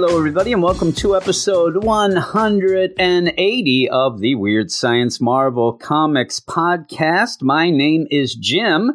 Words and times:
Hello, 0.00 0.16
everybody, 0.16 0.52
and 0.52 0.62
welcome 0.62 0.92
to 0.92 1.16
episode 1.16 1.82
180 1.82 3.90
of 3.90 4.20
the 4.20 4.36
Weird 4.36 4.70
Science 4.70 5.20
Marvel 5.20 5.72
Comics 5.72 6.38
podcast. 6.38 7.42
My 7.42 7.70
name 7.70 8.06
is 8.08 8.36
Jim, 8.36 8.92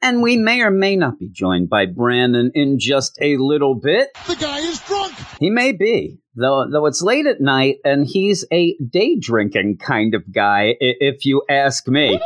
and 0.00 0.22
we 0.22 0.36
may 0.36 0.60
or 0.60 0.70
may 0.70 0.94
not 0.94 1.18
be 1.18 1.28
joined 1.28 1.68
by 1.68 1.86
Brandon 1.86 2.52
in 2.54 2.78
just 2.78 3.18
a 3.20 3.36
little 3.36 3.74
bit. 3.74 4.10
The 4.28 4.36
guy 4.36 4.60
is 4.60 4.78
drunk. 4.78 5.14
He 5.40 5.50
may 5.50 5.72
be, 5.72 6.20
though, 6.36 6.70
though 6.70 6.86
it's 6.86 7.02
late 7.02 7.26
at 7.26 7.40
night, 7.40 7.78
and 7.84 8.06
he's 8.06 8.44
a 8.52 8.76
day 8.76 9.18
drinking 9.18 9.78
kind 9.78 10.14
of 10.14 10.32
guy, 10.32 10.76
if 10.78 11.26
you 11.26 11.42
ask 11.50 11.88
me. 11.88 12.20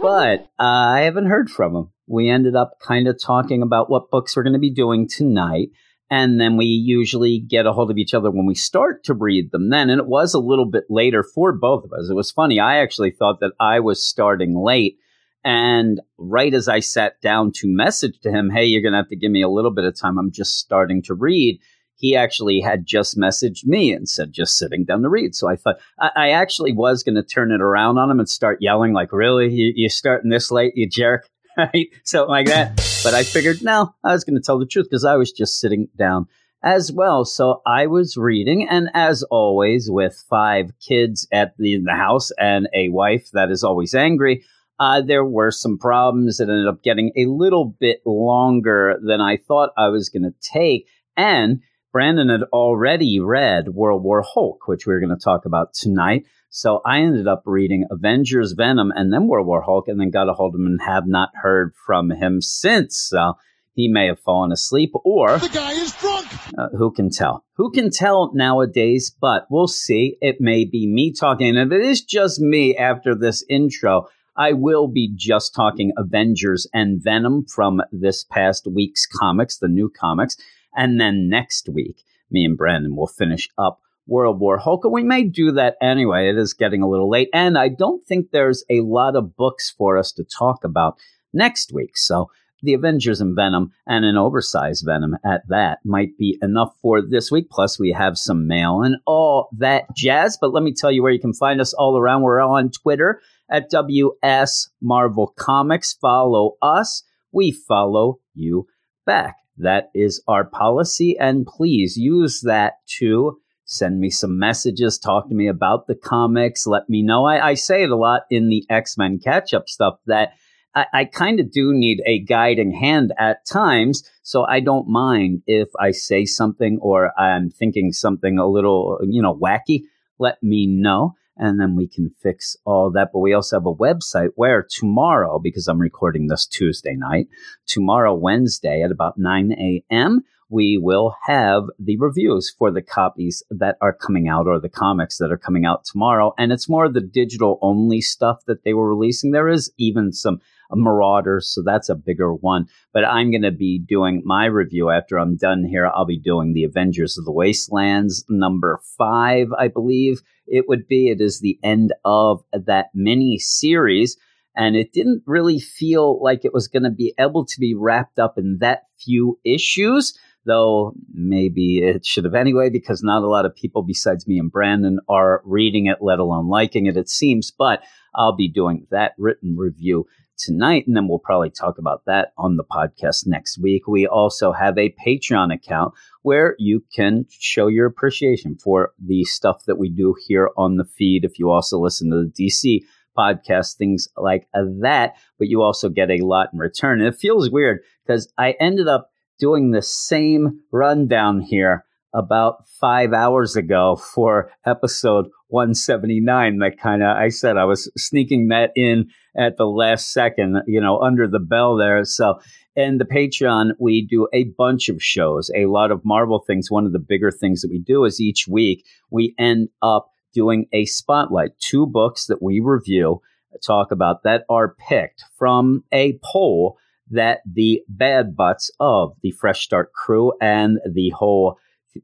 But 0.00 0.48
uh, 0.58 0.62
I 0.62 1.00
haven't 1.00 1.26
heard 1.26 1.50
from 1.50 1.76
him. 1.76 1.90
We 2.06 2.30
ended 2.30 2.56
up 2.56 2.78
kind 2.80 3.08
of 3.08 3.20
talking 3.22 3.60
about 3.60 3.90
what 3.90 4.10
books 4.10 4.34
we're 4.34 4.42
going 4.42 4.54
to 4.54 4.58
be 4.58 4.72
doing 4.72 5.06
tonight. 5.06 5.68
And 6.12 6.38
then 6.38 6.58
we 6.58 6.66
usually 6.66 7.38
get 7.40 7.64
a 7.64 7.72
hold 7.72 7.90
of 7.90 7.96
each 7.96 8.12
other 8.12 8.30
when 8.30 8.44
we 8.44 8.54
start 8.54 9.02
to 9.04 9.14
read 9.14 9.50
them 9.50 9.70
then. 9.70 9.88
And 9.88 9.98
it 9.98 10.06
was 10.06 10.34
a 10.34 10.38
little 10.38 10.66
bit 10.66 10.84
later 10.90 11.22
for 11.22 11.52
both 11.52 11.84
of 11.84 11.92
us. 11.94 12.10
It 12.10 12.14
was 12.14 12.30
funny. 12.30 12.60
I 12.60 12.82
actually 12.82 13.12
thought 13.12 13.40
that 13.40 13.52
I 13.58 13.80
was 13.80 14.06
starting 14.06 14.54
late. 14.54 14.98
And 15.42 16.02
right 16.18 16.52
as 16.52 16.68
I 16.68 16.80
sat 16.80 17.18
down 17.22 17.50
to 17.52 17.62
message 17.66 18.20
to 18.24 18.30
him, 18.30 18.50
hey, 18.50 18.66
you're 18.66 18.82
going 18.82 18.92
to 18.92 18.98
have 18.98 19.08
to 19.08 19.16
give 19.16 19.30
me 19.30 19.40
a 19.40 19.48
little 19.48 19.70
bit 19.70 19.86
of 19.86 19.98
time. 19.98 20.18
I'm 20.18 20.30
just 20.30 20.58
starting 20.58 21.00
to 21.04 21.14
read. 21.14 21.58
He 21.94 22.14
actually 22.14 22.60
had 22.60 22.84
just 22.84 23.16
messaged 23.16 23.64
me 23.64 23.90
and 23.90 24.06
said, 24.06 24.34
just 24.34 24.58
sitting 24.58 24.84
down 24.84 25.00
to 25.00 25.08
read. 25.08 25.34
So 25.34 25.48
I 25.48 25.56
thought, 25.56 25.76
I, 25.98 26.10
I 26.14 26.30
actually 26.32 26.74
was 26.74 27.02
going 27.02 27.14
to 27.14 27.22
turn 27.22 27.52
it 27.52 27.62
around 27.62 27.96
on 27.96 28.10
him 28.10 28.18
and 28.18 28.28
start 28.28 28.58
yelling, 28.60 28.92
like, 28.92 29.12
really? 29.12 29.50
You, 29.50 29.72
you're 29.74 29.88
starting 29.88 30.28
this 30.28 30.50
late, 30.50 30.74
you 30.76 30.86
jerk? 30.86 31.26
Right? 31.58 31.88
Something 32.04 32.30
like 32.30 32.46
that. 32.46 32.76
But 33.04 33.14
I 33.14 33.24
figured, 33.24 33.62
no, 33.62 33.94
I 34.02 34.12
was 34.12 34.24
going 34.24 34.36
to 34.36 34.42
tell 34.42 34.58
the 34.58 34.66
truth 34.66 34.86
because 34.88 35.04
I 35.04 35.16
was 35.16 35.32
just 35.32 35.60
sitting 35.60 35.88
down 35.98 36.26
as 36.62 36.92
well. 36.92 37.24
So 37.24 37.60
I 37.66 37.86
was 37.88 38.16
reading, 38.16 38.66
and 38.68 38.88
as 38.94 39.22
always, 39.24 39.90
with 39.90 40.24
five 40.30 40.72
kids 40.80 41.26
at 41.32 41.54
the, 41.58 41.74
in 41.74 41.84
the 41.84 41.94
house 41.94 42.30
and 42.38 42.68
a 42.74 42.88
wife 42.88 43.30
that 43.32 43.50
is 43.50 43.64
always 43.64 43.94
angry, 43.94 44.44
uh, 44.78 45.02
there 45.02 45.24
were 45.24 45.50
some 45.50 45.78
problems 45.78 46.38
that 46.38 46.48
ended 46.48 46.66
up 46.66 46.82
getting 46.82 47.12
a 47.16 47.26
little 47.26 47.76
bit 47.78 48.00
longer 48.06 48.98
than 49.02 49.20
I 49.20 49.36
thought 49.36 49.70
I 49.76 49.88
was 49.88 50.08
going 50.08 50.22
to 50.22 50.34
take. 50.40 50.88
And 51.16 51.60
Brandon 51.92 52.30
had 52.30 52.44
already 52.52 53.20
read 53.20 53.68
World 53.68 54.02
War 54.02 54.22
Hulk, 54.22 54.66
which 54.66 54.86
we 54.86 54.94
are 54.94 55.00
going 55.00 55.16
to 55.16 55.22
talk 55.22 55.44
about 55.44 55.74
tonight. 55.74 56.24
So 56.54 56.82
I 56.84 56.98
ended 56.98 57.26
up 57.26 57.44
reading 57.46 57.86
Avengers 57.90 58.52
Venom 58.52 58.92
and 58.94 59.10
then 59.10 59.26
World 59.26 59.46
War 59.46 59.62
Hulk 59.62 59.88
and 59.88 59.98
then 59.98 60.10
got 60.10 60.28
a 60.28 60.34
hold 60.34 60.54
of 60.54 60.60
him 60.60 60.66
and 60.66 60.82
have 60.82 61.06
not 61.06 61.30
heard 61.34 61.72
from 61.86 62.10
him 62.10 62.42
since. 62.42 62.98
So 62.98 63.38
he 63.72 63.88
may 63.88 64.08
have 64.08 64.20
fallen 64.20 64.52
asleep 64.52 64.92
or 65.02 65.38
The 65.38 65.48
guy 65.48 65.72
is 65.72 65.94
drunk. 65.94 66.26
uh, 66.58 66.68
who 66.76 66.92
can 66.92 67.08
tell? 67.08 67.46
Who 67.56 67.70
can 67.70 67.90
tell 67.90 68.32
nowadays? 68.34 69.10
But 69.18 69.46
we'll 69.48 69.66
see. 69.66 70.18
It 70.20 70.42
may 70.42 70.66
be 70.66 70.86
me 70.86 71.14
talking. 71.18 71.56
And 71.56 71.72
if 71.72 71.74
it 71.74 71.82
is 71.86 72.02
just 72.02 72.38
me 72.38 72.76
after 72.76 73.14
this 73.14 73.42
intro, 73.48 74.08
I 74.36 74.52
will 74.52 74.88
be 74.88 75.10
just 75.16 75.54
talking 75.54 75.92
Avengers 75.96 76.66
and 76.74 77.02
Venom 77.02 77.46
from 77.46 77.80
this 77.92 78.24
past 78.24 78.66
week's 78.66 79.06
comics, 79.06 79.56
the 79.56 79.68
new 79.68 79.88
comics. 79.90 80.36
And 80.76 81.00
then 81.00 81.30
next 81.30 81.66
week, 81.70 82.02
me 82.30 82.44
and 82.44 82.58
Brandon 82.58 82.94
will 82.94 83.06
finish 83.06 83.48
up 83.56 83.80
World 84.06 84.40
War 84.40 84.58
Hulk. 84.58 84.84
And 84.84 84.92
we 84.92 85.02
may 85.02 85.24
do 85.24 85.52
that 85.52 85.76
anyway. 85.80 86.28
It 86.28 86.36
is 86.36 86.54
getting 86.54 86.82
a 86.82 86.88
little 86.88 87.10
late. 87.10 87.28
And 87.32 87.56
I 87.56 87.68
don't 87.68 88.04
think 88.04 88.30
there's 88.30 88.64
a 88.68 88.80
lot 88.80 89.16
of 89.16 89.36
books 89.36 89.70
for 89.76 89.98
us 89.98 90.12
to 90.12 90.24
talk 90.24 90.64
about 90.64 90.98
next 91.32 91.72
week. 91.72 91.96
So 91.96 92.28
the 92.62 92.74
Avengers 92.74 93.20
and 93.20 93.34
Venom 93.34 93.72
and 93.86 94.04
an 94.04 94.16
oversized 94.16 94.84
Venom 94.86 95.16
at 95.24 95.42
that 95.48 95.78
might 95.84 96.16
be 96.16 96.38
enough 96.42 96.74
for 96.80 97.02
this 97.02 97.30
week. 97.30 97.50
Plus, 97.50 97.78
we 97.78 97.92
have 97.92 98.16
some 98.16 98.46
mail 98.46 98.82
and 98.82 98.96
all 99.06 99.48
that 99.58 99.84
jazz. 99.96 100.38
But 100.40 100.52
let 100.52 100.62
me 100.62 100.72
tell 100.72 100.92
you 100.92 101.02
where 101.02 101.12
you 101.12 101.20
can 101.20 101.34
find 101.34 101.60
us 101.60 101.72
all 101.72 101.98
around. 101.98 102.22
We're 102.22 102.40
on 102.40 102.70
Twitter 102.70 103.20
at 103.50 103.70
WS 103.70 104.70
Marvel 104.80 105.34
Comics. 105.36 105.92
Follow 105.92 106.56
us. 106.62 107.02
We 107.32 107.50
follow 107.50 108.20
you 108.34 108.68
back. 109.04 109.36
That 109.56 109.90
is 109.94 110.22
our 110.28 110.44
policy. 110.44 111.16
And 111.18 111.46
please 111.46 111.96
use 111.96 112.42
that 112.42 112.74
to 112.98 113.38
send 113.64 114.00
me 114.00 114.10
some 114.10 114.38
messages, 114.38 114.98
talk 114.98 115.28
to 115.28 115.34
me 115.34 115.48
about 115.48 115.86
the 115.86 115.94
comics, 115.94 116.66
let 116.66 116.88
me 116.88 117.02
know. 117.02 117.24
I, 117.24 117.50
I 117.50 117.54
say 117.54 117.82
it 117.82 117.90
a 117.90 117.96
lot 117.96 118.22
in 118.30 118.48
the 118.48 118.64
X 118.68 118.96
Men 118.98 119.18
catch 119.18 119.54
up 119.54 119.68
stuff 119.68 119.98
that 120.06 120.34
I, 120.74 120.86
I 120.92 121.04
kind 121.04 121.40
of 121.40 121.50
do 121.50 121.72
need 121.72 122.02
a 122.06 122.20
guiding 122.20 122.72
hand 122.72 123.12
at 123.18 123.46
times. 123.46 124.08
So 124.22 124.44
I 124.46 124.60
don't 124.60 124.88
mind 124.88 125.42
if 125.46 125.68
I 125.78 125.90
say 125.90 126.24
something 126.24 126.78
or 126.80 127.18
I'm 127.18 127.50
thinking 127.50 127.92
something 127.92 128.38
a 128.38 128.46
little, 128.46 128.98
you 129.02 129.22
know, 129.22 129.34
wacky. 129.34 129.82
Let 130.18 130.42
me 130.42 130.66
know. 130.66 131.14
And 131.36 131.58
then 131.58 131.76
we 131.76 131.88
can 131.88 132.10
fix 132.10 132.56
all 132.64 132.90
that. 132.92 133.08
But 133.12 133.20
we 133.20 133.32
also 133.32 133.56
have 133.56 133.66
a 133.66 133.74
website 133.74 134.30
where 134.36 134.66
tomorrow, 134.68 135.38
because 135.38 135.66
I'm 135.66 135.80
recording 135.80 136.26
this 136.26 136.46
Tuesday 136.46 136.94
night, 136.94 137.26
tomorrow, 137.66 138.14
Wednesday 138.14 138.82
at 138.82 138.90
about 138.90 139.18
9 139.18 139.52
a.m., 139.52 140.22
we 140.52 140.78
will 140.80 141.16
have 141.26 141.64
the 141.78 141.96
reviews 141.96 142.54
for 142.56 142.70
the 142.70 142.82
copies 142.82 143.42
that 143.50 143.76
are 143.80 143.92
coming 143.92 144.28
out 144.28 144.46
or 144.46 144.60
the 144.60 144.68
comics 144.68 145.16
that 145.18 145.32
are 145.32 145.38
coming 145.38 145.64
out 145.64 145.84
tomorrow. 145.84 146.34
And 146.38 146.52
it's 146.52 146.68
more 146.68 146.88
the 146.88 147.00
digital 147.00 147.58
only 147.62 148.02
stuff 148.02 148.44
that 148.46 148.62
they 148.62 148.74
were 148.74 148.88
releasing. 148.88 149.30
There 149.30 149.48
is 149.48 149.72
even 149.78 150.12
some 150.12 150.40
Marauders, 150.74 151.48
so 151.48 151.62
that's 151.62 151.88
a 151.88 151.94
bigger 151.94 152.32
one. 152.32 152.66
But 152.92 153.04
I'm 153.04 153.30
going 153.30 153.42
to 153.42 153.50
be 153.50 153.78
doing 153.78 154.22
my 154.24 154.46
review 154.46 154.90
after 154.90 155.18
I'm 155.18 155.36
done 155.36 155.64
here. 155.64 155.86
I'll 155.86 156.06
be 156.06 156.18
doing 156.18 156.52
the 156.52 156.64
Avengers 156.64 157.18
of 157.18 157.24
the 157.24 157.32
Wastelands 157.32 158.24
number 158.28 158.80
five, 158.96 159.48
I 159.58 159.68
believe 159.68 160.22
it 160.46 160.68
would 160.68 160.86
be. 160.88 161.08
It 161.08 161.20
is 161.20 161.40
the 161.40 161.58
end 161.62 161.92
of 162.04 162.42
that 162.52 162.86
mini 162.94 163.38
series. 163.38 164.16
And 164.56 164.76
it 164.76 164.92
didn't 164.92 165.22
really 165.26 165.58
feel 165.58 166.22
like 166.22 166.44
it 166.44 166.52
was 166.52 166.68
going 166.68 166.82
to 166.82 166.90
be 166.90 167.14
able 167.18 167.46
to 167.46 167.60
be 167.60 167.74
wrapped 167.74 168.18
up 168.18 168.36
in 168.36 168.58
that 168.60 168.82
few 168.98 169.38
issues 169.44 170.18
though 170.44 170.94
maybe 171.12 171.78
it 171.78 172.04
should 172.04 172.24
have 172.24 172.34
anyway, 172.34 172.70
because 172.70 173.02
not 173.02 173.22
a 173.22 173.28
lot 173.28 173.46
of 173.46 173.54
people 173.54 173.82
besides 173.82 174.26
me 174.26 174.38
and 174.38 174.50
Brandon 174.50 174.98
are 175.08 175.42
reading 175.44 175.86
it, 175.86 175.98
let 176.00 176.18
alone 176.18 176.48
liking 176.48 176.86
it, 176.86 176.96
it 176.96 177.08
seems. 177.08 177.50
But 177.50 177.82
I'll 178.14 178.36
be 178.36 178.48
doing 178.48 178.86
that 178.90 179.12
written 179.18 179.56
review 179.56 180.06
tonight, 180.38 180.86
and 180.86 180.96
then 180.96 181.08
we'll 181.08 181.18
probably 181.18 181.50
talk 181.50 181.78
about 181.78 182.04
that 182.06 182.32
on 182.36 182.56
the 182.56 182.64
podcast 182.64 183.26
next 183.26 183.58
week. 183.58 183.86
We 183.86 184.06
also 184.06 184.52
have 184.52 184.76
a 184.76 184.94
Patreon 185.06 185.54
account 185.54 185.94
where 186.22 186.56
you 186.58 186.84
can 186.94 187.26
show 187.30 187.68
your 187.68 187.86
appreciation 187.86 188.56
for 188.56 188.92
the 188.98 189.24
stuff 189.24 189.64
that 189.66 189.78
we 189.78 189.88
do 189.88 190.14
here 190.26 190.50
on 190.56 190.76
the 190.76 190.84
feed. 190.84 191.24
If 191.24 191.38
you 191.38 191.50
also 191.50 191.78
listen 191.78 192.10
to 192.10 192.24
the 192.24 192.44
DC 192.44 192.80
podcast, 193.16 193.76
things 193.76 194.08
like 194.16 194.48
that, 194.54 195.14
but 195.38 195.48
you 195.48 195.62
also 195.62 195.88
get 195.88 196.10
a 196.10 196.24
lot 196.24 196.48
in 196.52 196.58
return. 196.58 197.00
And 197.00 197.08
it 197.08 197.18
feels 197.18 197.50
weird 197.50 197.80
because 198.04 198.32
I 198.38 198.52
ended 198.58 198.88
up 198.88 199.11
doing 199.38 199.70
the 199.70 199.82
same 199.82 200.60
rundown 200.70 201.40
here 201.40 201.84
about 202.14 202.66
five 202.80 203.12
hours 203.12 203.56
ago 203.56 203.96
for 203.96 204.50
episode 204.66 205.26
179. 205.48 206.58
That 206.58 206.78
kind 206.78 207.02
of, 207.02 207.16
I 207.16 207.28
said 207.28 207.56
I 207.56 207.64
was 207.64 207.90
sneaking 207.96 208.48
that 208.48 208.70
in 208.76 209.10
at 209.36 209.56
the 209.56 209.66
last 209.66 210.12
second, 210.12 210.62
you 210.66 210.80
know, 210.80 211.00
under 211.00 211.26
the 211.26 211.40
bell 211.40 211.76
there. 211.76 212.04
So, 212.04 212.40
in 212.74 212.96
the 212.96 213.04
Patreon, 213.04 213.72
we 213.78 214.06
do 214.06 214.28
a 214.32 214.44
bunch 214.44 214.88
of 214.88 215.02
shows, 215.02 215.50
a 215.54 215.66
lot 215.66 215.90
of 215.90 216.06
Marvel 216.06 216.42
things. 216.46 216.70
One 216.70 216.86
of 216.86 216.92
the 216.92 216.98
bigger 216.98 217.30
things 217.30 217.60
that 217.60 217.70
we 217.70 217.78
do 217.78 218.04
is 218.04 218.18
each 218.18 218.48
week 218.48 218.86
we 219.10 219.34
end 219.38 219.68
up 219.82 220.08
doing 220.32 220.66
a 220.72 220.86
spotlight, 220.86 221.50
two 221.58 221.86
books 221.86 222.26
that 222.26 222.42
we 222.42 222.60
review, 222.60 223.20
talk 223.62 223.92
about 223.92 224.22
that 224.22 224.44
are 224.48 224.74
picked 224.88 225.24
from 225.38 225.84
a 225.92 226.18
poll 226.24 226.78
that 227.12 227.40
the 227.50 227.82
bad 227.88 228.36
butts 228.36 228.70
of 228.80 229.12
the 229.22 229.30
Fresh 229.30 229.64
Start 229.64 229.92
crew 229.92 230.32
and 230.40 230.78
the 230.90 231.10
whole 231.10 231.58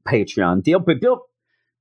Patreon 0.07 0.63
deal, 0.63 0.81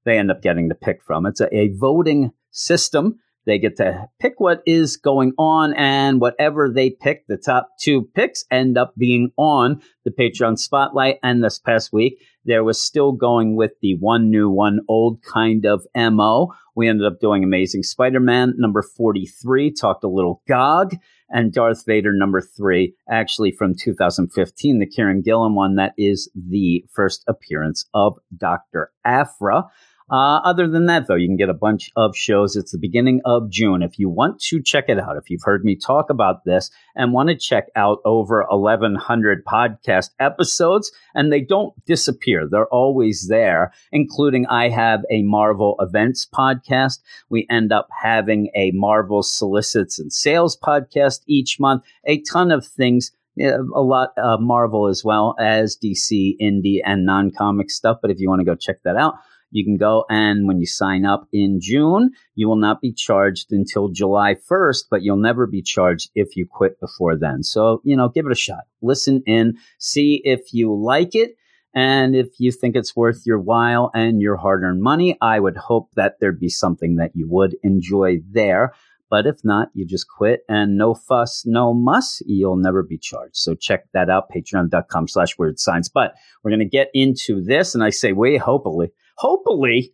they 0.06 0.18
end 0.18 0.32
up 0.32 0.42
getting 0.42 0.70
the 0.70 0.76
pick 0.76 1.04
from. 1.04 1.26
It's 1.26 1.42
a, 1.42 1.54
a 1.56 1.70
voting 1.78 2.32
system 2.52 3.20
They 3.48 3.60
get 3.60 3.78
to 3.78 4.10
pick 4.20 4.42
what 4.42 4.62
is 4.66 4.98
going 4.98 5.32
on, 5.38 5.74
and 5.76 6.20
whatever 6.20 6.70
they 6.70 6.90
pick, 6.90 7.26
the 7.28 7.38
top 7.38 7.70
two 7.80 8.10
picks 8.14 8.44
end 8.52 8.78
up 8.78 8.94
being 8.98 9.32
on 9.38 9.82
the 10.04 10.12
Patreon 10.12 10.60
spotlight. 10.60 11.20
And 11.24 11.42
this 11.42 11.58
past 11.58 11.94
week, 11.94 12.22
there 12.44 12.66
was 12.66 12.82
still 12.82 13.14
going 13.14 13.56
with 13.56 13.72
the 13.82 13.96
one 14.00 14.30
new, 14.30 14.50
one 14.50 14.82
old 14.90 15.22
kind 15.24 15.66
of 15.66 15.88
MO. 15.96 16.54
We 16.76 16.90
ended 16.90 17.08
up 17.08 17.22
doing 17.22 17.46
Amazing 17.46 17.84
Spider 17.84 18.20
Man 18.20 18.54
number 18.58 18.82
43, 18.82 19.74
talked 19.74 20.04
a 20.04 20.10
little 20.10 20.42
GOG, 20.46 20.98
and 21.30 21.52
Darth 21.52 21.86
Vader 21.86 22.14
number 22.14 22.42
three, 22.42 22.94
actually 23.10 23.52
from 23.52 23.76
2015, 23.76 24.80
the 24.80 24.86
Kieran 24.86 25.22
Gillen 25.22 25.56
one. 25.56 25.76
That 25.76 25.94
is 25.98 26.30
the 26.36 26.84
first 26.94 27.24
appearance 27.28 27.86
of 27.94 28.18
Dr. 28.36 28.92
Aphra. 29.06 29.66
Uh, 30.10 30.40
other 30.46 30.70
than 30.70 30.86
that, 30.86 31.08
though, 31.08 31.16
you 31.16 31.28
can 31.28 31.36
get 31.36 31.50
a 31.50 31.54
bunch 31.54 31.92
of 31.98 32.16
shows. 32.16 32.56
It's 32.56 32.72
the 32.72 32.78
beginning 32.78 33.20
of 33.26 33.50
June. 33.50 33.82
If 33.82 34.00
you 34.00 34.08
want 34.08 34.40
to 34.44 34.62
check 34.62 34.86
it 34.88 35.00
out, 35.00 35.18
if 35.18 35.30
you've 35.30 35.44
heard 35.44 35.66
me 35.66 35.76
talk 35.76 36.10
about 36.10 36.46
this 36.46 36.72
and 36.96 37.12
want 37.12 37.28
to 37.28 37.36
check 37.36 37.66
out 37.76 38.00
over 38.06 38.46
1,100 38.50 39.44
podcast 39.44 40.12
episodes, 40.20 40.92
and 41.14 41.32
they 41.32 41.42
don't 41.42 41.74
disappear, 41.86 42.48
they're 42.50 42.68
always 42.68 43.28
there, 43.28 43.74
including 43.92 44.46
I 44.46 44.70
have 44.70 45.02
a 45.12 45.24
Marvel 45.24 45.76
events 45.80 46.26
podcast. 46.26 47.00
We 47.30 47.46
end 47.50 47.74
up 47.74 47.90
having 48.02 48.50
a 48.56 48.72
Marvel 48.72 49.24
solicits 49.24 50.00
and 50.00 50.14
sales 50.14 50.58
podcast 50.58 51.20
each 51.28 51.60
month, 51.60 51.84
a 52.06 52.22
ton 52.22 52.52
of 52.52 52.66
things 52.66 53.12
a 53.40 53.82
lot 53.82 54.14
of 54.18 54.42
Marvel 54.42 54.88
as 54.88 55.04
well 55.04 55.36
as 55.40 55.78
DC, 55.78 56.38
indie, 56.42 56.80
and 56.84 57.06
non 57.06 57.32
comic 57.32 57.70
stuff. 57.70 58.00
But 58.02 58.12
if 58.12 58.20
you 58.20 58.30
want 58.30 58.40
to 58.40 58.46
go 58.46 58.56
check 58.56 58.78
that 58.84 58.96
out, 58.96 59.16
you 59.52 59.64
can 59.64 59.78
go 59.78 60.06
and 60.10 60.48
when 60.48 60.60
you 60.60 60.66
sign 60.66 61.06
up 61.06 61.28
in 61.32 61.60
June, 61.62 62.12
you 62.36 62.48
will 62.48 62.58
not 62.58 62.82
be 62.82 62.94
charged 62.94 63.52
until 63.52 63.90
July 63.90 64.36
1st, 64.36 64.86
but 64.90 65.04
you'll 65.04 65.18
never 65.18 65.48
be 65.48 65.62
charged 65.62 66.12
if 66.16 66.36
you 66.36 66.46
quit 66.50 66.80
before 66.80 67.16
then. 67.18 67.44
So, 67.44 67.82
you 67.84 67.96
know, 67.96 68.10
give 68.10 68.26
it 68.26 68.32
a 68.32 68.36
shot. 68.36 68.66
Listen 68.82 69.24
in, 69.26 69.58
see 69.80 70.22
if 70.24 70.54
you 70.54 70.74
like 70.76 71.16
it. 71.16 71.32
And 71.74 72.16
if 72.16 72.40
you 72.40 72.52
think 72.52 72.76
it's 72.76 72.96
worth 72.96 73.22
your 73.26 73.40
while 73.40 73.92
and 73.94 74.22
your 74.22 74.38
hard 74.38 74.64
earned 74.64 74.82
money, 74.82 75.18
I 75.22 75.40
would 75.40 75.58
hope 75.58 75.90
that 75.96 76.16
there'd 76.20 76.40
be 76.40 76.50
something 76.50 76.96
that 76.96 77.12
you 77.14 77.28
would 77.30 77.56
enjoy 77.64 78.18
there. 78.32 78.74
But 79.10 79.26
if 79.26 79.38
not, 79.44 79.70
you 79.74 79.86
just 79.86 80.08
quit 80.10 80.42
and 80.50 80.78
no 80.78 80.94
fuss, 80.94 81.44
no 81.46 81.74
muss. 81.74 82.22
You'll 82.26 82.58
never 82.58 82.84
be 82.84 82.98
charged. 82.98 83.38
So 83.38 83.56
check 83.56 83.86
that 83.94 84.10
out, 84.10 84.30
patreon.com 84.36 85.08
slash 85.08 85.38
weird 85.38 85.60
science. 85.60 85.88
But 85.88 86.16
we're 86.44 86.52
going 86.52 86.60
to 86.60 86.66
get 86.66 86.90
into 86.94 87.42
this. 87.42 87.74
And 87.74 87.84
I 87.84 87.90
say, 87.90 88.12
wait, 88.12 88.42
hopefully, 88.42 88.90
hopefully, 89.18 89.94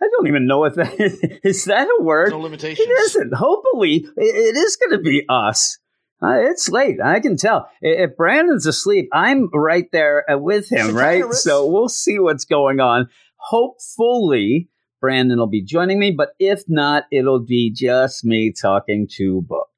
I 0.00 0.08
don't 0.10 0.26
even 0.26 0.46
know 0.46 0.64
if 0.64 0.74
that 0.74 1.00
is, 1.00 1.20
is 1.44 1.64
that 1.66 1.86
a 1.86 2.02
word. 2.02 2.30
No 2.30 2.40
limitations. 2.40 2.88
It 2.88 2.90
isn't. 2.90 3.34
Hopefully, 3.34 4.06
it, 4.16 4.56
it 4.56 4.56
is 4.56 4.76
going 4.76 4.98
to 4.98 5.02
be 5.02 5.24
us. 5.28 5.78
Uh, 6.22 6.38
it's 6.38 6.68
late. 6.68 6.98
I 7.02 7.18
can 7.18 7.36
tell. 7.36 7.68
If 7.80 8.16
Brandon's 8.16 8.66
asleep, 8.66 9.08
I'm 9.12 9.48
right 9.52 9.86
there 9.90 10.24
uh, 10.30 10.38
with 10.38 10.70
him, 10.70 10.94
right? 10.94 11.32
So 11.32 11.66
we'll 11.66 11.88
see 11.88 12.18
what's 12.20 12.44
going 12.44 12.78
on. 12.78 13.08
Hopefully, 13.36 14.68
Brandon 15.00 15.38
will 15.38 15.48
be 15.48 15.64
joining 15.64 15.98
me, 15.98 16.12
but 16.12 16.30
if 16.38 16.62
not, 16.68 17.04
it'll 17.10 17.44
be 17.44 17.72
just 17.72 18.24
me 18.24 18.52
talking 18.52 19.08
to 19.16 19.42
books. 19.42 19.71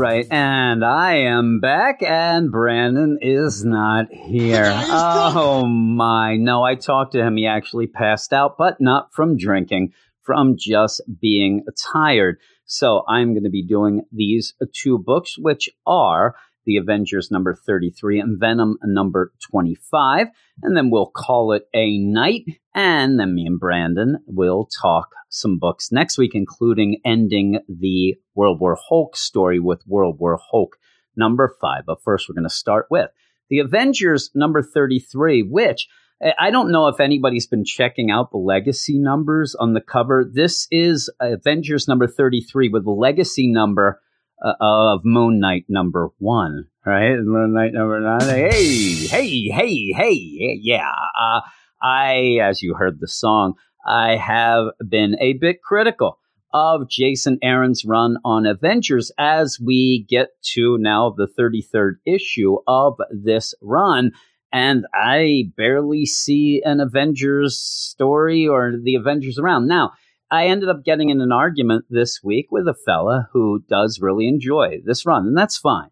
Right, 0.00 0.26
and 0.30 0.82
I 0.82 1.16
am 1.26 1.60
back, 1.60 2.02
and 2.02 2.50
Brandon 2.50 3.18
is 3.20 3.64
not 3.64 4.06
here. 4.10 4.64
Yeah, 4.64 4.80
he's 4.80 4.88
drunk. 4.88 5.36
Oh 5.36 5.66
my! 5.66 6.36
No, 6.36 6.62
I 6.62 6.74
talked 6.74 7.12
to 7.12 7.22
him. 7.22 7.36
He 7.36 7.46
actually 7.46 7.86
passed 7.86 8.32
out, 8.32 8.56
but 8.56 8.80
not 8.80 9.12
from 9.12 9.36
drinking, 9.36 9.92
from 10.22 10.56
just 10.58 11.02
being 11.20 11.64
tired. 11.92 12.38
So 12.64 13.02
I'm 13.08 13.34
going 13.34 13.44
to 13.44 13.50
be 13.50 13.64
doing 13.64 14.02
these 14.10 14.54
two 14.72 14.96
books, 14.96 15.36
which 15.36 15.68
are 15.86 16.34
the 16.64 16.76
Avengers 16.78 17.30
number 17.30 17.54
33 17.54 18.20
and 18.20 18.38
Venom 18.38 18.76
number 18.84 19.32
25. 19.50 20.28
And 20.62 20.76
then 20.76 20.90
we'll 20.90 21.10
call 21.14 21.52
it 21.52 21.64
a 21.74 21.98
night. 21.98 22.44
And 22.74 23.18
then 23.18 23.34
me 23.34 23.46
and 23.46 23.58
Brandon 23.58 24.18
will 24.26 24.68
talk 24.80 25.08
some 25.28 25.58
books 25.58 25.90
next 25.90 26.18
week, 26.18 26.32
including 26.34 27.00
ending 27.04 27.60
the 27.68 28.16
World 28.40 28.58
War 28.58 28.78
Hulk 28.88 29.16
story 29.18 29.58
with 29.60 29.82
World 29.86 30.16
War 30.18 30.38
Hulk 30.50 30.76
number 31.14 31.54
five. 31.60 31.82
But 31.86 32.02
first, 32.02 32.26
we're 32.26 32.34
going 32.34 32.48
to 32.48 32.54
start 32.64 32.86
with 32.90 33.10
the 33.50 33.58
Avengers 33.58 34.30
number 34.34 34.62
33, 34.62 35.42
which 35.42 35.88
I- 36.22 36.46
I 36.46 36.50
don't 36.50 36.72
know 36.72 36.88
if 36.88 37.00
anybody's 37.00 37.46
been 37.46 37.66
checking 37.66 38.10
out 38.10 38.30
the 38.30 38.38
legacy 38.38 38.98
numbers 38.98 39.54
on 39.54 39.74
the 39.74 39.82
cover. 39.82 40.24
This 40.24 40.66
is 40.70 41.10
Avengers 41.20 41.86
number 41.86 42.06
33 42.06 42.70
with 42.70 42.84
the 42.84 42.90
legacy 42.92 43.46
number 43.52 44.00
uh, 44.42 44.54
of 44.58 45.00
Moon 45.04 45.38
Knight 45.38 45.66
number 45.68 46.08
one, 46.16 46.64
right? 46.86 47.18
Moon 47.18 47.52
Knight 47.52 47.74
number 47.74 48.00
nine. 48.00 48.22
Hey, 48.22 48.94
hey, 49.06 49.48
hey, 49.50 49.92
hey, 49.94 50.58
yeah. 50.62 50.92
Uh, 51.20 51.40
I, 51.82 52.38
as 52.42 52.62
you 52.62 52.72
heard 52.72 53.00
the 53.00 53.08
song, 53.08 53.52
I 53.86 54.16
have 54.16 54.68
been 54.88 55.16
a 55.20 55.34
bit 55.34 55.60
critical 55.62 56.18
of 56.52 56.88
Jason 56.88 57.38
Aaron's 57.42 57.84
run 57.84 58.16
on 58.24 58.46
Avengers 58.46 59.12
as 59.18 59.58
we 59.60 60.06
get 60.08 60.28
to 60.54 60.78
now 60.78 61.14
the 61.16 61.26
33rd 61.26 61.94
issue 62.06 62.56
of 62.66 62.96
this 63.10 63.54
run. 63.60 64.12
And 64.52 64.86
I 64.92 65.50
barely 65.56 66.06
see 66.06 66.62
an 66.64 66.80
Avengers 66.80 67.56
story 67.56 68.48
or 68.48 68.72
the 68.82 68.96
Avengers 68.96 69.38
around. 69.38 69.68
Now, 69.68 69.92
I 70.30 70.46
ended 70.46 70.68
up 70.68 70.84
getting 70.84 71.10
in 71.10 71.20
an 71.20 71.32
argument 71.32 71.86
this 71.90 72.20
week 72.22 72.48
with 72.50 72.68
a 72.68 72.74
fella 72.74 73.28
who 73.32 73.64
does 73.68 74.00
really 74.00 74.28
enjoy 74.28 74.80
this 74.84 75.04
run, 75.04 75.26
and 75.26 75.36
that's 75.36 75.58
fine. 75.58 75.90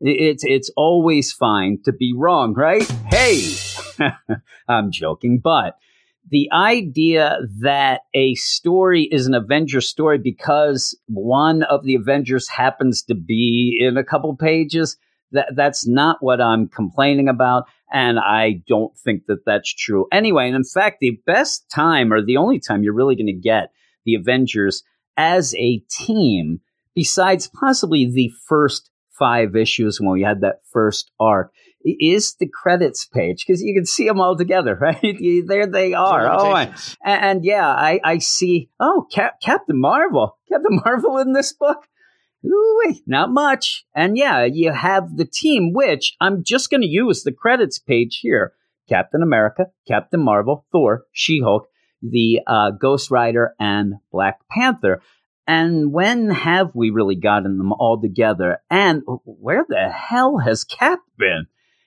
It's 0.00 0.44
it's 0.44 0.70
always 0.76 1.32
fine 1.32 1.78
to 1.84 1.92
be 1.92 2.12
wrong, 2.14 2.52
right? 2.52 2.82
Hey, 3.08 3.54
I'm 4.68 4.90
joking, 4.90 5.38
but 5.38 5.76
the 6.30 6.48
idea 6.52 7.38
that 7.60 8.02
a 8.14 8.34
story 8.34 9.08
is 9.10 9.26
an 9.26 9.34
Avengers 9.34 9.88
story 9.88 10.18
because 10.18 10.98
one 11.06 11.62
of 11.62 11.84
the 11.84 11.94
Avengers 11.94 12.48
happens 12.48 13.02
to 13.04 13.14
be 13.14 13.78
in 13.80 13.96
a 13.96 14.04
couple 14.04 14.34
pages, 14.36 14.96
that 15.32 15.54
that's 15.54 15.86
not 15.86 16.18
what 16.20 16.40
I'm 16.40 16.68
complaining 16.68 17.28
about, 17.28 17.64
and 17.92 18.18
I 18.18 18.62
don't 18.66 18.96
think 18.98 19.26
that 19.26 19.44
that's 19.46 19.72
true 19.72 20.06
anyway. 20.12 20.46
And 20.46 20.56
in 20.56 20.64
fact, 20.64 20.98
the 21.00 21.20
best 21.26 21.70
time 21.70 22.12
or 22.12 22.24
the 22.24 22.36
only 22.36 22.58
time 22.58 22.82
you're 22.82 22.94
really 22.94 23.16
going 23.16 23.26
to 23.26 23.32
get 23.32 23.70
the 24.04 24.14
Avengers 24.14 24.82
as 25.16 25.54
a 25.54 25.78
team, 25.90 26.60
besides 26.94 27.48
possibly 27.48 28.10
the 28.10 28.32
first 28.48 28.90
five 29.18 29.56
issues 29.56 30.00
when 30.00 30.10
we 30.10 30.22
had 30.22 30.40
that 30.40 30.60
first 30.72 31.10
arc, 31.18 31.52
is 31.84 32.34
the 32.40 32.48
credits 32.48 33.06
page 33.06 33.44
because 33.46 33.62
you 33.62 33.74
can 33.74 33.86
see 33.86 34.06
them 34.06 34.20
all 34.20 34.36
together, 34.36 34.74
right? 34.80 35.18
there 35.46 35.66
they 35.66 35.94
are. 35.94 36.28
Oh, 36.28 36.54
and, 36.54 36.74
and, 37.04 37.44
yeah, 37.44 37.68
I, 37.68 38.00
I 38.04 38.18
see. 38.18 38.70
Oh, 38.80 39.06
Cap- 39.12 39.40
Captain 39.40 39.80
Marvel, 39.80 40.38
Captain 40.50 40.80
Marvel 40.84 41.18
in 41.18 41.32
this 41.32 41.52
book. 41.52 41.86
Ooh, 42.44 42.94
not 43.06 43.30
much. 43.30 43.84
And 43.94 44.16
yeah, 44.16 44.44
you 44.44 44.72
have 44.72 45.16
the 45.16 45.24
team, 45.24 45.72
which 45.72 46.14
I'm 46.20 46.44
just 46.44 46.70
going 46.70 46.82
to 46.82 46.86
use 46.86 47.22
the 47.22 47.32
credits 47.32 47.78
page 47.78 48.20
here. 48.22 48.52
Captain 48.88 49.22
America, 49.22 49.66
Captain 49.88 50.20
Marvel, 50.20 50.64
Thor, 50.70 51.04
She-Hulk, 51.10 51.66
the 52.02 52.40
uh, 52.46 52.70
Ghost 52.70 53.10
Rider, 53.10 53.54
and 53.58 53.94
Black 54.12 54.38
Panther. 54.48 55.02
And 55.46 55.92
when 55.92 56.30
have 56.30 56.70
we 56.74 56.90
really 56.90 57.14
gotten 57.14 57.58
them 57.58 57.72
all 57.72 58.00
together? 58.00 58.58
And 58.68 59.02
where 59.24 59.64
the 59.68 59.90
hell 59.90 60.38
has 60.38 60.64
Cap 60.64 61.00
been? 61.16 61.46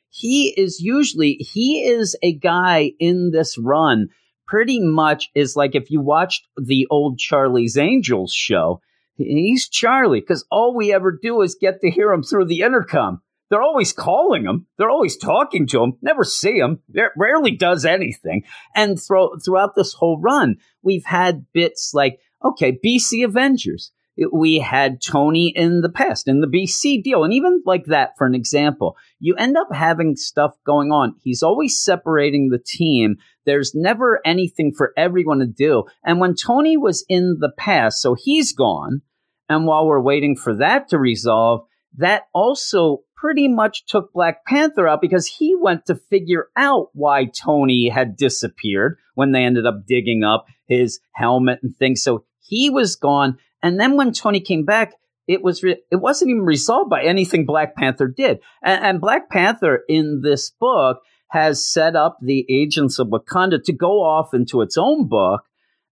He 0.10 0.54
is 0.58 0.80
usually, 0.80 1.34
he 1.34 1.84
is 1.84 2.16
a 2.24 2.34
guy 2.34 2.94
in 3.00 3.32
this 3.32 3.58
run 3.58 4.10
pretty 4.50 4.80
much 4.80 5.30
is 5.36 5.56
like 5.56 5.76
if 5.76 5.92
you 5.92 6.02
watched 6.02 6.48
the 6.58 6.88
old 6.90 7.20
Charlie's 7.20 7.78
Angels 7.78 8.34
show, 8.34 8.82
he's 9.16 9.70
Charlie 9.70 10.22
because 10.22 10.44
all 10.50 10.76
we 10.76 10.92
ever 10.92 11.18
do 11.22 11.42
is 11.44 11.56
get 11.60 11.82
to 11.82 11.92
hear 11.92 12.12
him 12.12 12.24
through 12.24 12.46
the 12.46 12.62
intercom. 12.62 13.22
They're 13.50 13.62
always 13.62 13.94
calling 13.94 14.46
him. 14.46 14.68
They're 14.78 14.90
always 14.90 15.18
talking 15.18 15.68
to 15.68 15.84
him. 15.84 15.94
Never 16.02 16.24
see 16.24 16.58
him. 16.58 16.82
Rarely 17.18 17.52
does 17.52 17.86
anything. 17.86 18.44
And 18.76 19.00
thro- 19.00 19.38
throughout 19.44 19.76
this 19.76 19.94
whole 19.94 20.20
run, 20.20 20.58
we've 20.84 21.06
had 21.06 21.46
bits 21.54 21.92
like, 21.94 22.20
okay, 22.44 22.78
BC 22.84 23.24
Avengers. 23.26 23.92
We 24.34 24.60
had 24.60 25.02
Tony 25.02 25.54
in 25.56 25.80
the 25.80 25.90
past 25.90 26.28
in 26.28 26.42
the 26.42 26.48
BC 26.48 27.02
deal. 27.02 27.24
And 27.24 27.34
even 27.34 27.64
like 27.66 27.86
that, 27.86 28.18
for 28.18 28.28
an 28.28 28.36
example, 28.36 28.98
you 29.20 29.36
end 29.36 29.56
up 29.56 29.70
having 29.74 30.18
stuff 30.18 30.56
going 30.66 30.92
on. 30.92 31.16
He's 31.24 31.42
always 31.42 31.82
separating 31.82 32.50
the 32.50 32.60
team. 32.60 33.16
There's 33.46 33.74
never 33.74 34.20
anything 34.26 34.74
for 34.76 34.92
everyone 34.98 35.40
to 35.40 35.46
do. 35.46 35.86
And 36.04 36.20
when 36.20 36.36
Tony 36.36 36.76
was 36.76 37.06
in 37.08 37.38
the 37.40 37.52
past, 37.58 38.02
so 38.02 38.14
he's 38.14 38.52
gone. 38.52 39.04
And 39.48 39.66
while 39.66 39.88
we're 39.88 40.02
waiting 40.02 40.36
for 40.36 40.54
that 40.58 40.90
to 40.90 41.00
resolve, 41.00 41.66
that 41.98 42.24
also 42.34 43.04
pretty 43.16 43.48
much 43.48 43.86
took 43.86 44.14
Black 44.14 44.46
Panther 44.46 44.88
out 44.88 45.02
because 45.02 45.28
he 45.28 45.56
went 45.56 45.86
to 45.86 45.96
figure 45.96 46.48
out 46.56 46.90
why 46.94 47.26
Tony 47.26 47.90
had 47.90 48.16
disappeared 48.16 48.98
when 49.16 49.32
they 49.32 49.44
ended 49.44 49.66
up 49.66 49.86
digging 49.86 50.24
up 50.24 50.46
his 50.68 51.00
helmet 51.14 51.60
and 51.62 51.76
things. 51.76 52.02
So 52.02 52.26
he 52.50 52.70
was 52.70 52.96
gone. 52.96 53.38
And 53.62 53.80
then 53.80 53.96
when 53.96 54.12
Tony 54.12 54.40
came 54.40 54.66
back, 54.66 54.94
it 55.28 55.44
was 55.44 55.62
re- 55.64 55.84
it 55.92 55.98
wasn't 55.98 56.32
even 56.32 56.44
resolved 56.44 56.90
by 56.90 57.04
anything 57.04 57.46
Black 57.46 57.76
Panther 57.76 58.08
did. 58.08 58.40
And, 58.64 58.84
and 58.84 59.02
Black 59.02 59.30
Panther 59.30 59.84
in 59.88 60.22
this 60.24 60.50
book 60.50 61.02
has 61.30 61.66
set 61.66 61.96
up 61.96 62.18
the 62.22 62.46
agents 62.50 62.98
of 62.98 63.10
Wakanda 63.10 63.64
to 63.64 63.74
go 63.74 64.02
off 64.02 64.34
into 64.34 64.62
its 64.62 64.78
own 64.78 65.08
book 65.08 65.44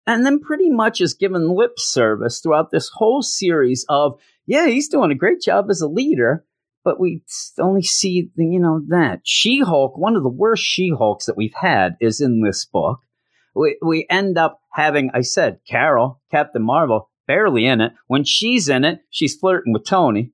and 0.06 0.25
then 0.25 0.40
pretty 0.40 0.70
much 0.70 1.00
is 1.00 1.14
given 1.14 1.54
lip 1.54 1.78
service 1.78 2.40
throughout 2.40 2.70
this 2.70 2.90
whole 2.94 3.22
series 3.22 3.84
of, 3.88 4.18
yeah, 4.46 4.66
he's 4.66 4.88
doing 4.88 5.10
a 5.10 5.16
great 5.16 5.40
job 5.40 5.66
as 5.68 5.80
a 5.80 5.88
leader, 5.88 6.44
but 6.84 7.00
we 7.00 7.22
only 7.58 7.82
see, 7.82 8.30
you 8.36 8.60
know, 8.60 8.80
that. 8.88 9.20
She 9.25 9.60
Hulk, 9.60 9.98
one 9.98 10.14
of 10.14 10.22
the 10.22 10.28
worst 10.28 10.62
She 10.62 10.92
Hulks 10.96 11.26
that 11.26 11.36
we've 11.36 11.54
had, 11.54 11.96
is 12.00 12.20
in 12.20 12.42
this 12.42 12.64
book. 12.64 13.00
We, 13.56 13.78
we 13.80 14.06
end 14.10 14.36
up 14.36 14.60
having, 14.70 15.10
I 15.14 15.22
said, 15.22 15.60
Carol, 15.68 16.20
Captain 16.30 16.62
Marvel, 16.62 17.10
barely 17.26 17.66
in 17.66 17.80
it. 17.80 17.92
When 18.06 18.25
she's 18.25 18.68
in 18.68 18.84
it, 18.84 19.00
she's 19.10 19.34
flirting 19.34 19.72
with 19.72 19.86
Tony. 19.86 20.32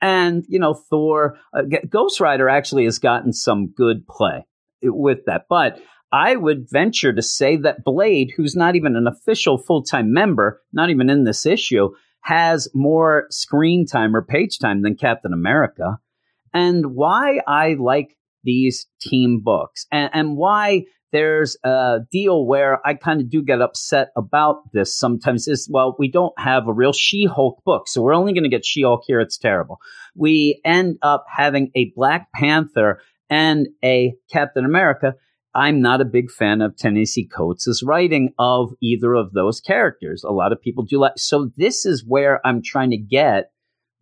And, 0.00 0.44
you 0.48 0.58
know, 0.58 0.74
Thor, 0.74 1.38
uh, 1.54 1.62
Ghost 1.88 2.18
Rider 2.18 2.48
actually 2.48 2.84
has 2.84 2.98
gotten 2.98 3.32
some 3.32 3.68
good 3.68 4.06
play 4.08 4.46
with 4.82 5.26
that. 5.26 5.42
But 5.48 5.80
I 6.10 6.34
would 6.34 6.68
venture 6.70 7.12
to 7.12 7.22
say 7.22 7.56
that 7.58 7.84
Blade, 7.84 8.32
who's 8.36 8.56
not 8.56 8.74
even 8.74 8.96
an 8.96 9.06
official 9.06 9.58
full 9.58 9.82
time 9.82 10.12
member, 10.12 10.60
not 10.72 10.90
even 10.90 11.08
in 11.08 11.24
this 11.24 11.46
issue, 11.46 11.90
has 12.22 12.68
more 12.74 13.26
screen 13.30 13.86
time 13.86 14.16
or 14.16 14.22
page 14.22 14.58
time 14.58 14.82
than 14.82 14.96
Captain 14.96 15.32
America. 15.32 15.98
And 16.54 16.94
why 16.94 17.40
I 17.46 17.76
like 17.78 18.16
these 18.44 18.86
team 19.00 19.40
books 19.42 19.86
and, 19.92 20.10
and 20.12 20.36
why 20.36 20.84
there's 21.12 21.56
a 21.62 22.00
deal 22.10 22.46
where 22.46 22.84
I 22.86 22.94
kind 22.94 23.20
of 23.20 23.30
do 23.30 23.42
get 23.42 23.60
upset 23.60 24.08
about 24.16 24.72
this 24.72 24.98
sometimes 24.98 25.46
is, 25.46 25.68
well, 25.70 25.94
we 25.98 26.10
don't 26.10 26.32
have 26.38 26.66
a 26.66 26.72
real 26.72 26.92
She 26.92 27.26
Hulk 27.26 27.62
book. 27.64 27.86
So 27.86 28.02
we're 28.02 28.14
only 28.14 28.32
going 28.32 28.44
to 28.44 28.48
get 28.48 28.64
She 28.64 28.82
Hulk 28.82 29.04
here. 29.06 29.20
It's 29.20 29.38
terrible. 29.38 29.78
We 30.14 30.60
end 30.64 30.96
up 31.02 31.26
having 31.28 31.70
a 31.74 31.92
Black 31.94 32.28
Panther 32.34 33.00
and 33.28 33.68
a 33.84 34.14
Captain 34.32 34.64
America. 34.64 35.14
I'm 35.54 35.82
not 35.82 36.00
a 36.00 36.06
big 36.06 36.30
fan 36.30 36.62
of 36.62 36.78
Ta-Nehisi 36.78 37.30
Coates' 37.30 37.82
writing 37.84 38.32
of 38.38 38.72
either 38.82 39.14
of 39.14 39.32
those 39.32 39.60
characters. 39.60 40.24
A 40.24 40.32
lot 40.32 40.50
of 40.50 40.62
people 40.62 40.82
do 40.82 40.98
like. 40.98 41.18
So 41.18 41.50
this 41.58 41.84
is 41.84 42.04
where 42.06 42.40
I'm 42.46 42.62
trying 42.62 42.90
to 42.90 42.96
get 42.96 43.50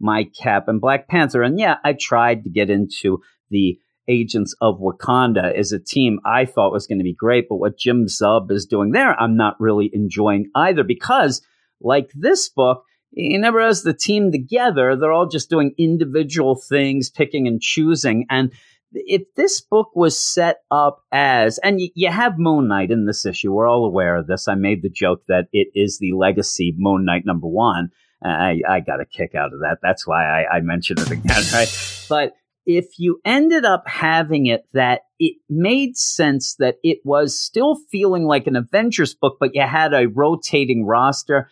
my 0.00 0.24
Cap 0.24 0.68
and 0.68 0.80
Black 0.80 1.08
Panther. 1.08 1.42
And 1.42 1.58
yeah, 1.58 1.76
I 1.84 1.94
tried 1.94 2.44
to 2.44 2.50
get 2.50 2.70
into 2.70 3.20
the 3.50 3.78
Agents 4.10 4.54
of 4.60 4.80
Wakanda 4.80 5.56
is 5.56 5.72
a 5.72 5.78
team 5.78 6.18
I 6.24 6.44
thought 6.44 6.72
was 6.72 6.86
going 6.86 6.98
to 6.98 7.04
be 7.04 7.14
great. 7.14 7.46
But 7.48 7.56
what 7.56 7.78
Jim 7.78 8.06
Zub 8.06 8.50
is 8.50 8.66
doing 8.66 8.90
there, 8.90 9.18
I'm 9.18 9.36
not 9.36 9.60
really 9.60 9.90
enjoying 9.92 10.50
either 10.54 10.82
because, 10.82 11.40
like 11.80 12.10
this 12.14 12.48
book, 12.48 12.84
he 13.12 13.38
never 13.38 13.60
has 13.60 13.82
the 13.82 13.94
team 13.94 14.30
together. 14.32 14.96
They're 14.96 15.12
all 15.12 15.28
just 15.28 15.50
doing 15.50 15.74
individual 15.78 16.56
things, 16.56 17.10
picking 17.10 17.46
and 17.46 17.60
choosing. 17.60 18.26
And 18.30 18.52
if 18.92 19.22
this 19.36 19.60
book 19.60 19.90
was 19.94 20.20
set 20.20 20.58
up 20.70 21.02
as, 21.12 21.58
and 21.58 21.80
you 21.94 22.10
have 22.10 22.38
Moon 22.38 22.68
Knight 22.68 22.90
in 22.90 23.06
this 23.06 23.24
issue, 23.24 23.52
we're 23.52 23.68
all 23.68 23.84
aware 23.84 24.16
of 24.16 24.26
this. 24.26 24.48
I 24.48 24.54
made 24.54 24.82
the 24.82 24.90
joke 24.90 25.22
that 25.28 25.46
it 25.52 25.68
is 25.74 25.98
the 25.98 26.12
legacy 26.12 26.74
Moon 26.76 27.04
Knight 27.04 27.24
number 27.24 27.46
one. 27.46 27.90
I, 28.22 28.60
I 28.68 28.80
got 28.80 29.00
a 29.00 29.06
kick 29.06 29.34
out 29.34 29.52
of 29.52 29.60
that. 29.60 29.78
That's 29.82 30.06
why 30.06 30.24
I, 30.24 30.56
I 30.56 30.60
mentioned 30.60 31.00
it 31.00 31.10
again, 31.10 31.42
right? 31.52 32.04
But 32.08 32.34
if 32.66 32.98
you 32.98 33.20
ended 33.24 33.64
up 33.64 33.84
having 33.86 34.46
it 34.46 34.66
that 34.72 35.02
it 35.18 35.36
made 35.48 35.96
sense 35.96 36.54
that 36.56 36.76
it 36.82 36.98
was 37.04 37.40
still 37.40 37.76
feeling 37.90 38.24
like 38.24 38.46
an 38.46 38.56
Avengers 38.56 39.14
book, 39.14 39.36
but 39.40 39.54
you 39.54 39.62
had 39.62 39.92
a 39.92 40.08
rotating 40.08 40.86
roster, 40.86 41.48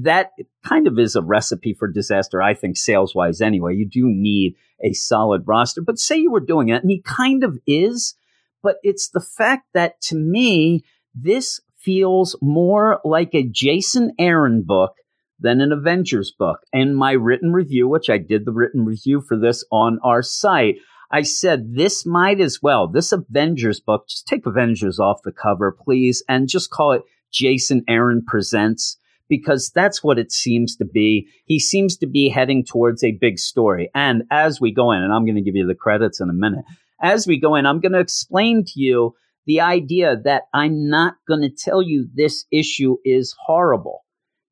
that 0.00 0.30
kind 0.64 0.86
of 0.86 0.98
is 0.98 1.16
a 1.16 1.22
recipe 1.22 1.74
for 1.74 1.88
disaster, 1.88 2.40
I 2.40 2.54
think, 2.54 2.76
sales 2.76 3.14
wise 3.14 3.40
anyway. 3.40 3.74
You 3.74 3.88
do 3.88 4.06
need 4.06 4.54
a 4.82 4.92
solid 4.92 5.42
roster. 5.46 5.82
But 5.82 5.98
say 5.98 6.16
you 6.16 6.30
were 6.30 6.40
doing 6.40 6.68
it, 6.68 6.82
and 6.82 6.90
he 6.90 7.02
kind 7.02 7.44
of 7.44 7.58
is, 7.66 8.14
but 8.62 8.76
it's 8.82 9.10
the 9.10 9.20
fact 9.20 9.68
that 9.74 10.00
to 10.02 10.16
me, 10.16 10.84
this 11.14 11.60
feels 11.78 12.36
more 12.40 13.00
like 13.04 13.34
a 13.34 13.46
Jason 13.46 14.12
Aaron 14.18 14.62
book 14.66 14.94
than 15.38 15.60
an 15.60 15.72
Avengers 15.72 16.32
book. 16.36 16.60
And 16.72 16.96
my 16.96 17.12
written 17.12 17.52
review, 17.52 17.88
which 17.88 18.08
I 18.08 18.18
did 18.18 18.44
the 18.44 18.52
written 18.52 18.84
review 18.84 19.20
for 19.20 19.38
this 19.38 19.64
on 19.70 19.98
our 20.02 20.22
site, 20.22 20.76
I 21.10 21.22
said 21.22 21.74
this 21.74 22.06
might 22.06 22.40
as 22.40 22.60
well, 22.62 22.88
this 22.88 23.12
Avengers 23.12 23.80
book, 23.80 24.08
just 24.08 24.26
take 24.26 24.46
Avengers 24.46 24.98
off 24.98 25.20
the 25.24 25.32
cover, 25.32 25.70
please, 25.72 26.24
and 26.28 26.48
just 26.48 26.70
call 26.70 26.92
it 26.92 27.02
Jason 27.32 27.84
Aaron 27.88 28.22
Presents 28.26 28.96
because 29.28 29.70
that's 29.74 30.02
what 30.02 30.18
it 30.18 30.32
seems 30.32 30.76
to 30.76 30.84
be. 30.84 31.28
He 31.46 31.58
seems 31.58 31.96
to 31.98 32.06
be 32.06 32.28
heading 32.28 32.64
towards 32.64 33.02
a 33.02 33.18
big 33.20 33.38
story. 33.38 33.90
And 33.94 34.24
as 34.30 34.60
we 34.60 34.72
go 34.72 34.92
in, 34.92 35.02
and 35.02 35.12
I'm 35.12 35.24
going 35.24 35.36
to 35.36 35.42
give 35.42 35.56
you 35.56 35.66
the 35.66 35.74
credits 35.74 36.20
in 36.20 36.30
a 36.30 36.34
minute, 36.34 36.64
as 37.00 37.26
we 37.26 37.38
go 37.38 37.54
in, 37.54 37.66
I'm 37.66 37.80
going 37.80 37.92
to 37.92 38.00
explain 38.00 38.64
to 38.64 38.80
you 38.80 39.14
the 39.46 39.60
idea 39.60 40.16
that 40.24 40.44
I'm 40.52 40.88
not 40.88 41.14
going 41.28 41.42
to 41.42 41.50
tell 41.50 41.82
you 41.82 42.08
this 42.14 42.46
issue 42.50 42.96
is 43.04 43.34
horrible 43.46 44.03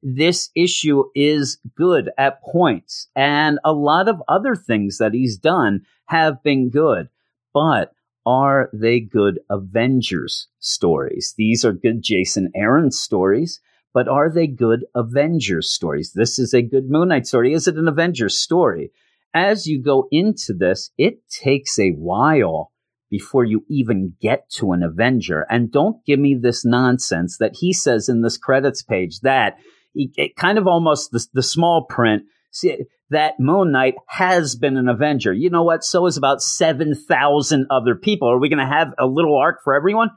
this 0.02 0.50
issue 0.54 1.04
is 1.14 1.58
good 1.76 2.10
at 2.18 2.42
points, 2.42 3.08
and 3.14 3.58
a 3.64 3.72
lot 3.72 4.08
of 4.08 4.22
other 4.28 4.56
things 4.56 4.98
that 4.98 5.14
he's 5.14 5.36
done 5.36 5.82
have 6.06 6.42
been 6.42 6.70
good. 6.70 7.08
But 7.54 7.92
are 8.26 8.70
they 8.72 9.00
good 9.00 9.40
Avengers 9.50 10.48
stories? 10.58 11.34
These 11.36 11.64
are 11.64 11.72
good 11.72 12.02
Jason 12.02 12.50
Aaron 12.54 12.90
stories, 12.90 13.60
but 13.94 14.08
are 14.08 14.30
they 14.30 14.46
good 14.46 14.84
Avengers 14.94 15.70
stories? 15.70 16.12
This 16.12 16.38
is 16.38 16.52
a 16.54 16.62
good 16.62 16.90
Moon 16.90 17.08
Knight 17.08 17.26
story. 17.26 17.52
Is 17.52 17.68
it 17.68 17.76
an 17.76 17.88
Avengers 17.88 18.38
story? 18.38 18.90
As 19.34 19.66
you 19.66 19.80
go 19.82 20.08
into 20.10 20.52
this, 20.52 20.90
it 20.98 21.28
takes 21.28 21.78
a 21.78 21.90
while 21.92 22.70
before 23.10 23.44
you 23.44 23.64
even 23.68 24.14
get 24.20 24.48
to 24.48 24.72
an 24.72 24.82
Avenger. 24.82 25.46
And 25.50 25.70
don't 25.70 26.04
give 26.06 26.18
me 26.18 26.34
this 26.34 26.64
nonsense 26.64 27.38
that 27.38 27.56
he 27.56 27.72
says 27.72 28.08
in 28.08 28.22
this 28.22 28.38
credits 28.38 28.82
page 28.82 29.20
that 29.20 29.58
it 29.94 30.36
kind 30.36 30.58
of 30.58 30.66
almost 30.66 31.10
the, 31.10 31.26
the 31.32 31.42
small 31.42 31.84
print 31.84 32.24
see, 32.50 32.84
that 33.10 33.38
Moon 33.38 33.72
Knight 33.72 33.94
has 34.06 34.56
been 34.56 34.76
an 34.76 34.88
Avenger. 34.88 35.32
You 35.32 35.50
know 35.50 35.62
what? 35.62 35.84
So 35.84 36.06
is 36.06 36.16
about 36.16 36.42
7,000 36.42 37.66
other 37.70 37.94
people. 37.94 38.28
Are 38.28 38.38
we 38.38 38.48
going 38.48 38.58
to 38.58 38.66
have 38.66 38.94
a 38.98 39.06
little 39.06 39.36
arc 39.36 39.62
for 39.62 39.74
everyone? 39.74 40.10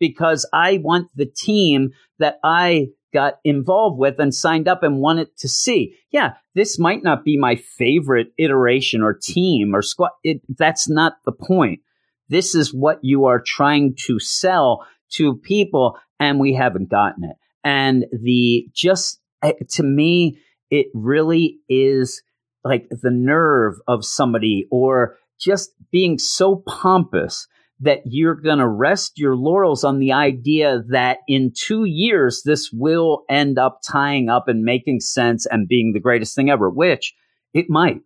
Because 0.00 0.48
I 0.52 0.80
want 0.82 1.08
the 1.14 1.26
team 1.26 1.90
that 2.18 2.38
I 2.42 2.88
got 3.12 3.34
involved 3.44 3.98
with 3.98 4.18
and 4.18 4.34
signed 4.34 4.66
up 4.66 4.82
and 4.82 4.98
wanted 4.98 5.28
to 5.38 5.48
see. 5.48 5.94
Yeah, 6.10 6.32
this 6.54 6.78
might 6.78 7.04
not 7.04 7.24
be 7.24 7.38
my 7.38 7.54
favorite 7.54 8.32
iteration 8.36 9.02
or 9.02 9.14
team 9.14 9.74
or 9.74 9.82
squad. 9.82 10.10
It, 10.24 10.40
that's 10.48 10.88
not 10.88 11.14
the 11.24 11.32
point. 11.32 11.80
This 12.28 12.56
is 12.56 12.74
what 12.74 12.98
you 13.02 13.26
are 13.26 13.40
trying 13.40 13.94
to 14.06 14.18
sell 14.18 14.84
to 15.12 15.36
people, 15.36 15.96
and 16.18 16.40
we 16.40 16.54
haven't 16.54 16.90
gotten 16.90 17.22
it. 17.24 17.36
And 17.64 18.04
the 18.12 18.68
just 18.72 19.20
eh, 19.42 19.52
to 19.70 19.82
me, 19.82 20.38
it 20.70 20.86
really 20.94 21.58
is 21.68 22.22
like 22.64 22.88
the 22.90 23.10
nerve 23.10 23.74
of 23.86 24.04
somebody 24.04 24.66
or 24.70 25.16
just 25.38 25.72
being 25.90 26.18
so 26.18 26.62
pompous 26.66 27.46
that 27.80 28.00
you're 28.04 28.34
going 28.34 28.58
to 28.58 28.68
rest 28.68 29.18
your 29.18 29.36
laurels 29.36 29.84
on 29.84 29.98
the 29.98 30.12
idea 30.12 30.82
that 30.88 31.18
in 31.28 31.52
two 31.54 31.84
years, 31.84 32.42
this 32.44 32.70
will 32.72 33.24
end 33.28 33.58
up 33.58 33.80
tying 33.86 34.28
up 34.28 34.48
and 34.48 34.62
making 34.62 35.00
sense 35.00 35.44
and 35.46 35.68
being 35.68 35.92
the 35.92 36.00
greatest 36.00 36.34
thing 36.34 36.50
ever, 36.50 36.70
which 36.70 37.14
it 37.52 37.66
might. 37.68 38.00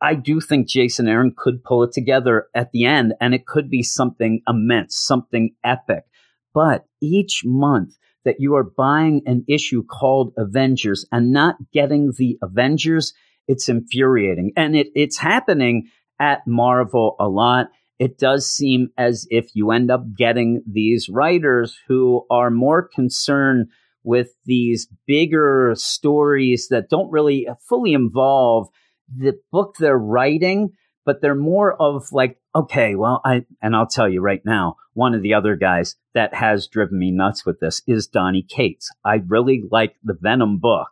I 0.00 0.14
do 0.14 0.40
think 0.40 0.68
Jason 0.68 1.06
Aaron 1.06 1.34
could 1.36 1.62
pull 1.64 1.82
it 1.82 1.92
together 1.92 2.48
at 2.54 2.72
the 2.72 2.84
end 2.84 3.14
and 3.20 3.34
it 3.34 3.46
could 3.46 3.70
be 3.70 3.82
something 3.82 4.42
immense, 4.48 4.96
something 4.96 5.54
epic. 5.62 6.04
But 6.52 6.84
each 7.00 7.42
month 7.44 7.96
that 8.24 8.36
you 8.38 8.54
are 8.54 8.64
buying 8.64 9.22
an 9.26 9.44
issue 9.48 9.84
called 9.84 10.32
Avengers 10.36 11.06
and 11.12 11.32
not 11.32 11.56
getting 11.72 12.12
the 12.16 12.38
Avengers, 12.42 13.12
it's 13.46 13.68
infuriating. 13.68 14.52
And 14.56 14.74
it, 14.76 14.88
it's 14.94 15.18
happening 15.18 15.88
at 16.18 16.46
Marvel 16.46 17.16
a 17.18 17.28
lot 17.28 17.68
it 17.98 18.18
does 18.18 18.48
seem 18.48 18.88
as 18.98 19.26
if 19.30 19.50
you 19.54 19.70
end 19.70 19.90
up 19.90 20.02
getting 20.16 20.62
these 20.70 21.08
writers 21.08 21.78
who 21.86 22.26
are 22.30 22.50
more 22.50 22.88
concerned 22.92 23.68
with 24.02 24.28
these 24.44 24.88
bigger 25.06 25.72
stories 25.76 26.68
that 26.68 26.90
don't 26.90 27.10
really 27.10 27.46
fully 27.68 27.92
involve 27.92 28.68
the 29.08 29.34
book 29.52 29.76
they're 29.78 29.96
writing, 29.96 30.70
but 31.04 31.20
they're 31.20 31.34
more 31.34 31.80
of 31.80 32.12
like, 32.12 32.38
okay, 32.54 32.94
well, 32.94 33.20
I, 33.24 33.44
and 33.62 33.76
I'll 33.76 33.86
tell 33.86 34.08
you 34.08 34.20
right 34.20 34.42
now, 34.44 34.76
one 34.94 35.14
of 35.14 35.22
the 35.22 35.34
other 35.34 35.56
guys 35.56 35.96
that 36.14 36.34
has 36.34 36.68
driven 36.68 36.98
me 36.98 37.10
nuts 37.10 37.44
with 37.44 37.60
this 37.60 37.82
is 37.86 38.06
Donny 38.06 38.42
Cates. 38.42 38.90
I 39.04 39.22
really 39.26 39.62
like 39.70 39.96
the 40.02 40.16
Venom 40.18 40.58
book. 40.58 40.88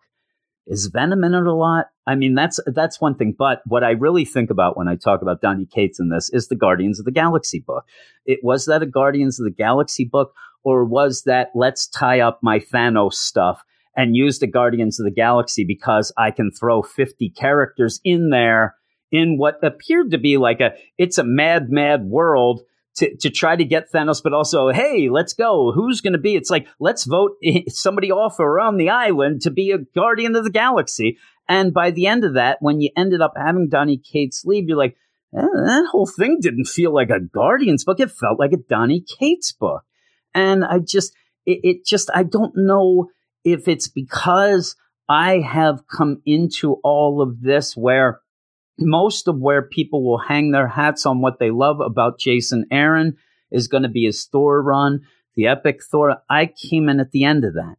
Is 0.67 0.87
Venom 0.87 1.25
in 1.25 1.35
it 1.35 1.47
a 1.47 1.53
lot? 1.53 1.87
I 2.07 2.15
mean, 2.15 2.35
that's 2.35 2.61
that's 2.67 3.01
one 3.01 3.17
thing. 3.17 3.35
But 3.37 3.63
what 3.67 3.83
I 3.83 3.91
really 3.91 4.25
think 4.25 4.51
about 4.51 4.77
when 4.77 4.89
I 4.89 4.97
talk 4.97 5.23
about 5.23 5.41
Donny 5.41 5.67
Cates 5.67 5.99
in 5.99 6.09
this 6.09 6.31
is 6.33 6.49
the 6.49 6.57
Guardians 6.57 6.99
of 6.99 7.05
the 7.05 7.11
Galaxy 7.11 7.61
book. 7.65 7.85
It 8.27 8.41
was 8.43 8.67
that 8.67 8.83
a 8.83 8.87
Guardians 8.87 9.41
of 9.41 9.45
the 9.45 9.51
Galaxy 9.51 10.05
book, 10.05 10.33
or 10.63 10.85
was 10.85 11.23
that 11.25 11.51
let's 11.55 11.89
tie 11.89 12.21
up 12.21 12.41
my 12.43 12.61
Thanos 12.61 13.15
stuff 13.15 13.65
and 13.97 14.17
use 14.17 14.39
the 14.39 14.47
Guardians 14.47 15.01
of 15.01 15.05
the 15.05 15.13
Galaxy 15.13 15.65
because 15.65 16.13
I 16.17 16.31
can 16.31 16.51
throw 16.51 16.83
50 16.83 17.31
characters 17.31 18.01
in 18.05 18.31
there 18.31 18.77
in 19.13 19.39
what 19.39 19.63
appeared 19.63 20.11
to 20.11 20.19
be 20.19 20.39
like 20.39 20.61
a 20.61 20.75
it's 20.99 21.19
a 21.19 21.25
mad, 21.25 21.71
mad 21.71 22.05
world 22.05 22.63
to, 22.97 23.17
to 23.19 23.31
try 23.31 23.57
to 23.57 23.65
get 23.65 23.91
Thanos, 23.91 24.23
but 24.23 24.35
also, 24.35 24.71
hey, 24.71 25.09
let's 25.09 25.33
go. 25.33 25.73
Who's 25.73 26.01
going 26.01 26.13
to 26.13 26.19
be? 26.19 26.35
It's 26.35 26.51
like, 26.51 26.67
let's 26.79 27.05
vote 27.05 27.37
somebody 27.69 28.11
off 28.11 28.39
around 28.39 28.77
the 28.77 28.91
island 28.91 29.43
to 29.43 29.51
be 29.51 29.71
a 29.71 29.79
guardian 29.79 30.37
of 30.37 30.45
the 30.45 30.51
galaxy. 30.51 31.19
And 31.49 31.73
by 31.73 31.91
the 31.91 32.07
end 32.07 32.25
of 32.25 32.35
that, 32.35 32.59
when 32.61 32.81
you 32.81 32.91
ended 32.97 33.21
up 33.21 33.35
having 33.37 33.69
Donny 33.69 33.97
Cates 33.97 34.45
leave, 34.45 34.69
you're 34.69 34.77
like, 34.77 34.97
eh, 35.37 35.41
that 35.41 35.89
whole 35.91 36.07
thing 36.07 36.39
didn't 36.41 36.67
feel 36.67 36.95
like 36.95 37.11
a 37.11 37.21
Guardians 37.21 37.85
book. 37.85 38.01
It 38.01 38.11
felt 38.11 38.39
like 38.39 38.53
a 38.53 38.59
Donny 38.59 39.01
Cates 39.19 39.53
book. 39.53 39.83
And 40.35 40.65
I 40.65 40.79
just, 40.79 41.15
it, 41.47 41.61
it 41.63 41.87
just, 41.87 42.11
I 42.15 42.23
don't 42.23 42.55
know 42.57 43.11
if 43.45 43.69
it's 43.69 43.89
because 43.89 44.77
I 45.09 45.41
have 45.41 45.87
come 45.89 46.23
into 46.25 46.75
all 46.85 47.21
of 47.21 47.41
this 47.41 47.77
where 47.77 48.21
most 48.79 49.29
of 49.29 49.39
where 49.39 49.63
people 49.63 50.05
will 50.05 50.19
hang 50.19 50.51
their 50.51 50.69
hats 50.69 51.07
on 51.07 51.21
what 51.21 51.39
they 51.39 51.51
love 51.51 51.81
about 51.81 52.19
Jason 52.19 52.65
Aaron 52.71 53.17
is 53.51 53.69
going 53.69 53.83
to 53.83 53.89
be 53.89 54.05
his 54.05 54.25
Thor 54.25 54.63
run, 54.63 55.01
the 55.37 55.47
epic 55.47 55.83
Thor. 55.83 56.23
I 56.29 56.47
came 56.47 56.89
in 56.89 57.01
at 57.01 57.13
the 57.13 57.25
end 57.25 57.45
of 57.45 57.55
that. 57.55 57.77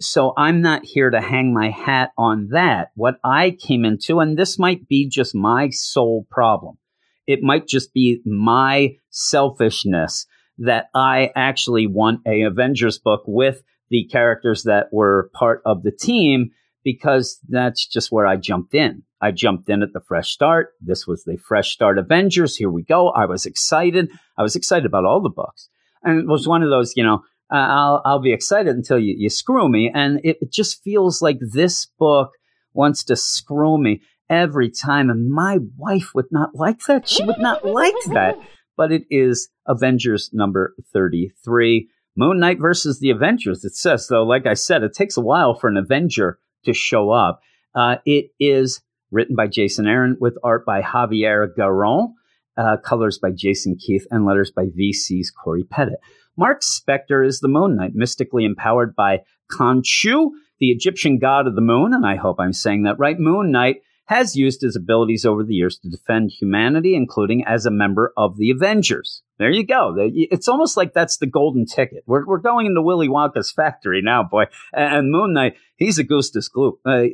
So 0.00 0.32
I'm 0.36 0.60
not 0.60 0.84
here 0.84 1.10
to 1.10 1.20
hang 1.20 1.52
my 1.52 1.70
hat 1.70 2.12
on 2.16 2.48
that. 2.52 2.92
What 2.94 3.18
I 3.24 3.50
came 3.50 3.84
into, 3.84 4.20
and 4.20 4.38
this 4.38 4.58
might 4.58 4.86
be 4.86 5.08
just 5.08 5.34
my 5.34 5.70
sole 5.70 6.26
problem. 6.30 6.78
It 7.26 7.42
might 7.42 7.66
just 7.66 7.92
be 7.92 8.22
my 8.24 8.96
selfishness 9.10 10.26
that 10.58 10.88
I 10.94 11.30
actually 11.34 11.86
want 11.86 12.20
a 12.26 12.42
Avengers 12.42 12.98
book 12.98 13.22
with 13.26 13.62
the 13.90 14.04
characters 14.04 14.64
that 14.64 14.86
were 14.92 15.30
part 15.34 15.62
of 15.64 15.82
the 15.82 15.90
team 15.90 16.50
because 16.84 17.40
that's 17.48 17.86
just 17.86 18.12
where 18.12 18.26
I 18.26 18.36
jumped 18.36 18.74
in. 18.74 19.02
I 19.20 19.32
jumped 19.32 19.68
in 19.68 19.82
at 19.82 19.92
the 19.92 20.00
fresh 20.00 20.30
start. 20.30 20.74
This 20.80 21.06
was 21.06 21.24
the 21.24 21.36
fresh 21.36 21.72
start 21.72 21.98
Avengers. 21.98 22.56
Here 22.56 22.70
we 22.70 22.82
go. 22.82 23.10
I 23.10 23.26
was 23.26 23.46
excited. 23.46 24.10
I 24.36 24.42
was 24.42 24.54
excited 24.54 24.86
about 24.86 25.04
all 25.04 25.20
the 25.20 25.28
books. 25.28 25.68
And 26.02 26.20
it 26.20 26.26
was 26.26 26.46
one 26.46 26.62
of 26.62 26.70
those, 26.70 26.92
you 26.96 27.02
know, 27.02 27.22
uh, 27.52 27.56
I'll, 27.56 28.02
I'll 28.04 28.20
be 28.20 28.32
excited 28.32 28.74
until 28.74 28.98
you, 28.98 29.14
you 29.18 29.30
screw 29.30 29.68
me. 29.68 29.90
And 29.92 30.20
it, 30.22 30.38
it 30.40 30.52
just 30.52 30.82
feels 30.82 31.20
like 31.20 31.38
this 31.40 31.86
book 31.98 32.30
wants 32.74 33.02
to 33.04 33.16
screw 33.16 33.78
me 33.78 34.02
every 34.30 34.70
time. 34.70 35.10
And 35.10 35.30
my 35.30 35.58
wife 35.76 36.14
would 36.14 36.30
not 36.30 36.54
like 36.54 36.82
that. 36.84 37.08
She 37.08 37.24
would 37.24 37.38
not 37.38 37.64
like 37.64 37.94
that. 38.12 38.36
But 38.76 38.92
it 38.92 39.02
is 39.10 39.48
Avengers 39.66 40.30
number 40.32 40.74
33. 40.92 41.88
Moon 42.16 42.38
Knight 42.38 42.58
versus 42.60 43.00
the 43.00 43.10
Avengers. 43.10 43.64
It 43.64 43.74
says, 43.74 44.06
though, 44.08 44.24
like 44.24 44.46
I 44.46 44.54
said, 44.54 44.82
it 44.82 44.92
takes 44.92 45.16
a 45.16 45.22
while 45.22 45.54
for 45.54 45.68
an 45.68 45.76
Avenger 45.76 46.38
to 46.64 46.72
show 46.72 47.10
up. 47.10 47.40
Uh, 47.74 47.96
it 48.04 48.30
is 48.38 48.80
written 49.10 49.36
by 49.36 49.46
Jason 49.46 49.86
Aaron 49.86 50.16
with 50.20 50.38
art 50.42 50.64
by 50.64 50.82
Javier 50.82 51.48
Garron, 51.56 52.14
uh, 52.56 52.76
colors 52.76 53.18
by 53.18 53.30
Jason 53.30 53.76
Keith, 53.76 54.06
and 54.10 54.24
letters 54.24 54.50
by 54.50 54.66
VC's 54.66 55.30
Cory 55.30 55.64
Pettit. 55.64 56.00
Mark 56.36 56.60
Spector 56.60 57.26
is 57.26 57.40
the 57.40 57.48
Moon 57.48 57.76
Knight, 57.76 57.92
mystically 57.94 58.44
empowered 58.44 58.94
by 58.94 59.22
Khonshu, 59.50 60.30
the 60.60 60.70
Egyptian 60.70 61.18
god 61.18 61.46
of 61.46 61.54
the 61.54 61.60
moon, 61.60 61.94
and 61.94 62.06
I 62.06 62.16
hope 62.16 62.36
I'm 62.38 62.52
saying 62.52 62.82
that 62.84 62.98
right. 62.98 63.18
Moon 63.18 63.50
Knight 63.50 63.76
has 64.06 64.34
used 64.34 64.62
his 64.62 64.74
abilities 64.74 65.26
over 65.26 65.44
the 65.44 65.54
years 65.54 65.78
to 65.78 65.90
defend 65.90 66.30
humanity, 66.30 66.94
including 66.94 67.44
as 67.44 67.66
a 67.66 67.70
member 67.70 68.12
of 68.16 68.38
the 68.38 68.50
Avengers. 68.50 69.22
There 69.38 69.50
you 69.50 69.66
go. 69.66 69.94
It's 69.98 70.48
almost 70.48 70.78
like 70.78 70.94
that's 70.94 71.18
the 71.18 71.26
golden 71.26 71.66
ticket. 71.66 72.04
We're, 72.06 72.26
we're 72.26 72.38
going 72.38 72.66
into 72.66 72.80
Willy 72.80 73.06
Wonka's 73.06 73.52
factory 73.52 74.00
now, 74.02 74.22
boy. 74.22 74.44
And 74.72 75.12
Moon 75.12 75.34
Knight, 75.34 75.56
he's 75.76 75.98
Augustus 75.98 76.48
Gloop. 76.48 76.78
Uh, 76.86 77.04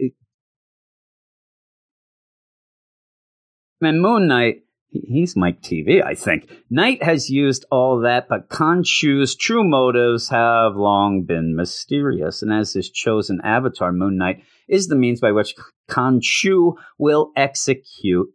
and 3.85 4.01
Moon 4.01 4.27
Knight, 4.27 4.63
he's 4.91 5.37
Mike 5.37 5.61
Teavee, 5.63 6.05
I 6.05 6.15
think. 6.15 6.51
Knight 6.71 7.03
has 7.03 7.31
used 7.31 7.65
all 7.71 8.01
that, 8.01 8.29
but 8.29 8.49
Khonshu's 8.49 9.35
true 9.35 9.65
motives 9.65 10.29
have 10.29 10.77
long 10.77 11.25
been 11.25 11.57
mysterious. 11.57 12.43
And 12.43 12.53
as 12.53 12.73
his 12.73 12.91
chosen 12.91 13.41
avatar, 13.43 13.93
Moon 13.93 14.17
Knight 14.17 14.43
is 14.69 14.89
the 14.89 14.97
means 14.97 15.21
by 15.21 15.33
which 15.33 15.55
Khonshu 15.91 16.75
will 16.99 17.33
execute 17.37 18.29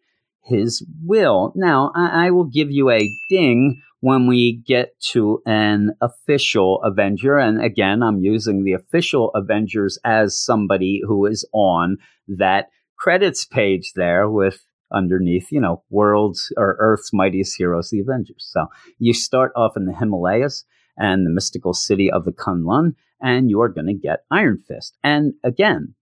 his 0.43 0.85
will. 1.03 1.53
Now, 1.55 1.91
I, 1.95 2.27
I 2.27 2.31
will 2.31 2.45
give 2.45 2.71
you 2.71 2.89
a 2.89 3.09
ding 3.29 3.81
when 4.01 4.27
we 4.27 4.63
get 4.65 4.99
to 5.11 5.41
an 5.45 5.91
official 6.01 6.81
Avenger. 6.83 7.37
And 7.37 7.61
again, 7.61 8.01
I'm 8.01 8.19
using 8.19 8.63
the 8.63 8.73
official 8.73 9.31
Avengers 9.35 9.99
as 10.05 10.39
somebody 10.39 11.01
who 11.05 11.25
is 11.25 11.47
on 11.53 11.97
that 12.27 12.67
credits 12.97 13.45
page 13.45 13.93
there 13.95 14.29
with 14.29 14.65
underneath, 14.91 15.51
you 15.51 15.61
know, 15.61 15.83
world's 15.89 16.51
or 16.57 16.77
Earth's 16.79 17.11
mightiest 17.13 17.57
heroes, 17.57 17.89
the 17.89 17.99
Avengers. 17.99 18.47
So 18.49 18.67
you 18.97 19.13
start 19.13 19.51
off 19.55 19.77
in 19.77 19.85
the 19.85 19.93
Himalayas 19.93 20.65
and 20.97 21.25
the 21.25 21.31
mystical 21.31 21.73
city 21.73 22.11
of 22.11 22.25
the 22.25 22.31
K'un-Lun, 22.31 22.95
and 23.21 23.49
you're 23.49 23.69
going 23.69 23.87
to 23.87 23.93
get 23.93 24.25
Iron 24.31 24.61
Fist. 24.67 24.97
And 25.03 25.33
again, 25.43 25.95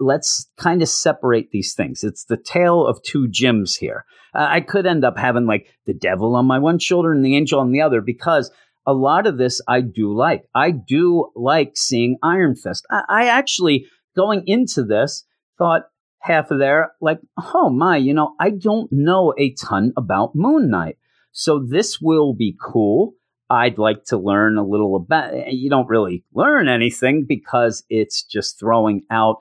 let's 0.00 0.48
kind 0.56 0.82
of 0.82 0.88
separate 0.88 1.50
these 1.50 1.74
things. 1.74 2.04
It's 2.04 2.24
the 2.24 2.36
tale 2.36 2.86
of 2.86 3.02
two 3.02 3.28
Jims 3.28 3.76
here. 3.76 4.04
Uh, 4.34 4.46
I 4.48 4.60
could 4.60 4.86
end 4.86 5.04
up 5.04 5.18
having 5.18 5.46
like 5.46 5.68
the 5.86 5.94
devil 5.94 6.34
on 6.36 6.46
my 6.46 6.58
one 6.58 6.78
shoulder 6.78 7.12
and 7.12 7.24
the 7.24 7.36
angel 7.36 7.60
on 7.60 7.72
the 7.72 7.80
other 7.80 8.00
because 8.00 8.50
a 8.86 8.92
lot 8.92 9.26
of 9.26 9.38
this 9.38 9.60
I 9.66 9.80
do 9.80 10.14
like. 10.14 10.44
I 10.54 10.70
do 10.70 11.30
like 11.34 11.72
seeing 11.76 12.18
Iron 12.22 12.54
Fist. 12.54 12.86
I, 12.90 13.02
I 13.08 13.26
actually, 13.26 13.86
going 14.16 14.42
into 14.46 14.84
this, 14.84 15.24
thought, 15.58 15.84
half 16.24 16.50
of 16.50 16.58
there, 16.58 16.92
like, 17.02 17.20
oh 17.54 17.68
my, 17.68 17.98
you 17.98 18.14
know, 18.14 18.34
I 18.40 18.48
don't 18.48 18.90
know 18.90 19.34
a 19.38 19.52
ton 19.52 19.92
about 19.94 20.34
Moon 20.34 20.70
Knight. 20.70 20.96
So 21.32 21.58
this 21.58 22.00
will 22.00 22.32
be 22.32 22.56
cool. 22.58 23.12
I'd 23.50 23.76
like 23.76 24.04
to 24.06 24.16
learn 24.16 24.56
a 24.56 24.64
little 24.64 24.96
about 24.96 25.52
you 25.52 25.68
don't 25.68 25.88
really 25.88 26.24
learn 26.32 26.66
anything 26.66 27.26
because 27.28 27.84
it's 27.90 28.22
just 28.22 28.58
throwing 28.58 29.02
out 29.10 29.36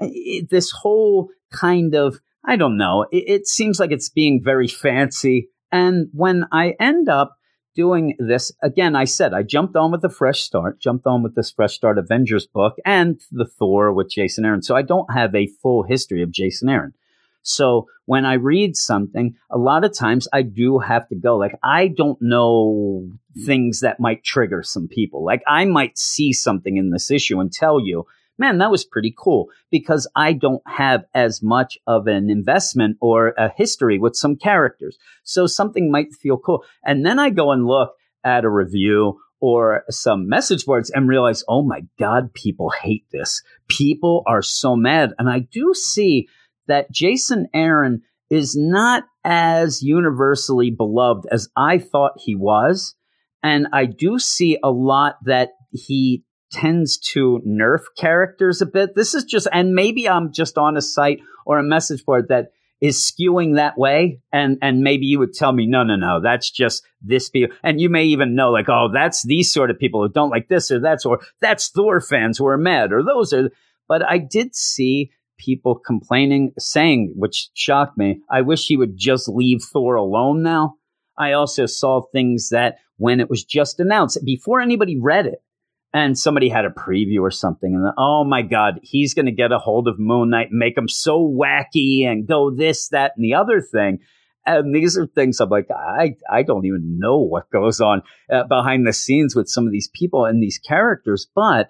eh, 0.00 0.42
this 0.48 0.70
whole 0.70 1.30
kind 1.52 1.96
of 1.96 2.20
I 2.44 2.54
don't 2.54 2.76
know. 2.76 3.06
It, 3.10 3.24
it 3.26 3.46
seems 3.48 3.80
like 3.80 3.90
it's 3.90 4.08
being 4.08 4.40
very 4.42 4.68
fancy. 4.68 5.48
And 5.72 6.08
when 6.12 6.46
I 6.52 6.76
end 6.78 7.08
up 7.08 7.36
doing 7.78 8.16
this 8.18 8.50
again. 8.60 8.96
I 8.96 9.04
said 9.04 9.32
I 9.32 9.44
jumped 9.44 9.76
on 9.76 9.92
with 9.92 10.04
a 10.04 10.08
fresh 10.08 10.40
start, 10.40 10.80
jumped 10.80 11.06
on 11.06 11.22
with 11.22 11.36
this 11.36 11.52
fresh 11.52 11.76
start 11.76 11.96
Avengers 11.96 12.44
book 12.44 12.74
and 12.84 13.20
the 13.30 13.46
Thor 13.46 13.92
with 13.92 14.10
Jason 14.10 14.44
Aaron. 14.44 14.62
So 14.62 14.74
I 14.74 14.82
don't 14.82 15.14
have 15.14 15.32
a 15.32 15.46
full 15.62 15.84
history 15.84 16.20
of 16.24 16.32
Jason 16.32 16.68
Aaron. 16.68 16.92
So 17.42 17.86
when 18.04 18.26
I 18.26 18.34
read 18.34 18.76
something, 18.76 19.36
a 19.48 19.56
lot 19.56 19.84
of 19.84 19.96
times 19.96 20.26
I 20.32 20.42
do 20.42 20.80
have 20.80 21.08
to 21.10 21.14
go 21.14 21.36
like 21.36 21.54
I 21.62 21.86
don't 21.86 22.18
know 22.20 23.08
things 23.46 23.78
that 23.80 24.00
might 24.00 24.24
trigger 24.24 24.64
some 24.64 24.88
people. 24.88 25.24
Like 25.24 25.44
I 25.46 25.64
might 25.64 25.96
see 25.96 26.32
something 26.32 26.76
in 26.76 26.90
this 26.90 27.12
issue 27.12 27.38
and 27.38 27.52
tell 27.52 27.78
you, 27.78 28.06
man, 28.38 28.58
that 28.58 28.70
was 28.70 28.84
pretty 28.84 29.14
cool 29.16 29.48
because 29.70 30.08
I 30.14 30.32
don't 30.32 30.62
have 30.66 31.04
as 31.14 31.42
much 31.42 31.78
of 31.86 32.06
an 32.06 32.30
investment 32.30 32.96
or 33.00 33.34
a 33.36 33.50
history 33.54 33.98
with 33.98 34.16
some 34.16 34.36
characters. 34.36 34.96
So 35.24 35.46
something 35.46 35.90
might 35.90 36.14
feel 36.14 36.38
cool. 36.38 36.64
And 36.84 37.04
then 37.04 37.18
I 37.18 37.30
go 37.30 37.52
and 37.52 37.66
look 37.66 37.94
at 38.24 38.44
a 38.44 38.50
review 38.50 39.18
or 39.40 39.84
some 39.90 40.28
message 40.28 40.64
boards 40.64 40.90
and 40.90 41.08
realize, 41.08 41.44
oh 41.48 41.62
my 41.62 41.82
God, 41.98 42.34
people 42.34 42.70
hate 42.70 43.04
this. 43.12 43.42
People 43.68 44.22
are 44.26 44.42
so 44.42 44.74
mad. 44.74 45.12
And 45.18 45.28
I 45.28 45.40
do 45.40 45.74
see 45.74 46.28
that 46.66 46.90
Jason 46.90 47.46
Aaron 47.54 48.02
is 48.30 48.56
not 48.56 49.04
as 49.24 49.82
universally 49.82 50.70
beloved 50.70 51.26
as 51.30 51.48
I 51.56 51.78
thought 51.78 52.12
he 52.16 52.34
was. 52.34 52.94
And 53.42 53.68
I 53.72 53.86
do 53.86 54.18
see 54.18 54.58
a 54.62 54.70
lot 54.70 55.16
that 55.24 55.50
he 55.70 56.24
tends 56.50 56.98
to 56.98 57.40
nerf 57.46 57.80
characters 57.96 58.60
a 58.62 58.66
bit. 58.66 58.94
This 58.94 59.14
is 59.14 59.24
just, 59.24 59.48
and 59.52 59.74
maybe 59.74 60.08
I'm 60.08 60.32
just 60.32 60.58
on 60.58 60.76
a 60.76 60.82
site 60.82 61.20
or 61.46 61.58
a 61.58 61.62
message 61.62 62.04
board 62.04 62.28
that 62.28 62.52
is 62.80 62.98
skewing 62.98 63.56
that 63.56 63.76
way. 63.76 64.20
And, 64.32 64.58
and 64.62 64.80
maybe 64.80 65.06
you 65.06 65.18
would 65.18 65.34
tell 65.34 65.52
me, 65.52 65.66
no, 65.66 65.82
no, 65.82 65.96
no, 65.96 66.20
that's 66.22 66.50
just 66.50 66.84
this 67.02 67.28
people. 67.28 67.56
And 67.62 67.80
you 67.80 67.88
may 67.88 68.04
even 68.04 68.34
know 68.34 68.50
like, 68.50 68.68
oh, 68.68 68.88
that's 68.92 69.24
these 69.24 69.52
sort 69.52 69.70
of 69.70 69.78
people 69.78 70.02
who 70.02 70.08
don't 70.08 70.30
like 70.30 70.48
this 70.48 70.70
or 70.70 70.80
that's, 70.80 71.04
or 71.04 71.20
that's 71.40 71.68
Thor 71.68 72.00
fans 72.00 72.38
who 72.38 72.46
are 72.46 72.58
mad 72.58 72.92
or 72.92 73.02
those 73.02 73.32
are, 73.32 73.50
but 73.88 74.02
I 74.08 74.18
did 74.18 74.54
see 74.54 75.10
people 75.38 75.76
complaining, 75.76 76.52
saying, 76.58 77.14
which 77.16 77.50
shocked 77.54 77.96
me, 77.96 78.20
I 78.30 78.42
wish 78.42 78.66
he 78.66 78.76
would 78.76 78.96
just 78.96 79.28
leave 79.28 79.62
Thor 79.62 79.94
alone 79.94 80.42
now. 80.42 80.74
I 81.16 81.32
also 81.32 81.66
saw 81.66 82.02
things 82.12 82.50
that 82.50 82.76
when 82.96 83.20
it 83.20 83.30
was 83.30 83.44
just 83.44 83.80
announced, 83.80 84.18
before 84.24 84.60
anybody 84.60 84.98
read 85.00 85.26
it, 85.26 85.42
and 85.92 86.18
somebody 86.18 86.48
had 86.48 86.64
a 86.64 86.70
preview 86.70 87.20
or 87.20 87.30
something, 87.30 87.74
and 87.74 87.92
oh 87.96 88.24
my 88.24 88.42
God, 88.42 88.80
he's 88.82 89.14
going 89.14 89.26
to 89.26 89.32
get 89.32 89.52
a 89.52 89.58
hold 89.58 89.88
of 89.88 89.98
Moon 89.98 90.30
Knight 90.30 90.50
and 90.50 90.58
make 90.58 90.76
him 90.76 90.88
so 90.88 91.20
wacky 91.20 92.06
and 92.06 92.26
go 92.26 92.50
this, 92.54 92.88
that, 92.88 93.12
and 93.16 93.24
the 93.24 93.34
other 93.34 93.60
thing. 93.60 94.00
And 94.44 94.74
these 94.74 94.96
are 94.96 95.06
things 95.06 95.40
I'm 95.40 95.50
like, 95.50 95.68
I, 95.70 96.14
I 96.30 96.42
don't 96.42 96.64
even 96.64 96.98
know 96.98 97.18
what 97.18 97.50
goes 97.50 97.80
on 97.80 98.02
uh, 98.32 98.44
behind 98.44 98.86
the 98.86 98.92
scenes 98.92 99.34
with 99.34 99.48
some 99.48 99.66
of 99.66 99.72
these 99.72 99.90
people 99.92 100.24
and 100.24 100.42
these 100.42 100.58
characters, 100.58 101.26
but 101.34 101.68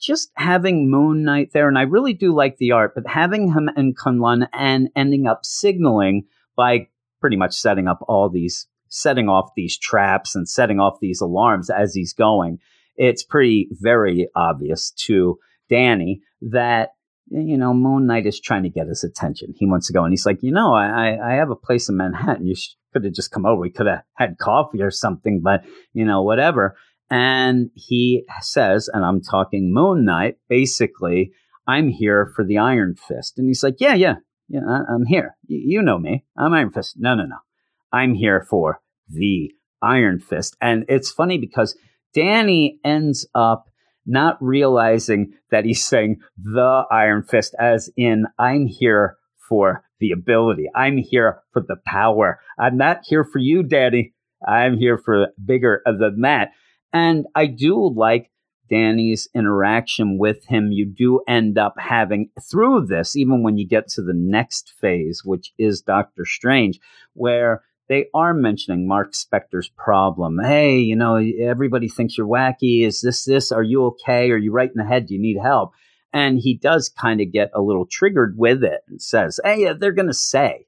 just 0.00 0.30
having 0.34 0.90
Moon 0.90 1.24
Knight 1.24 1.50
there, 1.52 1.68
and 1.68 1.78
I 1.78 1.82
really 1.82 2.14
do 2.14 2.34
like 2.34 2.56
the 2.56 2.72
art, 2.72 2.94
but 2.94 3.06
having 3.06 3.52
him 3.52 3.68
and 3.76 3.96
K'un-Lun 3.96 4.48
and 4.52 4.88
ending 4.96 5.26
up 5.26 5.44
signaling 5.44 6.26
by 6.56 6.88
pretty 7.20 7.36
much 7.36 7.54
setting 7.54 7.86
up 7.86 7.98
all 8.08 8.30
these, 8.30 8.66
setting 8.88 9.28
off 9.28 9.50
these 9.54 9.78
traps 9.78 10.34
and 10.34 10.48
setting 10.48 10.80
off 10.80 11.00
these 11.00 11.20
alarms 11.20 11.68
as 11.68 11.94
he's 11.94 12.14
going, 12.14 12.58
it's 12.96 13.22
pretty 13.22 13.68
very 13.72 14.28
obvious 14.34 14.90
to 15.06 15.38
Danny 15.68 16.20
that 16.42 16.90
you 17.30 17.56
know 17.56 17.72
Moon 17.72 18.06
Knight 18.06 18.26
is 18.26 18.40
trying 18.40 18.64
to 18.64 18.70
get 18.70 18.88
his 18.88 19.04
attention. 19.04 19.54
He 19.56 19.66
wants 19.66 19.86
to 19.88 19.92
go, 19.92 20.04
and 20.04 20.12
he's 20.12 20.26
like, 20.26 20.42
you 20.42 20.52
know, 20.52 20.74
I 20.74 21.16
I 21.22 21.34
have 21.34 21.50
a 21.50 21.56
place 21.56 21.88
in 21.88 21.96
Manhattan. 21.96 22.46
You 22.46 22.54
could 22.92 23.04
have 23.04 23.14
just 23.14 23.30
come 23.30 23.46
over. 23.46 23.60
We 23.60 23.70
could 23.70 23.86
have 23.86 24.02
had 24.14 24.38
coffee 24.38 24.82
or 24.82 24.90
something, 24.90 25.40
but 25.42 25.64
you 25.92 26.04
know, 26.04 26.22
whatever. 26.22 26.76
And 27.10 27.70
he 27.74 28.24
says, 28.40 28.88
and 28.92 29.04
I'm 29.04 29.20
talking 29.20 29.74
Moon 29.74 30.04
Knight, 30.04 30.36
basically, 30.48 31.32
I'm 31.66 31.88
here 31.88 32.32
for 32.36 32.44
the 32.44 32.58
Iron 32.58 32.94
Fist. 32.94 33.36
And 33.36 33.48
he's 33.48 33.64
like, 33.64 33.76
yeah, 33.80 33.94
yeah, 33.94 34.16
yeah, 34.48 34.60
I, 34.68 34.94
am 34.94 35.06
here. 35.06 35.36
Y- 35.48 35.62
you 35.64 35.82
know 35.82 35.98
me. 35.98 36.24
I'm 36.36 36.54
Iron 36.54 36.70
Fist. 36.70 36.94
No, 36.98 37.16
no, 37.16 37.24
no. 37.24 37.38
I'm 37.92 38.14
here 38.14 38.46
for 38.48 38.80
the 39.08 39.52
Iron 39.82 40.20
Fist. 40.20 40.56
And 40.60 40.84
it's 40.88 41.10
funny 41.10 41.36
because 41.36 41.76
Danny 42.14 42.78
ends 42.84 43.26
up 43.34 43.66
not 44.06 44.36
realizing 44.40 45.34
that 45.50 45.64
he's 45.64 45.84
saying 45.84 46.20
the 46.36 46.84
Iron 46.90 47.22
Fist, 47.22 47.54
as 47.58 47.90
in, 47.96 48.26
I'm 48.38 48.66
here 48.66 49.16
for 49.48 49.84
the 50.00 50.12
ability. 50.12 50.66
I'm 50.74 50.96
here 50.96 51.40
for 51.52 51.62
the 51.62 51.76
power. 51.84 52.40
I'm 52.58 52.76
not 52.76 53.00
here 53.04 53.24
for 53.24 53.38
you, 53.38 53.62
Daddy. 53.62 54.14
I'm 54.46 54.78
here 54.78 54.96
for 54.96 55.28
bigger 55.44 55.82
than 55.84 56.22
that. 56.22 56.50
And 56.92 57.26
I 57.34 57.46
do 57.46 57.92
like 57.94 58.30
Danny's 58.70 59.28
interaction 59.34 60.16
with 60.18 60.46
him. 60.46 60.72
You 60.72 60.86
do 60.86 61.20
end 61.28 61.58
up 61.58 61.74
having 61.78 62.30
through 62.50 62.86
this, 62.86 63.16
even 63.16 63.42
when 63.42 63.58
you 63.58 63.66
get 63.66 63.88
to 63.88 64.02
the 64.02 64.14
next 64.14 64.72
phase, 64.80 65.22
which 65.24 65.52
is 65.58 65.82
Doctor 65.82 66.24
Strange, 66.24 66.80
where 67.12 67.62
they 67.90 68.06
are 68.14 68.32
mentioning 68.32 68.86
Mark 68.86 69.14
Spector's 69.14 69.68
problem. 69.68 70.38
Hey, 70.40 70.78
you 70.78 70.94
know, 70.94 71.16
everybody 71.16 71.88
thinks 71.88 72.16
you're 72.16 72.26
wacky. 72.26 72.86
Is 72.86 73.00
this 73.00 73.24
this? 73.24 73.50
Are 73.50 73.64
you 73.64 73.86
okay? 73.86 74.30
Are 74.30 74.38
you 74.38 74.52
right 74.52 74.70
in 74.70 74.76
the 74.76 74.88
head? 74.88 75.06
Do 75.06 75.14
you 75.14 75.20
need 75.20 75.38
help? 75.42 75.72
And 76.12 76.38
he 76.38 76.56
does 76.56 76.88
kind 76.88 77.20
of 77.20 77.32
get 77.32 77.50
a 77.52 77.60
little 77.60 77.86
triggered 77.90 78.36
with 78.38 78.62
it 78.62 78.82
and 78.86 79.02
says, 79.02 79.40
Hey, 79.42 79.72
they're 79.72 79.90
going 79.90 80.06
to 80.06 80.14
say 80.14 80.66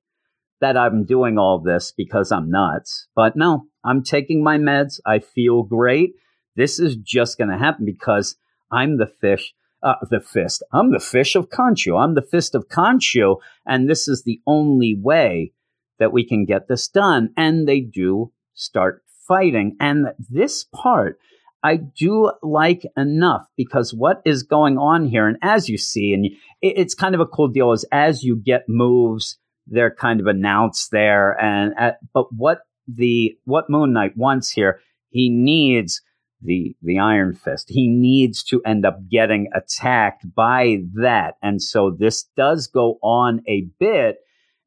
that 0.60 0.76
I'm 0.76 1.04
doing 1.04 1.38
all 1.38 1.60
this 1.60 1.92
because 1.96 2.32
I'm 2.32 2.50
nuts. 2.50 3.06
But 3.14 3.36
no, 3.36 3.66
I'm 3.84 4.02
taking 4.02 4.42
my 4.42 4.58
meds. 4.58 4.98
I 5.06 5.20
feel 5.20 5.62
great. 5.62 6.14
This 6.56 6.80
is 6.80 6.96
just 6.96 7.38
going 7.38 7.50
to 7.50 7.56
happen 7.58 7.84
because 7.84 8.34
I'm 8.72 8.98
the 8.98 9.06
fish, 9.06 9.54
uh, 9.80 9.94
the 10.10 10.20
fist. 10.20 10.64
I'm 10.72 10.90
the 10.90 10.98
fish 10.98 11.36
of 11.36 11.50
Khonshu. 11.50 12.02
I'm 12.02 12.14
the 12.14 12.22
fist 12.22 12.56
of 12.56 12.66
Khonshu. 12.68 13.36
And 13.64 13.88
this 13.88 14.08
is 14.08 14.24
the 14.24 14.40
only 14.44 14.96
way 15.00 15.52
that 16.02 16.12
we 16.12 16.26
can 16.26 16.44
get 16.44 16.68
this 16.68 16.88
done. 16.88 17.30
And 17.36 17.66
they 17.66 17.80
do 17.80 18.32
start 18.54 19.02
fighting. 19.26 19.76
And 19.80 20.08
this 20.18 20.64
part, 20.64 21.18
I 21.62 21.76
do 21.76 22.32
like 22.42 22.82
enough 22.96 23.46
because 23.56 23.94
what 23.94 24.20
is 24.24 24.42
going 24.42 24.78
on 24.78 25.06
here, 25.06 25.28
and 25.28 25.38
as 25.42 25.68
you 25.68 25.78
see, 25.78 26.12
and 26.12 26.28
it's 26.60 26.94
kind 26.94 27.14
of 27.14 27.20
a 27.20 27.26
cool 27.26 27.48
deal, 27.48 27.72
is 27.72 27.84
as 27.92 28.24
you 28.24 28.36
get 28.36 28.68
moves 28.68 29.38
they're 29.66 29.94
kind 29.94 30.20
of 30.20 30.26
announced 30.26 30.90
there. 30.90 31.40
And 31.40 31.74
at, 31.78 31.98
but 32.12 32.32
what 32.32 32.62
the 32.88 33.36
what 33.44 33.70
Moon 33.70 33.92
Knight 33.92 34.16
wants 34.16 34.50
here, 34.50 34.80
he 35.10 35.28
needs 35.28 36.02
the 36.40 36.76
the 36.82 36.98
Iron 36.98 37.34
Fist. 37.34 37.68
He 37.68 37.88
needs 37.88 38.42
to 38.44 38.60
end 38.64 38.84
up 38.84 39.08
getting 39.08 39.48
attacked 39.54 40.34
by 40.34 40.78
that, 40.94 41.36
and 41.42 41.62
so 41.62 41.90
this 41.90 42.24
does 42.36 42.66
go 42.66 42.98
on 43.02 43.42
a 43.46 43.68
bit 43.78 44.16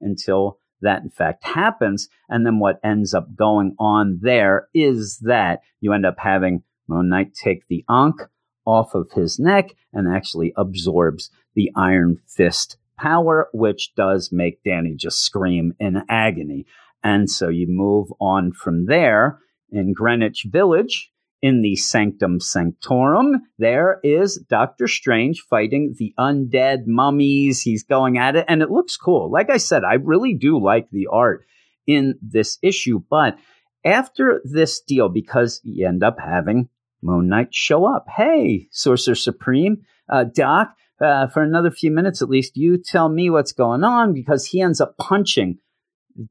until 0.01 0.59
that 0.85 1.03
in 1.03 1.09
fact 1.09 1.43
happens. 1.43 2.07
And 2.29 2.45
then 2.45 2.59
what 2.59 2.79
ends 2.83 3.13
up 3.13 3.35
going 3.35 3.75
on 3.77 4.19
there 4.21 4.69
is 4.73 5.19
that 5.19 5.61
you 5.81 5.93
end 5.93 6.05
up 6.05 6.15
having 6.17 6.63
Moon 6.87 7.09
Knight 7.09 7.33
take 7.33 7.67
the 7.67 7.83
Ankh 7.89 8.21
off 8.65 8.95
of 8.95 9.11
his 9.11 9.39
neck 9.39 9.75
and 9.93 10.07
actually 10.07 10.53
absorbs 10.55 11.29
the 11.53 11.71
Iron 11.75 12.17
Fist 12.27 12.77
power, 12.97 13.49
which 13.53 13.93
does 13.95 14.31
make 14.31 14.63
Danny 14.63 14.95
just 14.95 15.19
scream 15.19 15.73
in 15.79 16.03
agony. 16.09 16.65
And 17.03 17.29
so 17.29 17.49
you 17.49 17.67
move 17.67 18.11
on 18.19 18.51
from 18.51 18.85
there 18.85 19.39
in 19.71 19.93
Greenwich 19.93 20.47
Village. 20.49 21.11
In 21.41 21.61
the 21.61 21.75
Sanctum 21.75 22.39
Sanctorum, 22.39 23.41
there 23.59 23.99
is 24.03 24.43
Doctor 24.49 24.87
Strange 24.87 25.41
fighting 25.41 25.93
the 25.97 26.13
undead 26.17 26.87
mummies. 26.87 27.61
He's 27.61 27.83
going 27.83 28.17
at 28.17 28.35
it, 28.35 28.45
and 28.47 28.61
it 28.61 28.71
looks 28.71 28.97
cool. 28.97 29.29
Like 29.29 29.49
I 29.49 29.57
said, 29.57 29.83
I 29.83 29.95
really 29.95 30.33
do 30.33 30.59
like 30.59 30.89
the 30.89 31.07
art 31.11 31.45
in 31.85 32.15
this 32.21 32.57
issue. 32.63 33.01
But 33.09 33.37
after 33.83 34.41
this 34.43 34.81
deal, 34.81 35.09
because 35.09 35.61
you 35.63 35.87
end 35.87 36.03
up 36.03 36.17
having 36.19 36.69
Moon 37.05 37.29
Knight 37.29 37.53
show 37.53 37.85
up. 37.85 38.07
Hey, 38.09 38.67
Sorcerer 38.71 39.15
Supreme, 39.15 39.83
uh, 40.09 40.23
Doc, 40.23 40.75
uh, 40.99 41.27
for 41.27 41.43
another 41.43 41.71
few 41.71 41.91
minutes 41.91 42.21
at 42.21 42.29
least, 42.29 42.57
you 42.57 42.77
tell 42.77 43.09
me 43.09 43.29
what's 43.29 43.51
going 43.51 43.83
on 43.83 44.13
because 44.13 44.47
he 44.47 44.61
ends 44.61 44.81
up 44.81 44.97
punching 44.97 45.59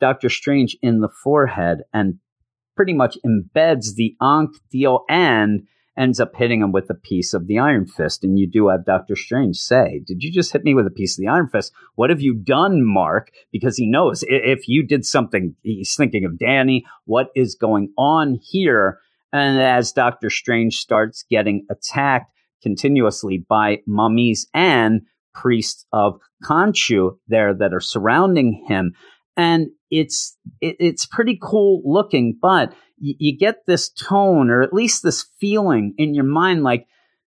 Doctor 0.01 0.29
Strange 0.29 0.77
in 0.83 1.01
the 1.01 1.09
forehead 1.09 1.83
and 1.93 2.19
pretty 2.77 2.93
much 2.93 3.19
embeds 3.25 3.95
the 3.95 4.17
Ankh 4.21 4.57
deal 4.71 5.05
and 5.09 5.67
ends 5.97 6.19
up 6.19 6.35
hitting 6.35 6.61
him 6.61 6.73
with 6.73 6.91
a 6.91 6.95
piece 6.95 7.35
of 7.35 7.47
the 7.47 7.59
Iron 7.59 7.87
Fist. 7.87 8.25
And 8.25 8.39
you 8.39 8.51
do 8.51 8.69
have 8.69 8.85
Doctor 8.85 9.15
Strange 9.15 9.57
say, 9.57 10.03
Did 10.07 10.23
you 10.23 10.33
just 10.33 10.53
hit 10.53 10.65
me 10.65 10.75
with 10.75 10.87
a 10.87 10.91
piece 10.91 11.17
of 11.17 11.23
the 11.23 11.29
Iron 11.29 11.49
Fist? 11.49 11.73
What 11.95 12.11
have 12.11 12.21
you 12.21 12.35
done, 12.35 12.85
Mark? 12.85 13.31
Because 13.53 13.77
he 13.77 13.89
knows 13.89 14.25
if 14.27 14.67
you 14.67 14.85
did 14.85 15.05
something, 15.05 15.55
he's 15.63 15.95
thinking 15.95 16.25
of 16.25 16.39
Danny. 16.39 16.85
What 17.05 17.29
is 17.35 17.55
going 17.55 17.93
on 17.97 18.39
here? 18.43 18.99
And 19.33 19.61
as 19.61 19.93
Doctor 19.93 20.31
Strange 20.31 20.77
starts 20.77 21.25
getting 21.29 21.67
attacked, 21.71 22.31
continuously 22.65 23.45
by 23.47 23.79
mummies 23.87 24.49
and 24.55 25.03
priests 25.35 25.85
of 25.93 26.19
Khonshu 26.45 27.19
there 27.29 27.55
that 27.55 27.75
are 27.75 27.81
surrounding 27.81 28.65
him. 28.67 28.95
And 29.37 29.69
it's 30.01 30.37
it, 30.61 30.77
it's 30.79 31.07
pretty 31.07 31.39
cool 31.41 31.83
looking, 31.85 32.39
but 32.41 32.75
you, 32.99 33.15
you 33.19 33.39
get 33.39 33.67
this 33.67 33.89
tone 33.89 34.51
or 34.51 34.63
at 34.63 34.73
least 34.73 35.03
this 35.03 35.27
feeling 35.39 35.95
in 35.99 36.15
your 36.15 36.25
mind 36.25 36.63
like, 36.63 36.87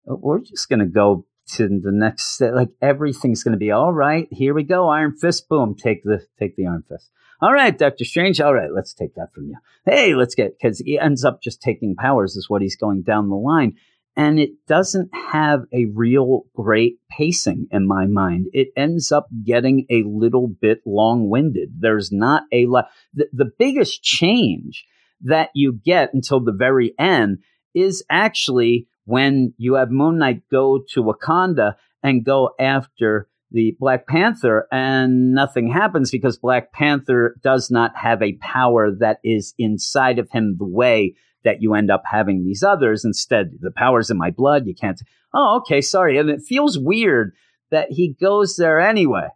"Oh, 0.08 0.19
we're 0.21 0.39
just 0.39 0.69
to 0.69 0.86
go 0.86 1.26
to 1.54 1.67
the 1.67 1.91
next. 1.91 2.41
Like 2.41 2.69
everything's 2.82 3.43
going 3.43 3.54
to 3.54 3.58
be 3.58 3.71
all 3.71 3.93
right. 3.93 4.28
Here 4.32 4.54
we 4.54 4.63
go. 4.63 4.89
Iron 4.89 5.15
Fist. 5.15 5.50
Boom. 5.50 5.76
Take 5.76 6.04
the, 6.04 6.26
take 6.39 6.56
the 6.56 6.67
Iron 6.67 6.84
Fist. 6.88 7.10
All 7.41 7.54
right, 7.54 7.76
Doctor 7.76 8.06
Strange. 8.06 8.39
All 8.39 8.54
right, 8.54 8.69
let's 8.74 8.93
take 8.93 9.15
that 9.15 9.34
from 9.34 9.47
you. 9.47 9.58
Hey, 9.84 10.13
let's 10.13 10.36
get, 10.36 10.58
because 10.60 10.78
he 10.78 11.00
ends 11.00 11.26
up 11.26 11.41
just 11.41 11.60
taking 11.60 11.95
powers, 11.95 12.36
is 12.36 12.50
what 12.50 12.62
he's 12.62 12.76
going 12.76 13.02
down 13.02 13.30
the 13.30 13.36
line. 13.36 13.78
And 14.15 14.39
it 14.39 14.52
doesn't 14.67 15.10
have 15.32 15.62
a 15.74 15.86
real 15.93 16.43
great 16.54 16.97
pacing 17.10 17.67
in 17.71 17.88
my 17.88 18.06
mind. 18.06 18.47
It 18.52 18.69
ends 18.76 19.12
up 19.12 19.28
getting 19.45 19.86
a 19.89 20.04
little 20.06 20.47
bit 20.47 20.82
long 20.86 21.30
winded. 21.30 21.76
There's 21.80 22.12
not 22.12 22.43
a 22.52 22.65
lot. 22.65 22.89
The, 23.13 23.28
the 23.32 23.52
biggest 23.58 24.04
change 24.04 24.86
that 25.21 25.50
you 25.56 25.80
get 25.86 26.13
until 26.13 26.43
the 26.43 26.52
very 26.52 26.93
end 27.00 27.39
is 27.74 28.04
actually 28.10 28.88
when 29.06 29.54
you 29.58 29.76
have 29.76 29.91
Moon 29.91 30.17
Knight 30.17 30.43
go 30.52 30.82
to 30.89 31.04
Wakanda 31.04 31.76
and 32.04 32.26
go 32.26 32.52
after 32.60 33.28
the 33.52 33.76
Black 33.80 34.08
Panther, 34.08 34.67
and 34.71 35.34
nothing 35.34 35.69
happens 35.69 36.10
because 36.10 36.38
Black 36.38 36.71
Panther 36.71 37.36
does 37.43 37.69
not 37.69 37.91
have 37.97 38.21
a 38.21 38.38
power 38.38 38.89
that 39.00 39.17
is 39.24 39.54
inside 39.58 40.19
of 40.19 40.32
him 40.32 40.56
the 40.58 40.65
way 40.65 41.15
that 41.43 41.62
you 41.62 41.73
end 41.73 41.89
up 41.91 42.04
having 42.06 42.43
these 42.45 42.63
others. 42.63 43.04
Instead, 43.06 43.51
the 43.60 43.71
power's 43.71 44.10
in 44.10 44.17
my 44.17 44.32
blood. 44.32 44.67
You 44.67 44.75
can't. 44.75 45.01
Oh, 45.34 45.58
okay, 45.58 45.82
sorry. 45.82 46.17
And 46.17 46.30
it 46.30 46.41
feels 46.41 46.77
weird 46.77 47.34
that 47.71 47.91
he 47.91 48.15
goes 48.19 48.56
there 48.58 48.80
anyway. 48.80 49.27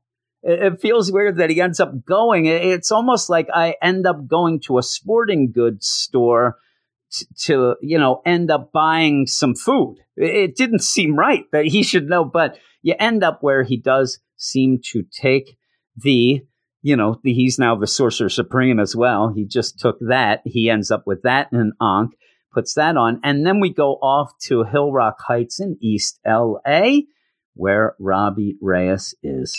It, 0.44 0.74
it 0.74 0.82
feels 0.82 1.12
weird 1.12 1.38
that 1.38 1.50
he 1.50 1.62
ends 1.62 1.80
up 1.80 2.06
going. 2.06 2.46
It- 2.46 2.64
It's 2.66 2.92
almost 2.92 3.30
like 3.30 3.48
I 3.54 3.76
end 3.82 4.06
up 4.06 4.28
going 4.28 4.60
to 4.62 4.78
a 4.78 4.84
sporting 4.84 5.52
goods 5.52 5.88
store 5.88 6.58
to, 7.46 7.76
you 7.82 7.98
know, 7.98 8.22
end 8.26 8.52
up 8.52 8.72
buying 8.72 9.26
some 9.28 9.56
food. 9.56 9.98
It, 10.18 10.36
it 10.36 10.56
didn't 10.56 10.84
seem 10.84 11.16
right 11.18 11.46
that 11.52 11.66
he 11.66 11.82
should 11.84 12.10
know, 12.10 12.26
but 12.26 12.58
you 12.82 12.94
end 13.00 13.24
up 13.24 13.40
where 13.42 13.64
he 13.64 13.78
does 13.78 14.20
seem 14.38 14.80
to 14.92 15.04
take 15.12 15.58
the 15.96 16.42
you 16.86 16.96
know, 16.96 17.20
he's 17.24 17.58
now 17.58 17.76
the 17.76 17.88
Sorcerer 17.88 18.30
Supreme 18.30 18.80
as 18.80 18.96
well. 18.96 19.34
He 19.36 19.44
just 19.44 19.80
took 19.80 19.98
that. 20.02 20.42
He 20.46 20.70
ends 20.70 20.92
up 20.92 21.08
with 21.08 21.24
that 21.24 21.48
in 21.52 21.74
Ankh, 21.82 22.12
puts 22.54 22.76
that 22.76 22.96
on. 22.96 23.20
And 23.24 23.44
then 23.44 23.60
we 23.60 23.74
go 23.74 23.94
off 23.94 24.38
to 24.44 24.62
Hill 24.66 24.92
Rock 24.92 25.16
Heights 25.20 25.60
in 25.60 25.80
East 25.82 26.20
LA, 26.24 26.98
where 27.56 27.96
Robbie 28.00 28.58
Reyes 28.62 29.16
is. 29.24 29.52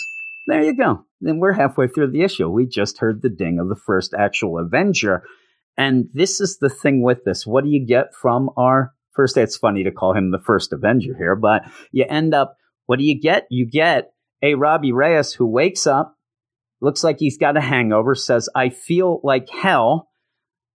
There 0.47 0.63
you 0.63 0.73
go. 0.73 1.03
Then 1.19 1.39
we're 1.39 1.51
halfway 1.51 1.89
through 1.89 2.11
the 2.11 2.21
issue. 2.21 2.47
We 2.47 2.65
just 2.65 2.99
heard 2.99 3.21
the 3.21 3.29
ding 3.29 3.59
of 3.59 3.67
the 3.67 3.75
first 3.75 4.13
actual 4.17 4.57
Avenger. 4.57 5.23
And 5.75 6.07
this 6.13 6.39
is 6.39 6.59
the 6.59 6.69
thing 6.69 7.01
with 7.01 7.25
this. 7.25 7.45
What 7.45 7.65
do 7.65 7.69
you 7.69 7.85
get 7.85 8.15
from 8.15 8.51
our 8.55 8.93
first? 9.11 9.35
It's 9.35 9.57
funny 9.57 9.83
to 9.83 9.91
call 9.91 10.13
him 10.13 10.31
the 10.31 10.39
first 10.39 10.71
Avenger 10.71 11.13
here, 11.17 11.35
but 11.35 11.63
you 11.91 12.05
end 12.07 12.33
up, 12.33 12.55
what 12.85 12.99
do 12.99 13.03
you 13.03 13.19
get? 13.19 13.47
You 13.49 13.69
get 13.69 14.13
a 14.41 14.55
Robbie 14.55 14.93
Reyes 14.93 15.33
who 15.33 15.45
wakes 15.45 15.85
up 15.85 16.16
looks 16.81 17.03
like 17.03 17.19
he's 17.19 17.37
got 17.37 17.57
a 17.57 17.61
hangover, 17.61 18.15
says, 18.15 18.49
I 18.55 18.69
feel 18.69 19.19
like 19.23 19.49
hell, 19.49 20.09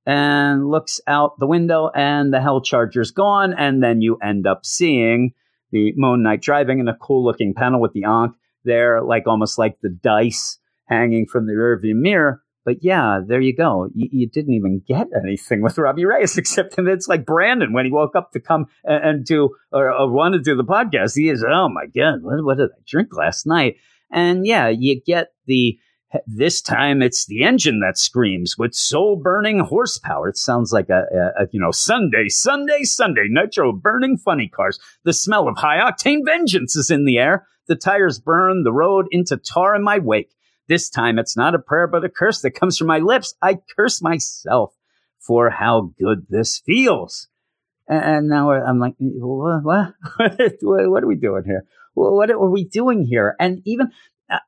and 0.04 0.68
looks 0.68 1.00
out 1.06 1.38
the 1.38 1.46
window, 1.46 1.90
and 1.94 2.32
the 2.32 2.40
hell 2.40 2.60
charger's 2.60 3.10
gone. 3.10 3.54
And 3.56 3.82
then 3.82 4.00
you 4.00 4.16
end 4.22 4.46
up 4.46 4.66
seeing 4.66 5.32
the 5.70 5.92
Moon 5.96 6.22
Knight 6.22 6.42
driving 6.42 6.80
in 6.80 6.88
a 6.88 6.96
cool 6.96 7.24
looking 7.24 7.54
panel 7.54 7.80
with 7.80 7.92
the 7.92 8.04
Ankh 8.04 8.34
there, 8.64 9.02
like 9.02 9.26
almost 9.26 9.58
like 9.58 9.78
the 9.80 9.90
dice 9.90 10.58
hanging 10.86 11.26
from 11.26 11.46
the 11.46 11.52
rearview 11.52 11.94
mirror. 11.94 12.42
But 12.64 12.76
yeah, 12.82 13.20
there 13.26 13.40
you 13.40 13.56
go. 13.56 13.88
You, 13.92 14.08
you 14.12 14.28
didn't 14.28 14.54
even 14.54 14.82
get 14.86 15.08
anything 15.16 15.62
with 15.62 15.78
Robbie 15.78 16.04
Reyes, 16.04 16.38
except 16.38 16.76
that 16.76 16.86
it's 16.86 17.08
like 17.08 17.26
Brandon 17.26 17.72
when 17.72 17.84
he 17.84 17.90
woke 17.90 18.14
up 18.14 18.32
to 18.32 18.40
come 18.40 18.66
and, 18.84 19.04
and 19.04 19.24
do 19.24 19.50
or, 19.72 19.90
or 19.92 20.10
want 20.10 20.34
to 20.34 20.40
do 20.40 20.54
the 20.54 20.64
podcast. 20.64 21.16
He 21.16 21.28
is, 21.28 21.44
oh 21.44 21.68
my 21.68 21.86
God, 21.86 22.22
what, 22.22 22.44
what 22.44 22.58
did 22.58 22.70
I 22.70 22.80
drink 22.86 23.08
last 23.16 23.46
night? 23.46 23.76
And 24.12 24.46
yeah, 24.46 24.68
you 24.68 25.00
get 25.00 25.28
the 25.46 25.78
this 26.26 26.60
time 26.60 27.02
it's 27.02 27.26
the 27.26 27.42
engine 27.44 27.80
that 27.80 27.98
screams 27.98 28.58
with 28.58 28.74
soul 28.74 29.16
burning 29.16 29.60
horsepower. 29.60 30.28
It 30.28 30.36
sounds 30.36 30.72
like 30.72 30.90
a, 30.90 31.04
a, 31.12 31.44
a, 31.44 31.48
you 31.52 31.60
know 31.60 31.70
Sunday, 31.70 32.28
Sunday, 32.28 32.84
Sunday 32.84 33.26
nitro 33.28 33.72
burning 33.72 34.18
funny 34.18 34.48
cars. 34.48 34.78
The 35.04 35.12
smell 35.12 35.48
of 35.48 35.56
high 35.56 35.78
octane 35.78 36.24
vengeance 36.24 36.76
is 36.76 36.90
in 36.90 37.04
the 37.04 37.18
air. 37.18 37.46
The 37.66 37.76
tires 37.76 38.18
burn 38.18 38.64
the 38.64 38.72
road 38.72 39.06
into 39.10 39.36
tar 39.36 39.74
in 39.74 39.82
my 39.82 39.98
wake. 39.98 40.30
This 40.68 40.90
time 40.90 41.18
it's 41.18 41.36
not 41.36 41.54
a 41.54 41.58
prayer 41.58 41.86
but 41.86 42.04
a 42.04 42.08
curse 42.08 42.42
that 42.42 42.52
comes 42.52 42.76
from 42.76 42.88
my 42.88 42.98
lips. 42.98 43.34
I 43.40 43.58
curse 43.76 44.02
myself 44.02 44.74
for 45.18 45.50
how 45.50 45.92
good 45.98 46.26
this 46.28 46.58
feels. 46.58 47.28
And 47.88 48.28
now 48.28 48.52
I'm 48.52 48.78
like, 48.78 48.94
what? 48.98 49.94
What, 50.16 50.56
what 50.62 51.02
are 51.02 51.06
we 51.06 51.16
doing 51.16 51.44
here? 51.44 51.64
What 51.94 52.30
are 52.30 52.50
we 52.50 52.64
doing 52.64 53.04
here? 53.04 53.36
And 53.38 53.60
even 53.66 53.90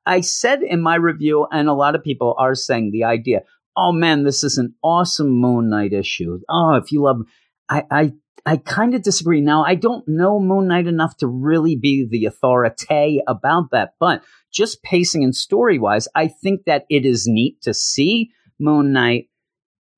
I 0.06 0.20
said 0.20 0.62
in 0.62 0.80
my 0.80 0.96
review, 0.96 1.46
and 1.50 1.68
a 1.68 1.74
lot 1.74 1.94
of 1.94 2.02
people 2.02 2.34
are 2.38 2.54
saying 2.54 2.90
the 2.90 3.04
idea, 3.04 3.42
oh 3.76 3.92
man, 3.92 4.24
this 4.24 4.44
is 4.44 4.58
an 4.58 4.74
awesome 4.82 5.30
Moon 5.30 5.68
Knight 5.68 5.92
issue. 5.92 6.38
Oh, 6.48 6.74
if 6.74 6.92
you 6.92 7.02
love, 7.02 7.22
I, 7.68 7.84
I, 7.90 8.12
I 8.46 8.56
kind 8.58 8.94
of 8.94 9.02
disagree. 9.02 9.40
Now, 9.40 9.64
I 9.64 9.74
don't 9.74 10.06
know 10.06 10.38
Moon 10.38 10.68
Knight 10.68 10.86
enough 10.86 11.16
to 11.18 11.26
really 11.26 11.76
be 11.76 12.06
the 12.08 12.26
authority 12.26 13.20
about 13.26 13.70
that, 13.72 13.94
but 13.98 14.22
just 14.52 14.82
pacing 14.82 15.24
and 15.24 15.34
story 15.34 15.78
wise, 15.78 16.08
I 16.14 16.28
think 16.28 16.62
that 16.66 16.84
it 16.88 17.04
is 17.04 17.26
neat 17.26 17.60
to 17.62 17.74
see 17.74 18.30
Moon 18.58 18.92
Knight 18.92 19.28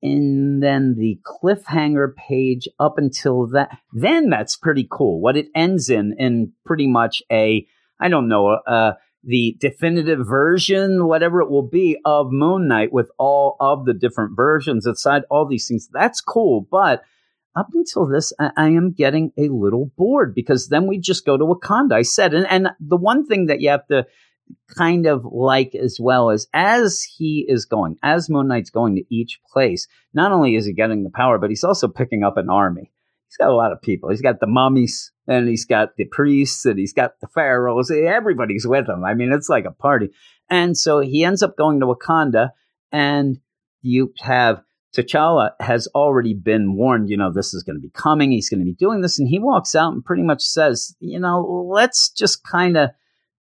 and 0.01 0.61
then 0.61 0.95
the 0.97 1.19
cliffhanger 1.25 2.15
page 2.15 2.67
up 2.79 2.97
until 2.97 3.47
that 3.47 3.79
then 3.93 4.29
that's 4.29 4.55
pretty 4.55 4.87
cool 4.89 5.19
what 5.19 5.35
it 5.35 5.47
ends 5.55 5.89
in 5.89 6.15
in 6.19 6.51
pretty 6.65 6.87
much 6.87 7.23
a 7.31 7.65
i 7.99 8.07
don't 8.07 8.27
know 8.27 8.47
uh 8.67 8.93
the 9.27 9.55
definitive 9.59 10.25
version 10.25 11.05
whatever 11.05 11.41
it 11.41 11.51
will 11.51 11.67
be 11.67 11.97
of 12.05 12.31
moon 12.31 12.67
knight 12.67 12.91
with 12.91 13.11
all 13.19 13.55
of 13.59 13.85
the 13.85 13.93
different 13.93 14.35
versions 14.35 14.87
inside 14.87 15.21
all 15.29 15.45
these 15.45 15.67
things 15.67 15.87
that's 15.91 16.21
cool 16.21 16.65
but 16.71 17.03
up 17.55 17.67
until 17.73 18.07
this 18.07 18.33
i, 18.39 18.49
I 18.57 18.67
am 18.69 18.91
getting 18.91 19.31
a 19.37 19.49
little 19.49 19.91
bored 19.95 20.33
because 20.33 20.69
then 20.69 20.87
we 20.87 20.97
just 20.97 21.25
go 21.25 21.37
to 21.37 21.45
wakanda 21.45 21.93
i 21.93 22.01
said 22.01 22.33
and, 22.33 22.47
and 22.47 22.69
the 22.79 22.97
one 22.97 23.25
thing 23.27 23.45
that 23.45 23.61
you 23.61 23.69
have 23.69 23.85
to 23.87 24.07
kind 24.75 25.05
of 25.05 25.25
like 25.25 25.75
as 25.75 25.97
well 25.99 26.29
is 26.29 26.47
as 26.53 27.01
he 27.01 27.45
is 27.47 27.65
going, 27.65 27.97
as 28.03 28.29
Moon 28.29 28.47
Knight's 28.47 28.69
going 28.69 28.95
to 28.95 29.03
each 29.13 29.39
place, 29.51 29.87
not 30.13 30.31
only 30.31 30.55
is 30.55 30.65
he 30.65 30.73
getting 30.73 31.03
the 31.03 31.09
power, 31.09 31.37
but 31.37 31.49
he's 31.49 31.63
also 31.63 31.87
picking 31.87 32.23
up 32.23 32.37
an 32.37 32.49
army. 32.49 32.91
He's 33.27 33.37
got 33.37 33.49
a 33.49 33.55
lot 33.55 33.71
of 33.71 33.81
people. 33.81 34.09
He's 34.09 34.21
got 34.21 34.39
the 34.39 34.47
mummies, 34.47 35.11
and 35.27 35.47
he's 35.47 35.65
got 35.65 35.97
the 35.97 36.05
priests, 36.05 36.65
and 36.65 36.79
he's 36.79 36.93
got 36.93 37.19
the 37.19 37.27
pharaohs. 37.27 37.91
Eh, 37.91 38.05
everybody's 38.05 38.65
with 38.65 38.87
him. 38.87 39.03
I 39.03 39.13
mean, 39.13 39.31
it's 39.31 39.49
like 39.49 39.65
a 39.65 39.71
party. 39.71 40.09
And 40.49 40.77
so 40.77 40.99
he 40.99 41.23
ends 41.23 41.43
up 41.43 41.57
going 41.57 41.79
to 41.79 41.85
Wakanda, 41.85 42.51
and 42.91 43.37
you 43.81 44.13
have 44.21 44.61
T'Challa 44.95 45.51
has 45.59 45.87
already 45.93 46.33
been 46.33 46.75
warned, 46.75 47.09
you 47.09 47.17
know, 47.17 47.31
this 47.31 47.53
is 47.53 47.63
going 47.63 47.75
to 47.75 47.81
be 47.81 47.91
coming. 47.91 48.31
He's 48.31 48.49
going 48.49 48.61
to 48.61 48.65
be 48.65 48.73
doing 48.73 49.01
this. 49.01 49.19
And 49.19 49.27
he 49.27 49.39
walks 49.39 49.75
out 49.75 49.93
and 49.93 50.03
pretty 50.03 50.23
much 50.23 50.41
says, 50.41 50.95
you 50.99 51.19
know, 51.19 51.41
let's 51.69 52.09
just 52.09 52.43
kind 52.43 52.77
of 52.77 52.91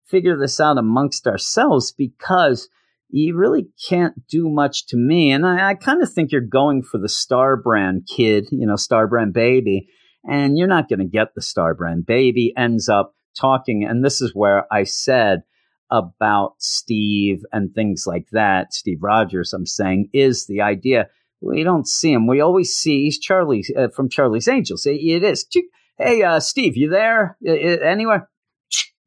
figure 0.05 0.37
this 0.37 0.61
out 0.61 0.79
amongst 0.79 1.27
ourselves 1.27 1.93
because 1.93 2.69
you 3.09 3.37
really 3.37 3.69
can't 3.89 4.27
do 4.29 4.49
much 4.51 4.87
to 4.89 4.97
me. 4.97 5.31
And 5.31 5.47
I, 5.47 5.71
I 5.71 5.75
kind 5.75 6.03
of 6.03 6.13
think 6.13 6.33
you're 6.33 6.41
going 6.41 6.83
for 6.83 6.99
the 6.99 7.09
Star 7.09 7.57
Brand 7.57 8.09
kid, 8.15 8.49
you 8.51 8.67
know, 8.67 8.77
Star 8.77 9.07
Brand 9.07 9.33
baby, 9.33 9.89
and 10.29 10.59
you're 10.59 10.69
not 10.69 10.89
going 10.89 11.01
to 11.01 11.07
get 11.07 11.35
the 11.35 11.43
Star 11.43 11.75
Brand 11.75 12.07
baby. 12.07 12.53
Ends 12.57 12.89
up 12.89 13.15
talking, 13.39 13.85
and 13.85 14.05
this 14.05 14.21
is 14.21 14.35
where 14.35 14.67
I 14.73 14.85
said 14.85 15.43
about 15.91 16.55
Steve 16.59 17.45
and 17.53 17.75
things 17.75 18.05
like 18.07 18.27
that. 18.33 18.73
Steve 18.75 19.03
Rogers, 19.03 19.53
I'm 19.53 19.67
saying, 19.67 20.11
is 20.13 20.47
the 20.47 20.61
idea. 20.61 21.09
We 21.41 21.63
don't 21.63 21.87
see 21.87 22.13
him. 22.13 22.27
We 22.27 22.41
always 22.41 22.75
see 22.75 23.05
he's 23.05 23.19
Charlie 23.19 23.65
uh, 23.77 23.89
from 23.89 24.09
Charlie's 24.09 24.49
Angels. 24.49 24.87
It, 24.87 25.23
is. 25.23 25.47
Hey, 25.99 26.23
uh, 26.23 26.41
Steve, 26.41 26.77
you 26.77 26.91
there? 26.91 27.37
Anywhere? 27.47 28.29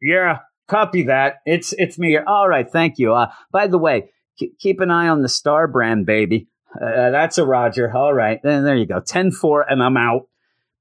Yeah, 0.02 0.40
Copy 0.70 1.04
that. 1.04 1.38
It's 1.46 1.74
it's 1.74 1.98
me. 1.98 2.18
All 2.18 2.48
right, 2.48 2.70
thank 2.72 3.00
you. 3.00 3.16
Uh, 3.16 3.32
by 3.52 3.66
the 3.66 3.80
way, 3.80 4.12
k- 4.40 4.52
keep 4.60 4.80
an 4.82 4.92
eye 4.92 5.08
on 5.08 5.24
the 5.24 5.28
Star 5.28 5.68
Brand, 5.68 6.06
baby. 6.06 6.48
Uh, 6.80 7.10
that's 7.10 7.40
a 7.40 7.46
Roger. 7.46 7.92
All 7.92 8.14
right, 8.14 8.40
then 8.44 8.64
there 8.64 8.76
you 8.76 8.86
go. 8.86 9.02
10-4 9.02 9.64
and 9.68 9.82
I'm 9.82 9.98
out. 9.98 10.29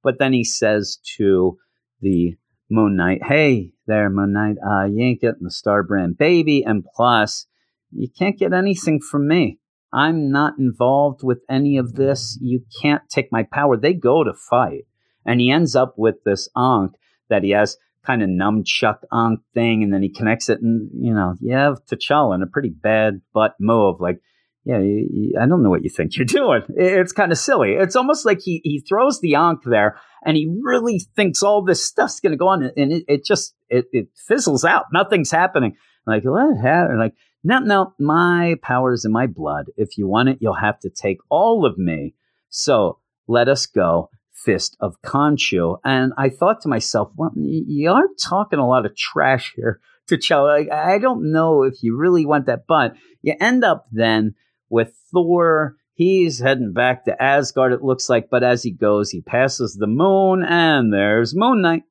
But 0.03 0.19
then 0.19 0.33
he 0.33 0.45
says 0.45 0.99
to 1.17 1.59
the 2.01 2.37
Moon 2.71 2.97
Knight, 2.97 3.23
"Hey 3.25 3.73
there, 3.87 4.11
Moon 4.11 4.33
Knight. 4.33 4.57
Uh, 4.65 4.85
you 4.85 5.05
ain't 5.05 5.21
getting 5.21 5.45
the 5.45 5.51
Star 5.51 5.83
Brand, 5.83 6.19
baby. 6.19 6.63
And 6.65 6.85
plus, 6.95 7.47
you 7.91 8.09
can't 8.09 8.39
get 8.39 8.53
anything 8.53 9.01
from 9.01 9.27
me. 9.27 9.59
I'm 9.93 10.31
not 10.31 10.59
involved 10.59 11.23
with 11.23 11.41
any 11.49 11.79
of 11.79 11.95
this. 11.95 12.39
You 12.43 12.63
can't 12.83 13.03
take 13.09 13.33
my 13.33 13.45
power. 13.45 13.77
They 13.77 13.95
go 13.95 14.23
to 14.23 14.35
fight, 14.35 14.85
and 15.25 15.41
he 15.41 15.51
ends 15.51 15.75
up 15.75 15.95
with 15.97 16.23
this 16.25 16.49
Ankh 16.57 16.93
that 17.29 17.43
he 17.43 17.51
has." 17.51 17.77
kind 18.09 18.23
of 18.23 18.31
nunchuck 18.31 19.01
on 19.13 19.39
thing, 19.53 19.83
and 19.83 19.93
then 19.93 20.03
he 20.03 20.09
connects 20.09 20.49
it, 20.49 20.63
and 20.63 20.89
you 20.95 21.13
know, 21.13 21.35
you 21.41 21.55
have 21.55 21.85
T'Challa 21.85 22.35
in 22.35 22.43
a 22.43 22.47
pretty 22.47 22.71
bad 22.71 23.21
butt 23.35 23.55
move. 23.61 24.01
Like 24.01 24.21
yeah, 24.65 24.79
you, 24.79 25.09
you, 25.11 25.33
I 25.41 25.47
don't 25.47 25.63
know 25.63 25.71
what 25.71 25.85
you 25.85 25.91
think 25.91 26.17
you're 26.17 26.25
doing. 26.25 26.63
It's 26.77 27.13
kind 27.13 27.33
of 27.33 27.39
silly. 27.39 27.73
It's 27.73 27.97
almost 27.97 28.27
like 28.27 28.41
he, 28.41 28.61
he 28.65 28.81
throws 28.81 29.21
the 29.21 29.35
ankh 29.35 29.63
there 29.65 30.01
and 30.25 30.37
he 30.37 30.53
really 30.63 31.01
thinks 31.17 31.43
all 31.43 31.65
this 31.65 31.85
stuff's 31.85 32.21
going 32.21 32.33
to 32.33 32.37
go 32.37 32.49
on 32.49 32.71
and 32.77 32.93
it, 32.93 33.05
it 33.09 33.25
just, 33.25 33.55
it, 33.69 33.87
it 33.93 34.09
fizzles 34.27 34.65
out. 34.65 34.87
Nothing's 34.93 35.31
happening. 35.31 35.77
Like, 36.07 36.25
what 36.25 36.57
happened? 36.57 36.99
Like, 36.99 37.15
no, 37.45 37.59
no, 37.61 37.95
my 37.99 38.57
power 38.63 38.93
is 38.93 39.05
in 39.05 39.13
my 39.13 39.27
blood. 39.27 39.67
If 39.77 39.97
you 39.97 40.09
want 40.09 40.29
it, 40.29 40.39
you'll 40.41 40.55
have 40.55 40.81
to 40.81 40.91
take 40.91 41.19
all 41.29 41.65
of 41.65 41.79
me. 41.79 42.15
So 42.49 42.99
let 43.27 43.49
us 43.49 43.67
go. 43.67 44.11
Fist 44.33 44.77
of 44.79 45.03
Khonshu. 45.03 45.79
And 45.85 46.13
I 46.17 46.29
thought 46.29 46.61
to 46.61 46.69
myself, 46.69 47.11
well, 47.17 47.33
you 47.35 47.91
are 47.91 48.07
talking 48.23 48.61
a 48.61 48.69
lot 48.69 48.87
of 48.87 48.97
trash 48.97 49.53
here 49.57 49.81
T'Challa. 50.09 50.71
I 50.73 50.99
don't 50.99 51.31
know 51.31 51.63
if 51.63 51.83
you 51.83 51.97
really 51.97 52.27
want 52.27 52.47
that, 52.47 52.67
but 52.67 52.95
you 53.23 53.35
end 53.41 53.65
up 53.65 53.87
then 53.93 54.35
with 54.69 54.95
Thor. 55.13 55.77
He's 55.95 56.41
heading 56.41 56.73
back 56.73 57.05
to 57.05 57.23
Asgard, 57.23 57.73
it 57.73 57.83
looks 57.83 58.09
like, 58.09 58.29
but 58.31 58.45
as 58.45 58.63
he 58.63 58.71
goes, 58.71 59.11
he 59.11 59.21
passes 59.21 59.75
the 59.75 59.89
moon, 59.89 60.45
and 60.45 60.93
there's 60.93 61.35
Moon 61.35 61.61
Knight. 61.61 61.83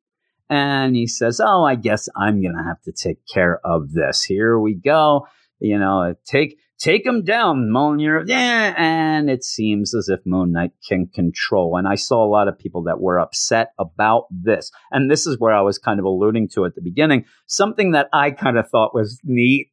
And 0.49 0.95
he 0.95 1.07
says, 1.07 1.41
Oh, 1.43 1.65
I 1.65 1.75
guess 1.75 2.07
I'm 2.15 2.41
going 2.41 2.55
to 2.55 2.63
have 2.63 2.81
to 2.83 2.93
take 2.93 3.19
care 3.31 3.59
of 3.65 3.91
this. 3.91 4.23
Here 4.23 4.57
we 4.57 4.75
go. 4.75 5.27
You 5.59 5.77
know, 5.77 6.15
take 6.25 6.57
take 6.79 7.05
him 7.05 7.23
down, 7.23 7.69
Mjolnir. 7.69 8.23
Yeah, 8.27 8.73
and 8.77 9.29
it 9.29 9.43
seems 9.43 9.93
as 9.93 10.09
if 10.09 10.19
Moon 10.25 10.51
Knight 10.51 10.71
can 10.87 11.07
control. 11.07 11.77
And 11.77 11.87
I 11.87 11.95
saw 11.95 12.23
a 12.23 12.29
lot 12.29 12.47
of 12.47 12.57
people 12.57 12.83
that 12.83 13.01
were 13.01 13.19
upset 13.19 13.71
about 13.79 14.25
this. 14.31 14.71
And 14.91 15.09
this 15.09 15.25
is 15.27 15.39
where 15.39 15.53
I 15.53 15.61
was 15.61 15.79
kind 15.79 15.99
of 15.99 16.05
alluding 16.05 16.49
to 16.49 16.65
at 16.65 16.75
the 16.75 16.81
beginning. 16.81 17.25
Something 17.47 17.91
that 17.91 18.07
I 18.13 18.31
kind 18.31 18.57
of 18.57 18.69
thought 18.69 18.95
was 18.95 19.19
neat. 19.23 19.67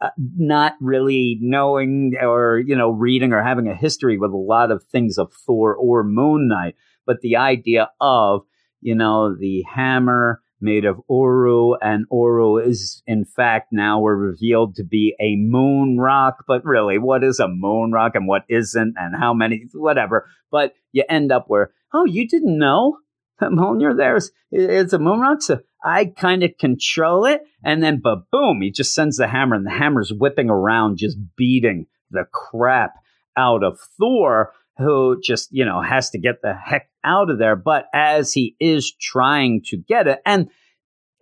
Uh, 0.00 0.10
not 0.36 0.74
really 0.80 1.38
knowing 1.40 2.12
or 2.22 2.62
you 2.64 2.76
know 2.76 2.90
reading 2.90 3.32
or 3.32 3.42
having 3.42 3.66
a 3.66 3.74
history 3.74 4.16
with 4.16 4.30
a 4.30 4.36
lot 4.36 4.70
of 4.70 4.84
things 4.84 5.18
of 5.18 5.32
Thor 5.32 5.74
or 5.74 6.04
Moon 6.04 6.46
Knight, 6.46 6.76
but 7.04 7.20
the 7.20 7.36
idea 7.36 7.90
of 8.00 8.42
you 8.80 8.94
know 8.94 9.34
the 9.34 9.64
hammer 9.74 10.40
made 10.60 10.84
of 10.84 11.00
Uru, 11.08 11.74
and 11.80 12.06
Uru 12.12 12.58
is 12.58 13.02
in 13.06 13.24
fact 13.24 13.68
now 13.72 14.00
we're 14.00 14.16
revealed 14.16 14.74
to 14.76 14.84
be 14.84 15.14
a 15.20 15.36
moon 15.36 15.98
rock. 15.98 16.44
But 16.46 16.64
really, 16.64 16.98
what 16.98 17.24
is 17.24 17.40
a 17.40 17.48
moon 17.48 17.92
rock 17.92 18.14
and 18.14 18.26
what 18.26 18.42
isn't, 18.48 18.94
and 18.96 19.16
how 19.16 19.34
many, 19.34 19.66
whatever. 19.72 20.28
But 20.50 20.74
you 20.92 21.04
end 21.08 21.32
up 21.32 21.44
where, 21.48 21.72
oh, 21.92 22.04
you 22.04 22.26
didn't 22.28 22.58
know 22.58 22.98
that 23.40 23.50
Mjolnir 23.50 23.96
there's 23.96 24.30
it's 24.50 24.92
a 24.92 24.98
moon 24.98 25.20
rock, 25.20 25.42
so 25.42 25.60
I 25.84 26.06
kind 26.06 26.42
of 26.42 26.58
control 26.58 27.24
it, 27.24 27.42
and 27.62 27.82
then 27.82 28.00
but 28.02 28.30
boom, 28.30 28.60
he 28.62 28.70
just 28.70 28.94
sends 28.94 29.16
the 29.16 29.28
hammer, 29.28 29.54
and 29.54 29.66
the 29.66 29.70
hammer's 29.70 30.12
whipping 30.12 30.50
around, 30.50 30.98
just 30.98 31.16
beating 31.36 31.86
the 32.10 32.24
crap 32.32 32.94
out 33.36 33.62
of 33.62 33.78
Thor 33.98 34.52
who 34.78 35.20
just, 35.20 35.48
you 35.50 35.64
know, 35.64 35.82
has 35.82 36.10
to 36.10 36.18
get 36.18 36.40
the 36.40 36.54
heck 36.54 36.88
out 37.02 37.30
of 37.30 37.38
there. 37.38 37.56
But 37.56 37.86
as 37.92 38.32
he 38.32 38.54
is 38.60 38.92
trying 39.00 39.62
to 39.66 39.76
get 39.76 40.06
it, 40.06 40.20
and 40.24 40.48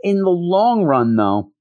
in 0.03 0.23
the 0.23 0.31
long 0.31 0.85
run, 0.85 1.17
though, 1.17 1.53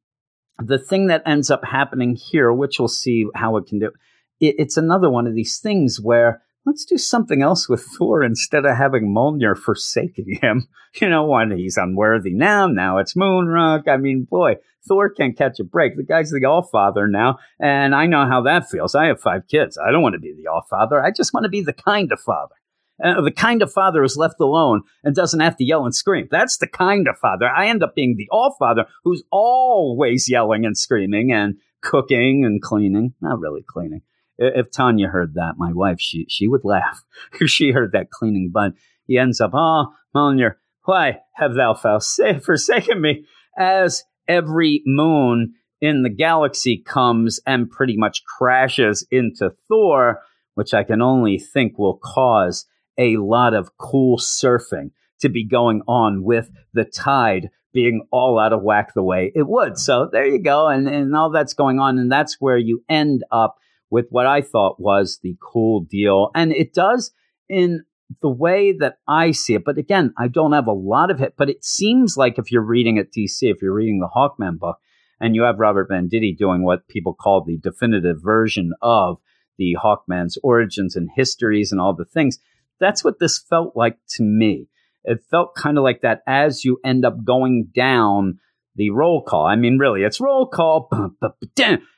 the 0.60 0.80
thing 0.80 1.08
that 1.08 1.24
ends 1.26 1.50
up 1.50 1.64
happening 1.64 2.16
here, 2.16 2.52
which 2.52 2.80
we'll 2.80 2.88
see 2.88 3.26
how 3.34 3.58
it 3.58 3.66
can 3.68 3.80
do, 3.80 3.92
it, 4.40 4.56
it's 4.58 4.78
another 4.78 5.10
one 5.10 5.26
of 5.28 5.36
these 5.36 5.58
things 5.60 6.00
where 6.02 6.42
let's 6.66 6.86
do 6.86 6.98
something 6.98 7.42
else 7.42 7.70
with 7.70 7.84
Thor 7.98 8.24
instead 8.24 8.66
of 8.66 8.76
having 8.76 9.14
Mjolnir 9.14 9.58
forsaking 9.58 10.40
him. 10.42 10.68
You 11.02 11.10
know, 11.10 11.26
when 11.26 11.52
he's 11.52 11.76
unworthy 11.76 12.34
now, 12.34 12.68
now 12.68 13.00
it's 13.00 13.16
Moonrock. 13.16 13.86
I 13.90 13.98
mean, 13.98 14.24
boy, 14.24 14.56
Thor 14.88 15.10
can't 15.10 15.38
catch 15.38 15.60
a 15.60 15.66
break. 15.66 15.98
The 15.98 16.04
guy's 16.04 16.32
the 16.32 16.46
All 16.46 16.62
Father 16.62 17.06
now, 17.06 17.40
and 17.60 17.94
I 17.94 18.06
know 18.06 18.26
how 18.26 18.44
that 18.44 18.70
feels. 18.70 18.96
I 18.96 19.08
have 19.08 19.20
five 19.20 19.46
kids. 19.50 19.78
I 19.78 19.92
don't 19.92 20.04
want 20.04 20.14
to 20.14 20.20
be 20.20 20.34
the 20.34 20.48
All 20.50 20.66
Father. 20.70 21.04
I 21.04 21.12
just 21.12 21.34
want 21.34 21.44
to 21.44 21.50
be 21.50 21.60
the 21.60 21.74
kind 21.74 22.14
of 22.14 22.22
father. 22.22 22.56
Uh, 23.04 23.20
the 23.20 23.32
kind 23.32 23.62
of 23.62 23.74
father 23.74 24.04
who's 24.04 24.16
left 24.16 24.40
alone 24.40 24.84
and 25.04 25.14
doesn't 25.14 25.42
have 25.42 25.58
to 25.58 25.66
yell 25.66 25.84
and 25.84 25.94
scream. 25.94 26.30
That's 26.32 26.56
the 26.60 26.68
kind 26.68 27.10
of 27.10 27.18
father. 27.18 27.50
I 27.50 27.68
end 27.68 27.84
up 27.84 27.94
being 27.94 28.16
the 28.16 28.30
all 28.32 28.56
father 28.58 28.86
who's 29.04 29.22
always 29.34 30.30
yelling 30.30 30.64
and 30.64 30.78
screaming 30.78 31.34
and 31.34 31.58
cooking 31.82 32.46
and 32.46 32.62
cleaning. 32.62 33.16
Not 33.20 33.42
really 33.42 33.64
cleaning 33.68 34.02
if 34.38 34.72
Tanya 34.72 35.08
heard 35.08 35.36
that, 35.36 35.56
my 35.58 35.72
wife, 35.74 36.00
she 36.00 36.26
she 36.30 36.48
would 36.48 36.64
laugh 36.64 37.04
if 37.40 37.50
she 37.50 37.72
heard 37.72 37.92
that 37.94 38.12
cleaning. 38.12 38.52
bun. 38.52 38.74
he 39.06 39.18
ends 39.18 39.40
up, 39.42 39.52
oh, 39.54 39.94
Mjolnir, 40.16 40.56
why 40.84 41.20
have 41.34 41.56
thou 41.56 41.74
forsaken 42.44 43.02
me? 43.02 43.26
As 43.58 44.04
every 44.28 44.82
moon 44.86 45.54
in 45.82 46.04
the 46.04 46.10
galaxy 46.10 46.78
comes 46.78 47.40
and 47.46 47.70
pretty 47.70 47.98
much 47.98 48.24
crashes 48.26 49.06
into 49.12 49.52
Thor, 49.68 50.22
which 50.56 50.74
I 50.74 50.84
can 50.84 51.02
only 51.02 51.38
think 51.38 51.78
will 51.78 52.00
cause 52.02 52.66
a 52.98 53.18
lot 53.18 53.54
of 53.54 53.78
cool 53.78 54.18
surfing 54.18 54.92
to 55.20 55.30
be 55.30 55.46
going 55.46 55.82
on 55.88 56.24
with 56.24 56.50
the 56.74 56.86
tide 56.86 57.50
being 57.74 58.08
all 58.10 58.40
out 58.40 58.54
of 58.54 58.64
whack 58.64 58.94
the 58.94 59.04
way 59.04 59.32
it 59.36 59.48
would. 59.48 59.78
So 59.78 60.10
there 60.12 60.26
you 60.26 60.40
go. 60.40 60.68
And, 60.68 60.88
and 60.88 61.16
all 61.16 61.30
that's 61.30 61.54
going 61.54 61.80
on. 61.80 62.00
And 62.00 62.12
that's 62.12 62.40
where 62.40 62.58
you 62.58 62.84
end 62.90 63.24
up 63.32 63.58
with 63.90 64.08
what 64.10 64.26
I 64.26 64.42
thought 64.42 64.80
was 64.80 65.20
the 65.22 65.38
cool 65.42 65.82
deal. 65.82 66.32
And 66.36 66.52
it 66.52 66.74
does 66.74 67.12
in 67.50 67.84
the 68.22 68.30
way 68.30 68.72
that 68.80 68.98
I 69.08 69.32
see 69.32 69.56
it. 69.56 69.64
But 69.66 69.78
again, 69.78 70.14
I 70.18 70.28
don't 70.28 70.54
have 70.54 70.68
a 70.68 70.74
lot 70.74 71.12
of 71.12 71.22
it, 71.22 71.36
but 71.38 71.50
it 71.50 71.64
seems 71.64 72.18
like 72.18 72.38
if 72.38 72.52
you're 72.52 72.62
reading 72.62 72.98
at 72.98 73.12
DC, 73.12 73.38
if 73.42 73.62
you're 73.62 73.74
reading 73.74 74.00
the 74.00 74.10
Hawkman 74.14 74.60
book, 74.60 74.78
and 75.20 75.36
you 75.36 75.44
have 75.44 75.60
Robert 75.60 75.90
Venditti 75.90 76.38
doing 76.38 76.64
what 76.64 76.88
people 76.88 77.14
call 77.14 77.44
the 77.44 77.58
definitive 77.58 78.18
version 78.22 78.74
of 78.82 79.18
the 79.58 79.76
Hawkman's 79.82 80.38
origins 80.44 80.96
and 80.96 81.10
histories 81.16 81.72
and 81.72 81.80
all 81.80 81.96
the 81.96 82.06
things, 82.06 82.38
that's 82.80 83.04
what 83.04 83.20
this 83.20 83.40
felt 83.40 83.76
like 83.76 83.98
to 84.10 84.24
me. 84.24 84.68
It 85.04 85.24
felt 85.30 85.56
kind 85.56 85.78
of 85.78 85.84
like 85.84 86.02
that 86.02 86.22
as 86.28 86.66
you 86.66 86.80
end 86.84 87.06
up 87.06 87.24
going 87.24 87.70
down 87.74 88.40
the 88.76 88.90
roll 88.90 89.22
call. 89.22 89.46
I 89.46 89.56
mean, 89.56 89.78
really, 89.78 90.04
it's 90.04 90.22
roll 90.22 90.48
call. 90.48 90.90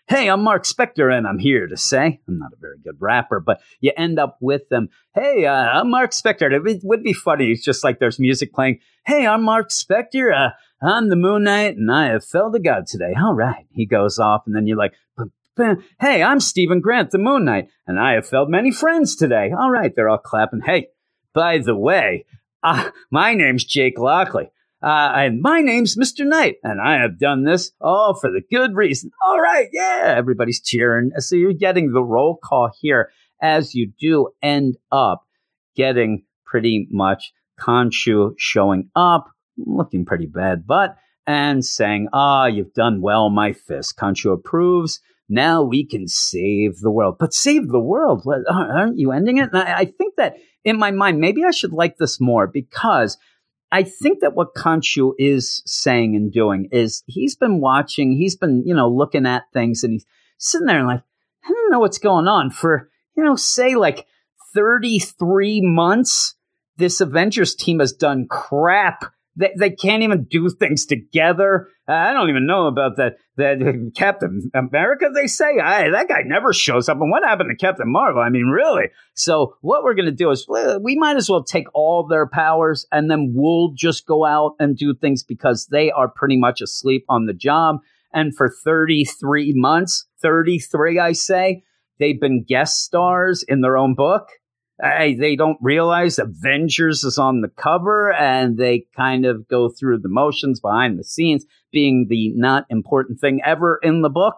Hey, 0.09 0.29
I'm 0.29 0.41
Marc 0.41 0.63
Spector, 0.63 1.13
and 1.13 1.27
I'm 1.27 1.37
here 1.37 1.67
to 1.67 1.75
say 1.75 2.21
I'm 2.29 2.39
not 2.39 2.53
a 2.53 2.61
very 2.61 2.77
good 2.81 2.95
rapper, 2.97 3.41
but 3.41 3.59
you 3.81 3.91
end 3.97 4.19
up 4.19 4.37
with 4.39 4.69
them. 4.69 4.87
Hey, 5.13 5.45
uh, 5.45 5.51
I'm 5.51 5.89
Marc 5.89 6.11
Spector. 6.11 6.49
It 6.49 6.81
would 6.85 7.03
be 7.03 7.11
funny. 7.11 7.51
It's 7.51 7.61
just 7.61 7.83
like 7.83 7.99
there's 7.99 8.17
music 8.17 8.53
playing. 8.53 8.79
Hey, 9.05 9.27
I'm 9.27 9.43
Marc 9.43 9.67
Spector. 9.67 10.33
Uh, 10.33 10.51
I'm 10.81 11.09
the 11.09 11.17
Moon 11.17 11.43
Knight, 11.43 11.75
and 11.75 11.91
I 11.91 12.07
have 12.11 12.23
felled 12.23 12.55
a 12.55 12.59
god 12.59 12.87
today. 12.87 13.15
All 13.21 13.33
right. 13.33 13.65
He 13.69 13.85
goes 13.85 14.17
off, 14.17 14.43
and 14.45 14.55
then 14.55 14.65
you're 14.65 14.77
like, 14.77 14.93
Hey, 15.99 16.23
I'm 16.23 16.39
Steven 16.39 16.79
Grant, 16.79 17.11
the 17.11 17.17
Moon 17.17 17.43
Knight, 17.43 17.67
and 17.85 17.99
I 17.99 18.13
have 18.13 18.29
felled 18.29 18.49
many 18.49 18.71
friends 18.71 19.13
today. 19.15 19.51
All 19.51 19.71
right. 19.71 19.91
They're 19.93 20.07
all 20.07 20.19
clapping. 20.19 20.61
Hey, 20.61 20.87
by 21.33 21.57
the 21.57 21.75
way, 21.75 22.25
uh, 22.63 22.91
my 23.11 23.33
name's 23.33 23.65
Jake 23.65 23.99
Lockley. 23.99 24.51
Uh, 24.81 25.11
and 25.15 25.41
my 25.41 25.61
name's 25.61 25.97
Mr. 25.97 26.25
Knight, 26.25 26.57
and 26.63 26.79
I 26.79 27.01
have 27.01 27.19
done 27.19 27.43
this 27.43 27.71
all 27.81 28.13
for 28.13 28.29
the 28.29 28.41
good 28.51 28.75
reason. 28.75 29.09
All 29.25 29.39
right, 29.39 29.67
yeah, 29.73 30.13
everybody's 30.15 30.61
cheering. 30.61 31.11
So 31.17 31.35
you're 31.35 31.53
getting 31.53 31.91
the 31.91 32.03
roll 32.03 32.37
call 32.37 32.69
here 32.79 33.09
as 33.41 33.73
you 33.73 33.91
do 33.99 34.29
end 34.41 34.77
up 34.91 35.23
getting 35.75 36.23
pretty 36.45 36.87
much 36.91 37.33
Khonshu 37.59 38.35
showing 38.37 38.89
up, 38.95 39.31
looking 39.57 40.05
pretty 40.05 40.27
bad, 40.27 40.67
but 40.67 40.95
and 41.25 41.65
saying, 41.65 42.09
"Ah, 42.13 42.45
you've 42.45 42.73
done 42.73 43.01
well, 43.01 43.29
my 43.31 43.53
fist." 43.53 43.97
Khonshu 43.97 44.31
approves. 44.31 45.01
Now 45.29 45.61
we 45.61 45.85
can 45.85 46.07
save 46.07 46.79
the 46.79 46.91
world. 46.91 47.17
But 47.19 47.33
save 47.33 47.67
the 47.67 47.79
world? 47.79 48.25
Aren't 48.49 48.97
you 48.97 49.11
ending 49.11 49.39
it? 49.39 49.49
And 49.51 49.57
I 49.57 49.85
think 49.85 50.15
that 50.15 50.37
in 50.63 50.77
my 50.77 50.91
mind, 50.91 51.19
maybe 51.19 51.43
I 51.43 51.51
should 51.51 51.73
like 51.73 51.97
this 51.97 52.21
more 52.21 52.47
because 52.47 53.17
I 53.71 53.83
think 53.83 54.21
that 54.21 54.33
what 54.33 54.55
Khonshu 54.55 55.13
is 55.17 55.61
saying 55.65 56.15
and 56.15 56.31
doing 56.31 56.69
is 56.71 57.03
he's 57.05 57.35
been 57.35 57.59
watching, 57.59 58.13
he's 58.13 58.35
been, 58.35 58.63
you 58.65 58.73
know, 58.73 58.89
looking 58.89 59.25
at 59.25 59.43
things 59.53 59.83
and 59.83 59.93
he's 59.93 60.05
sitting 60.37 60.67
there 60.67 60.79
and 60.79 60.87
like, 60.87 61.03
I 61.45 61.51
don't 61.51 61.71
know 61.71 61.79
what's 61.79 61.97
going 61.97 62.27
on 62.27 62.49
for, 62.49 62.89
you 63.15 63.23
know, 63.23 63.35
say 63.35 63.75
like 63.75 64.07
33 64.53 65.61
months. 65.61 66.35
This 66.77 67.01
Avengers 67.01 67.55
team 67.55 67.79
has 67.79 67.91
done 67.91 68.27
crap 68.29 69.11
they, 69.37 69.53
they 69.57 69.69
can't 69.69 70.03
even 70.03 70.23
do 70.23 70.49
things 70.49 70.85
together. 70.85 71.69
Uh, 71.87 71.93
I 71.93 72.13
don't 72.13 72.29
even 72.29 72.47
know 72.47 72.67
about 72.67 72.97
that. 72.97 73.17
That 73.37 73.91
Captain 73.95 74.49
America, 74.55 75.09
they 75.13 75.27
say, 75.27 75.59
I, 75.63 75.91
that 75.91 76.09
guy 76.09 76.23
never 76.25 76.53
shows 76.53 76.89
up. 76.89 76.99
And 76.99 77.11
what 77.11 77.23
happened 77.23 77.51
to 77.51 77.55
Captain 77.55 77.89
Marvel? 77.89 78.21
I 78.21 78.29
mean, 78.29 78.47
really? 78.47 78.85
So 79.13 79.55
what 79.61 79.83
we're 79.83 79.93
going 79.93 80.07
to 80.07 80.11
do 80.11 80.31
is 80.31 80.47
we 80.81 80.95
might 80.95 81.17
as 81.17 81.29
well 81.29 81.43
take 81.43 81.67
all 81.75 82.05
their 82.05 82.25
powers 82.25 82.87
and 82.91 83.11
then 83.11 83.33
we'll 83.35 83.73
just 83.75 84.07
go 84.07 84.25
out 84.25 84.55
and 84.59 84.75
do 84.75 84.95
things 84.95 85.23
because 85.23 85.67
they 85.67 85.91
are 85.91 86.07
pretty 86.07 86.37
much 86.37 86.61
asleep 86.61 87.05
on 87.09 87.27
the 87.27 87.33
job. 87.33 87.77
And 88.11 88.35
for 88.35 88.49
33 88.49 89.53
months, 89.55 90.05
33, 90.19 90.97
I 90.99 91.11
say, 91.11 91.63
they've 91.99 92.19
been 92.19 92.43
guest 92.43 92.83
stars 92.83 93.43
in 93.47 93.61
their 93.61 93.77
own 93.77 93.93
book 93.93 94.29
They 94.79 95.35
don't 95.35 95.57
realize 95.61 96.19
Avengers 96.19 97.03
is 97.03 97.17
on 97.17 97.41
the 97.41 97.47
cover 97.49 98.13
and 98.13 98.57
they 98.57 98.85
kind 98.95 99.25
of 99.25 99.47
go 99.47 99.69
through 99.69 99.99
the 99.99 100.09
motions 100.09 100.59
behind 100.59 100.99
the 100.99 101.03
scenes, 101.03 101.45
being 101.71 102.07
the 102.09 102.31
not 102.35 102.65
important 102.69 103.19
thing 103.19 103.41
ever 103.43 103.79
in 103.81 104.01
the 104.01 104.09
book. 104.09 104.35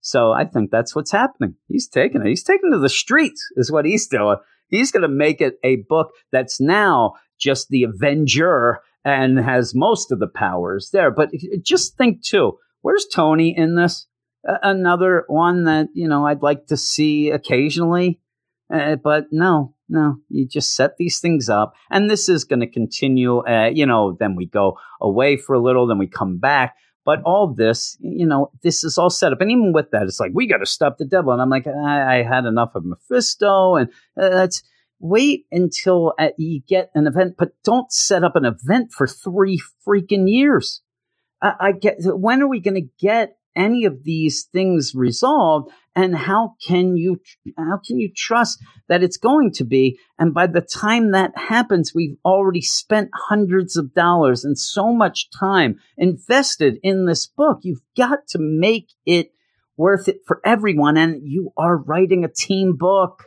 So 0.00 0.32
I 0.32 0.44
think 0.44 0.70
that's 0.70 0.94
what's 0.94 1.10
happening. 1.10 1.56
He's 1.68 1.88
taking 1.88 2.22
it. 2.22 2.28
He's 2.28 2.44
taking 2.44 2.70
to 2.70 2.78
the 2.78 2.88
streets, 2.88 3.46
is 3.56 3.70
what 3.70 3.84
he's 3.84 4.06
doing. 4.06 4.36
He's 4.68 4.92
going 4.92 5.02
to 5.02 5.08
make 5.08 5.40
it 5.40 5.58
a 5.64 5.76
book 5.88 6.12
that's 6.30 6.60
now 6.60 7.14
just 7.38 7.68
the 7.68 7.82
Avenger 7.82 8.80
and 9.04 9.38
has 9.38 9.74
most 9.74 10.12
of 10.12 10.20
the 10.20 10.28
powers 10.28 10.90
there. 10.92 11.10
But 11.10 11.30
just 11.62 11.96
think 11.96 12.22
too, 12.22 12.58
where's 12.82 13.06
Tony 13.12 13.54
in 13.56 13.74
this? 13.74 14.06
Another 14.44 15.24
one 15.26 15.64
that 15.64 15.88
you 15.92 16.08
know 16.08 16.26
I'd 16.26 16.42
like 16.42 16.68
to 16.68 16.76
see 16.76 17.30
occasionally, 17.30 18.20
uh, 18.72 18.96
but 18.96 19.26
no, 19.30 19.74
no. 19.88 20.16
You 20.28 20.46
just 20.46 20.74
set 20.74 20.96
these 20.96 21.18
things 21.18 21.48
up, 21.48 21.74
and 21.90 22.10
this 22.10 22.28
is 22.28 22.44
going 22.44 22.60
to 22.60 22.66
continue. 22.66 23.38
Uh, 23.38 23.70
you 23.72 23.86
know, 23.86 24.16
then 24.18 24.36
we 24.36 24.46
go 24.46 24.78
away 25.00 25.36
for 25.36 25.54
a 25.54 25.60
little, 25.60 25.86
then 25.86 25.98
we 25.98 26.06
come 26.06 26.38
back. 26.38 26.76
But 27.04 27.22
all 27.24 27.52
this, 27.52 27.96
you 28.00 28.26
know, 28.26 28.50
this 28.62 28.84
is 28.84 28.98
all 28.98 29.10
set 29.10 29.32
up, 29.32 29.40
and 29.40 29.50
even 29.50 29.72
with 29.72 29.90
that, 29.90 30.02
it's 30.02 30.20
like 30.20 30.32
we 30.34 30.46
got 30.46 30.58
to 30.58 30.66
stop 30.66 30.98
the 30.98 31.04
devil. 31.04 31.32
And 31.32 31.40
I'm 31.40 31.50
like, 31.50 31.66
I, 31.66 32.18
I 32.18 32.22
had 32.22 32.44
enough 32.44 32.74
of 32.74 32.84
Mephisto, 32.84 33.76
and 33.76 33.88
uh, 34.20 34.28
that's 34.28 34.62
wait 35.00 35.46
until 35.50 36.12
uh, 36.18 36.28
you 36.36 36.60
get 36.68 36.90
an 36.94 37.06
event, 37.06 37.34
but 37.38 37.52
don't 37.64 37.90
set 37.90 38.22
up 38.22 38.36
an 38.36 38.44
event 38.44 38.92
for 38.92 39.06
three 39.06 39.60
freaking 39.86 40.30
years. 40.30 40.82
I, 41.42 41.54
I 41.58 41.72
get 41.72 41.96
when 42.00 42.42
are 42.42 42.48
we 42.48 42.60
going 42.60 42.74
to 42.74 42.88
get 43.00 43.36
any 43.56 43.84
of 43.84 44.04
these 44.04 44.44
things 44.44 44.94
resolved 44.94 45.70
and 45.94 46.16
how 46.16 46.54
can 46.66 46.96
you 46.96 47.20
how 47.56 47.78
can 47.84 47.98
you 47.98 48.10
trust 48.14 48.62
that 48.88 49.02
it's 49.02 49.16
going 49.16 49.52
to 49.52 49.64
be? 49.64 49.98
And 50.18 50.32
by 50.32 50.46
the 50.46 50.60
time 50.60 51.12
that 51.12 51.32
happens 51.36 51.92
we've 51.94 52.16
already 52.24 52.62
spent 52.62 53.10
hundreds 53.14 53.76
of 53.76 53.94
dollars 53.94 54.44
and 54.44 54.58
so 54.58 54.92
much 54.92 55.30
time 55.30 55.78
invested 55.96 56.78
in 56.82 57.06
this 57.06 57.26
book. 57.26 57.60
You've 57.62 57.82
got 57.96 58.26
to 58.28 58.38
make 58.38 58.90
it 59.04 59.32
worth 59.76 60.08
it 60.08 60.20
for 60.26 60.40
everyone 60.44 60.96
and 60.96 61.22
you 61.24 61.52
are 61.56 61.76
writing 61.76 62.24
a 62.24 62.28
team 62.28 62.76
book. 62.76 63.24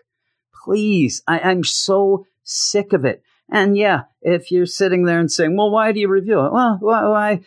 Please 0.64 1.22
I, 1.28 1.40
i'm 1.40 1.64
so 1.64 2.26
sick 2.44 2.94
of 2.94 3.04
it 3.04 3.22
and 3.52 3.78
yeah, 3.78 4.04
if 4.22 4.52
you're 4.52 4.66
sitting 4.66 5.06
there 5.06 5.20
and 5.20 5.32
saying, 5.32 5.56
well, 5.56 5.70
why 5.70 5.92
do 5.92 6.00
you 6.00 6.08
review 6.08 6.40
it? 6.46 6.54
Well, 6.54 6.78
why, 6.80 7.08
why 7.08 7.42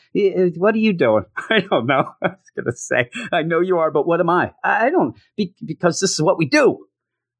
what 0.56 0.74
are 0.74 0.78
you 0.78 0.92
doing? 0.92 1.24
I 1.50 1.60
don't 1.60 1.86
know. 1.86 2.12
I 2.22 2.28
was 2.28 2.50
going 2.54 2.66
to 2.66 2.76
say, 2.76 3.10
I 3.32 3.42
know 3.42 3.60
you 3.60 3.78
are, 3.78 3.90
but 3.90 4.06
what 4.06 4.20
am 4.20 4.30
I? 4.30 4.52
I 4.62 4.90
don't, 4.90 5.16
because 5.36 6.00
this 6.00 6.12
is 6.12 6.22
what 6.22 6.38
we 6.38 6.46
do. 6.46 6.86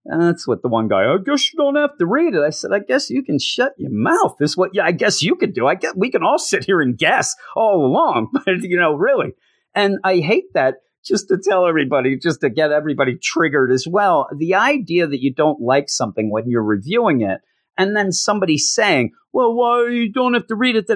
And 0.08 0.22
that's 0.22 0.46
what 0.46 0.62
the 0.62 0.68
one 0.68 0.86
guy, 0.86 1.02
I 1.02 1.16
guess 1.24 1.52
you 1.52 1.56
don't 1.56 1.74
have 1.74 1.98
to 1.98 2.06
read 2.06 2.34
it. 2.34 2.40
I 2.40 2.50
said, 2.50 2.70
I 2.72 2.78
guess 2.78 3.10
you 3.10 3.24
can 3.24 3.40
shut 3.40 3.72
your 3.76 3.90
mouth. 3.90 4.36
Is 4.40 4.56
what, 4.56 4.70
yeah, 4.72 4.84
I 4.84 4.92
guess 4.92 5.22
you 5.22 5.34
could 5.34 5.52
do. 5.52 5.66
I 5.66 5.74
guess 5.74 5.94
we 5.96 6.10
can 6.10 6.22
all 6.22 6.38
sit 6.38 6.64
here 6.64 6.80
and 6.80 6.96
guess 6.96 7.34
all 7.56 7.84
along, 7.84 8.30
but 8.32 8.62
you 8.62 8.78
know, 8.78 8.94
really. 8.94 9.32
And 9.74 9.98
I 10.04 10.18
hate 10.18 10.54
that 10.54 10.76
just 11.04 11.28
to 11.28 11.38
tell 11.38 11.66
everybody, 11.66 12.16
just 12.18 12.40
to 12.40 12.50
get 12.50 12.70
everybody 12.70 13.16
triggered 13.20 13.72
as 13.72 13.86
well. 13.86 14.28
The 14.36 14.54
idea 14.54 15.08
that 15.08 15.22
you 15.22 15.34
don't 15.34 15.60
like 15.60 15.88
something 15.88 16.30
when 16.30 16.48
you're 16.48 16.62
reviewing 16.62 17.22
it 17.22 17.40
and 17.78 17.96
then 17.96 18.12
somebody 18.12 18.58
saying, 18.58 19.12
well, 19.32 19.54
why 19.54 19.88
you 19.88 20.10
don't 20.10 20.34
have 20.34 20.46
to 20.46 20.54
read 20.54 20.76
it? 20.76 20.90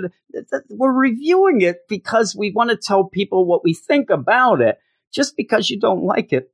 We're 0.70 0.92
reviewing 0.92 1.60
it 1.60 1.80
because 1.88 2.34
we 2.34 2.52
want 2.52 2.70
to 2.70 2.76
tell 2.76 3.04
people 3.04 3.44
what 3.44 3.62
we 3.62 3.74
think 3.74 4.10
about 4.10 4.60
it. 4.60 4.78
Just 5.12 5.36
because 5.36 5.68
you 5.70 5.78
don't 5.78 6.04
like 6.04 6.32
it 6.32 6.52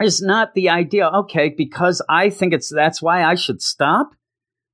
is 0.00 0.22
not 0.22 0.54
the 0.54 0.70
idea. 0.70 1.06
Okay, 1.06 1.50
because 1.50 2.02
I 2.08 2.30
think 2.30 2.54
it's 2.54 2.68
that's 2.68 3.02
why 3.02 3.22
I 3.22 3.34
should 3.34 3.62
stop. 3.62 4.12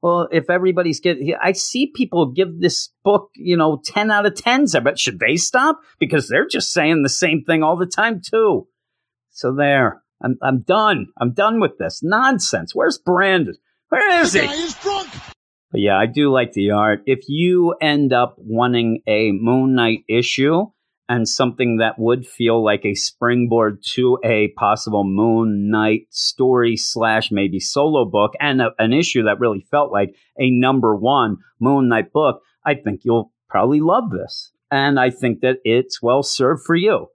Well, 0.00 0.28
if 0.30 0.48
everybody's 0.50 1.00
getting, 1.00 1.34
I 1.42 1.52
see 1.52 1.90
people 1.92 2.32
give 2.32 2.60
this 2.60 2.90
book, 3.02 3.30
you 3.34 3.56
know, 3.56 3.80
10 3.84 4.10
out 4.10 4.26
of 4.26 4.34
10s. 4.34 4.82
But 4.84 4.98
should 4.98 5.18
they 5.18 5.36
stop? 5.36 5.80
Because 5.98 6.28
they're 6.28 6.46
just 6.46 6.72
saying 6.72 7.02
the 7.02 7.08
same 7.08 7.42
thing 7.42 7.62
all 7.62 7.76
the 7.76 7.86
time, 7.86 8.20
too. 8.20 8.68
So 9.30 9.52
there, 9.52 10.02
I'm, 10.22 10.38
I'm 10.42 10.60
done. 10.60 11.08
I'm 11.18 11.32
done 11.32 11.60
with 11.60 11.78
this 11.78 12.02
nonsense. 12.02 12.74
Where's 12.74 12.98
Brandon? 12.98 13.56
Where 13.88 14.22
is 14.22 14.32
he? 14.32 14.46
He's 14.46 14.74
drunk. 14.74 15.08
But 15.70 15.80
yeah, 15.80 15.98
I 15.98 16.06
do 16.06 16.32
like 16.32 16.52
the 16.52 16.70
art. 16.70 17.02
If 17.06 17.28
you 17.28 17.74
end 17.80 18.12
up 18.12 18.36
wanting 18.38 19.02
a 19.06 19.32
Moon 19.32 19.74
Knight 19.74 20.04
issue 20.08 20.66
and 21.08 21.28
something 21.28 21.76
that 21.76 21.98
would 21.98 22.26
feel 22.26 22.64
like 22.64 22.84
a 22.84 22.94
springboard 22.94 23.82
to 23.94 24.18
a 24.24 24.48
possible 24.56 25.04
Moon 25.04 25.70
Knight 25.70 26.06
story 26.10 26.76
slash 26.76 27.30
maybe 27.30 27.60
solo 27.60 28.04
book 28.04 28.32
and 28.40 28.60
a, 28.60 28.70
an 28.78 28.92
issue 28.92 29.24
that 29.24 29.38
really 29.38 29.66
felt 29.70 29.92
like 29.92 30.16
a 30.38 30.50
number 30.50 30.96
one 30.96 31.36
Moon 31.60 31.88
Knight 31.88 32.12
book, 32.12 32.42
I 32.64 32.74
think 32.74 33.02
you'll 33.04 33.32
probably 33.48 33.80
love 33.80 34.10
this. 34.10 34.52
And 34.70 34.98
I 34.98 35.10
think 35.10 35.40
that 35.40 35.58
it's 35.64 36.02
well 36.02 36.24
served 36.24 36.64
for 36.64 36.74
you. 36.74 37.06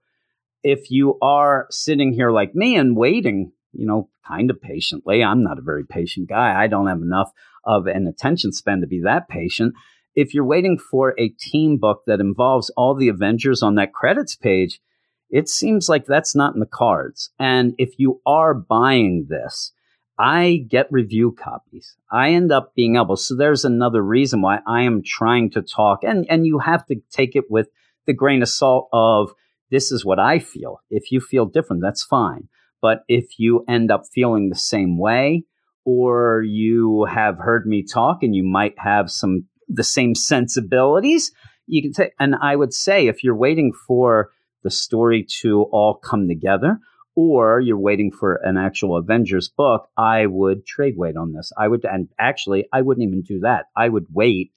If 0.63 0.89
you 0.89 1.17
are 1.21 1.67
sitting 1.69 2.13
here 2.13 2.31
like 2.31 2.55
me 2.55 2.77
and 2.77 2.95
waiting 2.95 3.51
you 3.73 3.85
know, 3.85 4.09
kind 4.27 4.49
of 4.49 4.61
patiently. 4.61 5.23
I'm 5.23 5.43
not 5.43 5.57
a 5.57 5.63
very 5.63 5.85
patient 5.85 6.29
guy. 6.29 6.61
I 6.61 6.67
don't 6.67 6.87
have 6.87 7.01
enough 7.01 7.31
of 7.63 7.87
an 7.87 8.07
attention 8.07 8.51
span 8.51 8.81
to 8.81 8.87
be 8.87 9.01
that 9.01 9.29
patient. 9.29 9.73
If 10.15 10.33
you're 10.33 10.45
waiting 10.45 10.77
for 10.77 11.13
a 11.17 11.29
team 11.29 11.77
book 11.77 12.03
that 12.05 12.19
involves 12.19 12.69
all 12.71 12.95
the 12.95 13.07
Avengers 13.07 13.63
on 13.63 13.75
that 13.75 13.93
credits 13.93 14.35
page, 14.35 14.81
it 15.29 15.47
seems 15.47 15.87
like 15.87 16.05
that's 16.05 16.35
not 16.35 16.53
in 16.53 16.59
the 16.59 16.65
cards. 16.65 17.31
And 17.39 17.73
if 17.77 17.93
you 17.97 18.21
are 18.25 18.53
buying 18.53 19.27
this, 19.29 19.71
I 20.19 20.65
get 20.69 20.91
review 20.91 21.31
copies. 21.31 21.95
I 22.11 22.31
end 22.31 22.51
up 22.51 22.75
being 22.75 22.97
able. 22.97 23.15
So 23.15 23.35
there's 23.35 23.65
another 23.65 24.03
reason 24.03 24.41
why 24.41 24.59
I 24.67 24.81
am 24.83 25.01
trying 25.03 25.49
to 25.51 25.61
talk, 25.61 26.03
and 26.03 26.27
and 26.29 26.45
you 26.45 26.59
have 26.59 26.85
to 26.87 27.01
take 27.09 27.35
it 27.35 27.49
with 27.49 27.69
the 28.05 28.13
grain 28.13 28.41
of 28.41 28.49
salt 28.49 28.89
of 28.91 29.33
this 29.71 29.91
is 29.91 30.05
what 30.05 30.19
I 30.19 30.39
feel. 30.39 30.81
If 30.89 31.11
you 31.11 31.21
feel 31.21 31.45
different, 31.45 31.81
that's 31.81 32.03
fine. 32.03 32.49
But 32.81 33.03
if 33.07 33.37
you 33.37 33.63
end 33.67 33.91
up 33.91 34.03
feeling 34.13 34.49
the 34.49 34.55
same 34.55 34.97
way, 34.97 35.43
or 35.85 36.43
you 36.43 37.05
have 37.05 37.37
heard 37.39 37.65
me 37.65 37.83
talk 37.83 38.23
and 38.23 38.35
you 38.35 38.43
might 38.43 38.75
have 38.77 39.09
some 39.09 39.45
the 39.67 39.83
same 39.83 40.15
sensibilities, 40.15 41.31
you 41.67 41.81
can 41.81 41.93
say, 41.93 42.11
and 42.19 42.35
I 42.41 42.55
would 42.55 42.73
say 42.73 43.07
if 43.07 43.23
you're 43.23 43.35
waiting 43.35 43.71
for 43.87 44.31
the 44.63 44.71
story 44.71 45.25
to 45.41 45.63
all 45.71 45.95
come 45.95 46.27
together, 46.27 46.77
or 47.15 47.59
you're 47.59 47.77
waiting 47.77 48.11
for 48.11 48.35
an 48.43 48.57
actual 48.57 48.97
Avengers 48.97 49.49
book, 49.49 49.89
I 49.97 50.25
would 50.25 50.65
trade 50.65 50.95
wait 50.97 51.17
on 51.17 51.33
this. 51.33 51.51
I 51.57 51.67
would, 51.67 51.83
and 51.85 52.07
actually, 52.19 52.67
I 52.71 52.81
wouldn't 52.81 53.07
even 53.07 53.21
do 53.21 53.39
that. 53.41 53.65
I 53.75 53.89
would 53.89 54.05
wait 54.13 54.51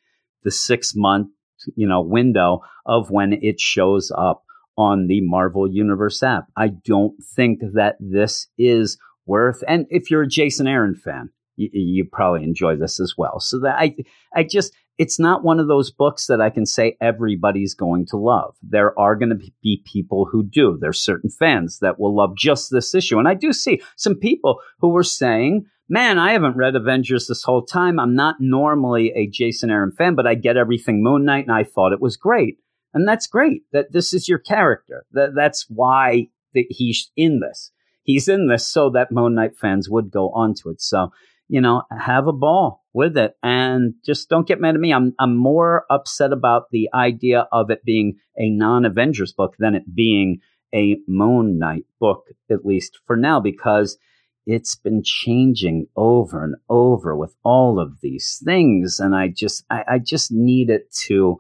the 0.45 0.51
six 0.51 0.95
month, 0.95 1.29
you 1.75 1.89
know, 1.89 2.01
window 2.01 2.61
of 2.87 3.11
when 3.11 3.33
it 3.33 3.61
shows 3.61 4.13
up 4.17 4.45
on 4.77 5.07
the 5.07 5.21
Marvel 5.21 5.71
Universe 5.71 6.23
app. 6.23 6.47
I 6.57 6.69
don't 6.69 7.15
think 7.23 7.61
that 7.75 7.97
this 8.01 8.49
is 8.59 8.99
worth, 9.27 9.63
and 9.67 9.87
if 9.91 10.11
you're 10.11 10.23
a 10.23 10.29
Jason 10.29 10.67
Aaron 10.67 10.95
fan, 10.95 11.31
you, 11.57 11.69
you 11.73 12.05
probably 12.11 12.45
enjoy 12.45 12.77
this 12.77 13.01
as 13.01 13.15
well. 13.17 13.41
So 13.41 13.61
that 13.61 13.77
I, 13.79 13.95
I 14.35 14.43
just, 14.43 14.75
it's 14.99 15.19
not 15.19 15.45
one 15.45 15.61
of 15.61 15.69
those 15.69 15.91
books 15.91 16.27
that 16.27 16.41
I 16.41 16.51
can 16.51 16.67
say 16.67 16.97
everybody's 17.01 17.75
going 17.75 18.07
to 18.07 18.17
love. 18.17 18.55
There 18.63 18.99
are 18.99 19.17
going 19.17 19.31
to 19.31 19.51
be 19.63 19.83
people 19.85 20.27
who 20.31 20.45
do. 20.45 20.79
There's 20.81 21.01
certain 21.01 21.31
fans 21.31 21.79
that 21.81 21.99
will 21.99 22.15
love 22.15 22.37
just 22.37 22.71
this 22.71 22.95
issue. 22.95 23.19
And 23.19 23.27
I 23.27 23.35
do 23.35 23.53
see 23.53 23.83
some 23.97 24.15
people 24.15 24.61
who 24.79 24.89
were 24.89 25.03
saying, 25.03 25.67
man, 25.89 26.19
I 26.19 26.33
haven't 26.33 26.57
read 26.57 26.77
Avengers 26.77 27.27
this 27.27 27.43
whole 27.43 27.65
time. 27.65 27.99
I'm 27.99 28.15
not 28.15 28.37
normally 28.41 29.13
a 29.15 29.27
Jason 29.27 29.71
Aaron 29.71 29.93
fan, 29.93 30.15
but 30.15 30.27
I 30.27 30.35
get 30.35 30.57
everything 30.57 31.03
Moon 31.03 31.25
Knight 31.25 31.47
and 31.47 31.55
I 31.55 31.65
thought 31.65 31.93
it 31.93 32.01
was 32.01 32.17
great. 32.17 32.59
And 32.95 33.07
that's 33.07 33.27
great 33.27 33.63
that 33.73 33.93
this 33.93 34.15
is 34.15 34.29
your 34.29 34.39
character. 34.39 35.05
That 35.13 35.35
that's 35.35 35.67
why 35.69 36.29
that 36.55 36.67
he's 36.71 37.11
in 37.17 37.41
this. 37.41 37.73
He's 38.05 38.29
in 38.29 38.49
this 38.49 38.67
so 38.67 38.91
that 38.91 39.11
Moon 39.11 39.35
Knight 39.35 39.57
fans 39.57 39.91
would 39.91 40.11
go 40.11 40.31
onto 40.31 40.69
it. 40.71 40.81
So, 40.81 41.11
you 41.49 41.61
know, 41.61 41.83
have 41.91 42.29
a 42.29 42.33
ball 42.33 42.85
with 42.93 43.17
it 43.17 43.35
and 43.43 43.95
just 44.05 44.29
don't 44.29 44.47
get 44.47 44.61
mad 44.61 44.75
at 44.77 44.81
me. 44.81 44.93
I'm 44.93 45.15
I'm 45.19 45.37
more 45.37 45.85
upset 45.91 46.33
about 46.33 46.71
the 46.71 46.89
idea 46.95 47.49
of 47.51 47.71
it 47.71 47.85
being 47.85 48.17
a 48.39 48.49
non-Avengers 48.49 49.33
book 49.33 49.55
than 49.59 49.75
it 49.75 49.95
being 49.95 50.39
a 50.75 50.97
Moon 51.09 51.59
Knight 51.59 51.85
book, 52.01 52.27
at 52.51 52.65
least 52.65 52.99
for 53.07 53.17
now, 53.17 53.41
because 53.41 53.99
it's 54.47 54.77
been 54.77 55.03
changing 55.03 55.87
over 55.97 56.45
and 56.45 56.57
over 56.69 57.17
with 57.17 57.35
all 57.45 57.81
of 57.81 58.01
these 58.03 58.41
things. 58.45 59.01
And 59.01 59.15
I 59.15 59.29
just 59.29 59.65
I, 59.71 59.85
I 59.89 59.99
just 59.99 60.31
need 60.31 60.71
it 60.71 60.93
to 61.07 61.39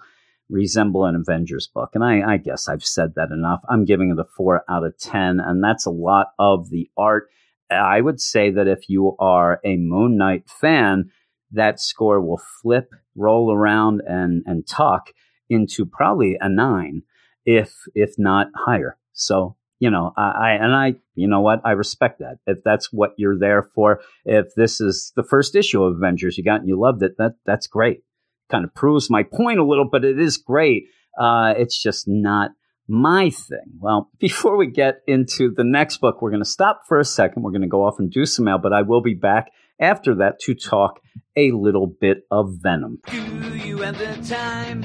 resemble 0.48 1.04
an 1.04 1.16
Avengers 1.16 1.66
book. 1.66 1.90
And 1.94 2.04
I, 2.04 2.34
I, 2.34 2.36
guess 2.36 2.68
I've 2.68 2.84
said 2.84 3.14
that 3.16 3.30
enough. 3.30 3.62
I'm 3.68 3.84
giving 3.84 4.10
it 4.10 4.18
a 4.18 4.24
four 4.24 4.62
out 4.68 4.84
of 4.84 4.98
10, 4.98 5.40
and 5.40 5.62
that's 5.62 5.86
a 5.86 5.90
lot 5.90 6.28
of 6.38 6.70
the 6.70 6.90
art. 6.96 7.28
I 7.70 8.00
would 8.00 8.20
say 8.20 8.50
that 8.50 8.68
if 8.68 8.88
you 8.88 9.16
are 9.18 9.60
a 9.64 9.76
Moon 9.76 10.16
Knight 10.16 10.48
fan, 10.48 11.10
that 11.50 11.80
score 11.80 12.20
will 12.20 12.42
flip, 12.62 12.90
roll 13.16 13.52
around, 13.52 14.02
and, 14.06 14.42
and 14.46 14.66
tuck 14.66 15.12
into 15.48 15.86
probably 15.86 16.36
a 16.40 16.48
nine, 16.48 17.02
if 17.44 17.74
if 17.94 18.14
not 18.18 18.48
higher. 18.54 18.96
So 19.12 19.56
you 19.80 19.90
know, 19.90 20.12
I, 20.16 20.30
I, 20.30 20.50
and 20.52 20.74
I, 20.74 20.94
you 21.14 21.26
know 21.28 21.40
what, 21.40 21.60
I 21.64 21.72
respect 21.72 22.20
that. 22.20 22.38
If 22.46 22.62
that's 22.64 22.92
what 22.92 23.12
you're 23.18 23.38
there 23.38 23.64
for, 23.74 24.00
if 24.24 24.54
this 24.54 24.80
is 24.80 25.12
the 25.16 25.24
first 25.24 25.54
issue 25.54 25.82
of 25.82 25.96
Avengers 25.96 26.38
you 26.38 26.44
got 26.44 26.60
and 26.60 26.68
you 26.68 26.78
loved 26.78 27.02
it, 27.02 27.18
that 27.18 27.34
that's 27.44 27.66
great 27.66 28.03
kind 28.50 28.64
of 28.64 28.74
proves 28.74 29.10
my 29.10 29.22
point 29.22 29.58
a 29.58 29.64
little, 29.64 29.88
but 29.90 30.04
it 30.04 30.18
is 30.18 30.36
great. 30.36 30.84
Uh, 31.18 31.54
it's 31.56 31.80
just 31.80 32.06
not 32.06 32.50
my 32.88 33.30
thing. 33.30 33.78
Well, 33.78 34.10
before 34.18 34.56
we 34.56 34.66
get 34.66 35.02
into 35.06 35.52
the 35.54 35.64
next 35.64 35.98
book, 35.98 36.20
we're 36.20 36.30
going 36.30 36.42
to 36.42 36.48
stop 36.48 36.82
for 36.86 36.98
a 36.98 37.04
second. 37.04 37.42
We're 37.42 37.52
going 37.52 37.62
to 37.62 37.68
go 37.68 37.84
off 37.84 37.98
and 37.98 38.10
do 38.10 38.26
some 38.26 38.46
mail, 38.46 38.58
but 38.58 38.72
I 38.72 38.82
will 38.82 39.00
be 39.00 39.14
back 39.14 39.50
after 39.80 40.14
that 40.16 40.38
to 40.40 40.54
talk 40.54 41.00
a 41.36 41.50
little 41.50 41.86
bit 41.86 42.26
of 42.30 42.54
Venom. 42.62 43.00
Do 43.10 43.56
you 43.56 43.78
have 43.78 43.98
the 43.98 44.16
time 44.28 44.84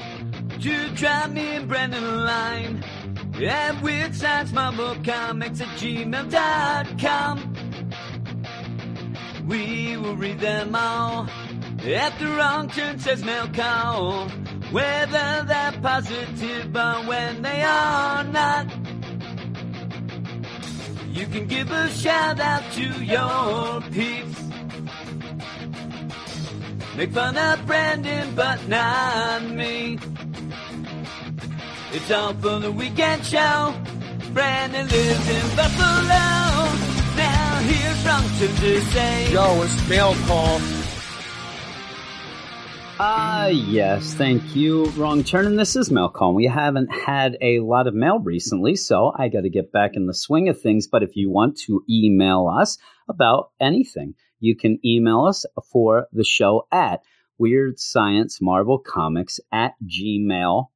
to 0.60 0.88
drop 0.94 1.30
me 1.30 1.56
and 1.56 1.68
Brendan 1.68 2.02
a 2.02 2.16
line? 2.16 2.84
At 3.40 3.80
Weird 3.80 4.14
Science 4.14 4.52
Marvel 4.52 4.96
Comics 5.02 5.60
at 5.62 5.68
gmail.com. 5.78 7.54
We 9.46 9.96
will 9.96 10.16
read 10.16 10.40
them 10.40 10.74
all. 10.74 11.26
At 11.82 12.18
the 12.18 12.26
wrong 12.26 12.68
turn 12.68 12.98
says 12.98 13.24
call. 13.54 14.28
Whether 14.70 15.44
they're 15.48 15.72
positive 15.80 16.76
or 16.76 16.94
when 17.06 17.40
they 17.40 17.62
are 17.62 18.22
not. 18.22 18.66
You 21.10 21.26
can 21.26 21.46
give 21.46 21.70
a 21.72 21.88
shout 21.88 22.38
out 22.38 22.62
to 22.72 23.04
your 23.04 23.80
peeps. 23.92 24.42
Make 26.96 27.12
fun 27.12 27.38
of 27.38 27.66
Brandon, 27.66 28.34
but 28.34 28.68
not 28.68 29.42
me. 29.44 29.98
It's 31.92 32.10
all 32.10 32.34
for 32.34 32.58
the 32.58 32.70
weekend 32.70 33.24
show. 33.24 33.74
Brandon 34.34 34.86
lives 34.86 35.28
in 35.30 35.56
Buffalo. 35.56 36.26
Now 37.16 37.58
here's 37.62 38.04
Wrongton 38.04 38.54
to 38.56 38.80
say. 38.92 39.32
Yo, 39.32 39.62
it's 39.62 39.88
mail 39.88 40.14
call. 40.26 40.79
Ah, 43.02 43.46
yes, 43.46 44.12
thank 44.12 44.54
you. 44.54 44.84
Wrong 44.90 45.24
turn, 45.24 45.46
and 45.46 45.58
this 45.58 45.74
is 45.74 45.90
Malcolm. 45.90 46.34
We 46.34 46.44
haven't 46.44 46.88
had 46.88 47.38
a 47.40 47.60
lot 47.60 47.86
of 47.86 47.94
mail 47.94 48.18
recently, 48.18 48.76
so 48.76 49.10
I 49.16 49.28
got 49.28 49.40
to 49.40 49.48
get 49.48 49.72
back 49.72 49.92
in 49.94 50.06
the 50.06 50.12
swing 50.12 50.50
of 50.50 50.60
things. 50.60 50.86
But 50.86 51.02
if 51.02 51.16
you 51.16 51.30
want 51.30 51.56
to 51.60 51.82
email 51.88 52.46
us 52.46 52.76
about 53.08 53.52
anything, 53.58 54.16
you 54.38 54.54
can 54.54 54.78
email 54.84 55.24
us 55.24 55.46
for 55.72 56.08
the 56.12 56.24
show 56.24 56.66
at 56.70 57.00
Weird 57.38 57.78
Science 57.78 58.42
Marvel 58.42 58.78
Comics 58.78 59.40
at 59.50 59.72
gmail.com. 59.82 60.72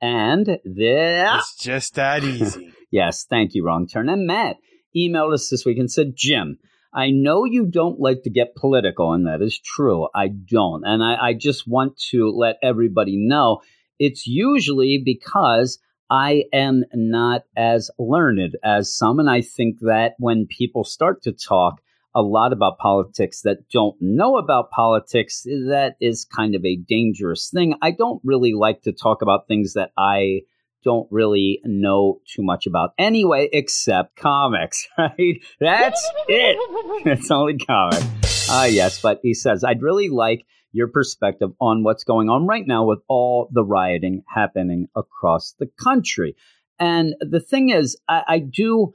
And 0.00 0.58
there. 0.64 1.36
It's 1.36 1.58
just 1.58 1.96
that 1.96 2.24
easy. 2.24 2.72
Yes, 2.90 3.26
thank 3.28 3.54
you, 3.54 3.62
Wrong 3.62 3.86
Turn. 3.86 4.08
And 4.08 4.26
Matt 4.26 4.56
emailed 4.96 5.34
us 5.34 5.50
this 5.50 5.66
week 5.66 5.76
and 5.76 5.92
said, 5.92 6.14
Jim, 6.16 6.58
I 6.92 7.10
know 7.10 7.44
you 7.44 7.66
don't 7.66 8.00
like 8.00 8.22
to 8.22 8.30
get 8.30 8.56
political, 8.56 9.12
and 9.12 9.26
that 9.26 9.42
is 9.42 9.58
true. 9.58 10.08
I 10.14 10.28
don't. 10.28 10.84
And 10.86 11.02
I, 11.02 11.28
I 11.28 11.34
just 11.34 11.68
want 11.68 11.98
to 12.10 12.30
let 12.30 12.56
everybody 12.62 13.16
know 13.16 13.60
it's 13.98 14.26
usually 14.26 15.02
because 15.04 15.78
I 16.10 16.44
am 16.52 16.84
not 16.94 17.42
as 17.56 17.90
learned 17.98 18.56
as 18.64 18.94
some. 18.94 19.18
And 19.18 19.28
I 19.28 19.42
think 19.42 19.80
that 19.80 20.14
when 20.18 20.46
people 20.46 20.84
start 20.84 21.22
to 21.22 21.32
talk 21.32 21.80
a 22.14 22.22
lot 22.22 22.52
about 22.52 22.78
politics 22.78 23.42
that 23.42 23.68
don't 23.68 23.96
know 24.00 24.38
about 24.38 24.70
politics, 24.70 25.42
that 25.44 25.96
is 26.00 26.24
kind 26.24 26.54
of 26.54 26.64
a 26.64 26.76
dangerous 26.76 27.50
thing. 27.50 27.74
I 27.82 27.90
don't 27.90 28.20
really 28.24 28.54
like 28.54 28.82
to 28.82 28.92
talk 28.92 29.20
about 29.20 29.46
things 29.46 29.74
that 29.74 29.90
I 29.96 30.40
don't 30.88 31.06
really 31.10 31.60
know 31.66 32.18
too 32.24 32.42
much 32.42 32.66
about 32.66 32.94
anyway, 32.96 33.46
except 33.52 34.16
comics, 34.16 34.88
right? 34.98 35.38
That's 35.60 36.10
it. 36.28 36.56
It's 37.06 37.30
only 37.30 37.58
comics. 37.58 38.48
Ah, 38.48 38.64
yes, 38.64 39.02
but 39.02 39.20
he 39.22 39.34
says, 39.34 39.64
I'd 39.64 39.82
really 39.82 40.08
like 40.08 40.46
your 40.72 40.88
perspective 40.88 41.50
on 41.60 41.82
what's 41.84 42.04
going 42.04 42.30
on 42.30 42.46
right 42.46 42.66
now 42.66 42.86
with 42.86 43.00
all 43.06 43.50
the 43.52 43.62
rioting 43.62 44.22
happening 44.34 44.88
across 44.96 45.54
the 45.58 45.68
country. 45.82 46.34
And 46.78 47.14
the 47.20 47.40
thing 47.40 47.68
is, 47.68 47.98
I, 48.08 48.22
I 48.26 48.38
do, 48.38 48.94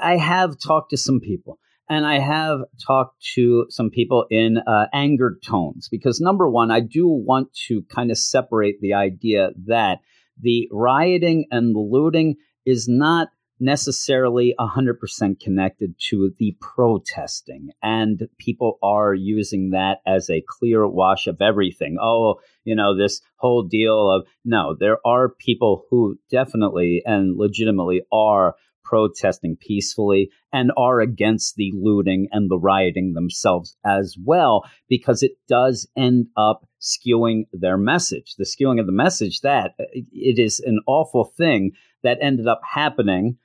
I 0.00 0.16
have 0.16 0.58
talked 0.58 0.90
to 0.90 0.96
some 0.96 1.20
people. 1.20 1.60
And 1.88 2.04
I 2.04 2.18
have 2.18 2.62
talked 2.84 3.24
to 3.36 3.66
some 3.68 3.90
people 3.90 4.26
in 4.28 4.58
uh, 4.58 4.86
angered 4.92 5.40
tones 5.40 5.88
because, 5.88 6.20
number 6.20 6.48
one, 6.48 6.72
I 6.72 6.80
do 6.80 7.06
want 7.06 7.54
to 7.68 7.82
kind 7.82 8.10
of 8.10 8.18
separate 8.18 8.80
the 8.80 8.94
idea 8.94 9.50
that 9.66 10.00
the 10.40 10.68
rioting 10.70 11.46
and 11.50 11.74
the 11.74 11.80
looting 11.80 12.36
is 12.64 12.86
not 12.88 13.28
necessarily 13.58 14.54
100% 14.58 15.40
connected 15.40 15.94
to 15.98 16.30
the 16.38 16.54
protesting. 16.60 17.70
And 17.82 18.28
people 18.38 18.78
are 18.82 19.14
using 19.14 19.70
that 19.70 19.98
as 20.06 20.28
a 20.28 20.44
clear 20.46 20.86
wash 20.86 21.26
of 21.26 21.40
everything. 21.40 21.96
Oh, 21.98 22.34
you 22.64 22.74
know, 22.74 22.94
this 22.96 23.22
whole 23.36 23.62
deal 23.62 24.10
of 24.10 24.26
no, 24.44 24.76
there 24.78 24.98
are 25.06 25.30
people 25.30 25.84
who 25.90 26.18
definitely 26.30 27.02
and 27.06 27.38
legitimately 27.38 28.02
are 28.12 28.56
protesting 28.84 29.56
peacefully 29.56 30.30
and 30.52 30.70
are 30.76 31.00
against 31.00 31.56
the 31.56 31.72
looting 31.74 32.28
and 32.30 32.50
the 32.50 32.58
rioting 32.58 33.14
themselves 33.14 33.76
as 33.84 34.16
well, 34.22 34.64
because 34.88 35.22
it 35.22 35.32
does 35.48 35.88
end 35.96 36.26
up 36.36 36.68
skewing 36.86 37.46
their 37.52 37.76
message. 37.76 38.34
The 38.36 38.44
skewing 38.44 38.80
of 38.80 38.86
the 38.86 38.92
message 38.92 39.40
that 39.40 39.72
uh, 39.80 39.84
it 39.92 40.38
is 40.38 40.60
an 40.60 40.80
awful 40.86 41.24
thing 41.24 41.72
that 42.02 42.18
ended 42.20 42.46
up 42.46 42.60
happening 42.64 43.38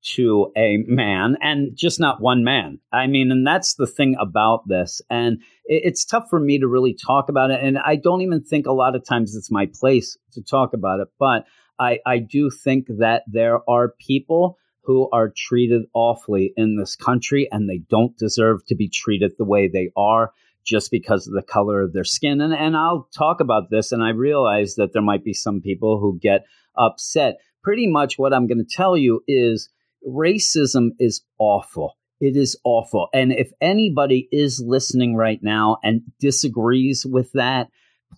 to 0.00 0.52
a 0.56 0.78
man 0.86 1.36
and 1.40 1.76
just 1.76 1.98
not 1.98 2.20
one 2.20 2.44
man. 2.44 2.78
I 2.92 3.06
mean, 3.06 3.32
and 3.32 3.46
that's 3.46 3.74
the 3.74 3.86
thing 3.86 4.16
about 4.20 4.66
this. 4.68 5.02
And 5.10 5.42
it's 5.64 6.04
tough 6.04 6.28
for 6.30 6.38
me 6.38 6.58
to 6.60 6.68
really 6.68 6.94
talk 6.94 7.28
about 7.28 7.50
it. 7.50 7.60
And 7.62 7.78
I 7.78 7.96
don't 7.96 8.22
even 8.22 8.42
think 8.42 8.66
a 8.66 8.72
lot 8.72 8.94
of 8.94 9.04
times 9.04 9.34
it's 9.34 9.50
my 9.50 9.68
place 9.80 10.16
to 10.32 10.42
talk 10.42 10.72
about 10.72 11.00
it. 11.00 11.08
But 11.18 11.46
I, 11.78 11.98
I 12.06 12.18
do 12.18 12.48
think 12.50 12.86
that 12.98 13.24
there 13.26 13.68
are 13.68 13.94
people 13.98 14.58
who 14.82 15.08
are 15.12 15.32
treated 15.36 15.82
awfully 15.92 16.52
in 16.56 16.76
this 16.76 16.96
country 16.96 17.48
and 17.52 17.68
they 17.68 17.78
don't 17.90 18.16
deserve 18.16 18.64
to 18.66 18.74
be 18.74 18.88
treated 18.88 19.32
the 19.36 19.44
way 19.44 19.68
they 19.68 19.90
are 19.96 20.32
just 20.68 20.90
because 20.90 21.26
of 21.26 21.34
the 21.34 21.42
color 21.42 21.80
of 21.80 21.92
their 21.92 22.04
skin. 22.04 22.40
And, 22.40 22.52
and 22.52 22.76
I'll 22.76 23.08
talk 23.16 23.40
about 23.40 23.70
this, 23.70 23.92
and 23.92 24.02
I 24.02 24.10
realize 24.10 24.74
that 24.74 24.92
there 24.92 25.02
might 25.02 25.24
be 25.24 25.32
some 25.32 25.60
people 25.60 25.98
who 25.98 26.18
get 26.20 26.44
upset. 26.76 27.38
Pretty 27.62 27.86
much 27.86 28.18
what 28.18 28.32
I'm 28.32 28.46
going 28.46 28.64
to 28.64 28.76
tell 28.76 28.96
you 28.96 29.22
is 29.26 29.68
racism 30.06 30.90
is 30.98 31.22
awful. 31.38 31.96
It 32.20 32.36
is 32.36 32.56
awful. 32.64 33.08
And 33.14 33.32
if 33.32 33.50
anybody 33.60 34.28
is 34.32 34.62
listening 34.64 35.14
right 35.14 35.40
now 35.42 35.78
and 35.82 36.02
disagrees 36.18 37.06
with 37.08 37.32
that, 37.32 37.68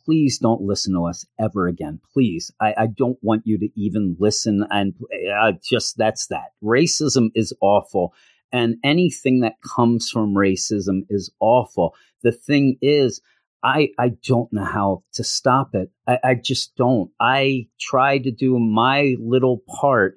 please 0.04 0.38
don't 0.38 0.62
listen 0.62 0.94
to 0.94 1.04
us 1.04 1.26
ever 1.38 1.66
again. 1.66 2.00
Please. 2.12 2.50
I, 2.60 2.74
I 2.78 2.86
don't 2.86 3.18
want 3.22 3.42
you 3.44 3.58
to 3.58 3.68
even 3.76 4.16
listen. 4.18 4.66
And 4.70 4.94
uh, 5.38 5.52
just 5.62 5.98
that's 5.98 6.28
that. 6.28 6.52
Racism 6.62 7.30
is 7.34 7.52
awful. 7.60 8.14
And 8.52 8.76
anything 8.82 9.40
that 9.40 9.62
comes 9.62 10.10
from 10.10 10.34
racism 10.34 11.02
is 11.08 11.30
awful. 11.40 11.94
The 12.22 12.32
thing 12.32 12.76
is, 12.82 13.20
I, 13.62 13.90
I 13.98 14.12
don't 14.24 14.52
know 14.52 14.64
how 14.64 15.04
to 15.14 15.24
stop 15.24 15.74
it. 15.74 15.90
I, 16.06 16.18
I 16.24 16.34
just 16.34 16.74
don't. 16.76 17.10
I 17.20 17.68
try 17.78 18.18
to 18.18 18.30
do 18.30 18.58
my 18.58 19.16
little 19.20 19.62
part. 19.68 20.16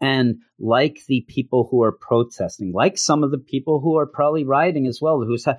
And 0.00 0.36
like 0.58 1.00
the 1.08 1.24
people 1.28 1.68
who 1.70 1.82
are 1.82 1.92
protesting, 1.92 2.72
like 2.72 2.98
some 2.98 3.22
of 3.22 3.30
the 3.30 3.38
people 3.38 3.80
who 3.80 3.96
are 3.98 4.06
probably 4.06 4.44
rioting 4.44 4.86
as 4.86 5.00
well, 5.00 5.20
who's 5.20 5.44
ha- 5.44 5.58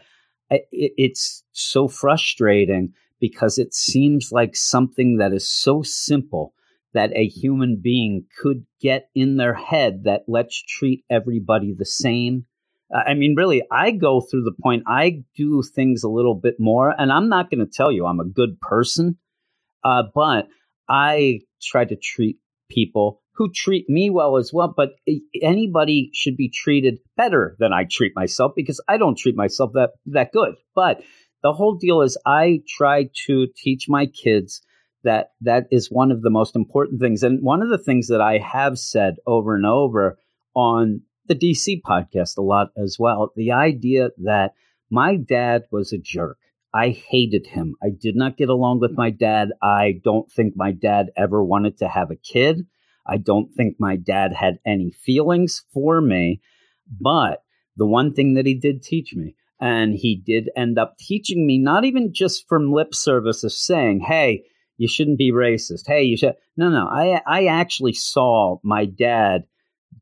it, 0.50 0.68
it's 0.72 1.44
so 1.52 1.88
frustrating 1.88 2.94
because 3.20 3.58
it 3.58 3.74
seems 3.74 4.32
like 4.32 4.56
something 4.56 5.18
that 5.18 5.34
is 5.34 5.50
so 5.50 5.84
simple 5.84 6.54
that 6.96 7.12
a 7.14 7.28
human 7.28 7.80
being 7.82 8.26
could 8.42 8.66
get 8.82 9.10
in 9.14 9.38
their 9.38 9.54
head 9.54 10.06
that 10.06 10.24
let's 10.28 10.62
treat 10.64 11.04
everybody 11.10 11.76
the 11.78 11.86
same. 11.86 12.46
I 12.94 13.14
mean, 13.14 13.36
really, 13.36 13.64
I 13.72 13.92
go 13.92 14.22
through 14.22 14.44
the 14.44 14.56
point, 14.64 14.84
I 14.88 15.24
do 15.36 15.62
things 15.62 16.04
a 16.04 16.10
little 16.10 16.36
bit 16.36 16.56
more, 16.58 16.94
and 16.98 17.12
I'm 17.12 17.30
not 17.30 17.50
going 17.50 17.66
to 17.66 17.72
tell 17.72 17.92
you 17.92 18.06
I'm 18.06 18.20
a 18.20 18.26
good 18.26 18.60
person, 18.62 19.18
uh, 19.84 20.04
but 20.14 20.48
I 20.88 21.42
try 21.62 21.84
to 21.86 21.96
treat 21.96 22.38
people 22.70 23.22
who 23.34 23.52
treat 23.54 23.90
me 23.90 24.10
well 24.10 24.38
as 24.38 24.52
well. 24.54 24.74
But 24.76 24.92
anybody 25.42 26.12
should 26.14 26.38
be 26.38 26.50
treated 26.50 27.00
better 27.18 27.58
than 27.60 27.74
I 27.74 27.86
treat 27.90 28.14
myself 28.16 28.54
because 28.56 28.82
I 28.88 28.98
don't 28.98 29.18
treat 29.18 29.36
myself 29.36 29.72
that, 29.74 29.92
that 30.08 30.32
good. 30.32 30.56
But 30.74 31.02
the 31.44 31.52
whole 31.54 31.76
deal 31.76 32.02
is 32.02 32.18
I 32.26 32.62
try 32.78 33.10
to 33.26 33.48
teach 33.56 33.88
my 33.90 34.06
kids 34.06 34.62
that 35.06 35.32
that 35.42 35.68
is 35.72 35.90
one 35.90 36.12
of 36.12 36.22
the 36.22 36.30
most 36.30 36.56
important 36.56 37.00
things. 37.00 37.24
And 37.24 37.42
one 37.42 37.62
of 37.62 37.70
the 37.70 37.78
things 37.78 38.10
that 38.10 38.22
I 38.22 38.38
have 38.40 38.78
said 38.78 39.16
over 39.26 39.56
and 39.56 39.66
over 39.66 40.18
on 40.54 41.02
the 41.28 41.36
DC 41.36 41.82
podcast 41.82 42.38
a 42.38 42.42
lot 42.42 42.68
as 42.78 42.98
well 43.00 43.32
the 43.36 43.52
idea 43.52 44.10
that 44.24 44.54
my 44.90 45.16
dad 45.16 45.64
was 45.72 45.92
a 45.94 45.98
jerk. 45.98 46.38
I 46.74 46.90
hated 46.90 47.48
him. 47.48 47.76
I 47.82 47.88
did 47.90 48.16
not 48.16 48.38
get 48.38 48.50
along 48.50 48.82
with 48.82 48.92
my 48.98 49.10
dad. 49.10 49.50
I 49.62 50.02
don't 50.04 50.30
think 50.30 50.54
my 50.56 50.74
dad 50.74 51.08
ever 51.16 51.42
wanted 51.44 51.78
to 51.78 51.88
have 51.88 52.12
a 52.12 52.18
kid. 52.18 52.66
I 53.08 53.18
don't 53.18 53.54
think 53.54 53.78
my 53.80 53.96
dad 53.96 54.34
had 54.34 54.60
any 54.66 54.92
feelings 54.92 55.64
for 55.74 56.02
me. 56.02 56.42
But 57.00 57.44
the 57.78 57.86
one 57.86 58.14
thing 58.14 58.34
that 58.34 58.46
he 58.46 58.56
did 58.56 58.84
teach 58.84 59.14
me 59.16 59.36
and 59.60 59.94
he 59.96 60.16
did 60.16 60.50
end 60.56 60.78
up 60.78 60.98
teaching 60.98 61.48
me, 61.48 61.58
not 61.58 61.86
even 61.86 62.14
just 62.14 62.48
from 62.48 62.74
lip 62.74 62.94
service 62.94 63.44
of 63.44 63.54
saying, 63.54 64.02
hey, 64.02 64.44
you 64.78 64.88
shouldn't 64.88 65.18
be 65.18 65.32
racist. 65.32 65.84
Hey, 65.88 66.04
you 66.04 66.18
should. 66.18 66.34
No, 66.58 66.70
no. 66.70 66.88
I 66.88 67.22
I 67.26 67.46
actually 67.48 67.94
saw 67.94 68.58
my 68.64 68.86
dad 68.86 69.46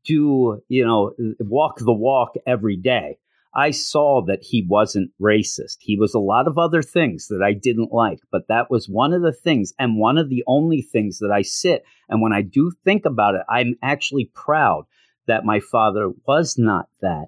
do 0.04 0.60
you 0.68 0.84
know 0.84 1.12
walk 1.40 1.78
the 1.78 1.92
walk 1.92 2.34
every 2.46 2.76
day. 2.76 3.18
I 3.56 3.70
saw 3.70 4.22
that 4.26 4.40
he 4.42 4.66
wasn't 4.68 5.12
racist. 5.22 5.76
He 5.78 5.96
was 5.96 6.12
a 6.12 6.18
lot 6.18 6.48
of 6.48 6.58
other 6.58 6.82
things 6.82 7.28
that 7.28 7.40
I 7.40 7.52
didn't 7.52 7.92
like, 7.92 8.18
but 8.32 8.48
that 8.48 8.68
was 8.68 8.88
one 8.88 9.12
of 9.12 9.22
the 9.22 9.32
things 9.32 9.72
and 9.78 9.96
one 9.96 10.18
of 10.18 10.28
the 10.28 10.42
only 10.48 10.82
things 10.82 11.18
that 11.20 11.30
I 11.32 11.42
sit 11.42 11.84
and 12.08 12.20
when 12.20 12.32
I 12.32 12.42
do 12.42 12.72
think 12.84 13.04
about 13.04 13.36
it, 13.36 13.42
I'm 13.48 13.76
actually 13.82 14.30
proud 14.34 14.86
that 15.26 15.44
my 15.44 15.60
father 15.60 16.10
was 16.26 16.56
not 16.58 16.88
that. 17.00 17.26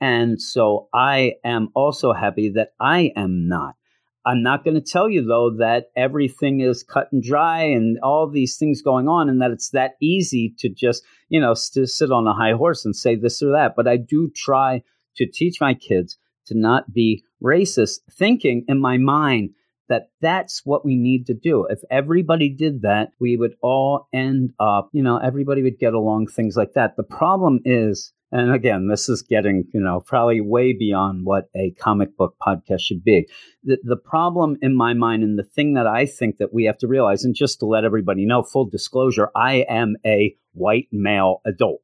And 0.00 0.40
so 0.40 0.88
I 0.92 1.34
am 1.44 1.68
also 1.74 2.12
happy 2.12 2.50
that 2.50 2.70
I 2.80 3.12
am 3.16 3.48
not. 3.48 3.74
I'm 4.26 4.42
not 4.42 4.64
going 4.64 4.74
to 4.74 4.80
tell 4.80 5.08
you 5.08 5.24
though 5.24 5.50
that 5.58 5.86
everything 5.96 6.60
is 6.60 6.82
cut 6.82 7.08
and 7.12 7.22
dry 7.22 7.62
and 7.62 7.96
all 8.02 8.28
these 8.28 8.56
things 8.56 8.82
going 8.82 9.08
on 9.08 9.28
and 9.28 9.40
that 9.40 9.52
it's 9.52 9.70
that 9.70 9.92
easy 10.02 10.52
to 10.58 10.68
just, 10.68 11.04
you 11.28 11.40
know, 11.40 11.54
to 11.74 11.86
sit 11.86 12.10
on 12.10 12.26
a 12.26 12.34
high 12.34 12.52
horse 12.52 12.84
and 12.84 12.94
say 12.94 13.14
this 13.14 13.40
or 13.40 13.52
that. 13.52 13.74
But 13.76 13.86
I 13.86 13.96
do 13.96 14.30
try 14.34 14.82
to 15.16 15.26
teach 15.26 15.60
my 15.60 15.74
kids 15.74 16.18
to 16.46 16.58
not 16.58 16.92
be 16.92 17.24
racist, 17.42 18.00
thinking 18.10 18.64
in 18.66 18.80
my 18.80 18.98
mind 18.98 19.50
that 19.88 20.10
that's 20.20 20.62
what 20.64 20.84
we 20.84 20.96
need 20.96 21.26
to 21.26 21.34
do. 21.34 21.64
If 21.70 21.80
everybody 21.88 22.48
did 22.48 22.82
that, 22.82 23.10
we 23.20 23.36
would 23.36 23.54
all 23.62 24.08
end 24.12 24.50
up, 24.58 24.90
you 24.92 25.02
know, 25.02 25.18
everybody 25.18 25.62
would 25.62 25.78
get 25.78 25.94
along, 25.94 26.26
things 26.26 26.56
like 26.56 26.72
that. 26.74 26.96
The 26.96 27.04
problem 27.04 27.60
is, 27.64 28.12
and 28.32 28.52
again, 28.52 28.88
this 28.88 29.08
is 29.08 29.22
getting, 29.22 29.64
you 29.72 29.80
know, 29.80 30.00
probably 30.00 30.40
way 30.40 30.72
beyond 30.72 31.24
what 31.24 31.48
a 31.56 31.72
comic 31.72 32.16
book 32.16 32.36
podcast 32.44 32.80
should 32.80 33.04
be. 33.04 33.28
The, 33.64 33.78
the 33.82 33.96
problem 33.96 34.56
in 34.62 34.76
my 34.76 34.94
mind, 34.94 35.22
and 35.22 35.38
the 35.38 35.44
thing 35.44 35.74
that 35.74 35.86
I 35.86 36.06
think 36.06 36.38
that 36.38 36.52
we 36.52 36.64
have 36.64 36.78
to 36.78 36.88
realize, 36.88 37.24
and 37.24 37.34
just 37.34 37.60
to 37.60 37.66
let 37.66 37.84
everybody 37.84 38.26
know, 38.26 38.42
full 38.42 38.66
disclosure, 38.66 39.30
I 39.34 39.64
am 39.68 39.96
a 40.04 40.34
white 40.52 40.88
male 40.90 41.40
adult. 41.46 41.82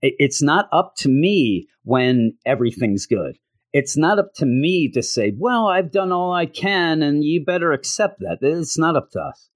It's 0.00 0.42
not 0.42 0.68
up 0.72 0.94
to 0.98 1.08
me 1.08 1.68
when 1.84 2.36
everything's 2.44 3.06
good 3.06 3.38
it's 3.72 3.96
not 3.96 4.18
up 4.18 4.34
to 4.34 4.46
me 4.46 4.90
to 4.90 5.02
say, 5.02 5.32
well, 5.36 5.66
I've 5.66 5.90
done 5.90 6.12
all 6.12 6.32
I 6.32 6.46
can 6.46 7.02
and 7.02 7.24
you 7.24 7.44
better 7.44 7.72
accept 7.72 8.20
that. 8.20 8.38
It's 8.42 8.78
not 8.78 8.96
up 8.96 9.10
to 9.12 9.20
us. 9.20 9.48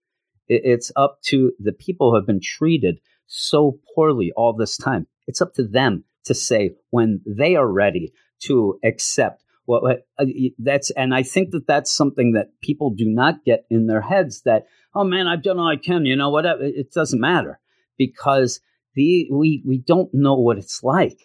It's 0.48 0.90
up 0.96 1.18
to 1.24 1.52
the 1.58 1.72
people 1.72 2.10
who 2.10 2.16
have 2.16 2.26
been 2.26 2.40
treated 2.40 3.00
so 3.26 3.78
poorly 3.94 4.32
all 4.36 4.54
this 4.54 4.76
time. 4.76 5.06
It's 5.26 5.40
up 5.40 5.54
to 5.54 5.66
them 5.66 6.04
to 6.24 6.34
say 6.34 6.74
when 6.90 7.20
they 7.26 7.56
are 7.56 7.70
ready 7.70 8.12
to 8.44 8.78
accept 8.84 9.42
what 9.64 10.06
uh, 10.18 10.24
that's 10.58 10.90
and 10.92 11.12
I 11.12 11.24
think 11.24 11.50
that 11.50 11.66
that's 11.66 11.92
something 11.92 12.32
that 12.32 12.50
people 12.62 12.90
do 12.90 13.06
not 13.06 13.44
get 13.44 13.64
in 13.68 13.86
their 13.86 14.02
heads 14.02 14.42
that 14.42 14.66
oh 14.94 15.02
man 15.02 15.26
I've 15.26 15.42
done 15.42 15.58
all 15.58 15.66
I 15.66 15.76
can 15.76 16.06
you 16.06 16.14
know 16.14 16.30
whatever 16.30 16.62
it 16.62 16.92
doesn't 16.92 17.20
matter 17.20 17.58
because 17.98 18.60
the 18.94 19.28
we 19.32 19.64
we 19.66 19.78
don't 19.78 20.10
know 20.12 20.34
what 20.34 20.58
it's 20.58 20.84
like 20.84 21.18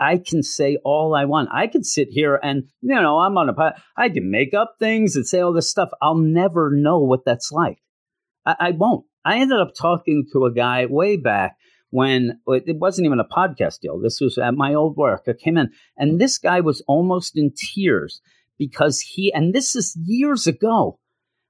I 0.00 0.18
can 0.18 0.42
say 0.42 0.78
all 0.84 1.14
I 1.14 1.24
want. 1.24 1.48
I 1.52 1.66
can 1.66 1.82
sit 1.82 2.08
here 2.10 2.38
and, 2.42 2.64
you 2.80 2.94
know, 2.94 3.18
I'm 3.18 3.36
on 3.36 3.48
a, 3.48 3.74
I 3.96 4.08
can 4.08 4.30
make 4.30 4.54
up 4.54 4.76
things 4.78 5.16
and 5.16 5.26
say 5.26 5.40
all 5.40 5.52
this 5.52 5.70
stuff. 5.70 5.90
I'll 6.00 6.16
never 6.16 6.70
know 6.72 7.00
what 7.00 7.24
that's 7.24 7.50
like. 7.50 7.78
I, 8.46 8.56
I 8.60 8.70
won't. 8.72 9.06
I 9.24 9.38
ended 9.38 9.60
up 9.60 9.72
talking 9.76 10.26
to 10.32 10.44
a 10.44 10.52
guy 10.52 10.86
way 10.86 11.16
back 11.16 11.56
when 11.92 12.40
it 12.46 12.78
wasn't 12.78 13.04
even 13.04 13.20
a 13.20 13.24
podcast 13.24 13.80
deal. 13.80 14.00
This 14.00 14.18
was 14.18 14.38
at 14.38 14.54
my 14.54 14.72
old 14.72 14.96
work. 14.96 15.24
I 15.28 15.34
came 15.34 15.58
in 15.58 15.70
and 15.98 16.18
this 16.18 16.38
guy 16.38 16.60
was 16.60 16.82
almost 16.88 17.36
in 17.36 17.52
tears 17.54 18.22
because 18.58 19.00
he, 19.00 19.30
and 19.32 19.54
this 19.54 19.76
is 19.76 19.94
years 20.02 20.46
ago, 20.46 20.98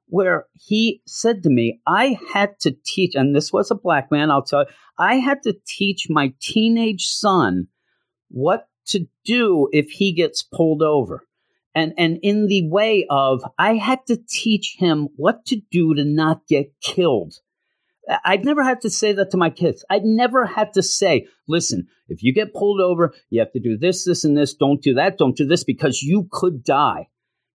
where 0.08 0.46
he 0.54 1.00
said 1.06 1.44
to 1.44 1.48
me, 1.48 1.80
I 1.86 2.18
had 2.34 2.58
to 2.60 2.76
teach, 2.84 3.14
and 3.14 3.36
this 3.36 3.52
was 3.52 3.70
a 3.70 3.76
black 3.76 4.10
man, 4.10 4.32
I'll 4.32 4.42
tell 4.42 4.62
you, 4.62 4.66
I 4.98 5.14
had 5.14 5.44
to 5.44 5.56
teach 5.64 6.08
my 6.10 6.34
teenage 6.40 7.06
son 7.06 7.68
what 8.28 8.66
to 8.88 9.06
do 9.24 9.68
if 9.72 9.90
he 9.90 10.12
gets 10.12 10.42
pulled 10.42 10.82
over. 10.82 11.24
And, 11.72 11.94
and 11.96 12.18
in 12.20 12.48
the 12.48 12.68
way 12.68 13.06
of, 13.08 13.44
I 13.58 13.76
had 13.76 14.00
to 14.08 14.18
teach 14.28 14.74
him 14.76 15.08
what 15.14 15.46
to 15.46 15.62
do 15.70 15.94
to 15.94 16.04
not 16.04 16.46
get 16.48 16.72
killed. 16.82 17.36
I'd 18.24 18.44
never 18.44 18.62
had 18.62 18.80
to 18.82 18.90
say 18.90 19.12
that 19.12 19.30
to 19.30 19.36
my 19.36 19.50
kids. 19.50 19.84
I'd 19.88 20.04
never 20.04 20.44
had 20.44 20.72
to 20.74 20.82
say, 20.82 21.28
listen, 21.46 21.86
if 22.08 22.22
you 22.22 22.34
get 22.34 22.54
pulled 22.54 22.80
over, 22.80 23.14
you 23.30 23.40
have 23.40 23.52
to 23.52 23.60
do 23.60 23.78
this, 23.78 24.04
this, 24.04 24.24
and 24.24 24.36
this. 24.36 24.54
Don't 24.54 24.82
do 24.82 24.94
that. 24.94 25.18
Don't 25.18 25.36
do 25.36 25.46
this 25.46 25.64
because 25.64 26.02
you 26.02 26.28
could 26.30 26.64
die. 26.64 27.08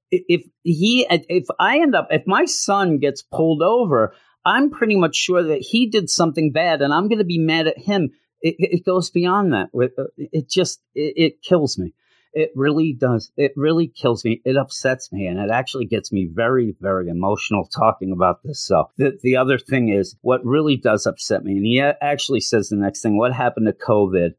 If 0.09 0.43
he, 0.63 1.05
if 1.09 1.47
I 1.59 1.79
end 1.79 1.95
up, 1.95 2.07
if 2.11 2.23
my 2.25 2.45
son 2.45 2.99
gets 2.99 3.21
pulled 3.21 3.61
over, 3.61 4.13
I'm 4.45 4.69
pretty 4.69 4.95
much 4.95 5.17
sure 5.17 5.43
that 5.43 5.59
he 5.59 5.89
did 5.89 6.09
something 6.09 6.53
bad 6.53 6.81
and 6.81 6.93
I'm 6.93 7.09
going 7.09 7.19
to 7.19 7.25
be 7.25 7.39
mad 7.39 7.67
at 7.67 7.77
him 7.77 8.11
it, 8.41 8.55
it 8.59 8.85
goes 8.85 9.09
beyond 9.09 9.53
that. 9.53 9.69
Uh, 9.75 10.03
it 10.17 10.49
just 10.49 10.81
it, 10.93 11.13
it 11.15 11.41
kills 11.41 11.77
me. 11.77 11.93
It 12.37 12.51
really 12.53 12.93
does. 12.93 13.31
It 13.35 13.53
really 13.55 13.87
kills 13.87 14.23
me. 14.23 14.41
It 14.45 14.57
upsets 14.57 15.11
me, 15.11 15.25
and 15.25 15.39
it 15.39 15.49
actually 15.49 15.85
gets 15.85 16.11
me 16.11 16.29
very, 16.31 16.75
very 16.79 17.09
emotional 17.09 17.65
talking 17.65 18.11
about 18.11 18.43
this. 18.43 18.63
So 18.63 18.91
the 18.95 19.17
the 19.23 19.37
other 19.37 19.57
thing 19.57 19.89
is 19.89 20.15
what 20.21 20.45
really 20.45 20.77
does 20.77 21.07
upset 21.07 21.43
me, 21.43 21.53
and 21.53 21.65
he 21.65 21.81
actually 21.81 22.41
says 22.41 22.69
the 22.69 22.75
next 22.75 23.01
thing: 23.01 23.17
what 23.17 23.33
happened 23.33 23.65
to 23.65 23.73
COVID? 23.73 24.35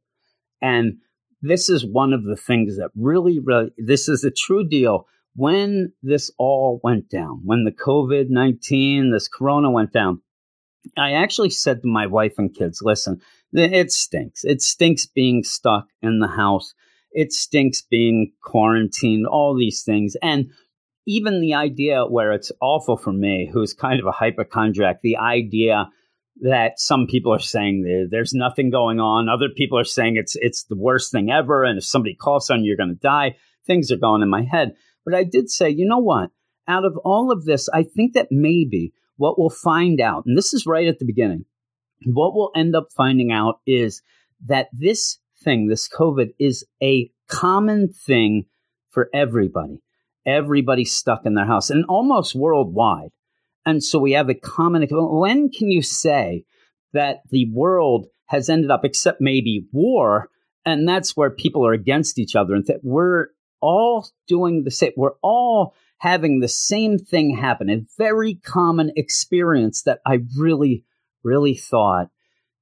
And 0.62 0.98
this 1.42 1.68
is 1.68 1.84
one 1.84 2.12
of 2.12 2.22
the 2.22 2.36
things 2.36 2.76
that 2.76 2.90
really, 2.94 3.40
really, 3.40 3.70
this 3.76 4.08
is 4.08 4.22
a 4.22 4.30
true 4.30 4.62
deal. 4.62 5.08
When 5.34 5.92
this 6.00 6.30
all 6.38 6.80
went 6.84 7.10
down, 7.10 7.42
when 7.44 7.64
the 7.64 7.72
COVID 7.72 8.26
19, 8.28 9.10
this 9.10 9.26
corona 9.26 9.72
went 9.72 9.92
down, 9.92 10.22
I 10.96 11.14
actually 11.14 11.50
said 11.50 11.82
to 11.82 11.88
my 11.88 12.06
wife 12.06 12.34
and 12.38 12.54
kids, 12.54 12.80
listen, 12.80 13.20
it 13.52 13.90
stinks. 13.90 14.44
It 14.44 14.62
stinks 14.62 15.06
being 15.06 15.42
stuck 15.42 15.88
in 16.00 16.20
the 16.20 16.28
house. 16.28 16.74
It 17.12 17.32
stinks 17.32 17.82
being 17.82 18.32
quarantined, 18.42 19.26
all 19.26 19.56
these 19.56 19.82
things. 19.82 20.16
And 20.22 20.50
even 21.06 21.40
the 21.40 21.54
idea 21.54 22.04
where 22.04 22.32
it's 22.32 22.52
awful 22.60 22.96
for 22.96 23.12
me, 23.12 23.48
who's 23.50 23.72
kind 23.72 23.98
of 23.98 24.06
a 24.06 24.12
hypochondriac, 24.12 25.00
the 25.02 25.16
idea 25.16 25.88
that 26.42 26.78
some 26.78 27.06
people 27.06 27.32
are 27.32 27.40
saying 27.40 28.08
there's 28.10 28.34
nothing 28.34 28.70
going 28.70 29.00
on, 29.00 29.28
other 29.28 29.48
people 29.48 29.78
are 29.78 29.84
saying 29.84 30.16
it's 30.16 30.36
it's 30.36 30.64
the 30.64 30.76
worst 30.76 31.10
thing 31.10 31.30
ever, 31.30 31.64
and 31.64 31.78
if 31.78 31.84
somebody 31.84 32.14
coughs 32.14 32.50
on 32.50 32.62
you, 32.62 32.68
you're 32.68 32.76
going 32.76 32.90
to 32.90 32.94
die. 32.94 33.36
Things 33.66 33.90
are 33.90 33.96
going 33.96 34.22
in 34.22 34.28
my 34.28 34.42
head. 34.42 34.74
But 35.04 35.14
I 35.14 35.24
did 35.24 35.50
say, 35.50 35.70
you 35.70 35.86
know 35.86 35.98
what? 35.98 36.30
Out 36.68 36.84
of 36.84 36.96
all 37.04 37.32
of 37.32 37.44
this, 37.44 37.68
I 37.72 37.82
think 37.82 38.12
that 38.12 38.28
maybe 38.30 38.92
what 39.16 39.38
we'll 39.38 39.50
find 39.50 40.00
out, 40.00 40.24
and 40.26 40.36
this 40.36 40.52
is 40.52 40.66
right 40.66 40.86
at 40.86 40.98
the 40.98 41.06
beginning, 41.06 41.46
what 42.04 42.34
we'll 42.34 42.52
end 42.54 42.76
up 42.76 42.88
finding 42.94 43.32
out 43.32 43.60
is 43.66 44.02
that 44.46 44.68
this 44.72 45.18
thing, 45.48 45.66
this 45.66 45.88
COVID, 45.88 46.34
is 46.38 46.66
a 46.82 47.10
common 47.26 47.88
thing 47.88 48.44
for 48.90 49.08
everybody. 49.14 49.80
Everybody's 50.26 50.94
stuck 50.94 51.24
in 51.24 51.34
their 51.34 51.46
house 51.46 51.70
and 51.70 51.86
almost 51.86 52.34
worldwide. 52.34 53.10
And 53.64 53.82
so 53.82 53.98
we 53.98 54.12
have 54.12 54.28
a 54.28 54.34
common. 54.34 54.86
When 54.90 55.50
can 55.50 55.70
you 55.70 55.80
say 55.80 56.44
that 56.92 57.20
the 57.30 57.50
world 57.52 58.08
has 58.26 58.50
ended 58.50 58.70
up, 58.70 58.84
except 58.84 59.22
maybe 59.22 59.66
war, 59.72 60.28
and 60.66 60.86
that's 60.86 61.16
where 61.16 61.30
people 61.30 61.66
are 61.66 61.72
against 61.72 62.18
each 62.18 62.36
other, 62.36 62.54
and 62.54 62.66
that 62.66 62.80
we're 62.82 63.28
all 63.62 64.06
doing 64.26 64.64
the 64.64 64.70
same. 64.70 64.92
We're 64.96 65.18
all 65.22 65.74
having 65.98 66.40
the 66.40 66.48
same 66.48 66.98
thing 66.98 67.36
happen, 67.36 67.70
a 67.70 67.86
very 67.96 68.34
common 68.34 68.92
experience 68.96 69.82
that 69.84 70.00
I 70.06 70.20
really, 70.38 70.84
really 71.24 71.54
thought 71.54 72.08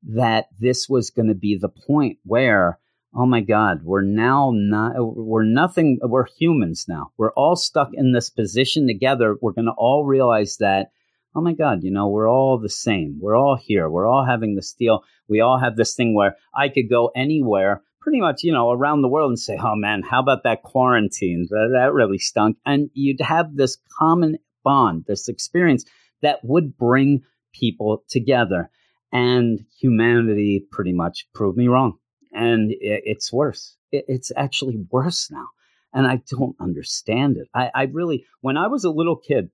that 0.06 0.46
this 0.58 0.88
was 0.88 1.10
going 1.10 1.28
to 1.28 1.34
be 1.34 1.56
the 1.56 1.68
point 1.68 2.18
where, 2.24 2.78
oh 3.14 3.26
my 3.26 3.40
God, 3.40 3.82
we're 3.82 4.02
now 4.02 4.52
not, 4.54 4.94
we're 4.98 5.44
nothing, 5.44 5.98
we're 6.02 6.26
humans 6.26 6.86
now. 6.88 7.10
We're 7.16 7.32
all 7.32 7.56
stuck 7.56 7.90
in 7.92 8.12
this 8.12 8.30
position 8.30 8.86
together. 8.86 9.36
We're 9.40 9.52
going 9.52 9.66
to 9.66 9.72
all 9.72 10.04
realize 10.04 10.58
that, 10.58 10.90
oh 11.34 11.40
my 11.40 11.52
God, 11.52 11.82
you 11.82 11.90
know, 11.90 12.08
we're 12.08 12.30
all 12.30 12.58
the 12.58 12.68
same. 12.68 13.18
We're 13.20 13.36
all 13.36 13.56
here. 13.56 13.90
We're 13.90 14.06
all 14.06 14.24
having 14.24 14.54
this 14.54 14.72
deal. 14.72 15.02
We 15.28 15.40
all 15.40 15.58
have 15.58 15.76
this 15.76 15.94
thing 15.94 16.14
where 16.14 16.36
I 16.54 16.68
could 16.68 16.88
go 16.88 17.10
anywhere 17.16 17.82
pretty 18.00 18.20
much, 18.20 18.44
you 18.44 18.52
know, 18.52 18.70
around 18.70 19.02
the 19.02 19.08
world 19.08 19.30
and 19.30 19.38
say, 19.38 19.58
oh 19.60 19.74
man, 19.74 20.02
how 20.02 20.20
about 20.20 20.44
that 20.44 20.62
quarantine? 20.62 21.48
That, 21.50 21.70
that 21.72 21.92
really 21.92 22.18
stunk. 22.18 22.56
And 22.64 22.88
you'd 22.94 23.20
have 23.20 23.56
this 23.56 23.78
common 23.98 24.38
bond, 24.62 25.04
this 25.08 25.28
experience 25.28 25.84
that 26.22 26.38
would 26.44 26.78
bring 26.78 27.24
people 27.52 28.04
together. 28.08 28.70
And 29.12 29.60
humanity 29.80 30.66
pretty 30.70 30.92
much 30.92 31.28
proved 31.32 31.56
me 31.56 31.68
wrong. 31.68 31.98
And 32.32 32.72
it's 32.78 33.32
worse. 33.32 33.76
It's 33.92 34.32
actually 34.36 34.78
worse 34.90 35.30
now. 35.30 35.46
And 35.94 36.06
I 36.06 36.20
don't 36.28 36.56
understand 36.60 37.38
it. 37.38 37.48
I, 37.54 37.70
I 37.74 37.82
really, 37.84 38.26
when 38.40 38.56
I 38.56 38.66
was 38.66 38.84
a 38.84 38.90
little 38.90 39.16
kid, 39.16 39.50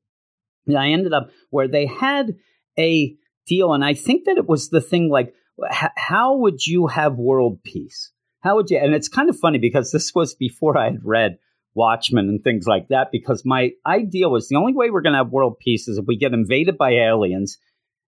I 0.69 0.89
ended 0.89 1.13
up 1.13 1.31
where 1.51 1.69
they 1.69 1.87
had 1.87 2.35
a 2.79 3.15
deal. 3.47 3.73
And 3.73 3.85
I 3.85 3.95
think 3.95 4.25
that 4.25 4.39
it 4.39 4.49
was 4.49 4.69
the 4.69 4.81
thing 4.81 5.11
like, 5.11 5.35
how 5.71 6.37
would 6.39 6.67
you 6.67 6.89
have 6.89 7.15
world 7.15 7.63
peace? 7.63 8.11
How 8.41 8.57
would 8.57 8.71
you? 8.71 8.79
And 8.79 8.95
it's 8.95 9.09
kind 9.09 9.29
of 9.29 9.39
funny 9.39 9.59
because 9.59 9.93
this 9.93 10.13
was 10.15 10.35
before 10.35 10.77
I 10.77 10.91
had 10.91 11.05
read 11.05 11.39
Watchmen 11.75 12.29
and 12.29 12.43
things 12.43 12.67
like 12.67 12.89
that 12.89 13.13
because 13.13 13.45
my 13.45 13.71
idea 13.87 14.29
was 14.29 14.49
the 14.49 14.57
only 14.57 14.73
way 14.75 14.91
we're 14.91 15.03
going 15.03 15.13
to 15.13 15.19
have 15.19 15.31
world 15.31 15.59
peace 15.61 15.89
is 15.89 15.99
if 15.99 16.07
we 16.07 16.17
get 16.17 16.33
invaded 16.33 16.77
by 16.77 16.93
aliens 16.93 17.59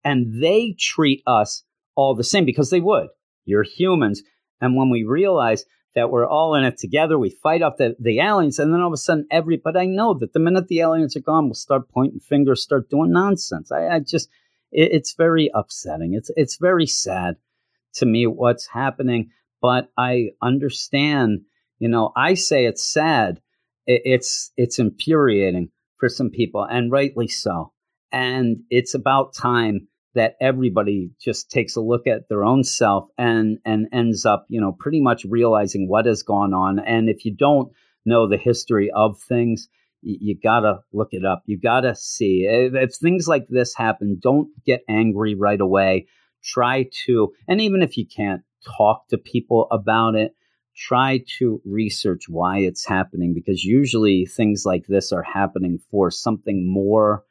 and 0.04 0.41
they 0.41 0.76
treat 0.80 1.22
us 1.28 1.64
all 1.95 2.16
the 2.16 2.24
same 2.24 2.45
because 2.45 2.70
they 2.70 2.80
would. 2.80 3.08
You're 3.45 3.64
humans. 3.64 4.22
And 4.62 4.76
when 4.76 4.89
we 4.89 5.04
realize 5.04 5.66
that 5.95 6.12
we're 6.12 6.28
all 6.28 6.54
in 6.56 6.64
it 6.64 6.78
together, 6.78 7.18
we 7.18 7.30
fight 7.30 7.62
off 7.62 7.78
the, 7.78 7.95
the 8.00 8.20
aliens, 8.20 8.60
and 8.60 8.72
then 8.72 8.82
all 8.82 8.88
of 8.88 8.93
a 8.93 8.98
sudden, 8.98 9.26
every, 9.32 9.58
but 9.58 9.76
I 9.76 9.86
know 9.86 10.14
that 10.16 10.34
the 10.34 10.39
minute 10.39 10.68
the 10.68 10.82
aliens 10.82 11.16
are 11.16 11.22
gone, 11.22 11.45
we'll 11.45 11.56
start 11.56 11.89
pointing 11.89 12.20
fingers, 12.20 12.62
start 12.62 12.89
doing 12.89 13.12
nonsense. 13.12 13.72
I, 13.72 13.88
I 13.88 14.00
just, 14.00 14.30
it, 14.72 14.91
it's 14.91 15.16
very 15.16 15.50
upsetting. 15.56 16.14
It's, 16.14 16.30
it's 16.36 16.58
very 16.58 16.86
sad 16.86 17.38
to 17.95 18.06
me 18.06 18.28
what's 18.28 18.68
happening, 18.68 19.32
but 19.60 19.89
I 19.98 20.30
understand, 20.39 21.41
you 21.80 21.88
know, 21.88 22.12
I 22.16 22.36
say 22.36 22.66
it's 22.66 22.86
sad. 22.86 23.41
It, 23.88 24.02
it's, 24.06 24.52
it's 24.56 24.78
infuriating 24.78 25.70
for 25.98 26.10
some 26.10 26.30
people, 26.30 26.64
and 26.64 26.91
rightly 26.91 27.28
so. 27.28 27.72
And 28.12 28.58
it's 28.70 28.93
about 28.93 29.34
time 29.34 29.88
that 30.16 30.36
everybody 30.41 31.12
just 31.22 31.51
takes 31.51 31.76
a 31.76 31.82
look 31.82 32.08
at 32.08 32.28
their 32.28 32.43
own 32.43 32.64
self 32.64 33.08
and 33.18 33.60
and 33.66 33.88
ends 33.93 34.26
up 34.26 34.45
you 34.49 34.60
know 34.60 34.72
pretty 34.72 35.01
much 35.01 35.26
realizing 35.26 35.88
what 35.88 36.05
has 36.05 36.24
gone 36.24 36.53
on. 36.53 36.80
And 36.80 37.10
if 37.10 37.26
you 37.26 37.36
don't 37.36 37.72
know 38.05 38.28
the 38.28 38.38
history 38.38 38.89
of 38.91 39.20
things 39.20 39.68
you, 40.01 40.18
you 40.20 40.39
gotta 40.41 40.80
look 40.93 41.10
it 41.12 41.26
up. 41.26 41.43
You 41.45 41.60
gotta 41.60 41.95
see. 41.95 42.47
If, 42.49 42.74
if 42.74 42.95
things 42.95 43.28
like 43.28 43.47
this 43.49 43.76
happen 43.76 44.20
don't 44.22 44.49
get 44.66 44.82
angry 44.89 45.36
right 45.36 45.62
away. 45.62 46.08
Try 46.43 46.89
to 47.05 47.34
and 47.47 47.62
even 47.62 47.82
if 47.82 47.97
you 47.97 48.05
can't 48.05 48.41
talk 48.78 49.08
to 49.10 49.18
people 49.18 49.68
about 49.72 50.16
it 50.16 50.34
try 50.76 51.24
to 51.39 51.60
research 51.66 52.26
why 52.30 52.60
it's 52.60 52.86
happening 52.86 53.34
because 53.34 53.64
usually 53.64 54.26
things 54.26 54.64
like 54.64 54.86
this 54.88 55.12
are 55.12 55.24
happening 55.24 55.80
for 55.89 56.12
something 56.12 56.72
more 56.72 57.24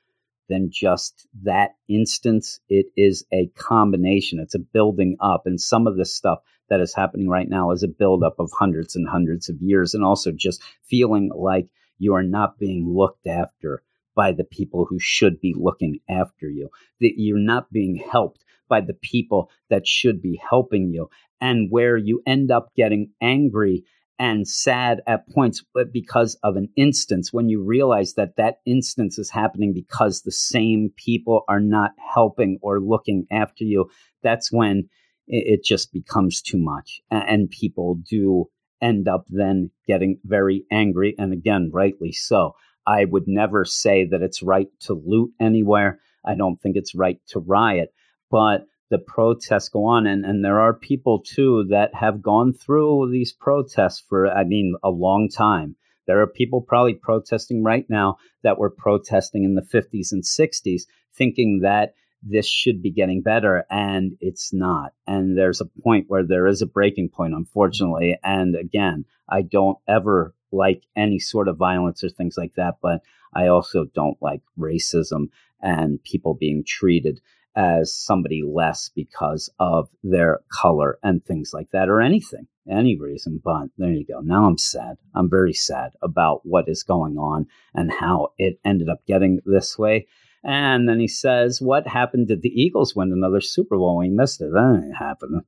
than 0.48 0.70
just 0.70 1.26
that 1.42 1.76
instance. 1.88 2.60
It 2.68 2.86
is 2.96 3.24
a 3.32 3.50
combination. 3.56 4.38
It's 4.40 4.54
a 4.54 4.60
building 4.60 5.16
up. 5.20 5.42
And 5.46 5.60
some 5.60 5.86
of 5.86 5.96
this 5.96 6.14
stuff 6.14 6.40
that 6.68 6.80
is 6.80 6.94
happening 6.94 7.28
right 7.28 7.48
now 7.48 7.70
is 7.70 7.82
a 7.82 7.88
buildup 7.88 8.36
of 8.38 8.50
hundreds 8.56 8.96
and 8.96 9.08
hundreds 9.08 9.48
of 9.48 9.56
years. 9.60 9.94
And 9.94 10.04
also 10.04 10.32
just 10.32 10.62
feeling 10.82 11.30
like 11.34 11.68
you 11.98 12.14
are 12.14 12.22
not 12.22 12.58
being 12.58 12.86
looked 12.88 13.26
after 13.26 13.82
by 14.14 14.32
the 14.32 14.44
people 14.44 14.86
who 14.86 14.98
should 14.98 15.40
be 15.40 15.54
looking 15.56 16.00
after 16.08 16.48
you, 16.48 16.70
that 17.00 17.14
you're 17.16 17.38
not 17.38 17.70
being 17.70 17.96
helped 18.10 18.44
by 18.68 18.80
the 18.80 18.94
people 18.94 19.50
that 19.70 19.86
should 19.86 20.20
be 20.22 20.40
helping 20.48 20.90
you. 20.90 21.08
And 21.40 21.70
where 21.70 21.96
you 21.96 22.22
end 22.26 22.50
up 22.50 22.74
getting 22.74 23.10
angry 23.20 23.84
and 24.18 24.48
sad 24.48 25.02
at 25.06 25.28
points 25.30 25.62
but 25.74 25.92
because 25.92 26.36
of 26.42 26.56
an 26.56 26.68
instance. 26.76 27.32
When 27.32 27.48
you 27.48 27.62
realize 27.62 28.14
that 28.14 28.36
that 28.36 28.58
instance 28.66 29.18
is 29.18 29.30
happening 29.30 29.72
because 29.72 30.22
the 30.22 30.32
same 30.32 30.90
people 30.96 31.44
are 31.48 31.60
not 31.60 31.92
helping 32.14 32.58
or 32.62 32.80
looking 32.80 33.26
after 33.30 33.64
you 33.64 33.90
that's 34.22 34.50
when 34.50 34.88
it 35.28 35.64
just 35.64 35.92
becomes 35.92 36.40
too 36.40 36.58
much 36.58 37.00
and 37.10 37.50
people 37.50 37.96
do 38.08 38.48
end 38.80 39.08
up 39.08 39.24
then 39.28 39.70
getting 39.86 40.18
very 40.24 40.64
angry 40.70 41.14
and 41.18 41.32
again 41.32 41.70
rightly 41.72 42.12
so. 42.12 42.54
I 42.86 43.04
would 43.04 43.26
never 43.26 43.64
say 43.64 44.06
that 44.06 44.22
it's 44.22 44.42
right 44.42 44.68
to 44.82 44.94
loot 44.94 45.32
anywhere. 45.40 45.98
I 46.24 46.36
don't 46.36 46.60
think 46.60 46.76
it's 46.76 46.94
right 46.94 47.18
to 47.28 47.40
riot 47.40 47.92
but 48.30 48.66
the 48.90 48.98
protests 48.98 49.68
go 49.68 49.84
on. 49.84 50.06
And, 50.06 50.24
and 50.24 50.44
there 50.44 50.60
are 50.60 50.74
people 50.74 51.20
too 51.20 51.66
that 51.70 51.94
have 51.94 52.22
gone 52.22 52.52
through 52.52 53.10
these 53.10 53.32
protests 53.32 54.02
for 54.08 54.28
i 54.28 54.44
mean 54.44 54.76
a 54.82 54.90
long 54.90 55.28
time. 55.28 55.76
There 56.06 56.20
are 56.20 56.26
people 56.26 56.60
probably 56.60 56.94
protesting 56.94 57.64
right 57.64 57.84
now 57.88 58.18
that 58.44 58.58
were 58.58 58.70
protesting 58.70 59.44
in 59.44 59.56
the 59.56 59.62
50s 59.62 60.12
and 60.12 60.22
60s 60.22 60.82
thinking 61.12 61.60
that 61.62 61.94
this 62.22 62.48
should 62.48 62.80
be 62.80 62.90
getting 62.90 63.22
better 63.22 63.64
and 63.70 64.16
it's 64.20 64.52
not. 64.52 64.92
And 65.06 65.36
there's 65.36 65.60
a 65.60 65.82
point 65.82 66.06
where 66.08 66.24
there 66.24 66.46
is 66.46 66.62
a 66.62 66.66
breaking 66.66 67.10
point 67.10 67.34
unfortunately. 67.34 68.18
And 68.22 68.54
again 68.54 69.04
i 69.28 69.42
don't 69.42 69.78
ever 69.88 70.34
like 70.52 70.82
any 70.94 71.18
sort 71.18 71.48
of 71.48 71.56
violence 71.56 72.02
or 72.04 72.08
things 72.08 72.36
like 72.36 72.54
that 72.56 72.76
but 72.80 73.00
i 73.34 73.48
also 73.48 73.84
don't 73.94 74.16
like 74.20 74.40
racism 74.58 75.28
and 75.60 76.02
people 76.04 76.34
being 76.34 76.62
treated 76.66 77.20
as 77.56 77.92
somebody 77.92 78.42
less 78.42 78.90
because 78.94 79.50
of 79.58 79.88
their 80.04 80.40
color 80.52 80.98
and 81.02 81.24
things 81.24 81.52
like 81.54 81.70
that 81.72 81.88
or 81.88 82.00
anything, 82.00 82.46
any 82.70 82.96
reason. 82.96 83.40
But 83.42 83.68
there 83.78 83.90
you 83.90 84.04
go. 84.06 84.20
Now 84.20 84.44
I'm 84.44 84.58
sad. 84.58 84.96
I'm 85.14 85.30
very 85.30 85.54
sad 85.54 85.92
about 86.02 86.40
what 86.44 86.68
is 86.68 86.82
going 86.82 87.16
on 87.16 87.46
and 87.74 87.90
how 87.90 88.32
it 88.38 88.60
ended 88.64 88.88
up 88.88 89.06
getting 89.06 89.40
this 89.46 89.78
way. 89.78 90.06
And 90.44 90.88
then 90.88 91.00
he 91.00 91.08
says, 91.08 91.60
What 91.60 91.88
happened? 91.88 92.28
Did 92.28 92.42
the 92.42 92.48
Eagles 92.50 92.94
win 92.94 93.12
another 93.12 93.40
Super 93.40 93.76
Bowl? 93.76 93.96
We 93.96 94.10
missed 94.10 94.40
it. 94.40 94.52
That 94.52 94.80
ain't 94.84 94.96
happening. 94.96 95.42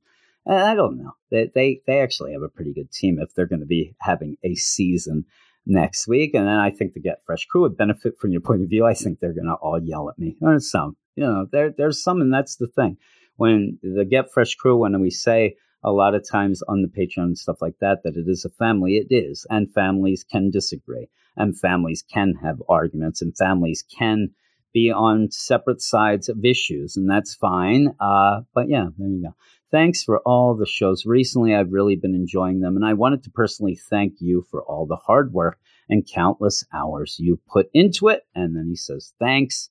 I 0.47 0.73
don't 0.73 0.97
know. 0.97 1.11
They, 1.29 1.51
they, 1.53 1.81
they 1.85 1.99
actually 1.99 2.33
have 2.33 2.41
a 2.41 2.49
pretty 2.49 2.73
good 2.73 2.91
team 2.91 3.19
if 3.21 3.33
they're 3.33 3.45
going 3.45 3.59
to 3.59 3.67
be 3.67 3.95
having 4.01 4.35
a 4.43 4.55
season 4.55 5.25
next 5.65 6.07
week. 6.07 6.33
And 6.33 6.47
then 6.47 6.57
I 6.57 6.71
think 6.71 6.93
the 6.93 6.99
Get 6.99 7.21
Fresh 7.25 7.45
crew 7.45 7.61
would 7.61 7.77
benefit 7.77 8.17
from 8.17 8.31
your 8.31 8.41
point 8.41 8.63
of 8.63 8.69
view. 8.69 8.85
I 8.85 8.93
think 8.93 9.19
they're 9.19 9.33
going 9.33 9.47
to 9.47 9.53
all 9.53 9.79
yell 9.81 10.09
at 10.09 10.17
me. 10.17 10.37
Or 10.41 10.59
some, 10.59 10.97
you 11.19 11.25
know, 11.25 11.45
there 11.51 11.73
there's 11.77 12.01
some, 12.01 12.21
and 12.21 12.33
that's 12.33 12.55
the 12.55 12.67
thing. 12.67 12.95
When 13.35 13.77
the 13.83 14.05
Get 14.05 14.31
Fresh 14.31 14.55
crew, 14.55 14.77
when 14.77 14.99
we 15.01 15.09
say 15.09 15.57
a 15.83 15.91
lot 15.91 16.15
of 16.15 16.27
times 16.27 16.61
on 16.63 16.81
the 16.81 16.87
Patreon 16.87 17.23
and 17.23 17.37
stuff 17.37 17.61
like 17.61 17.75
that, 17.81 18.03
that 18.03 18.15
it 18.15 18.25
is 18.27 18.45
a 18.45 18.49
family, 18.49 18.95
it 18.95 19.13
is, 19.13 19.45
and 19.49 19.73
families 19.73 20.23
can 20.23 20.49
disagree, 20.49 21.09
and 21.35 21.59
families 21.59 22.05
can 22.09 22.35
have 22.41 22.63
arguments, 22.69 23.21
and 23.21 23.35
families 23.35 23.83
can 23.97 24.29
be 24.73 24.91
on 24.91 25.29
separate 25.29 25.81
sides 25.81 26.29
of 26.29 26.45
issues, 26.45 26.95
and 26.95 27.09
that's 27.09 27.35
fine. 27.35 27.93
Uh, 27.99 28.41
but 28.53 28.69
yeah, 28.69 28.87
there 28.97 29.09
you 29.09 29.21
go. 29.21 29.35
Thanks 29.71 30.03
for 30.03 30.19
all 30.19 30.55
the 30.55 30.65
shows 30.65 31.05
recently. 31.05 31.53
I've 31.53 31.73
really 31.73 31.97
been 31.97 32.15
enjoying 32.15 32.61
them, 32.61 32.77
and 32.77 32.85
I 32.85 32.93
wanted 32.93 33.23
to 33.23 33.29
personally 33.29 33.75
thank 33.75 34.13
you 34.19 34.45
for 34.49 34.63
all 34.63 34.85
the 34.85 34.95
hard 34.95 35.33
work 35.33 35.59
and 35.89 36.07
countless 36.07 36.63
hours 36.73 37.17
you 37.19 37.41
put 37.51 37.69
into 37.73 38.07
it. 38.07 38.21
And 38.33 38.55
then 38.55 38.67
he 38.69 38.77
says, 38.77 39.13
Thanks 39.19 39.69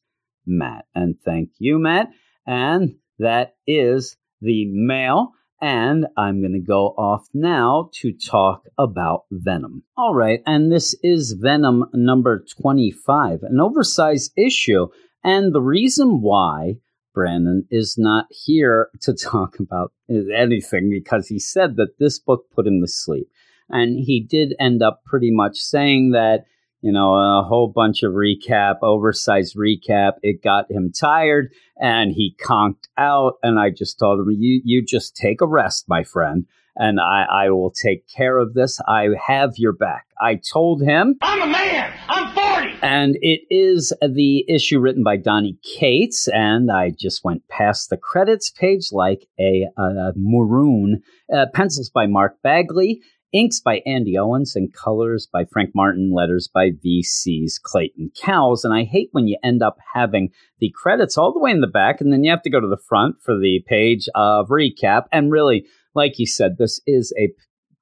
Matt. 0.48 0.86
And 0.94 1.16
thank 1.24 1.50
you, 1.58 1.78
Matt. 1.78 2.08
And 2.46 2.96
that 3.18 3.54
is 3.66 4.16
the 4.40 4.66
mail. 4.66 5.32
And 5.60 6.06
I'm 6.16 6.40
going 6.40 6.52
to 6.52 6.60
go 6.60 6.88
off 6.96 7.26
now 7.34 7.90
to 7.94 8.12
talk 8.12 8.62
about 8.78 9.24
Venom. 9.30 9.82
All 9.96 10.14
right. 10.14 10.40
And 10.46 10.70
this 10.70 10.94
is 11.02 11.32
Venom 11.32 11.86
number 11.92 12.44
25, 12.60 13.42
an 13.42 13.60
oversized 13.60 14.32
issue. 14.36 14.86
And 15.24 15.52
the 15.52 15.60
reason 15.60 16.22
why 16.22 16.76
Brandon 17.12 17.66
is 17.70 17.96
not 17.98 18.26
here 18.30 18.90
to 19.02 19.12
talk 19.20 19.58
about 19.58 19.92
anything 20.08 20.90
because 20.90 21.26
he 21.26 21.40
said 21.40 21.76
that 21.76 21.98
this 21.98 22.20
book 22.20 22.44
put 22.54 22.66
him 22.66 22.80
to 22.80 22.86
sleep. 22.86 23.28
And 23.68 23.98
he 23.98 24.20
did 24.20 24.54
end 24.60 24.82
up 24.82 25.00
pretty 25.04 25.30
much 25.32 25.58
saying 25.58 26.12
that 26.12 26.44
you 26.80 26.92
know, 26.92 27.14
a 27.14 27.42
whole 27.42 27.68
bunch 27.68 28.02
of 28.02 28.12
recap, 28.12 28.76
oversized 28.82 29.56
recap. 29.56 30.12
It 30.22 30.42
got 30.42 30.70
him 30.70 30.92
tired 30.92 31.52
and 31.80 32.12
he 32.12 32.36
conked 32.40 32.88
out. 32.96 33.34
And 33.42 33.58
I 33.58 33.70
just 33.70 33.98
told 33.98 34.20
him, 34.20 34.30
you, 34.30 34.60
you 34.64 34.84
just 34.84 35.16
take 35.16 35.40
a 35.40 35.46
rest, 35.46 35.86
my 35.88 36.04
friend, 36.04 36.46
and 36.76 37.00
I, 37.00 37.24
I 37.30 37.50
will 37.50 37.72
take 37.72 38.06
care 38.08 38.38
of 38.38 38.54
this. 38.54 38.80
I 38.86 39.08
have 39.26 39.54
your 39.56 39.72
back. 39.72 40.06
I 40.20 40.36
told 40.36 40.82
him. 40.82 41.16
I'm 41.22 41.42
a 41.42 41.46
man. 41.46 41.92
I'm 42.08 42.32
40. 42.34 42.78
And 42.82 43.16
it 43.20 43.40
is 43.50 43.92
the 44.00 44.44
issue 44.48 44.78
written 44.78 45.02
by 45.02 45.16
Donny 45.16 45.58
Cates. 45.64 46.28
And 46.28 46.70
I 46.70 46.90
just 46.90 47.24
went 47.24 47.46
past 47.48 47.90
the 47.90 47.96
credits 47.96 48.50
page 48.50 48.92
like 48.92 49.26
a, 49.40 49.66
a 49.76 50.12
maroon. 50.14 51.02
Uh, 51.32 51.46
pencils 51.52 51.90
by 51.90 52.06
Mark 52.06 52.40
Bagley. 52.42 53.02
Inks 53.32 53.60
by 53.60 53.82
Andy 53.84 54.16
Owens 54.16 54.56
and 54.56 54.72
colors 54.72 55.28
by 55.30 55.44
Frank 55.44 55.70
Martin, 55.74 56.12
letters 56.14 56.48
by 56.52 56.70
VC's 56.70 57.60
Clayton 57.62 58.10
Cowles. 58.18 58.64
And 58.64 58.72
I 58.72 58.84
hate 58.84 59.10
when 59.12 59.28
you 59.28 59.36
end 59.44 59.62
up 59.62 59.76
having 59.92 60.30
the 60.60 60.72
credits 60.74 61.18
all 61.18 61.32
the 61.32 61.38
way 61.38 61.50
in 61.50 61.60
the 61.60 61.66
back 61.66 62.00
and 62.00 62.10
then 62.10 62.24
you 62.24 62.30
have 62.30 62.42
to 62.42 62.50
go 62.50 62.58
to 62.58 62.66
the 62.66 62.82
front 62.88 63.16
for 63.22 63.34
the 63.34 63.60
page 63.66 64.08
of 64.14 64.48
recap. 64.48 65.04
And 65.12 65.30
really, 65.30 65.66
like 65.94 66.18
you 66.18 66.26
said, 66.26 66.56
this 66.56 66.80
is 66.86 67.12
a 67.18 67.28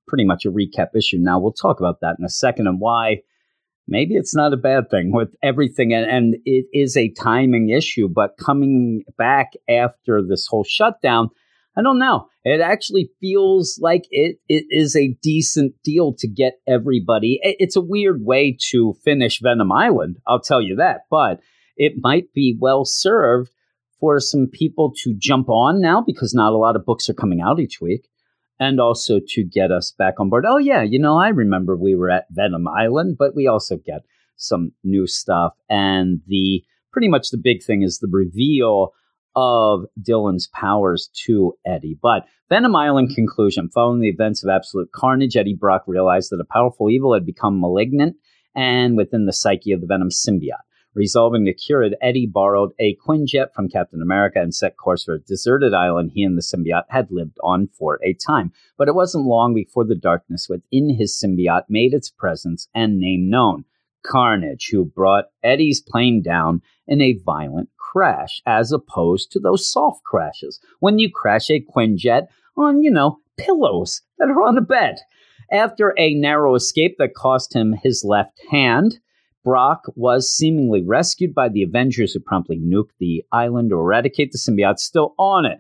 pretty 0.09 0.25
much 0.25 0.45
a 0.45 0.51
recap 0.51 0.89
issue. 0.97 1.19
Now 1.19 1.39
we'll 1.39 1.53
talk 1.53 1.79
about 1.79 2.01
that 2.01 2.17
in 2.19 2.25
a 2.25 2.31
second 2.31 2.67
and 2.67 2.81
why 2.81 3.23
maybe 3.87 4.15
it's 4.15 4.35
not 4.35 4.53
a 4.53 4.57
bad 4.57 4.91
thing 4.91 5.13
with 5.13 5.33
everything. 5.45 5.95
And, 5.95 6.11
and 6.11 6.37
it 6.45 6.67
is 6.73 6.97
a 6.97 7.13
timing 7.13 7.71
issue, 7.71 8.09
but 8.09 8.37
coming 8.37 9.05
back 9.17 9.53
after 9.69 10.23
this 10.27 10.49
whole 10.49 10.65
shutdown, 10.65 11.31
I 11.77 11.83
don't 11.83 11.99
know. 11.99 12.29
It 12.45 12.61
actually 12.61 13.11
feels 13.21 13.79
like 13.83 14.05
it, 14.11 14.39
it 14.49 14.65
is 14.71 14.97
a 14.97 15.17
decent 15.23 15.75
deal 15.85 16.15
to 16.19 16.27
get 16.27 16.55
everybody. 16.67 17.39
It's 17.43 17.77
a 17.77 17.81
weird 17.81 18.25
way 18.25 18.57
to 18.71 18.95
finish 19.05 19.41
Venom 19.41 19.71
Island, 19.71 20.17
I'll 20.27 20.41
tell 20.41 20.63
you 20.63 20.77
that, 20.77 21.03
but 21.11 21.41
it 21.77 21.95
might 22.01 22.33
be 22.33 22.57
well 22.59 22.85
served 22.85 23.51
for 24.01 24.21
some 24.21 24.47
people 24.51 24.93
to 25.03 25.15
jump 25.19 25.49
on 25.49 25.81
now 25.81 26.03
because 26.07 26.33
not 26.35 26.53
a 26.53 26.57
lot 26.57 26.77
of 26.77 26.87
books 26.87 27.09
are 27.09 27.15
coming 27.15 27.41
out 27.41 27.61
each 27.61 27.81
week. 27.81 28.09
and 28.59 28.81
also 28.81 29.21
to 29.27 29.45
get 29.45 29.71
us 29.71 29.93
back 29.99 30.15
on 30.19 30.31
board. 30.31 30.45
Oh, 30.49 30.59
yeah, 30.59 30.83
you 30.83 30.99
know, 30.99 31.19
I 31.19 31.29
remember 31.29 31.77
we 31.77 31.95
were 31.95 32.11
at 32.11 32.27
Venom 32.31 32.67
Island, 32.67 33.17
but 33.19 33.35
we 33.35 33.47
also 33.47 33.77
get 33.77 34.03
some 34.37 34.73
new 34.83 35.07
stuff. 35.07 35.55
And 35.69 36.21
the 36.27 36.65
pretty 36.93 37.09
much 37.09 37.31
the 37.31 37.39
big 37.39 37.63
thing 37.63 37.83
is 37.83 37.99
the 37.99 38.09
reveal 38.11 38.93
of 39.37 39.85
Dylan's 40.01 40.49
powers 40.49 41.11
to 41.27 41.57
Eddie. 41.65 41.99
But 42.01 42.25
Venom 42.49 42.75
Island 42.75 43.15
conclusion 43.15 43.69
following 43.69 44.01
the 44.01 44.09
events 44.09 44.43
of 44.43 44.49
Absolute 44.49 44.91
Carnage, 44.93 45.37
Eddie 45.37 45.55
Brock 45.55 45.85
realized 45.87 46.31
that 46.31 46.41
a 46.41 46.53
powerful 46.53 46.91
evil 46.91 47.13
had 47.13 47.27
become 47.27 47.61
malignant 47.61 48.17
and 48.55 48.97
within 48.97 49.27
the 49.27 49.33
psyche 49.33 49.73
of 49.73 49.83
the 49.83 49.87
Venom 49.87 50.09
symbiote. 50.09 50.65
Resolving 50.95 51.45
to 51.45 51.53
cure 51.53 51.83
it, 51.83 51.93
Eddie 52.01 52.27
borrowed 52.27 52.71
a 52.79 52.97
Quinjet 53.07 53.53
from 53.53 53.69
Captain 53.69 54.01
America 54.01 54.41
and 54.41 54.55
set 54.55 54.79
course 54.79 55.05
for 55.05 55.13
a 55.13 55.21
deserted 55.21 55.75
island 55.75 56.13
he 56.15 56.23
and 56.23 56.39
the 56.39 56.43
symbiote 56.43 56.85
had 56.89 57.09
lived 57.11 57.37
on 57.45 57.69
for 57.79 58.01
a 58.03 58.15
time. 58.15 58.51
But 58.79 58.89
it 58.89 58.95
wasn't 58.95 59.27
long 59.27 59.53
before 59.53 59.85
the 59.85 59.95
darkness 59.95 60.49
within 60.49 60.97
his 60.97 61.23
symbiote 61.23 61.65
made 61.69 61.93
its 61.93 62.09
presence 62.09 62.69
and 62.75 62.99
name 62.99 63.29
known. 63.29 63.67
Carnage, 64.07 64.69
who 64.71 64.85
brought 64.85 65.27
Eddie's 65.43 65.81
plane 65.81 66.23
down 66.23 66.63
in 66.87 67.01
a 67.01 67.19
violent 67.25 67.69
crash, 67.79 68.41
as 68.47 68.73
opposed 68.73 69.33
to 69.33 69.41
those 69.41 69.71
soft 69.71 70.03
crashes 70.05 70.61
when 70.81 70.99
you 70.99 71.11
crash 71.11 71.51
a 71.51 71.61
Quinjet 71.61 72.29
on, 72.57 72.83
you 72.83 72.91
know, 72.91 73.19
pillows 73.37 74.03
that 74.19 74.29
are 74.29 74.43
on 74.43 74.55
the 74.55 74.61
bed. 74.61 74.97
After 75.53 75.95
a 75.97 76.15
narrow 76.15 76.55
escape 76.55 76.97
that 76.99 77.15
cost 77.15 77.55
him 77.55 77.75
his 77.83 78.05
left 78.05 78.41
hand, 78.51 78.99
Brock 79.45 79.85
was 79.95 80.29
seemingly 80.29 80.83
rescued 80.83 81.33
by 81.33 81.49
the 81.49 81.63
Avengers 81.63 82.13
who 82.13 82.21
promptly 82.21 82.59
nuked 82.59 82.91
the 82.99 83.25
island 83.31 83.71
to 83.71 83.77
eradicate 83.77 84.33
the 84.33 84.39
symbiote 84.39 84.81
still 84.81 85.15
on 85.19 85.47
it. 85.47 85.59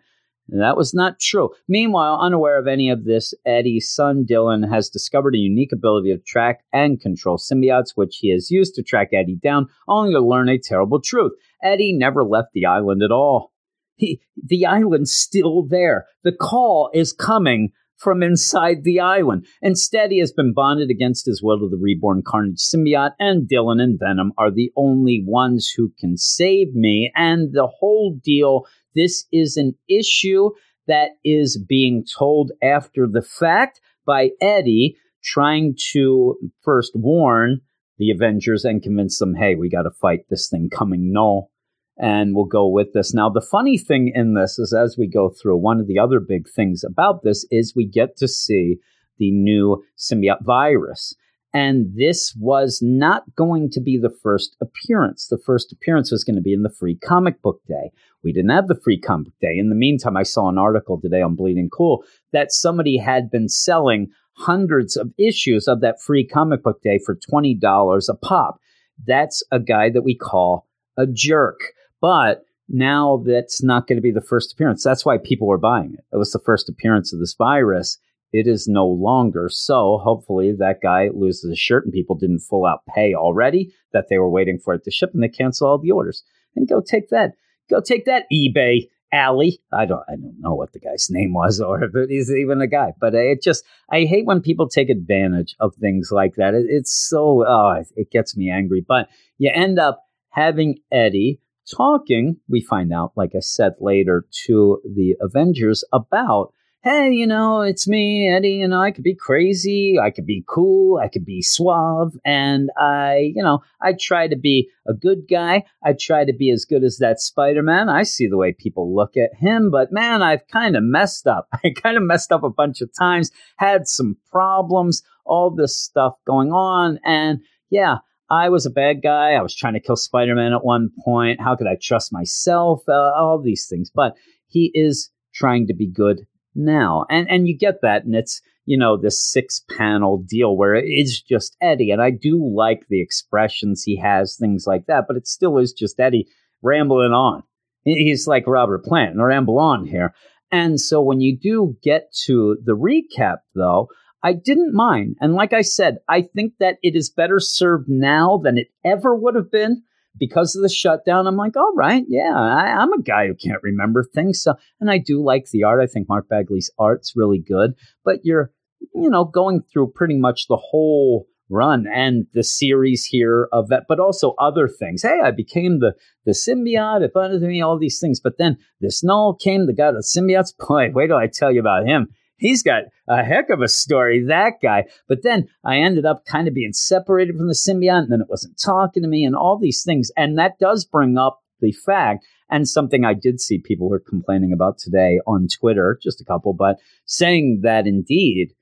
And 0.48 0.60
that 0.60 0.76
was 0.76 0.94
not 0.94 1.18
true. 1.18 1.50
Meanwhile, 1.68 2.20
unaware 2.20 2.58
of 2.58 2.66
any 2.66 2.88
of 2.88 3.04
this, 3.04 3.34
Eddie's 3.44 3.90
son 3.90 4.24
Dylan 4.28 4.68
has 4.72 4.88
discovered 4.88 5.34
a 5.34 5.38
unique 5.38 5.72
ability 5.72 6.12
to 6.12 6.18
track 6.18 6.60
and 6.72 7.00
control 7.00 7.36
symbiotes, 7.36 7.92
which 7.96 8.18
he 8.20 8.30
has 8.30 8.50
used 8.50 8.74
to 8.74 8.82
track 8.82 9.08
Eddie 9.12 9.38
down, 9.42 9.66
only 9.88 10.12
to 10.12 10.20
learn 10.20 10.48
a 10.48 10.58
terrible 10.58 11.00
truth. 11.00 11.32
Eddie 11.62 11.92
never 11.92 12.24
left 12.24 12.48
the 12.54 12.66
island 12.66 13.02
at 13.02 13.10
all. 13.10 13.52
He, 13.96 14.20
the 14.36 14.66
island's 14.66 15.12
still 15.12 15.66
there. 15.66 16.06
The 16.22 16.32
call 16.32 16.90
is 16.94 17.12
coming 17.12 17.72
from 17.96 18.22
inside 18.22 18.84
the 18.84 19.00
island. 19.00 19.46
Instead, 19.62 20.10
he 20.10 20.18
has 20.18 20.32
been 20.32 20.52
bonded 20.52 20.90
against 20.90 21.26
his 21.26 21.42
will 21.42 21.58
to 21.58 21.68
the 21.68 21.78
reborn 21.78 22.22
Carnage 22.24 22.58
symbiote, 22.58 23.12
and 23.18 23.48
Dylan 23.48 23.82
and 23.82 23.98
Venom 23.98 24.32
are 24.36 24.50
the 24.50 24.70
only 24.76 25.24
ones 25.26 25.72
who 25.74 25.92
can 25.98 26.16
save 26.16 26.74
me. 26.74 27.10
And 27.16 27.52
the 27.52 27.66
whole 27.66 28.18
deal 28.22 28.66
this 28.96 29.26
is 29.30 29.56
an 29.56 29.74
issue 29.88 30.50
that 30.88 31.10
is 31.24 31.62
being 31.68 32.04
told 32.18 32.52
after 32.62 33.06
the 33.06 33.22
fact 33.22 33.80
by 34.06 34.30
Eddie 34.40 34.96
trying 35.22 35.76
to 35.92 36.36
first 36.62 36.92
warn 36.94 37.60
the 37.98 38.10
Avengers 38.10 38.64
and 38.64 38.82
convince 38.82 39.18
them, 39.18 39.34
hey, 39.34 39.54
we 39.54 39.68
got 39.68 39.82
to 39.82 39.90
fight 39.90 40.20
this 40.30 40.48
thing 40.48 40.68
coming 40.70 41.12
Knull 41.12 41.50
and 41.98 42.34
we'll 42.34 42.44
go 42.44 42.68
with 42.68 42.92
this. 42.92 43.14
Now, 43.14 43.30
the 43.30 43.40
funny 43.40 43.78
thing 43.78 44.12
in 44.14 44.34
this 44.34 44.58
is 44.58 44.72
as 44.72 44.96
we 44.98 45.08
go 45.08 45.30
through, 45.30 45.56
one 45.56 45.80
of 45.80 45.86
the 45.86 45.98
other 45.98 46.20
big 46.20 46.48
things 46.48 46.84
about 46.84 47.22
this 47.22 47.46
is 47.50 47.74
we 47.74 47.86
get 47.86 48.16
to 48.18 48.28
see 48.28 48.76
the 49.18 49.30
new 49.30 49.82
symbiote 49.98 50.44
virus. 50.44 51.14
And 51.56 51.90
this 51.96 52.34
was 52.38 52.80
not 52.82 53.34
going 53.34 53.70
to 53.70 53.80
be 53.80 53.96
the 53.96 54.14
first 54.22 54.58
appearance. 54.60 55.28
The 55.28 55.38
first 55.38 55.72
appearance 55.72 56.12
was 56.12 56.22
going 56.22 56.36
to 56.36 56.42
be 56.42 56.52
in 56.52 56.64
the 56.64 56.68
free 56.68 56.96
comic 56.96 57.40
book 57.40 57.62
day. 57.66 57.92
We 58.22 58.34
didn't 58.34 58.50
have 58.50 58.68
the 58.68 58.78
free 58.84 59.00
comic 59.00 59.32
day. 59.40 59.56
In 59.56 59.70
the 59.70 59.74
meantime, 59.74 60.18
I 60.18 60.22
saw 60.22 60.50
an 60.50 60.58
article 60.58 61.00
today 61.00 61.22
on 61.22 61.34
Bleeding 61.34 61.70
Cool 61.70 62.04
that 62.34 62.52
somebody 62.52 62.98
had 62.98 63.30
been 63.30 63.48
selling 63.48 64.08
hundreds 64.34 64.98
of 64.98 65.14
issues 65.16 65.66
of 65.66 65.80
that 65.80 65.98
free 65.98 66.26
comic 66.26 66.62
book 66.62 66.82
day 66.82 66.98
for 66.98 67.16
$20 67.16 68.08
a 68.10 68.14
pop. 68.14 68.60
That's 69.06 69.42
a 69.50 69.58
guy 69.58 69.88
that 69.88 70.02
we 70.02 70.14
call 70.14 70.66
a 70.98 71.06
jerk. 71.06 71.72
But 72.02 72.42
now 72.68 73.22
that's 73.24 73.62
not 73.62 73.86
going 73.86 73.96
to 73.96 74.02
be 74.02 74.12
the 74.12 74.20
first 74.20 74.52
appearance. 74.52 74.84
That's 74.84 75.06
why 75.06 75.16
people 75.16 75.46
were 75.46 75.56
buying 75.56 75.94
it. 75.94 76.04
It 76.12 76.18
was 76.18 76.32
the 76.32 76.38
first 76.38 76.68
appearance 76.68 77.14
of 77.14 77.18
this 77.18 77.32
virus. 77.32 77.96
It 78.32 78.46
is 78.46 78.66
no 78.68 78.86
longer. 78.86 79.48
So 79.50 79.98
hopefully 80.02 80.52
that 80.58 80.80
guy 80.82 81.08
loses 81.14 81.50
his 81.50 81.58
shirt 81.58 81.84
and 81.84 81.92
people 81.92 82.16
didn't 82.16 82.40
full 82.40 82.66
out 82.66 82.80
pay 82.94 83.14
already 83.14 83.72
that 83.92 84.06
they 84.08 84.18
were 84.18 84.30
waiting 84.30 84.58
for 84.58 84.74
it 84.74 84.84
to 84.84 84.90
ship 84.90 85.10
and 85.14 85.22
they 85.22 85.28
cancel 85.28 85.68
all 85.68 85.78
the 85.78 85.90
orders. 85.90 86.22
And 86.54 86.68
go 86.68 86.80
take 86.80 87.10
that. 87.10 87.32
Go 87.70 87.80
take 87.80 88.04
that 88.06 88.24
eBay 88.32 88.88
alley. 89.12 89.60
I 89.72 89.86
don't 89.86 90.02
I 90.08 90.16
don't 90.16 90.40
know 90.40 90.54
what 90.54 90.72
the 90.72 90.80
guy's 90.80 91.06
name 91.10 91.32
was 91.32 91.60
or 91.60 91.84
if 91.84 92.08
he's 92.08 92.30
even 92.30 92.60
a 92.60 92.66
guy, 92.66 92.92
but 93.00 93.14
it 93.14 93.42
just 93.42 93.64
I 93.90 94.04
hate 94.04 94.26
when 94.26 94.40
people 94.40 94.68
take 94.68 94.90
advantage 94.90 95.56
of 95.60 95.74
things 95.74 96.10
like 96.12 96.34
that. 96.36 96.54
It, 96.54 96.66
it's 96.68 96.92
so 96.92 97.44
oh, 97.46 97.82
it 97.94 98.10
gets 98.10 98.36
me 98.36 98.50
angry. 98.50 98.84
But 98.86 99.08
you 99.38 99.50
end 99.54 99.78
up 99.78 100.02
having 100.30 100.78
Eddie 100.92 101.40
talking, 101.74 102.36
we 102.48 102.60
find 102.60 102.92
out, 102.92 103.12
like 103.16 103.32
I 103.34 103.40
said 103.40 103.72
later, 103.80 104.26
to 104.46 104.80
the 104.84 105.16
Avengers 105.20 105.84
about, 105.92 106.52
hey, 106.86 107.10
you 107.10 107.26
know, 107.26 107.62
it's 107.62 107.88
me, 107.88 108.28
Eddie, 108.28 108.62
and 108.62 108.72
I 108.72 108.92
could 108.92 109.02
be 109.02 109.16
crazy, 109.16 109.98
I 110.00 110.12
could 110.12 110.24
be 110.24 110.44
cool, 110.46 111.00
I 111.02 111.08
could 111.08 111.24
be 111.24 111.42
suave, 111.42 112.16
and 112.24 112.70
I, 112.78 113.32
you 113.34 113.42
know, 113.42 113.64
I 113.82 113.94
try 113.98 114.28
to 114.28 114.36
be 114.36 114.70
a 114.86 114.94
good 114.94 115.26
guy. 115.28 115.64
I 115.84 115.94
try 115.98 116.24
to 116.24 116.32
be 116.32 116.48
as 116.52 116.64
good 116.64 116.84
as 116.84 116.98
that 116.98 117.18
Spider 117.18 117.64
Man. 117.64 117.88
I 117.88 118.04
see 118.04 118.28
the 118.28 118.36
way 118.36 118.52
people 118.52 118.94
look 118.94 119.16
at 119.16 119.34
him, 119.34 119.68
but 119.72 119.90
man, 119.90 120.22
I've 120.22 120.46
kind 120.46 120.76
of 120.76 120.84
messed 120.84 121.26
up. 121.26 121.48
I 121.64 121.70
kind 121.70 121.96
of 121.96 122.04
messed 122.04 122.30
up 122.30 122.44
a 122.44 122.50
bunch 122.50 122.80
of 122.80 122.94
times, 122.96 123.32
had 123.56 123.88
some 123.88 124.16
problems, 124.30 125.02
all 125.24 125.50
this 125.50 125.76
stuff 125.76 126.14
going 126.24 126.52
on, 126.52 127.00
and 127.04 127.40
yeah, 127.68 127.96
I 128.30 128.48
was 128.48 128.64
a 128.64 128.70
bad 128.70 129.02
guy. 129.02 129.32
I 129.32 129.42
was 129.42 129.56
trying 129.56 129.74
to 129.74 129.80
kill 129.80 129.96
Spider 129.96 130.36
Man 130.36 130.52
at 130.52 130.64
one 130.64 130.90
point. 131.04 131.40
How 131.40 131.56
could 131.56 131.66
I 131.66 131.78
trust 131.82 132.12
myself? 132.12 132.84
Uh, 132.88 132.92
all 132.92 133.42
these 133.42 133.66
things. 133.66 133.90
But 133.92 134.14
he 134.46 134.70
is 134.72 135.10
trying 135.34 135.66
to 135.66 135.74
be 135.74 135.88
good 135.88 136.28
now. 136.56 137.04
And, 137.10 137.28
and 137.30 137.46
you 137.46 137.56
get 137.56 137.82
that. 137.82 138.04
And 138.04 138.14
it's, 138.14 138.40
you 138.64 138.76
know, 138.76 138.96
this 138.96 139.22
six 139.22 139.62
panel 139.70 140.22
deal 140.26 140.56
where 140.56 140.74
it 140.74 140.86
is 140.86 141.20
just 141.20 141.56
Eddie. 141.60 141.90
And 141.90 142.02
I 142.02 142.10
do 142.10 142.52
like 142.54 142.86
the 142.88 143.00
expressions 143.00 143.82
he 143.82 143.96
has, 143.98 144.36
things 144.36 144.64
like 144.66 144.86
that. 144.86 145.04
But 145.06 145.16
it 145.16 145.26
still 145.26 145.58
is 145.58 145.72
just 145.72 146.00
Eddie 146.00 146.26
rambling 146.62 147.12
on. 147.12 147.42
He's 147.84 148.26
like 148.26 148.44
Robert 148.46 148.84
Plant, 148.84 149.16
ramble 149.16 149.58
on 149.58 149.86
here. 149.86 150.12
And 150.50 150.80
so 150.80 151.00
when 151.00 151.20
you 151.20 151.36
do 151.38 151.76
get 151.82 152.12
to 152.24 152.56
the 152.64 152.76
recap, 152.76 153.38
though, 153.54 153.88
I 154.22 154.32
didn't 154.32 154.74
mind. 154.74 155.16
And 155.20 155.34
like 155.34 155.52
I 155.52 155.62
said, 155.62 155.98
I 156.08 156.22
think 156.22 156.54
that 156.58 156.78
it 156.82 156.96
is 156.96 157.10
better 157.10 157.38
served 157.38 157.88
now 157.88 158.40
than 158.42 158.58
it 158.58 158.68
ever 158.84 159.14
would 159.14 159.36
have 159.36 159.52
been 159.52 159.82
because 160.18 160.54
of 160.54 160.62
the 160.62 160.68
shutdown. 160.68 161.26
I'm 161.26 161.36
like, 161.36 161.56
all 161.56 161.72
right, 161.74 162.04
yeah, 162.08 162.34
I, 162.34 162.82
am 162.82 162.92
a 162.92 163.02
guy 163.02 163.26
who 163.26 163.34
can't 163.34 163.62
remember 163.62 164.04
things. 164.04 164.42
So, 164.42 164.54
and 164.80 164.90
I 164.90 164.98
do 164.98 165.22
like 165.22 165.46
the 165.50 165.64
art. 165.64 165.80
I 165.80 165.86
think 165.86 166.08
Mark 166.08 166.28
Bagley's 166.28 166.70
art's 166.78 167.14
really 167.16 167.38
good. 167.38 167.74
But 168.04 168.20
you're, 168.24 168.52
you 168.94 169.10
know, 169.10 169.24
going 169.24 169.62
through 169.72 169.92
pretty 169.94 170.18
much 170.18 170.48
the 170.48 170.56
whole 170.56 171.26
run 171.48 171.86
and 171.92 172.26
the 172.34 172.42
series 172.42 173.04
here 173.04 173.48
of 173.52 173.68
that, 173.68 173.84
but 173.88 174.00
also 174.00 174.34
other 174.38 174.68
things. 174.68 175.02
Hey, 175.02 175.20
I 175.22 175.30
became 175.30 175.78
the 175.78 175.94
the 176.24 176.32
symbiote. 176.32 177.02
It 177.02 177.12
bothered 177.12 177.42
me, 177.42 177.62
all 177.62 177.78
these 177.78 178.00
things. 178.00 178.20
But 178.20 178.38
then 178.38 178.58
this 178.80 179.04
Knull 179.04 179.34
came, 179.34 179.66
the 179.66 179.72
god 179.72 179.94
of 179.94 180.02
symbiotes. 180.04 180.52
Boy, 180.68 180.90
wait 180.92 181.08
till 181.08 181.16
I 181.16 181.28
tell 181.28 181.52
you 181.52 181.60
about 181.60 181.86
him 181.86 182.08
he's 182.36 182.62
got 182.62 182.84
a 183.08 183.22
heck 183.22 183.50
of 183.50 183.60
a 183.60 183.68
story, 183.68 184.24
that 184.26 184.54
guy. 184.62 184.84
But 185.08 185.22
then 185.22 185.48
I 185.64 185.76
ended 185.78 186.06
up 186.06 186.24
kind 186.24 186.48
of 186.48 186.54
being 186.54 186.72
separated 186.72 187.36
from 187.36 187.48
the 187.48 187.54
symbiote, 187.54 188.04
and 188.04 188.12
then 188.12 188.20
it 188.20 188.30
wasn't 188.30 188.60
talking 188.62 189.02
to 189.02 189.08
me, 189.08 189.24
and 189.24 189.34
all 189.34 189.58
these 189.58 189.82
things. 189.84 190.10
And 190.16 190.38
that 190.38 190.58
does 190.58 190.84
bring 190.84 191.16
up 191.16 191.40
the 191.60 191.72
fact, 191.72 192.26
and 192.50 192.68
something 192.68 193.04
I 193.04 193.14
did 193.14 193.40
see 193.40 193.58
people 193.58 193.88
were 193.88 194.00
complaining 194.00 194.52
about 194.52 194.78
today 194.78 195.20
on 195.26 195.48
Twitter, 195.48 195.98
just 196.02 196.20
a 196.20 196.24
couple, 196.24 196.52
but 196.52 196.76
saying 197.06 197.60
that 197.62 197.86
indeed 197.86 198.52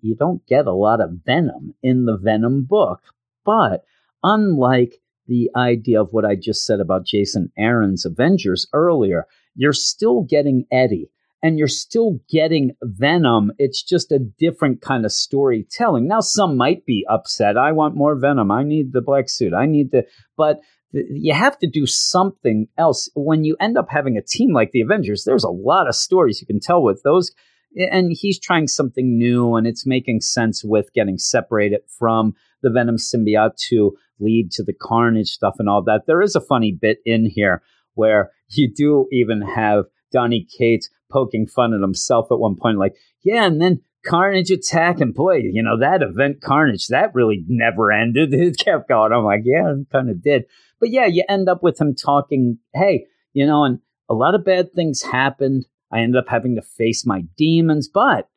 you 0.00 0.16
don't 0.16 0.44
get 0.46 0.66
a 0.66 0.72
lot 0.72 1.00
of 1.00 1.20
venom 1.24 1.74
in 1.82 2.04
the 2.04 2.16
Venom 2.16 2.64
book. 2.64 3.00
But 3.44 3.84
unlike 4.22 4.94
the 5.26 5.50
idea 5.54 6.00
of 6.00 6.08
what 6.10 6.24
I 6.24 6.34
just 6.34 6.64
said 6.64 6.80
about 6.80 7.06
Jason 7.06 7.52
Aaron's 7.56 8.04
Avengers 8.04 8.66
earlier, 8.72 9.26
you're 9.54 9.72
still 9.72 10.22
getting 10.22 10.64
Eddie 10.72 11.10
and 11.42 11.58
you're 11.58 11.68
still 11.68 12.18
getting 12.28 12.72
Venom. 12.82 13.52
It's 13.58 13.82
just 13.82 14.10
a 14.10 14.18
different 14.18 14.82
kind 14.82 15.04
of 15.04 15.12
storytelling. 15.12 16.08
Now, 16.08 16.20
some 16.20 16.56
might 16.56 16.84
be 16.84 17.06
upset. 17.08 17.56
I 17.56 17.72
want 17.72 17.96
more 17.96 18.18
Venom. 18.18 18.50
I 18.50 18.64
need 18.64 18.92
the 18.92 19.00
black 19.00 19.28
suit. 19.28 19.54
I 19.54 19.66
need 19.66 19.92
the, 19.92 20.04
but 20.36 20.58
you 20.92 21.34
have 21.34 21.58
to 21.58 21.68
do 21.68 21.86
something 21.86 22.66
else. 22.76 23.10
When 23.14 23.44
you 23.44 23.56
end 23.60 23.76
up 23.76 23.88
having 23.90 24.16
a 24.16 24.22
team 24.22 24.52
like 24.52 24.70
the 24.72 24.80
Avengers, 24.80 25.24
there's 25.24 25.44
a 25.44 25.50
lot 25.50 25.86
of 25.86 25.94
stories 25.94 26.40
you 26.40 26.46
can 26.46 26.60
tell 26.60 26.82
with 26.82 27.02
those. 27.02 27.30
And 27.76 28.10
he's 28.18 28.40
trying 28.40 28.66
something 28.66 29.18
new, 29.18 29.54
and 29.54 29.66
it's 29.66 29.86
making 29.86 30.22
sense 30.22 30.64
with 30.64 30.90
getting 30.94 31.18
separated 31.18 31.80
from 31.98 32.32
the 32.62 32.70
Venom 32.70 32.96
symbiote 32.96 33.56
to 33.68 33.92
lead 34.18 34.50
to 34.52 34.64
the 34.64 34.72
Carnage 34.72 35.28
stuff 35.28 35.56
and 35.58 35.68
all 35.68 35.82
that. 35.84 36.04
There 36.06 36.22
is 36.22 36.34
a 36.34 36.40
funny 36.40 36.72
bit 36.72 36.98
in 37.04 37.26
here 37.26 37.62
where 37.94 38.30
you 38.48 38.72
do 38.74 39.06
even 39.12 39.42
have 39.42 39.84
Donny 40.10 40.46
Cates 40.58 40.88
poking 41.10 41.46
fun 41.46 41.74
at 41.74 41.80
himself 41.80 42.28
at 42.30 42.38
one 42.38 42.56
point, 42.56 42.78
like, 42.78 42.94
yeah, 43.22 43.44
and 43.44 43.60
then 43.60 43.80
Carnage 44.06 44.50
attack, 44.50 45.00
and 45.00 45.12
boy, 45.12 45.36
you 45.36 45.62
know, 45.62 45.78
that 45.78 46.02
event 46.02 46.40
Carnage, 46.40 46.86
that 46.88 47.14
really 47.14 47.44
never 47.48 47.90
ended. 47.90 48.32
It 48.34 48.58
kept 48.58 48.88
going. 48.88 49.12
I'm 49.12 49.24
like, 49.24 49.42
yeah, 49.44 49.72
it 49.72 49.86
kind 49.90 50.08
of 50.08 50.22
did. 50.22 50.44
But 50.80 50.90
yeah, 50.90 51.06
you 51.06 51.24
end 51.28 51.48
up 51.48 51.62
with 51.62 51.80
him 51.80 51.94
talking, 51.94 52.58
hey, 52.74 53.06
you 53.32 53.44
know, 53.46 53.64
and 53.64 53.80
a 54.08 54.14
lot 54.14 54.34
of 54.34 54.44
bad 54.44 54.72
things 54.72 55.02
happened. 55.02 55.66
I 55.92 56.00
ended 56.00 56.18
up 56.18 56.28
having 56.28 56.54
to 56.56 56.62
face 56.62 57.04
my 57.04 57.24
demons, 57.36 57.88
but 57.88 58.28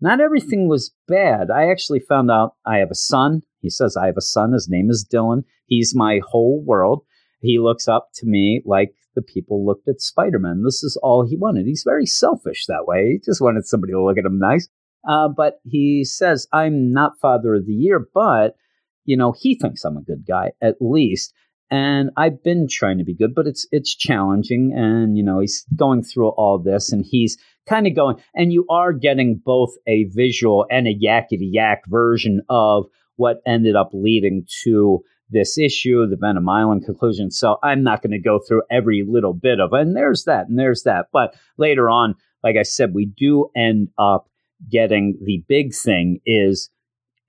not 0.00 0.20
everything 0.20 0.68
was 0.68 0.94
bad. 1.06 1.50
I 1.50 1.70
actually 1.70 2.00
found 2.00 2.30
out 2.30 2.54
I 2.64 2.78
have 2.78 2.90
a 2.90 2.94
son. 2.94 3.42
He 3.60 3.68
says 3.68 3.96
I 3.96 4.06
have 4.06 4.16
a 4.16 4.22
son. 4.22 4.52
His 4.52 4.68
name 4.68 4.88
is 4.90 5.06
Dylan. 5.06 5.44
He's 5.66 5.94
my 5.94 6.20
whole 6.26 6.62
world. 6.64 7.04
He 7.40 7.58
looks 7.58 7.88
up 7.88 8.08
to 8.14 8.26
me 8.26 8.62
like 8.64 8.94
the 9.14 9.22
people 9.22 9.66
looked 9.66 9.88
at 9.88 10.00
Spider 10.00 10.38
Man. 10.38 10.62
This 10.64 10.82
is 10.82 10.98
all 11.02 11.26
he 11.26 11.36
wanted. 11.36 11.66
He's 11.66 11.82
very 11.84 12.06
selfish 12.06 12.66
that 12.66 12.86
way. 12.86 13.12
He 13.12 13.18
just 13.24 13.40
wanted 13.40 13.66
somebody 13.66 13.92
to 13.92 14.02
look 14.02 14.18
at 14.18 14.24
him 14.24 14.38
nice. 14.38 14.68
Uh, 15.08 15.28
but 15.28 15.60
he 15.64 16.04
says, 16.04 16.46
I'm 16.52 16.92
not 16.92 17.18
Father 17.20 17.54
of 17.54 17.66
the 17.66 17.72
Year, 17.72 18.06
but, 18.12 18.56
you 19.04 19.16
know, 19.16 19.32
he 19.32 19.54
thinks 19.54 19.84
I'm 19.84 19.96
a 19.96 20.02
good 20.02 20.24
guy, 20.26 20.52
at 20.62 20.76
least. 20.80 21.32
And 21.70 22.10
I've 22.16 22.42
been 22.42 22.66
trying 22.68 22.98
to 22.98 23.04
be 23.04 23.14
good, 23.14 23.34
but 23.34 23.46
it's 23.46 23.66
it's 23.70 23.94
challenging. 23.94 24.72
And, 24.76 25.16
you 25.16 25.22
know, 25.22 25.38
he's 25.38 25.64
going 25.76 26.02
through 26.02 26.30
all 26.30 26.58
this 26.58 26.92
and 26.92 27.04
he's 27.08 27.38
kind 27.68 27.86
of 27.86 27.94
going, 27.94 28.16
and 28.34 28.52
you 28.52 28.66
are 28.68 28.92
getting 28.92 29.40
both 29.42 29.70
a 29.86 30.04
visual 30.12 30.66
and 30.68 30.88
a 30.88 30.94
yakety 30.94 31.48
yak 31.52 31.82
version 31.86 32.42
of 32.48 32.86
what 33.16 33.40
ended 33.46 33.76
up 33.76 33.90
leading 33.92 34.46
to 34.64 35.00
this 35.30 35.58
issue, 35.58 36.06
the 36.06 36.16
Venom 36.16 36.48
Island 36.48 36.84
conclusion. 36.84 37.30
So 37.30 37.58
I'm 37.62 37.82
not 37.82 38.02
going 38.02 38.12
to 38.12 38.18
go 38.20 38.40
through 38.46 38.62
every 38.70 39.04
little 39.08 39.34
bit 39.34 39.60
of. 39.60 39.72
And 39.72 39.96
there's 39.96 40.24
that, 40.24 40.48
and 40.48 40.58
there's 40.58 40.82
that. 40.82 41.06
But 41.12 41.34
later 41.56 41.88
on, 41.88 42.14
like 42.42 42.56
I 42.56 42.62
said, 42.62 42.94
we 42.94 43.06
do 43.06 43.50
end 43.56 43.88
up 43.98 44.26
getting 44.70 45.18
the 45.24 45.42
big 45.48 45.74
thing 45.74 46.20
is 46.26 46.70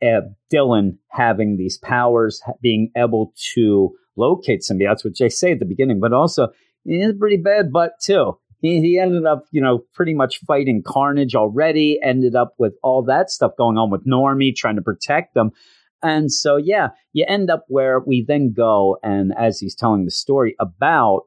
uh, 0.02 0.22
Dylan 0.52 0.98
having 1.10 1.58
these 1.58 1.78
powers, 1.78 2.42
being 2.62 2.92
able 2.98 3.34
to 3.54 3.92
locate 4.18 4.62
symbiotes, 4.70 5.04
which 5.04 5.20
they 5.20 5.30
say 5.30 5.54
at 5.54 5.60
the 5.60 5.66
beginning, 5.66 6.00
but 6.00 6.14
also 6.14 6.50
is 6.86 7.14
pretty 7.18 7.38
bad 7.38 7.72
butt 7.72 7.94
too. 8.02 8.38
He, 8.60 8.80
he 8.80 9.00
ended 9.00 9.26
up, 9.26 9.44
you 9.52 9.62
know, 9.62 9.84
pretty 9.94 10.14
much 10.14 10.40
fighting 10.46 10.84
Carnage 10.86 11.36
already, 11.36 12.00
ended 12.02 12.36
up 12.36 12.54
with 12.58 12.74
all 12.84 13.04
that 13.04 13.30
stuff 13.30 13.54
going 13.58 13.78
on 13.78 13.90
with 13.90 14.06
Normie, 14.06 14.56
trying 14.56 14.76
to 14.76 14.82
protect 14.82 15.34
them. 15.34 15.52
And 16.04 16.32
so, 16.32 16.58
yeah, 16.58 16.90
you 17.14 17.26
end 17.28 17.50
up 17.50 17.66
where 17.68 18.00
we 18.00 18.26
then 18.28 18.54
go, 18.56 18.98
and 19.04 19.34
as 19.38 19.60
he's 19.60 19.76
telling 19.76 20.06
the 20.06 20.12
story 20.12 20.56
about 20.60 21.22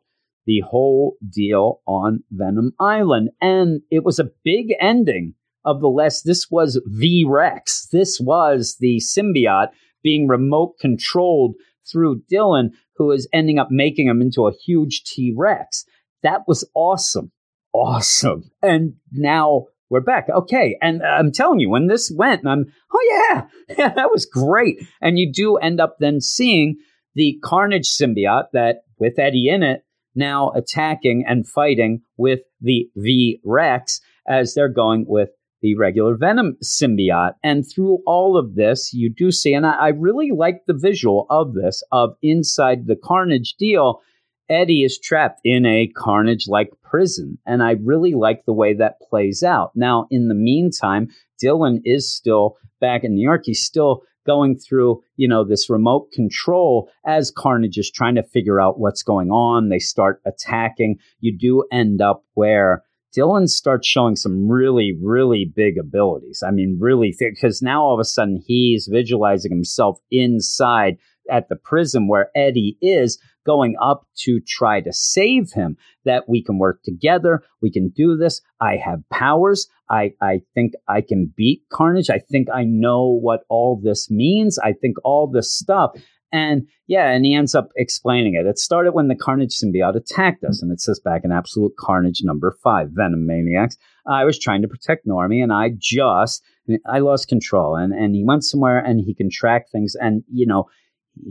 the 0.47 0.61
whole 0.61 1.16
deal 1.33 1.81
on 1.87 2.22
Venom 2.31 2.72
Island. 2.79 3.31
And 3.41 3.81
it 3.91 4.05
was 4.05 4.18
a 4.18 4.31
big 4.45 4.75
ending 4.81 5.35
of 5.64 5.81
the 5.81 5.89
less. 5.89 6.22
This 6.22 6.49
was 6.51 6.81
V 6.87 7.25
Rex. 7.27 7.89
This 7.93 8.20
was 8.20 8.77
the 8.81 9.01
symbiote 9.01 9.70
being 10.03 10.29
remote 10.29 10.75
controlled 10.81 11.55
through 11.91 12.22
Dylan, 12.31 12.70
who 12.97 13.11
is 13.11 13.29
ending 13.33 13.59
up 13.59 13.68
making 13.70 14.09
him 14.09 14.20
into 14.20 14.47
a 14.47 14.53
huge 14.53 15.05
T 15.05 15.33
Rex. 15.37 15.85
That 16.22 16.43
was 16.47 16.68
awesome. 16.75 17.33
Awesome. 17.72 18.51
And 18.62 18.95
now 19.11 19.66
we're 19.91 20.01
back. 20.01 20.28
Okay. 20.28 20.76
And 20.80 21.03
uh, 21.03 21.07
I'm 21.07 21.32
telling 21.32 21.61
you, 21.61 21.70
when 21.70 21.87
this 21.87 22.12
went, 22.14 22.47
I'm, 22.47 22.66
oh, 22.93 23.09
yeah, 23.11 23.47
yeah, 23.78 23.95
that 23.95 24.11
was 24.11 24.26
great. 24.26 24.78
And 25.01 25.18
you 25.18 25.30
do 25.32 25.57
end 25.57 25.80
up 25.80 25.97
then 26.01 26.20
seeing 26.20 26.76
the 27.14 27.39
Carnage 27.45 27.89
symbiote 27.89 28.47
that 28.53 28.78
with 28.99 29.18
Eddie 29.18 29.49
in 29.49 29.62
it 29.62 29.85
now 30.14 30.51
attacking 30.51 31.24
and 31.26 31.49
fighting 31.49 32.03
with 32.16 32.41
the 32.61 32.89
V 32.97 33.41
Rex 33.45 34.01
as 34.28 34.55
they're 34.55 34.68
going 34.68 35.05
with 35.07 35.30
the 35.61 35.74
regular 35.76 36.16
Venom 36.16 36.57
symbiote. 36.62 37.32
And 37.43 37.64
through 37.64 38.01
all 38.07 38.37
of 38.37 38.55
this, 38.55 38.93
you 38.93 39.12
do 39.12 39.32
see, 39.32 39.55
and 39.55 39.66
I, 39.66 39.72
I 39.72 39.89
really 39.89 40.30
like 40.30 40.66
the 40.66 40.74
visual 40.74 41.26
of 41.30 41.55
this, 41.55 41.82
of 41.91 42.16
inside 42.22 42.87
the 42.87 42.97
Carnage 42.97 43.55
deal. 43.59 44.01
Eddie 44.49 44.84
is 44.84 44.99
trapped 44.99 45.40
in 45.45 45.64
a 45.64 45.88
carnage 45.88 46.47
like 46.49 46.70
prison. 46.82 47.38
And 47.47 47.62
I 47.62 47.76
really 47.82 48.14
like 48.14 48.45
the 48.45 48.53
way 48.53 48.74
that 48.74 49.01
plays 49.01 49.42
out. 49.42 49.72
Now, 49.74 50.07
in 50.11 50.28
the 50.28 50.34
meantime, 50.34 51.09
Dylan 51.42 51.80
is 51.84 52.12
still 52.12 52.57
back 52.80 53.05
in 53.05 53.14
New 53.14 53.22
York. 53.22 53.42
He's 53.45 53.62
still 53.62 54.03
going 54.26 54.57
through, 54.57 55.03
you 55.16 55.28
know, 55.28 55.45
this 55.45 55.68
remote 55.68 56.11
control 56.12 56.90
as 57.07 57.30
Carnage 57.30 57.78
is 57.78 57.90
trying 57.90 58.14
to 58.14 58.22
figure 58.22 58.61
out 58.61 58.78
what's 58.78 59.03
going 59.03 59.30
on. 59.30 59.68
They 59.68 59.78
start 59.78 60.20
attacking. 60.26 60.97
You 61.20 61.36
do 61.36 61.64
end 61.70 62.01
up 62.01 62.24
where 62.34 62.82
Dylan 63.16 63.49
starts 63.49 63.86
showing 63.86 64.16
some 64.16 64.49
really, 64.51 64.97
really 65.01 65.45
big 65.45 65.78
abilities. 65.78 66.42
I 66.47 66.51
mean, 66.51 66.78
really, 66.80 67.14
because 67.18 67.62
now 67.62 67.82
all 67.82 67.95
of 67.95 68.01
a 68.01 68.05
sudden 68.05 68.42
he's 68.45 68.88
visualizing 68.90 69.53
himself 69.53 70.01
inside 70.11 70.97
at 71.30 71.49
the 71.49 71.57
prison 71.57 72.09
where 72.09 72.30
Eddie 72.34 72.76
is 72.82 73.18
going 73.45 73.76
up 73.80 74.07
to 74.18 74.40
try 74.47 74.80
to 74.80 74.92
save 74.92 75.53
him. 75.53 75.76
That 76.05 76.28
we 76.28 76.42
can 76.42 76.59
work 76.59 76.82
together. 76.82 77.42
We 77.62 77.70
can 77.70 77.88
do 77.88 78.16
this. 78.16 78.42
I 78.61 78.76
have 78.76 79.09
powers. 79.11 79.68
I, 79.88 80.12
I 80.20 80.42
think 80.55 80.72
I 80.88 81.01
can 81.01 81.32
beat 81.36 81.62
Carnage. 81.70 82.11
I 82.11 82.18
think 82.18 82.49
I 82.53 82.64
know 82.64 83.07
what 83.09 83.45
all 83.49 83.80
this 83.82 84.11
means. 84.11 84.59
I 84.59 84.72
think 84.72 84.97
all 85.05 85.26
this 85.26 85.53
stuff. 85.53 85.92
And 86.34 86.66
yeah, 86.88 87.11
and 87.11 87.24
he 87.24 87.32
ends 87.32 87.55
up 87.55 87.70
explaining 87.76 88.34
it. 88.34 88.45
It 88.45 88.59
started 88.59 88.92
when 88.92 89.07
the 89.07 89.14
Carnage 89.14 89.57
symbiote 89.57 89.95
attacked 89.95 90.42
us, 90.42 90.62
and 90.62 90.72
it 90.72 90.80
says 90.80 90.99
back 90.99 91.22
in 91.24 91.30
Absolute 91.30 91.76
Carnage 91.78 92.22
number 92.24 92.57
five, 92.61 92.88
Venom 92.90 93.24
Maniacs. 93.24 93.76
I 94.05 94.24
was 94.24 94.36
trying 94.36 94.62
to 94.62 94.68
protect 94.68 95.07
Normie, 95.07 95.45
and 95.45 95.53
I 95.53 95.70
just 95.78 96.42
I 96.86 96.99
lost 96.99 97.28
control, 97.28 97.76
and 97.76 97.92
and 97.92 98.16
he 98.16 98.24
went 98.24 98.45
somewhere, 98.45 98.80
and 98.80 99.01
he 99.01 99.14
can 99.14 99.30
track 99.30 99.70
things, 99.70 99.95
and 99.95 100.24
you 100.28 100.45
know 100.45 100.64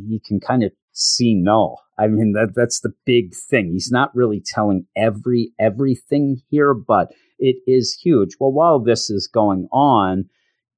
he 0.08 0.22
can 0.26 0.40
kind 0.40 0.64
of 0.64 0.72
see 0.94 1.34
no. 1.36 1.78
I 2.00 2.08
mean 2.08 2.34
that 2.34 2.54
that's 2.56 2.80
the 2.80 2.94
big 3.06 3.36
thing. 3.36 3.72
He's 3.72 3.92
not 3.92 4.16
really 4.16 4.42
telling 4.46 4.86
every 4.96 5.52
everything 5.60 6.42
here, 6.50 6.74
but 6.74 7.12
it 7.40 7.58
is 7.68 7.94
huge. 7.94 8.36
Well, 8.40 8.52
while 8.52 8.80
this 8.80 9.10
is 9.10 9.28
going 9.28 9.68
on 9.72 10.26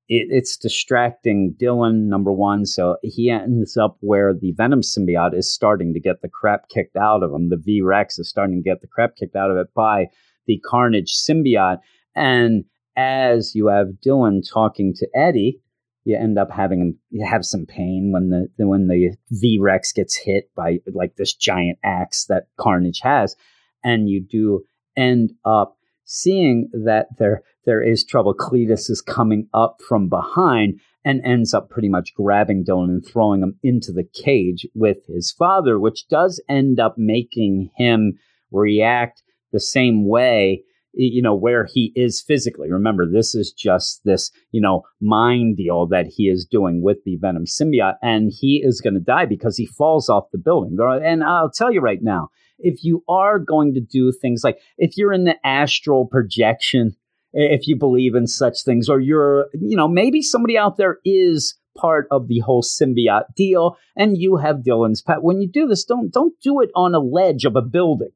it, 0.07 0.27
it's 0.29 0.57
distracting 0.57 1.55
Dylan, 1.59 2.07
number 2.07 2.31
one. 2.31 2.65
So 2.65 2.97
he 3.01 3.29
ends 3.29 3.77
up 3.77 3.97
where 4.01 4.33
the 4.33 4.51
Venom 4.51 4.81
symbiote 4.81 5.35
is 5.35 5.51
starting 5.51 5.93
to 5.93 5.99
get 5.99 6.21
the 6.21 6.29
crap 6.29 6.69
kicked 6.69 6.95
out 6.95 7.23
of 7.23 7.31
him. 7.31 7.49
The 7.49 7.57
V 7.57 7.81
Rex 7.81 8.19
is 8.19 8.29
starting 8.29 8.61
to 8.61 8.69
get 8.69 8.81
the 8.81 8.87
crap 8.87 9.15
kicked 9.15 9.35
out 9.35 9.51
of 9.51 9.57
it 9.57 9.73
by 9.73 10.07
the 10.47 10.59
Carnage 10.59 11.13
symbiote. 11.13 11.79
And 12.15 12.65
as 12.95 13.55
you 13.55 13.67
have 13.67 13.87
Dylan 14.05 14.41
talking 14.47 14.93
to 14.95 15.07
Eddie, 15.15 15.59
you 16.05 16.15
end 16.15 16.37
up 16.37 16.51
having 16.51 16.97
you 17.09 17.25
have 17.25 17.43
some 17.43 17.65
pain 17.65 18.11
when 18.13 18.29
the 18.29 18.65
when 18.65 18.87
the 18.87 19.17
V 19.31 19.57
Rex 19.59 19.91
gets 19.91 20.15
hit 20.15 20.51
by 20.55 20.77
like 20.93 21.15
this 21.15 21.33
giant 21.33 21.79
axe 21.83 22.25
that 22.29 22.45
Carnage 22.57 23.01
has, 23.01 23.35
and 23.83 24.07
you 24.07 24.23
do 24.23 24.63
end 24.95 25.33
up 25.43 25.77
seeing 26.05 26.69
that 26.85 27.07
there 27.17 27.41
there 27.65 27.81
is 27.81 28.05
trouble. 28.05 28.35
Cletus 28.35 28.89
is 28.89 29.01
coming 29.01 29.49
up 29.53 29.81
from 29.85 30.07
behind 30.07 30.79
and 31.03 31.21
ends 31.23 31.53
up 31.53 31.69
pretty 31.69 31.89
much 31.89 32.13
grabbing 32.15 32.63
Dylan 32.63 32.89
and 32.89 33.05
throwing 33.05 33.41
him 33.41 33.59
into 33.63 33.91
the 33.91 34.03
cage 34.03 34.65
with 34.75 35.05
his 35.07 35.31
father, 35.31 35.79
which 35.79 36.07
does 36.07 36.41
end 36.47 36.79
up 36.79 36.95
making 36.97 37.71
him 37.75 38.13
react 38.51 39.23
the 39.51 39.59
same 39.59 40.07
way 40.07 40.63
you 40.95 41.21
know 41.21 41.35
where 41.35 41.65
he 41.65 41.91
is 41.95 42.21
physically 42.21 42.71
remember 42.71 43.05
this 43.05 43.35
is 43.35 43.51
just 43.51 44.01
this 44.05 44.31
you 44.51 44.61
know 44.61 44.83
mind 45.01 45.57
deal 45.57 45.85
that 45.85 46.07
he 46.07 46.23
is 46.23 46.45
doing 46.45 46.81
with 46.81 46.97
the 47.05 47.17
venom 47.17 47.45
symbiote 47.45 47.97
and 48.01 48.31
he 48.33 48.61
is 48.63 48.81
going 48.81 48.93
to 48.93 48.99
die 48.99 49.25
because 49.25 49.57
he 49.57 49.65
falls 49.65 50.09
off 50.09 50.31
the 50.31 50.37
building 50.37 50.77
and 51.03 51.23
i'll 51.23 51.51
tell 51.51 51.71
you 51.71 51.81
right 51.81 52.01
now 52.01 52.29
if 52.59 52.83
you 52.83 53.03
are 53.07 53.39
going 53.39 53.73
to 53.73 53.81
do 53.81 54.11
things 54.11 54.43
like 54.43 54.59
if 54.77 54.97
you're 54.97 55.13
in 55.13 55.25
the 55.25 55.35
astral 55.45 56.05
projection, 56.05 56.95
if 57.33 57.67
you 57.67 57.75
believe 57.75 58.15
in 58.15 58.27
such 58.27 58.63
things, 58.63 58.89
or 58.89 58.99
you're, 58.99 59.47
you 59.53 59.75
know, 59.75 59.87
maybe 59.87 60.21
somebody 60.21 60.57
out 60.57 60.77
there 60.77 60.99
is 61.03 61.57
part 61.77 62.07
of 62.09 62.27
the 62.27 62.39
whole 62.39 62.63
symbiote 62.63 63.25
deal 63.35 63.77
and 63.97 64.17
you 64.17 64.37
have 64.37 64.57
Dylan's 64.57 65.01
pet. 65.01 65.21
When 65.21 65.41
you 65.41 65.49
do 65.49 65.67
this, 65.67 65.83
don't 65.83 66.11
don't 66.11 66.33
do 66.41 66.61
it 66.61 66.69
on 66.75 66.95
a 66.95 66.99
ledge 66.99 67.45
of 67.45 67.55
a 67.55 67.61
building. 67.61 68.11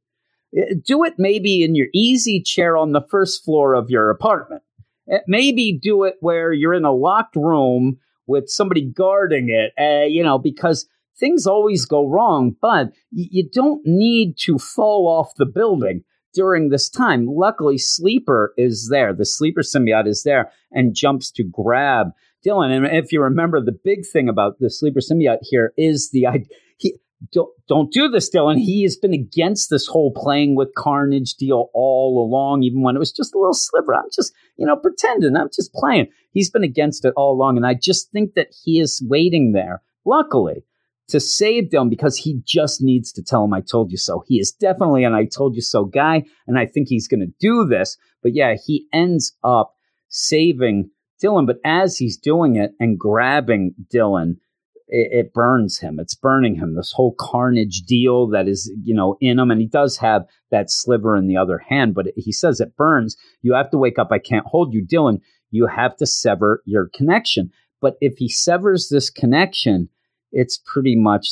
Eh, 0.58 0.76
do 0.84 1.04
it 1.04 1.14
maybe 1.18 1.64
in 1.64 1.76
your 1.76 1.88
easy 1.93 2.41
chair 2.41 2.78
on 2.78 2.91
the 2.91 3.06
first 3.10 3.43
floor 3.43 3.74
of 3.74 3.89
your 3.89 4.10
apartment. 4.10 4.62
Eh, 5.10 5.20
maybe 5.28 5.78
do 5.82 6.04
it 6.04 6.16
where 6.20 6.52
you're 6.52 6.74
in 6.74 6.86
a 6.86 6.93
locked 6.93 7.36
room 7.36 7.97
with 8.28 8.50
somebody 8.50 8.86
guarding 8.86 9.50
it, 9.50 9.74
uh, 9.82 10.06
you 10.06 10.24
know, 10.24 10.38
because 10.38 10.88
things 11.20 11.47
always 11.47 11.86
go 11.86 12.08
wrong, 12.08 12.56
but 12.62 12.91
you 13.12 13.47
don't 13.52 13.82
need 13.86 14.36
to 14.38 14.58
fall 14.58 15.08
off 15.08 15.32
the 15.38 15.45
building 15.45 16.04
during 16.34 16.70
this 16.70 16.89
time. 16.89 17.26
Luckily, 17.28 17.78
Sleeper 17.78 18.54
is 18.58 18.89
there. 18.91 19.14
The 19.14 19.26
Sleeper 19.26 19.62
symbiote 19.62 20.08
is 20.08 20.24
there 20.24 20.52
and 20.72 20.95
jumps 20.95 21.32
to 21.32 21.43
grab 21.43 22.12
Dylan. 22.45 22.76
And 22.76 22.86
if 22.86 23.12
you 23.12 23.22
remember, 23.22 23.60
the 23.60 23.78
big 23.84 24.06
thing 24.06 24.30
about 24.30 24.60
the 24.60 24.70
Sleeper 24.70 25.00
symbiote 25.00 25.39
here 25.41 25.74
is 25.78 26.12
the 26.12 26.28
idea. 26.28 26.47
Don't, 27.34 27.49
don't 27.67 27.91
do 27.91 28.07
this, 28.07 28.34
Dylan. 28.34 28.57
He 28.57 28.84
has 28.84 28.95
been 28.95 29.13
against 29.13 29.70
this 29.70 29.88
whole 29.88 30.11
playing 30.15 30.55
with 30.55 30.74
Carnage 30.78 31.34
deal 31.34 31.70
all 31.74 32.26
along, 32.26 32.63
even 32.63 32.82
when 32.82 32.95
it 32.95 32.99
was 32.99 33.11
just 33.11 33.36
a 33.36 33.38
little 33.38 33.53
sliver. 33.53 33.93
I'm 33.93 34.09
just, 34.13 34.34
you 34.55 34.65
know, 34.65 34.78
pretending. 34.78 35.36
I'm 35.36 35.49
just 35.53 35.74
playing. 35.74 36.07
He's 36.32 36.49
been 36.49 36.63
against 36.63 37.03
it 37.03 37.13
all 37.17 37.34
along. 37.34 37.57
And 37.57 37.65
I 37.65 37.74
just 37.74 38.11
think 38.11 38.36
that 38.36 38.47
he 38.63 38.80
is 38.80 39.03
waiting 39.05 39.51
there, 39.51 39.82
luckily, 40.05 40.63
to 41.09 41.20
save 41.20 41.65
Dylan 41.65 41.89
because 41.89 42.15
he 42.15 42.41
just 42.45 42.82
needs 42.82 43.11
to 43.13 43.24
tell 43.24 43.43
him, 43.43 43.53
I 43.53 43.61
told 43.61 43.91
you 43.91 43.97
so. 43.97 44.24
He 44.26 44.39
is 44.39 44.51
definitely 44.51 45.03
an 45.03 45.13
I 45.13 45.26
told 45.26 45.55
you 45.55 45.61
so 45.61 45.84
guy. 45.84 46.24
And 46.47 46.57
I 46.57 46.67
think 46.67 46.88
he's 46.88 47.09
going 47.09 47.20
to 47.20 47.34
do 47.39 47.65
this. 47.65 47.97
But 48.24 48.34
yeah, 48.34 48.55
he 48.65 48.86
ends 48.93 49.36
up 49.43 49.74
saving 50.07 50.91
Dylan. 51.22 51.47
But 51.47 51.57
as 51.65 51.97
he's 51.97 52.15
doing 52.15 52.55
it 52.55 52.72
and 52.80 52.97
grabbing 52.97 53.76
Dylan, 53.93 54.38
it, 54.90 55.26
it, 55.26 55.34
burns 55.34 55.80
him. 55.80 56.00
It's 56.00 56.16
burning 56.16 56.56
him. 56.56 56.76
This 56.76 56.92
whole 56.92 57.16
carnage 57.20 57.82
deal 57.82 58.28
that 58.28 58.48
is, 58.48 58.72
you 58.84 58.94
know, 58.94 59.18
in 59.22 59.40
him. 59.40 59.52
And 59.52 59.62
he 59.62 59.68
does 59.68 59.98
have 59.98 60.26
that 60.52 60.70
sliver 60.70 61.16
in 61.16 61.28
the 61.28 61.38
other 61.38 61.60
hand, 61.60 61.94
but 61.94 62.08
he 62.16 62.32
says 62.32 62.60
it 62.60 62.76
burns. 62.76 63.16
You 63.42 63.54
have 63.54 63.70
to 63.72 63.78
wake 63.78 64.00
up. 64.00 64.10
I 64.12 64.20
can't 64.20 64.46
hold 64.46 64.74
you, 64.74 64.86
Dylan. 64.86 65.20
You 65.52 65.68
have 65.68 65.96
to 65.98 66.06
sever 66.06 66.62
your 66.66 66.90
connection. 66.94 67.52
But 67.82 67.96
if 68.02 68.18
he 68.18 68.28
severs 68.28 68.90
this 68.90 69.10
connection, 69.10 69.90
it's 70.32 70.60
pretty 70.66 70.96
much, 70.96 71.30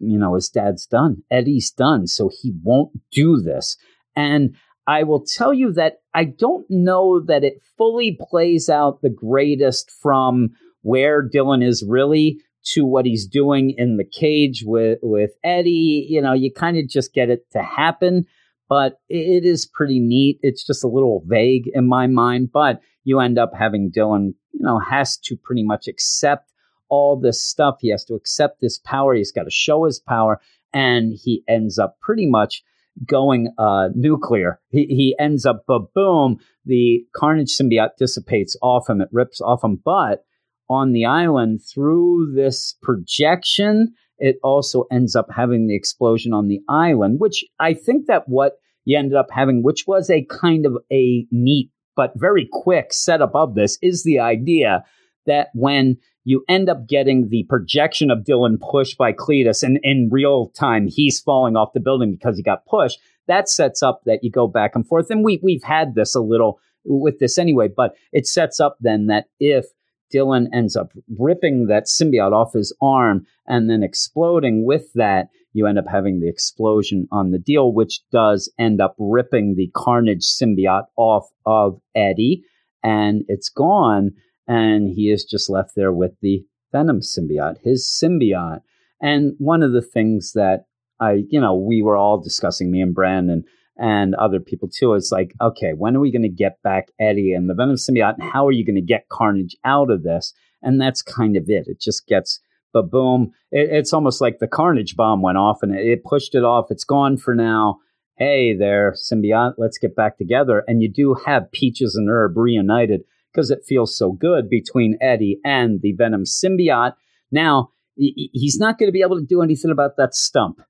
you 0.00 0.18
know, 0.18 0.34
his 0.34 0.48
dad's 0.48 0.86
done. 0.86 1.22
Eddie's 1.30 1.70
done. 1.70 2.06
So 2.06 2.30
he 2.40 2.52
won't 2.62 2.92
do 3.12 3.40
this. 3.40 3.76
And 4.16 4.56
I 4.86 5.02
will 5.04 5.24
tell 5.24 5.54
you 5.54 5.72
that 5.74 5.98
I 6.14 6.24
don't 6.24 6.66
know 6.68 7.20
that 7.20 7.44
it 7.44 7.62
fully 7.76 8.18
plays 8.28 8.68
out 8.68 9.02
the 9.02 9.10
greatest 9.10 9.90
from 9.90 10.50
where 10.82 11.28
Dylan 11.28 11.64
is 11.64 11.84
really 11.86 12.38
to 12.62 12.84
what 12.84 13.06
he's 13.06 13.26
doing 13.26 13.74
in 13.76 13.96
the 13.96 14.04
cage 14.04 14.62
with 14.66 14.98
with 15.02 15.30
Eddie. 15.44 16.06
You 16.08 16.20
know, 16.20 16.32
you 16.32 16.52
kind 16.52 16.76
of 16.76 16.88
just 16.88 17.14
get 17.14 17.30
it 17.30 17.50
to 17.52 17.62
happen, 17.62 18.26
but 18.68 19.00
it 19.08 19.44
is 19.44 19.66
pretty 19.66 20.00
neat. 20.00 20.38
It's 20.42 20.64
just 20.64 20.84
a 20.84 20.88
little 20.88 21.22
vague 21.26 21.70
in 21.72 21.86
my 21.86 22.06
mind, 22.06 22.50
but 22.52 22.80
you 23.04 23.20
end 23.20 23.38
up 23.38 23.52
having 23.58 23.90
Dylan, 23.90 24.34
you 24.52 24.60
know, 24.60 24.78
has 24.78 25.16
to 25.18 25.36
pretty 25.36 25.64
much 25.64 25.88
accept 25.88 26.52
all 26.88 27.18
this 27.18 27.42
stuff. 27.42 27.76
He 27.80 27.90
has 27.90 28.04
to 28.06 28.14
accept 28.14 28.60
this 28.60 28.78
power. 28.78 29.14
He's 29.14 29.32
got 29.32 29.44
to 29.44 29.50
show 29.50 29.84
his 29.84 29.98
power, 29.98 30.40
and 30.72 31.14
he 31.22 31.42
ends 31.48 31.78
up 31.78 31.98
pretty 32.00 32.26
much 32.26 32.62
going 33.06 33.52
uh, 33.56 33.88
nuclear. 33.94 34.60
He, 34.70 34.84
he 34.86 35.16
ends 35.18 35.46
up, 35.46 35.64
boom, 35.66 36.38
the 36.66 37.04
Carnage 37.14 37.56
symbiote 37.56 37.96
dissipates 37.98 38.56
off 38.60 38.90
him. 38.90 39.00
It 39.00 39.08
rips 39.12 39.40
off 39.40 39.64
him, 39.64 39.80
but 39.82 40.24
on 40.70 40.92
the 40.92 41.04
island 41.04 41.60
through 41.62 42.32
this 42.34 42.76
projection, 42.80 43.92
it 44.18 44.36
also 44.42 44.84
ends 44.92 45.16
up 45.16 45.26
having 45.34 45.66
the 45.66 45.74
explosion 45.74 46.32
on 46.32 46.46
the 46.46 46.60
island, 46.68 47.18
which 47.18 47.44
I 47.58 47.74
think 47.74 48.06
that 48.06 48.28
what 48.28 48.54
you 48.84 48.96
ended 48.96 49.16
up 49.16 49.30
having, 49.30 49.62
which 49.62 49.86
was 49.86 50.08
a 50.08 50.24
kind 50.30 50.64
of 50.64 50.78
a 50.92 51.26
neat 51.30 51.70
but 51.96 52.12
very 52.16 52.48
quick 52.50 52.92
setup 52.92 53.32
of 53.34 53.54
this, 53.54 53.76
is 53.82 54.04
the 54.04 54.20
idea 54.20 54.84
that 55.26 55.48
when 55.54 55.98
you 56.24 56.44
end 56.48 56.68
up 56.68 56.86
getting 56.86 57.28
the 57.28 57.44
projection 57.48 58.10
of 58.10 58.24
Dylan 58.24 58.58
pushed 58.60 58.96
by 58.96 59.12
Cletus, 59.12 59.62
and 59.62 59.80
in 59.82 60.08
real 60.10 60.50
time 60.50 60.86
he's 60.86 61.20
falling 61.20 61.56
off 61.56 61.72
the 61.72 61.80
building 61.80 62.12
because 62.12 62.36
he 62.36 62.42
got 62.42 62.66
pushed. 62.66 62.98
That 63.26 63.48
sets 63.48 63.82
up 63.82 64.02
that 64.06 64.20
you 64.22 64.30
go 64.30 64.46
back 64.46 64.72
and 64.74 64.86
forth, 64.86 65.10
and 65.10 65.24
we 65.24 65.40
we've 65.42 65.62
had 65.62 65.94
this 65.94 66.14
a 66.14 66.20
little 66.20 66.60
with 66.84 67.18
this 67.18 67.38
anyway, 67.38 67.68
but 67.74 67.94
it 68.12 68.26
sets 68.26 68.60
up 68.60 68.76
then 68.80 69.06
that 69.06 69.26
if 69.38 69.66
Dylan 70.12 70.46
ends 70.52 70.76
up 70.76 70.92
ripping 71.18 71.66
that 71.66 71.86
symbiote 71.86 72.32
off 72.32 72.52
his 72.52 72.74
arm 72.82 73.26
and 73.46 73.70
then 73.70 73.82
exploding 73.82 74.64
with 74.64 74.92
that. 74.94 75.28
You 75.52 75.66
end 75.66 75.78
up 75.78 75.86
having 75.90 76.20
the 76.20 76.28
explosion 76.28 77.08
on 77.10 77.30
the 77.30 77.38
deal, 77.38 77.72
which 77.72 78.00
does 78.12 78.52
end 78.58 78.80
up 78.80 78.94
ripping 78.98 79.54
the 79.56 79.70
Carnage 79.74 80.24
symbiote 80.24 80.86
off 80.96 81.28
of 81.44 81.80
Eddie, 81.94 82.44
and 82.82 83.24
it's 83.28 83.48
gone. 83.48 84.12
And 84.46 84.90
he 84.90 85.10
is 85.10 85.24
just 85.24 85.50
left 85.50 85.72
there 85.76 85.92
with 85.92 86.12
the 86.22 86.44
Venom 86.72 87.00
symbiote, 87.00 87.58
his 87.62 87.86
symbiote. 87.86 88.60
And 89.00 89.34
one 89.38 89.62
of 89.62 89.72
the 89.72 89.82
things 89.82 90.32
that 90.34 90.66
I, 91.00 91.24
you 91.28 91.40
know, 91.40 91.54
we 91.54 91.82
were 91.82 91.96
all 91.96 92.20
discussing, 92.20 92.70
me 92.70 92.80
and 92.80 92.94
Brandon, 92.94 93.44
and 93.80 94.14
other 94.16 94.38
people 94.38 94.68
too. 94.68 94.92
It's 94.92 95.10
like, 95.10 95.32
okay, 95.40 95.72
when 95.72 95.96
are 95.96 96.00
we 96.00 96.12
going 96.12 96.22
to 96.22 96.28
get 96.28 96.62
back 96.62 96.88
Eddie 97.00 97.32
and 97.32 97.48
the 97.48 97.54
Venom 97.54 97.76
symbiote? 97.76 98.14
And 98.18 98.30
how 98.30 98.46
are 98.46 98.52
you 98.52 98.64
going 98.64 98.76
to 98.76 98.82
get 98.82 99.08
Carnage 99.08 99.56
out 99.64 99.90
of 99.90 100.02
this? 100.02 100.34
And 100.62 100.78
that's 100.78 101.00
kind 101.00 101.36
of 101.36 101.44
it. 101.48 101.66
It 101.66 101.80
just 101.80 102.06
gets, 102.06 102.40
but 102.74 102.90
boom, 102.90 103.32
it, 103.50 103.70
it's 103.72 103.94
almost 103.94 104.20
like 104.20 104.38
the 104.38 104.46
Carnage 104.46 104.96
bomb 104.96 105.22
went 105.22 105.38
off 105.38 105.62
and 105.62 105.74
it, 105.74 105.86
it 105.86 106.04
pushed 106.04 106.34
it 106.34 106.44
off. 106.44 106.66
It's 106.70 106.84
gone 106.84 107.16
for 107.16 107.34
now. 107.34 107.78
Hey 108.16 108.54
there, 108.54 108.92
symbiote, 108.92 109.54
let's 109.56 109.78
get 109.78 109.96
back 109.96 110.18
together. 110.18 110.62
And 110.68 110.82
you 110.82 110.92
do 110.92 111.16
have 111.24 111.50
Peaches 111.52 111.96
and 111.96 112.10
Herb 112.10 112.36
reunited 112.36 113.00
because 113.32 113.50
it 113.50 113.64
feels 113.66 113.96
so 113.96 114.12
good 114.12 114.50
between 114.50 114.98
Eddie 115.00 115.40
and 115.42 115.80
the 115.80 115.92
Venom 115.92 116.24
symbiote. 116.24 116.92
Now, 117.32 117.70
he's 117.96 118.58
not 118.58 118.78
going 118.78 118.88
to 118.88 118.92
be 118.92 119.00
able 119.00 119.18
to 119.18 119.24
do 119.24 119.40
anything 119.40 119.70
about 119.70 119.96
that 119.96 120.14
stump. 120.14 120.60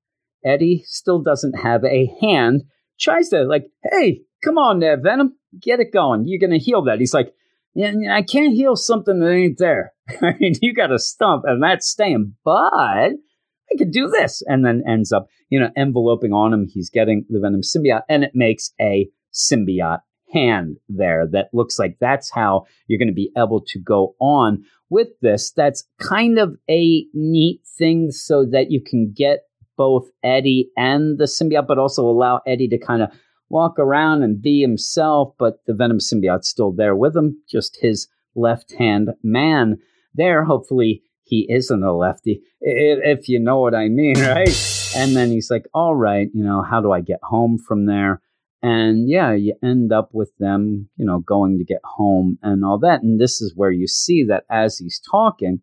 Eddie 0.44 0.84
still 0.86 1.20
doesn't 1.20 1.58
have 1.58 1.84
a 1.84 2.14
hand 2.20 2.62
tries 3.01 3.28
to 3.30 3.44
like, 3.44 3.64
hey, 3.90 4.22
come 4.44 4.59
on 4.59 4.80
there, 4.80 5.01
Venom, 5.01 5.36
get 5.61 5.80
it 5.80 5.92
going. 5.92 6.26
You're 6.26 6.40
gonna 6.40 6.59
heal 6.59 6.82
that. 6.84 7.01
He's 7.01 7.14
like, 7.14 7.34
I 7.76 8.22
can't 8.22 8.55
heal 8.55 8.76
something 8.76 9.20
that 9.20 9.30
ain't 9.30 9.59
there. 9.59 9.92
I 10.22 10.34
mean, 10.40 10.55
you 10.61 10.74
got 10.74 10.92
a 10.92 10.98
stump, 10.98 11.44
and 11.46 11.62
that's 11.62 11.86
staying. 11.86 12.34
But 12.44 12.72
I 12.72 13.76
could 13.78 13.92
do 13.92 14.09
this, 14.09 14.42
and 14.46 14.64
then 14.64 14.82
ends 14.86 15.12
up, 15.12 15.28
you 15.48 15.61
know, 15.61 15.70
enveloping 15.76 16.32
on 16.32 16.53
him. 16.53 16.66
He's 16.68 16.90
getting 16.90 17.24
the 17.28 17.40
Venom 17.40 17.62
symbiote, 17.62 18.03
and 18.09 18.24
it 18.24 18.32
makes 18.34 18.72
a 18.80 19.09
symbiote 19.32 20.01
hand 20.32 20.76
there 20.88 21.26
that 21.30 21.48
looks 21.53 21.78
like 21.78 21.96
that's 22.01 22.30
how 22.30 22.64
you're 22.86 22.98
going 22.98 23.09
to 23.09 23.14
be 23.14 23.32
able 23.36 23.61
to 23.61 23.78
go 23.78 24.14
on 24.20 24.64
with 24.88 25.09
this. 25.22 25.53
That's 25.53 25.84
kind 26.01 26.38
of 26.38 26.57
a 26.68 27.05
neat 27.14 27.61
thing 27.78 28.11
so 28.11 28.44
that 28.46 28.70
you 28.70 28.82
can 28.82 29.12
get 29.16 29.40
both 29.81 30.11
Eddie 30.22 30.68
and 30.76 31.16
the 31.16 31.24
symbiote, 31.24 31.66
but 31.66 31.78
also 31.78 32.03
allow 32.03 32.43
Eddie 32.47 32.68
to 32.68 32.76
kind 32.76 33.01
of 33.01 33.09
walk 33.49 33.78
around 33.78 34.22
and 34.22 34.43
be 34.43 34.61
himself, 34.61 35.33
but 35.39 35.64
the 35.66 35.72
Venom 35.72 36.01
symbiote's 36.01 36.51
still 36.51 36.70
there 36.70 36.95
with 36.95 37.16
him, 37.16 37.41
just 37.49 37.78
his 37.81 38.07
left 38.35 38.74
hand 38.74 39.09
man 39.22 39.78
there. 40.12 40.45
Hopefully, 40.45 41.03
he 41.22 41.47
isn't 41.49 41.83
a 41.83 41.95
lefty, 41.95 42.43
if 42.61 43.26
you 43.26 43.41
know 43.41 43.59
what 43.61 43.74
I 43.74 43.89
mean, 43.89 44.20
right? 44.20 44.55
and 44.95 45.16
then 45.16 45.31
he's 45.31 45.51
like, 45.51 45.64
all 45.72 45.95
right, 45.95 46.28
you 46.35 46.45
know, 46.45 46.61
how 46.61 46.83
do 46.83 46.93
I 46.93 47.01
get 47.01 47.20
home 47.22 47.57
from 47.57 47.87
there? 47.87 48.20
And 48.61 49.09
yeah, 49.09 49.33
you 49.33 49.55
end 49.62 49.95
up 49.95 50.11
with 50.12 50.31
them, 50.39 50.91
you 50.97 51.07
know, 51.07 51.20
going 51.20 51.57
to 51.57 51.64
get 51.64 51.81
home 51.85 52.39
and 52.43 52.66
all 52.66 52.78
that. 52.81 53.03
And 53.03 53.18
this 53.18 53.41
is 53.41 53.57
where 53.57 53.70
you 53.70 53.87
see 53.87 54.24
that 54.24 54.45
as 54.51 54.76
he's 54.76 55.01
talking, 55.11 55.62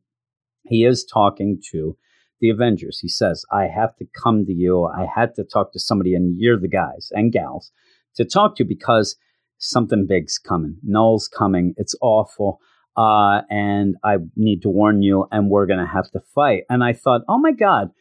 he 0.63 0.86
is 0.86 1.05
talking 1.05 1.61
to 1.72 1.95
the 2.39 2.49
Avengers. 2.49 2.99
He 2.99 3.09
says, 3.09 3.45
I 3.51 3.65
have 3.65 3.95
to 3.97 4.05
come 4.21 4.45
to 4.45 4.53
you. 4.53 4.85
I 4.85 5.07
had 5.13 5.35
to 5.35 5.43
talk 5.43 5.73
to 5.73 5.79
somebody, 5.79 6.13
and 6.13 6.35
you're 6.39 6.59
the 6.59 6.67
guys 6.67 7.09
and 7.11 7.31
gals 7.31 7.71
to 8.15 8.25
talk 8.25 8.55
to 8.57 8.65
because 8.65 9.15
something 9.57 10.05
big's 10.07 10.38
coming. 10.38 10.77
Knull's 10.83 11.27
coming. 11.27 11.73
It's 11.77 11.95
awful. 12.01 12.59
Uh, 12.95 13.41
and 13.49 13.95
I 14.03 14.17
need 14.35 14.61
to 14.63 14.69
warn 14.69 15.01
you, 15.01 15.27
and 15.31 15.49
we're 15.49 15.67
going 15.67 15.79
to 15.79 15.91
have 15.91 16.09
to 16.11 16.19
fight. 16.19 16.63
And 16.69 16.83
I 16.83 16.93
thought, 16.93 17.21
oh 17.27 17.38
my 17.38 17.51
God, 17.51 17.91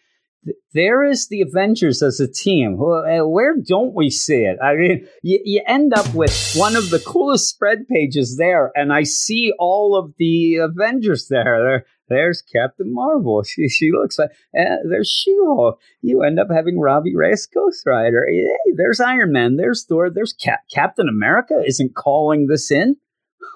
there 0.72 1.04
is 1.04 1.28
the 1.28 1.40
Avengers 1.40 2.02
as 2.02 2.20
a 2.20 2.30
team. 2.30 2.80
Uh, 2.80 3.26
where 3.26 3.56
don't 3.56 3.94
we 3.94 4.10
see 4.10 4.42
it? 4.44 4.58
I 4.62 4.74
mean, 4.76 5.06
you, 5.22 5.40
you, 5.44 5.62
end 5.66 5.92
up 5.94 6.12
with 6.14 6.54
one 6.54 6.76
of 6.76 6.90
the 6.90 6.98
coolest 6.98 7.48
spread 7.48 7.88
pages 7.88 8.36
there, 8.36 8.72
and 8.74 8.92
I 8.92 9.02
see 9.02 9.52
all 9.58 9.96
of 9.96 10.14
the 10.18 10.56
Avengers 10.56 11.28
there. 11.28 11.62
there 11.62 11.86
there's 12.08 12.42
Captain 12.42 12.92
Marvel. 12.92 13.42
She 13.46 13.68
she 13.68 13.90
looks 13.92 14.18
like 14.18 14.30
uh, 14.58 14.76
there's 14.88 15.08
She-Hulk. 15.08 15.80
You 16.02 16.22
end 16.22 16.38
up 16.38 16.48
having 16.50 16.78
Robbie 16.78 17.16
Reyes 17.16 17.46
Ghost 17.46 17.84
Rider. 17.86 18.26
Hey, 18.28 18.72
there's 18.76 19.00
Iron 19.00 19.32
Man. 19.32 19.56
There's 19.56 19.84
Thor. 19.84 20.10
There's 20.10 20.32
Cap- 20.32 20.64
Captain 20.72 21.08
America. 21.08 21.62
Isn't 21.66 21.94
calling 21.94 22.46
this 22.46 22.70
in? 22.70 22.96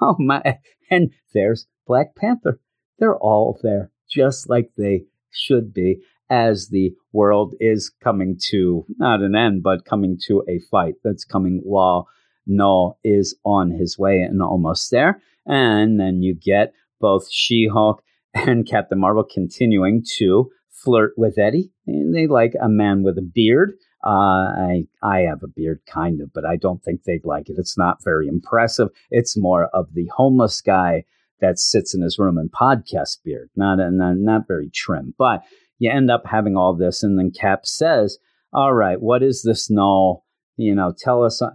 Oh 0.02 0.16
my! 0.18 0.58
And 0.90 1.10
there's 1.34 1.66
Black 1.86 2.14
Panther. 2.16 2.58
They're 2.98 3.18
all 3.18 3.58
there, 3.62 3.90
just 4.08 4.48
like 4.48 4.70
they 4.78 5.04
should 5.30 5.74
be 5.74 5.98
as 6.30 6.68
the 6.68 6.94
world 7.12 7.54
is 7.60 7.90
coming 8.02 8.38
to 8.50 8.86
not 8.98 9.20
an 9.20 9.34
end, 9.34 9.62
but 9.62 9.84
coming 9.84 10.18
to 10.26 10.44
a 10.48 10.60
fight 10.70 10.94
that's 11.02 11.24
coming 11.24 11.60
while 11.64 12.08
Knull 12.46 12.98
is 13.04 13.36
on 13.44 13.70
his 13.70 13.98
way 13.98 14.20
and 14.20 14.40
almost 14.40 14.90
there. 14.90 15.20
And 15.46 15.98
then 15.98 16.22
you 16.22 16.34
get 16.34 16.72
both 17.00 17.30
She 17.30 17.68
Hulk 17.70 18.02
and 18.34 18.66
Captain 18.66 18.98
Marvel 18.98 19.24
continuing 19.24 20.04
to 20.18 20.50
flirt 20.70 21.12
with 21.16 21.38
Eddie. 21.38 21.72
And 21.86 22.14
they 22.14 22.26
like 22.26 22.54
a 22.60 22.68
man 22.68 23.02
with 23.02 23.18
a 23.18 23.22
beard. 23.22 23.72
Uh, 24.04 24.08
I 24.08 24.84
I 25.02 25.20
have 25.20 25.42
a 25.42 25.48
beard, 25.48 25.80
kind 25.86 26.22
of, 26.22 26.32
but 26.32 26.46
I 26.46 26.56
don't 26.56 26.82
think 26.82 27.02
they'd 27.02 27.24
like 27.24 27.50
it. 27.50 27.56
It's 27.58 27.76
not 27.76 28.02
very 28.02 28.28
impressive. 28.28 28.88
It's 29.10 29.36
more 29.36 29.66
of 29.74 29.92
the 29.92 30.06
homeless 30.16 30.62
guy 30.62 31.04
that 31.40 31.58
sits 31.58 31.94
in 31.94 32.00
his 32.02 32.18
room 32.18 32.38
and 32.38 32.50
podcast 32.50 33.18
beard, 33.24 33.50
not 33.56 33.76
not, 33.76 34.16
not 34.16 34.48
very 34.48 34.70
trim. 34.70 35.14
But 35.18 35.42
you 35.80 35.90
end 35.90 36.12
up 36.12 36.22
having 36.26 36.56
all 36.56 36.76
this, 36.76 37.02
and 37.02 37.18
then 37.18 37.32
Cap 37.32 37.66
says, 37.66 38.18
"All 38.52 38.72
right, 38.72 39.00
what 39.00 39.24
is 39.24 39.42
this 39.42 39.68
Knull? 39.68 40.24
You 40.56 40.76
know, 40.76 40.94
tell 40.96 41.24
us." 41.24 41.42
Uh, 41.42 41.50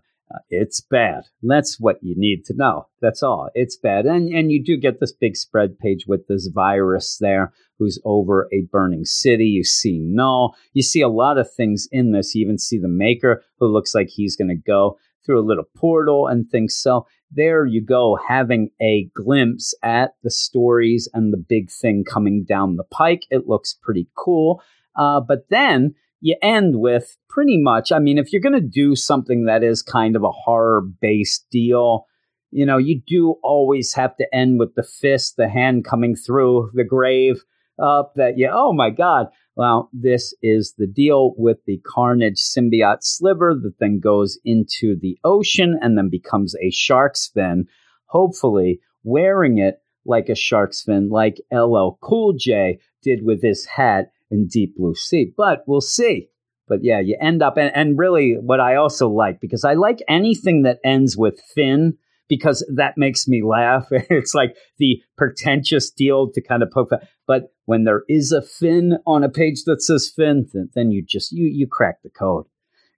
it's 0.50 0.82
bad. 0.82 1.26
That's 1.44 1.80
what 1.80 1.98
you 2.02 2.16
need 2.18 2.46
to 2.46 2.56
know. 2.56 2.88
That's 3.00 3.22
all. 3.22 3.50
It's 3.54 3.78
bad. 3.78 4.06
And 4.06 4.28
and 4.30 4.52
you 4.52 4.62
do 4.62 4.76
get 4.76 5.00
this 5.00 5.14
big 5.14 5.38
spread 5.38 5.78
page 5.80 6.06
with 6.08 6.28
this 6.28 6.48
virus 6.48 7.18
there 7.22 7.54
who's 7.78 8.00
over 8.06 8.48
a 8.52 8.68
burning 8.72 9.06
city. 9.06 9.46
You 9.46 9.64
see 9.64 10.00
Knull. 10.00 10.56
You 10.74 10.82
see 10.82 11.02
a 11.02 11.10
lot 11.10 11.38
of 11.38 11.54
things 11.54 11.88
in 11.92 12.12
this. 12.12 12.34
You 12.34 12.44
even 12.44 12.58
see 12.58 12.80
the 12.80 12.88
maker 12.88 13.44
who 13.60 13.68
looks 13.68 13.94
like 13.94 14.08
he's 14.10 14.36
going 14.36 14.50
to 14.50 14.56
go 14.56 14.98
through 15.26 15.40
a 15.40 15.48
little 15.48 15.66
portal 15.76 16.28
and 16.28 16.50
things. 16.50 16.76
So 16.76 17.08
there 17.32 17.66
you 17.66 17.84
go, 17.84 18.18
having 18.28 18.70
a 18.82 19.10
glimpse 19.16 19.74
at 19.84 20.12
the 20.24 20.32
stories 20.32 21.10
and 21.14 21.34
the 21.34 21.38
big 21.38 21.70
thing 21.72 22.04
coming 22.04 22.44
down 22.44 22.76
the 22.76 22.84
pike. 22.84 23.24
It 23.30 23.48
looks 23.48 23.74
pretty 23.74 24.08
cool. 24.16 24.62
Uh, 24.96 25.20
but 25.20 25.50
then 25.50 25.96
you 26.22 26.36
end 26.42 26.80
with 26.80 27.18
pretty 27.30 27.62
much, 27.62 27.92
I 27.92 28.00
mean, 28.00 28.18
if 28.18 28.32
you're 28.32 28.42
going 28.42 28.54
to 28.54 28.62
do 28.62 28.96
something 28.96 29.46
that 29.46 29.64
is 29.64 29.82
kind 29.82 30.16
of 30.16 30.24
a 30.24 30.32
horror 30.32 30.82
based 30.82 31.46
deal, 31.52 32.06
you 32.52 32.66
know, 32.66 32.78
you 32.78 33.02
do 33.06 33.36
always 33.44 33.94
have 33.94 34.16
to 34.18 34.34
end 34.34 34.60
with 34.60 34.76
the 34.76 34.84
fist, 34.84 35.36
the 35.36 35.50
hand 35.50 35.84
coming 35.86 36.16
through 36.16 36.72
the 36.74 36.86
grave 36.86 37.44
up 37.84 38.14
that 38.16 38.38
you, 38.38 38.50
oh 38.52 38.72
my 38.72 38.90
God. 38.90 39.28
Well, 39.56 39.90
this 39.94 40.34
is 40.42 40.74
the 40.78 40.88
deal 40.88 41.34
with 41.38 41.60
the 41.66 41.80
Carnage 41.86 42.40
symbiote 42.40 43.04
sliver. 43.04 43.56
The 43.56 43.72
thing 43.72 44.02
goes 44.02 44.38
into 44.44 44.98
the 45.00 45.18
ocean 45.24 45.80
and 45.82 45.98
then 45.98 46.10
becomes 46.10 46.56
a 46.62 46.72
shark's 46.72 47.32
fin, 47.34 47.68
hopefully 48.08 48.82
wearing 49.04 49.58
it 49.58 49.82
like 50.06 50.28
a 50.28 50.36
shark's 50.36 50.84
fin, 50.84 51.10
like 51.10 51.42
LL 51.54 51.98
Cool 52.02 52.34
J 52.38 52.80
did 53.02 53.24
with 53.24 53.42
his 53.42 53.66
hat 53.66 54.12
in 54.30 54.48
Deep 54.48 54.76
Blue 54.76 54.96
Sea. 54.96 55.32
But 55.38 55.64
we'll 55.68 55.82
see. 55.82 56.28
But 56.68 56.84
yeah, 56.84 57.00
you 57.00 57.18
end 57.22 57.42
up, 57.42 57.58
and, 57.58 57.72
and 57.76 57.98
really 57.98 58.38
what 58.40 58.60
I 58.60 58.76
also 58.76 59.08
like, 59.08 59.40
because 59.40 59.64
I 59.64 59.76
like 59.76 60.00
anything 60.10 60.64
that 60.64 60.80
ends 60.84 61.16
with 61.16 61.40
fin 61.54 61.98
because 62.28 62.66
that 62.74 62.98
makes 62.98 63.28
me 63.28 63.44
laugh. 63.44 63.88
it's 63.92 64.34
like 64.34 64.56
the 64.78 65.02
pretentious 65.18 65.90
deal 65.90 66.32
to 66.32 66.42
kind 66.42 66.64
of 66.64 66.72
poke 66.72 66.90
fun. 66.90 67.00
But 67.28 67.54
when 67.66 67.84
there 67.84 68.04
is 68.08 68.32
a 68.32 68.42
fin 68.42 68.98
on 69.06 69.24
a 69.24 69.30
page 69.30 69.64
that 69.66 69.82
says 69.82 70.12
fin, 70.14 70.48
then, 70.54 70.70
then 70.76 70.92
you 70.92 71.04
just 71.04 71.32
you 71.32 71.46
you 71.46 71.68
crack 71.68 72.02
the 72.04 72.10
code. 72.10 72.46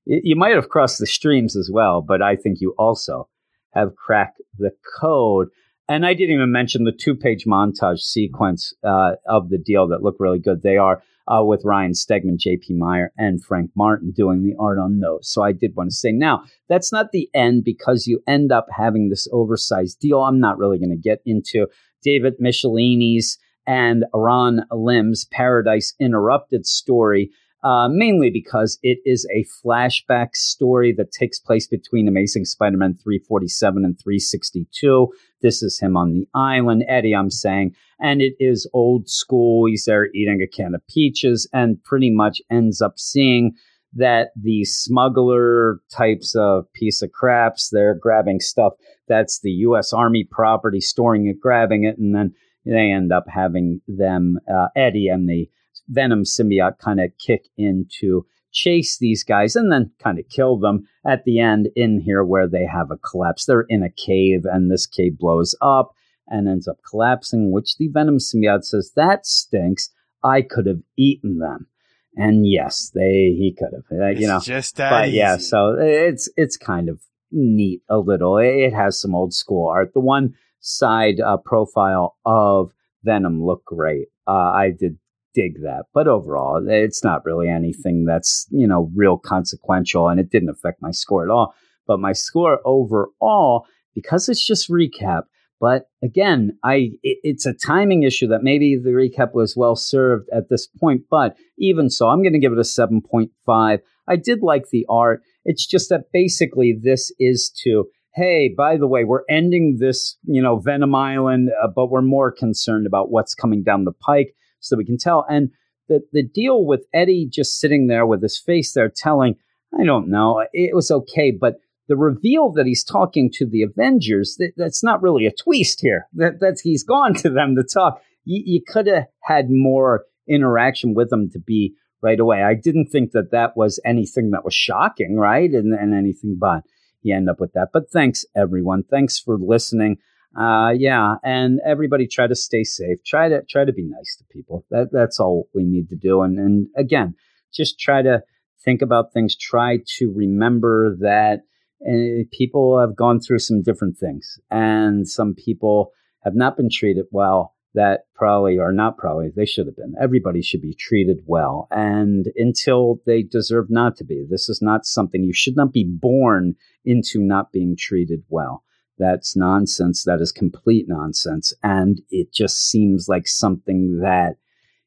You 0.05 0.37
might 0.37 0.55
have 0.55 0.69
crossed 0.69 0.99
the 0.99 1.07
streams 1.07 1.57
as 1.57 1.69
well, 1.71 2.01
but 2.01 2.21
I 2.21 2.37
think 2.37 2.61
you 2.61 2.73
also 2.77 3.27
have 3.73 3.95
cracked 3.95 4.41
the 4.57 4.71
code. 4.99 5.49
And 5.89 6.05
I 6.05 6.13
didn't 6.13 6.35
even 6.35 6.51
mention 6.51 6.83
the 6.83 6.91
two 6.91 7.15
page 7.15 7.45
montage 7.45 7.99
sequence 7.99 8.73
uh, 8.83 9.13
of 9.27 9.49
the 9.49 9.57
deal 9.57 9.87
that 9.89 10.03
look 10.03 10.15
really 10.19 10.39
good. 10.39 10.61
They 10.61 10.77
are 10.77 11.01
uh, 11.27 11.43
with 11.43 11.65
Ryan 11.65 11.91
Stegman, 11.91 12.37
JP 12.37 12.69
Mayer, 12.71 13.11
and 13.17 13.43
Frank 13.43 13.71
Martin 13.75 14.11
doing 14.11 14.43
the 14.43 14.55
art 14.59 14.79
on 14.79 14.99
those. 14.99 15.29
So 15.29 15.43
I 15.43 15.51
did 15.51 15.75
want 15.75 15.89
to 15.89 15.95
say 15.95 16.11
now 16.11 16.43
that's 16.69 16.91
not 16.91 17.11
the 17.11 17.29
end 17.33 17.63
because 17.63 18.07
you 18.07 18.21
end 18.27 18.51
up 18.51 18.67
having 18.71 19.09
this 19.09 19.27
oversized 19.31 19.99
deal. 19.99 20.21
I'm 20.21 20.39
not 20.39 20.57
really 20.57 20.77
going 20.77 20.91
to 20.91 20.97
get 20.97 21.21
into 21.25 21.67
David 22.03 22.35
Michelinie's 22.41 23.37
and 23.65 24.05
Ron 24.13 24.61
Lim's 24.71 25.25
Paradise 25.25 25.93
Interrupted 25.99 26.65
story. 26.65 27.31
Uh, 27.63 27.89
mainly 27.89 28.29
because 28.29 28.77
it 28.83 28.99
is 29.03 29.27
a 29.33 29.43
flashback 29.65 30.35
story 30.35 30.93
that 30.93 31.11
takes 31.11 31.39
place 31.39 31.67
between 31.67 32.07
Amazing 32.07 32.45
Spider 32.45 32.77
Man 32.77 32.93
347 32.93 33.83
and 33.83 33.99
362. 33.99 35.11
This 35.41 35.61
is 35.61 35.79
him 35.79 35.95
on 35.95 36.13
the 36.13 36.27
island, 36.33 36.83
Eddie, 36.87 37.15
I'm 37.15 37.29
saying. 37.29 37.75
And 37.99 38.21
it 38.21 38.33
is 38.39 38.69
old 38.73 39.09
school. 39.09 39.67
He's 39.67 39.85
there 39.85 40.07
eating 40.13 40.41
a 40.41 40.47
can 40.47 40.75
of 40.75 40.85
peaches 40.87 41.47
and 41.53 41.83
pretty 41.83 42.11
much 42.11 42.41
ends 42.49 42.81
up 42.81 42.99
seeing 42.99 43.53
that 43.93 44.29
the 44.35 44.63
smuggler 44.65 45.79
types 45.91 46.35
of 46.35 46.71
piece 46.73 47.01
of 47.01 47.11
craps, 47.11 47.69
they're 47.69 47.95
grabbing 47.95 48.39
stuff 48.39 48.73
that's 49.07 49.39
the 49.39 49.51
U.S. 49.51 49.93
Army 49.93 50.27
property, 50.29 50.81
storing 50.81 51.27
it, 51.27 51.39
grabbing 51.39 51.85
it, 51.85 51.97
and 51.97 52.13
then 52.13 52.33
they 52.65 52.91
end 52.91 53.11
up 53.11 53.25
having 53.27 53.81
them, 53.87 54.37
uh, 54.53 54.67
Eddie 54.75 55.07
and 55.07 55.27
the 55.29 55.49
Venom 55.87 56.23
symbiote, 56.23 56.79
kind 56.79 56.99
of 56.99 57.11
kick 57.17 57.47
into 57.57 58.25
chase 58.51 58.97
these 58.97 59.23
guys 59.23 59.55
and 59.55 59.71
then 59.71 59.91
kind 60.01 60.19
of 60.19 60.29
kill 60.29 60.57
them 60.57 60.87
at 61.05 61.23
the 61.25 61.39
end 61.39 61.69
in 61.75 62.01
here 62.01 62.23
where 62.23 62.47
they 62.47 62.65
have 62.65 62.91
a 62.91 62.97
collapse. 62.97 63.45
They're 63.45 63.65
in 63.69 63.83
a 63.83 63.89
cave 63.89 64.45
and 64.45 64.71
this 64.71 64.85
cave 64.85 65.17
blows 65.17 65.55
up 65.61 65.93
and 66.27 66.47
ends 66.47 66.67
up 66.67 66.77
collapsing, 66.89 67.51
which 67.51 67.77
the 67.77 67.87
Venom 67.87 68.17
symbiote 68.17 68.63
says, 68.63 68.91
That 68.95 69.25
stinks. 69.25 69.89
I 70.23 70.41
could 70.41 70.65
have 70.65 70.81
eaten 70.97 71.39
them. 71.39 71.67
And 72.15 72.47
yes, 72.47 72.91
they 72.93 73.35
he 73.37 73.55
could 73.57 73.73
have. 73.73 73.99
Uh, 73.99 74.07
you 74.09 74.27
know, 74.27 74.39
just 74.39 74.77
that 74.77 74.89
but 74.89 75.11
yeah, 75.11 75.37
so 75.37 75.75
it's 75.79 76.27
it's 76.35 76.57
kind 76.57 76.89
of 76.89 76.99
neat 77.31 77.81
a 77.89 77.99
little. 77.99 78.37
It 78.37 78.73
has 78.73 78.99
some 78.99 79.13
old 79.13 79.33
school 79.33 79.69
art. 79.69 79.93
The 79.93 79.99
one 79.99 80.33
side 80.59 81.19
uh, 81.19 81.37
profile 81.37 82.17
of 82.25 82.71
Venom 83.03 83.45
looked 83.45 83.65
great. 83.65 84.07
Uh, 84.27 84.31
I 84.31 84.71
did 84.77 84.97
dig 85.37 85.61
that, 85.61 85.85
but 85.93 86.07
overall, 86.07 86.65
it's 86.67 87.03
not 87.03 87.23
really 87.23 87.47
anything 87.47 88.05
that's 88.05 88.47
you 88.49 88.67
know 88.67 88.91
real 88.95 89.17
consequential, 89.17 90.09
and 90.09 90.19
it 90.19 90.31
didn't 90.31 90.49
affect 90.49 90.81
my 90.81 90.91
score 90.91 91.23
at 91.23 91.29
all. 91.29 91.53
But 91.85 91.99
my 91.99 92.13
score 92.13 92.59
overall, 92.65 93.65
because 93.93 94.27
it's 94.27 94.45
just 94.45 94.69
recap. 94.69 95.23
But 95.59 95.83
again, 96.03 96.57
I 96.63 96.91
it, 97.03 97.19
it's 97.23 97.45
a 97.45 97.53
timing 97.53 98.03
issue 98.03 98.27
that 98.27 98.43
maybe 98.43 98.77
the 98.83 98.89
recap 98.89 99.33
was 99.33 99.55
well 99.55 99.75
served 99.75 100.27
at 100.33 100.49
this 100.49 100.67
point. 100.67 101.01
But 101.09 101.35
even 101.59 101.89
so, 101.89 102.07
I'm 102.07 102.23
going 102.23 102.33
to 102.33 102.39
give 102.39 102.53
it 102.53 102.59
a 102.59 102.63
seven 102.63 103.01
point 103.01 103.31
five. 103.45 103.79
I 104.07 104.15
did 104.15 104.41
like 104.41 104.65
the 104.71 104.85
art. 104.89 105.21
It's 105.45 105.67
just 105.67 105.89
that 105.89 106.11
basically 106.11 106.77
this 106.81 107.13
is 107.19 107.51
to 107.63 107.85
hey, 108.15 108.51
by 108.57 108.77
the 108.77 108.87
way, 108.87 109.03
we're 109.03 109.21
ending 109.29 109.77
this, 109.79 110.17
you 110.23 110.41
know, 110.41 110.57
Venom 110.57 110.95
Island, 110.95 111.51
uh, 111.61 111.67
but 111.67 111.91
we're 111.91 112.01
more 112.01 112.31
concerned 112.31 112.87
about 112.87 113.11
what's 113.11 113.35
coming 113.35 113.61
down 113.61 113.83
the 113.83 113.91
pike 113.91 114.33
so 114.59 114.77
we 114.77 114.85
can 114.85 114.97
tell. 114.97 115.25
And 115.29 115.49
the, 115.87 116.01
the 116.11 116.23
deal 116.23 116.65
with 116.65 116.85
Eddie 116.93 117.27
just 117.31 117.59
sitting 117.59 117.87
there 117.87 118.05
with 118.05 118.21
his 118.21 118.37
face 118.37 118.73
there 118.73 118.91
telling, 118.93 119.35
I 119.77 119.83
don't 119.83 120.09
know, 120.09 120.43
it 120.53 120.75
was 120.75 120.91
okay, 120.91 121.31
but 121.31 121.55
the 121.87 121.95
reveal 121.95 122.51
that 122.51 122.65
he's 122.65 122.83
talking 122.83 123.31
to 123.33 123.45
the 123.45 123.63
Avengers, 123.63 124.35
that, 124.39 124.51
that's 124.57 124.83
not 124.83 125.01
really 125.01 125.25
a 125.25 125.31
twist 125.31 125.79
here. 125.81 126.07
That, 126.13 126.39
that's 126.39 126.61
he's 126.61 126.83
gone 126.83 127.13
to 127.15 127.29
them 127.29 127.55
to 127.55 127.63
talk. 127.63 128.01
You, 128.25 128.43
you 128.45 128.61
could 128.65 128.87
have 128.87 129.05
had 129.23 129.49
more 129.49 130.03
interaction 130.27 130.93
with 130.93 131.09
them 131.09 131.29
to 131.31 131.39
be 131.39 131.75
right 132.01 132.19
away. 132.19 132.43
I 132.43 132.53
didn't 132.53 132.87
think 132.87 133.11
that 133.11 133.31
that 133.31 133.55
was 133.55 133.79
anything 133.85 134.31
that 134.31 134.43
was 134.43 134.53
shocking, 134.53 135.15
right? 135.15 135.49
And, 135.49 135.73
and 135.73 135.93
anything 135.93 136.37
but 136.39 136.63
you 137.01 137.15
end 137.15 137.29
up 137.29 137.39
with 137.39 137.53
that. 137.53 137.69
But 137.71 137.89
thanks, 137.89 138.25
everyone. 138.35 138.83
Thanks 138.83 139.17
for 139.17 139.37
listening. 139.37 139.97
Uh, 140.35 140.71
yeah, 140.77 141.15
and 141.23 141.59
everybody 141.65 142.07
try 142.07 142.27
to 142.27 142.35
stay 142.35 142.63
safe. 142.63 143.03
Try 143.05 143.29
to 143.29 143.41
try 143.49 143.65
to 143.65 143.73
be 143.73 143.83
nice 143.83 144.15
to 144.17 144.23
people. 144.25 144.65
That 144.69 144.89
that's 144.91 145.19
all 145.19 145.49
we 145.53 145.63
need 145.63 145.89
to 145.89 145.95
do. 145.95 146.21
And 146.21 146.37
and 146.37 146.67
again, 146.75 147.15
just 147.53 147.79
try 147.79 148.01
to 148.01 148.23
think 148.63 148.81
about 148.81 149.13
things. 149.13 149.35
Try 149.35 149.79
to 149.97 150.13
remember 150.13 150.95
that 150.99 151.41
uh, 151.87 152.25
people 152.31 152.79
have 152.79 152.95
gone 152.95 153.19
through 153.19 153.39
some 153.39 153.61
different 153.61 153.97
things, 153.97 154.39
and 154.51 155.07
some 155.07 155.33
people 155.33 155.91
have 156.23 156.35
not 156.35 156.57
been 156.57 156.69
treated 156.71 157.05
well. 157.11 157.53
That 157.73 158.05
probably 158.15 158.57
or 158.57 158.71
not 158.71 158.97
probably 158.97 159.29
they 159.35 159.45
should 159.45 159.67
have 159.67 159.75
been. 159.75 159.93
Everybody 160.01 160.41
should 160.41 160.61
be 160.61 160.73
treated 160.73 161.21
well, 161.25 161.67
and 161.71 162.27
until 162.35 163.01
they 163.05 163.23
deserve 163.23 163.67
not 163.69 163.95
to 163.97 164.03
be. 164.03 164.25
This 164.29 164.49
is 164.49 164.61
not 164.61 164.85
something 164.85 165.23
you 165.23 165.33
should 165.33 165.55
not 165.55 165.71
be 165.71 165.83
born 165.83 166.55
into 166.85 167.19
not 167.21 167.51
being 167.51 167.75
treated 167.77 168.23
well. 168.29 168.63
That's 168.97 169.35
nonsense. 169.35 170.03
That 170.03 170.21
is 170.21 170.31
complete 170.31 170.85
nonsense. 170.87 171.53
And 171.63 172.01
it 172.09 172.33
just 172.33 172.69
seems 172.69 173.07
like 173.07 173.27
something 173.27 173.99
that, 174.01 174.37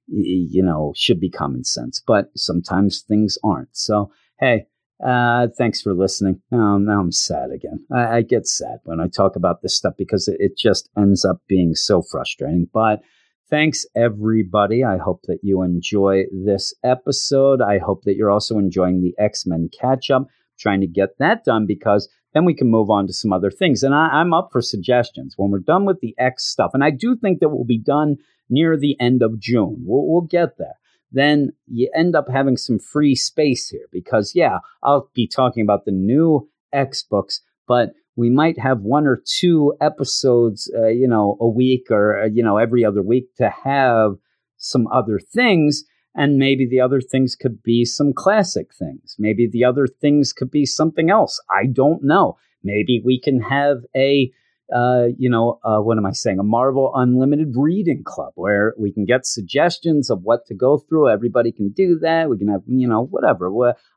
you 0.09 0.63
know, 0.63 0.93
should 0.97 1.21
be 1.21 1.31
common 1.31 1.65
sense. 1.65 2.03
But 2.05 2.31
sometimes 2.37 3.03
things 3.03 3.39
aren't. 3.45 3.77
So, 3.77 4.11
hey, 4.41 4.67
uh, 5.05 5.49
thanks 5.57 5.81
for 5.81 5.95
listening. 5.95 6.43
Now, 6.51 6.77
now 6.79 7.01
I'm 7.01 7.13
sad 7.13 7.51
again. 7.51 7.87
I, 7.93 8.17
I, 8.19 8.23
get 8.23 8.47
sad 8.47 8.81
when 8.85 9.01
I 9.01 9.07
talk 9.09 9.35
about 9.35 9.63
this 9.63 9.75
stuff 9.75 9.95
because 9.97 10.29
it, 10.29 10.37
it 10.41 10.59
just 10.59 10.91
ends 10.95 11.25
up 11.25 11.41
being 11.49 11.75
so 11.75 12.03
frustrating. 12.03 12.69
But 12.71 13.01
thanks, 13.49 13.87
everybody. 13.97 14.85
I 14.85 14.99
hope 14.99 15.23
that 15.23 15.39
you 15.43 15.63
enjoy 15.63 16.25
this 16.45 16.75
episode. 16.85 17.63
I 17.63 17.79
hope 17.79 18.03
that 18.05 18.17
you're 18.17 18.31
also 18.31 18.59
enjoying 18.59 19.01
the 19.01 19.15
X 19.19 19.47
Men 19.47 19.71
catch 19.73 20.11
up 20.11 20.27
trying 20.59 20.81
to 20.83 20.87
get 20.87 21.19
that 21.19 21.45
done 21.45 21.67
because 21.67 22.09
then 22.33 22.45
we 22.45 22.55
can 22.55 22.71
move 22.71 22.91
on 22.91 23.07
to 23.07 23.13
some 23.13 23.33
other 23.33 23.51
things. 23.51 23.83
And 23.83 23.95
I, 23.95 24.21
am 24.21 24.33
up 24.33 24.51
for 24.53 24.63
suggestions 24.63 25.35
when 25.37 25.51
we're 25.51 25.59
done 25.59 25.85
with 25.85 26.01
the 26.01 26.15
X 26.19 26.47
stuff. 26.47 26.71
And 26.75 26.85
I 26.85 26.91
do 26.91 27.17
think 27.17 27.41
that 27.41 27.49
we'll 27.49 27.65
be 27.65 27.79
done 27.79 28.17
near 28.49 28.77
the 28.77 28.97
end 29.01 29.23
of 29.23 29.39
June. 29.39 29.77
We'll, 29.85 30.07
we'll 30.07 30.23
get 30.23 30.59
there. 30.59 30.75
Then 31.13 31.51
you 31.67 31.91
end 31.95 32.15
up 32.15 32.29
having 32.29 32.57
some 32.57 32.79
free 32.79 33.17
space 33.17 33.69
here 33.69 33.87
because, 33.91 34.33
yeah, 34.35 34.59
I'll 34.83 35.11
be 35.15 35.27
talking 35.27 35.63
about 35.63 35.85
the 35.85 35.93
new 35.93 36.49
X 36.73 37.03
books, 37.03 37.41
but 37.67 37.91
we 38.15 38.31
might 38.31 38.59
have 38.59 38.81
one 38.81 39.07
or 39.07 39.23
two 39.25 39.75
episodes, 39.81 40.71
uh, 40.77 40.87
you 40.87 41.09
know, 41.09 41.37
a 41.41 41.49
week 41.49 41.87
or, 41.91 42.23
uh, 42.23 42.27
you 42.27 42.45
know, 42.45 42.59
every 42.59 42.85
other 42.85 43.03
week 43.03 43.35
to 43.39 43.51
have 43.65 44.13
some 44.57 44.87
other 44.89 45.19
things 45.19 45.85
And 46.15 46.39
maybe 46.39 46.67
the 46.67 46.81
other 46.81 47.01
things 47.01 47.37
could 47.37 47.63
be 47.63 47.85
some 47.85 48.13
classic 48.13 48.75
things. 48.75 49.15
Maybe 49.19 49.49
the 49.49 49.65
other 49.65 49.87
things 49.87 50.33
could 50.33 50.51
be 50.51 50.67
something 50.67 51.09
else. 51.09 51.41
I 51.51 51.67
don't 51.67 52.03
know. 52.03 52.37
Maybe 52.65 53.01
we 53.05 53.21
can 53.21 53.41
have 53.41 53.79
a 53.97 54.33
uh, 54.75 55.07
you 55.19 55.29
know, 55.29 55.59
uh, 55.65 55.79
what 55.79 55.99
am 55.99 56.07
I 56.07 56.13
saying? 56.13 56.39
A 56.39 56.45
Marvel 56.45 56.93
Unlimited 56.95 57.55
reading 57.57 58.05
club 58.05 58.33
where 58.37 58.75
we 58.79 58.93
can 58.93 59.05
get 59.05 59.27
suggestions 59.27 60.11
of 60.11 60.23
what 60.23 60.47
to 60.47 60.55
go 60.55 60.79
through. 60.79 61.09
Everybody 61.09 61.51
can 61.51 61.71
do 61.71 61.99
that. 62.01 62.31
We 62.31 62.39
can 62.39 62.49
have, 62.49 62.63
you 62.67 62.87
know, 62.87 63.05
whatever. 63.05 63.51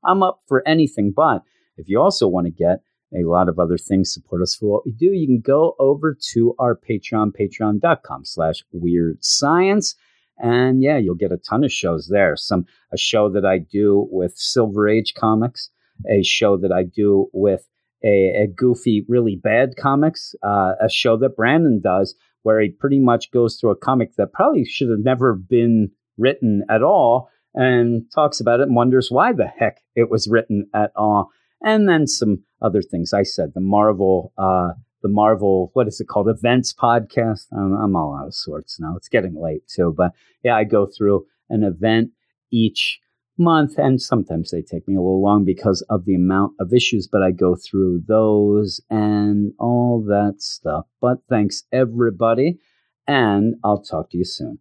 I'm 0.03 0.23
up 0.23 0.39
for 0.47 0.67
anything. 0.67 1.13
But 1.15 1.43
if 1.77 1.89
you 1.89 2.01
also 2.01 2.27
want 2.27 2.47
to 2.47 2.51
get 2.51 2.81
a 3.13 3.23
lot 3.23 3.49
of 3.49 3.59
other 3.59 3.77
things, 3.77 4.11
support 4.11 4.41
us 4.41 4.55
for 4.55 4.65
what 4.65 4.85
we 4.85 4.91
do, 4.91 5.11
you 5.11 5.27
can 5.27 5.41
go 5.41 5.75
over 5.77 6.17
to 6.31 6.55
our 6.57 6.75
Patreon, 6.75 7.33
patreon.com 7.39 8.25
slash 8.25 8.63
weird 8.71 9.23
science. 9.23 9.95
And 10.37 10.81
yeah, 10.81 10.97
you'll 10.97 11.15
get 11.15 11.31
a 11.31 11.37
ton 11.37 11.63
of 11.63 11.71
shows 11.71 12.07
there. 12.07 12.35
Some, 12.35 12.65
a 12.91 12.97
show 12.97 13.29
that 13.29 13.45
I 13.45 13.59
do 13.59 14.07
with 14.11 14.33
Silver 14.35 14.89
Age 14.89 15.13
Comics, 15.15 15.69
a 16.09 16.23
show 16.23 16.57
that 16.57 16.71
I 16.71 16.83
do 16.83 17.27
with 17.33 17.67
a, 18.03 18.43
a 18.43 18.47
goofy, 18.47 19.05
really 19.07 19.35
bad 19.35 19.75
comics, 19.77 20.35
uh, 20.43 20.73
a 20.81 20.89
show 20.89 21.17
that 21.17 21.35
Brandon 21.35 21.79
does 21.81 22.15
where 22.43 22.59
he 22.59 22.69
pretty 22.69 22.99
much 22.99 23.31
goes 23.31 23.57
through 23.57 23.71
a 23.71 23.75
comic 23.75 24.15
that 24.15 24.33
probably 24.33 24.65
should 24.65 24.89
have 24.89 24.99
never 24.99 25.33
been 25.33 25.89
written 26.17 26.63
at 26.69 26.83
all 26.83 27.29
and 27.55 28.03
talks 28.13 28.39
about 28.39 28.59
it 28.59 28.63
and 28.63 28.75
wonders 28.75 29.09
why 29.09 29.31
the 29.33 29.47
heck 29.47 29.79
it 29.95 30.09
was 30.09 30.27
written 30.27 30.67
at 30.73 30.91
all. 30.95 31.29
And 31.61 31.87
then 31.87 32.07
some 32.07 32.43
other 32.61 32.81
things. 32.81 33.13
I 33.13 33.23
said 33.23 33.53
the 33.53 33.61
Marvel, 33.61 34.33
uh, 34.37 34.71
the 35.03 35.09
Marvel, 35.09 35.69
what 35.73 35.87
is 35.87 35.99
it 35.99 36.07
called? 36.07 36.29
Events 36.29 36.73
podcast. 36.73 37.45
I'm, 37.51 37.73
I'm 37.73 37.95
all 37.95 38.17
out 38.19 38.27
of 38.27 38.33
sorts 38.33 38.79
now. 38.79 38.95
It's 38.97 39.09
getting 39.09 39.35
late 39.39 39.67
too, 39.67 39.93
but 39.95 40.13
yeah, 40.43 40.55
I 40.55 40.63
go 40.63 40.87
through 40.87 41.25
an 41.49 41.63
event 41.63 42.11
each 42.51 42.99
month, 43.37 43.77
and 43.77 44.01
sometimes 44.01 44.51
they 44.51 44.61
take 44.61 44.87
me 44.87 44.95
a 44.95 45.01
little 45.01 45.21
long 45.21 45.43
because 45.43 45.85
of 45.89 46.05
the 46.05 46.15
amount 46.15 46.53
of 46.59 46.73
issues, 46.73 47.07
but 47.11 47.21
I 47.21 47.31
go 47.31 47.55
through 47.55 48.03
those 48.07 48.79
and 48.89 49.51
all 49.59 50.03
that 50.07 50.35
stuff. 50.37 50.85
But 51.01 51.17
thanks, 51.29 51.63
everybody, 51.71 52.59
and 53.07 53.55
I'll 53.63 53.81
talk 53.83 54.09
to 54.11 54.17
you 54.17 54.25
soon. 54.25 54.59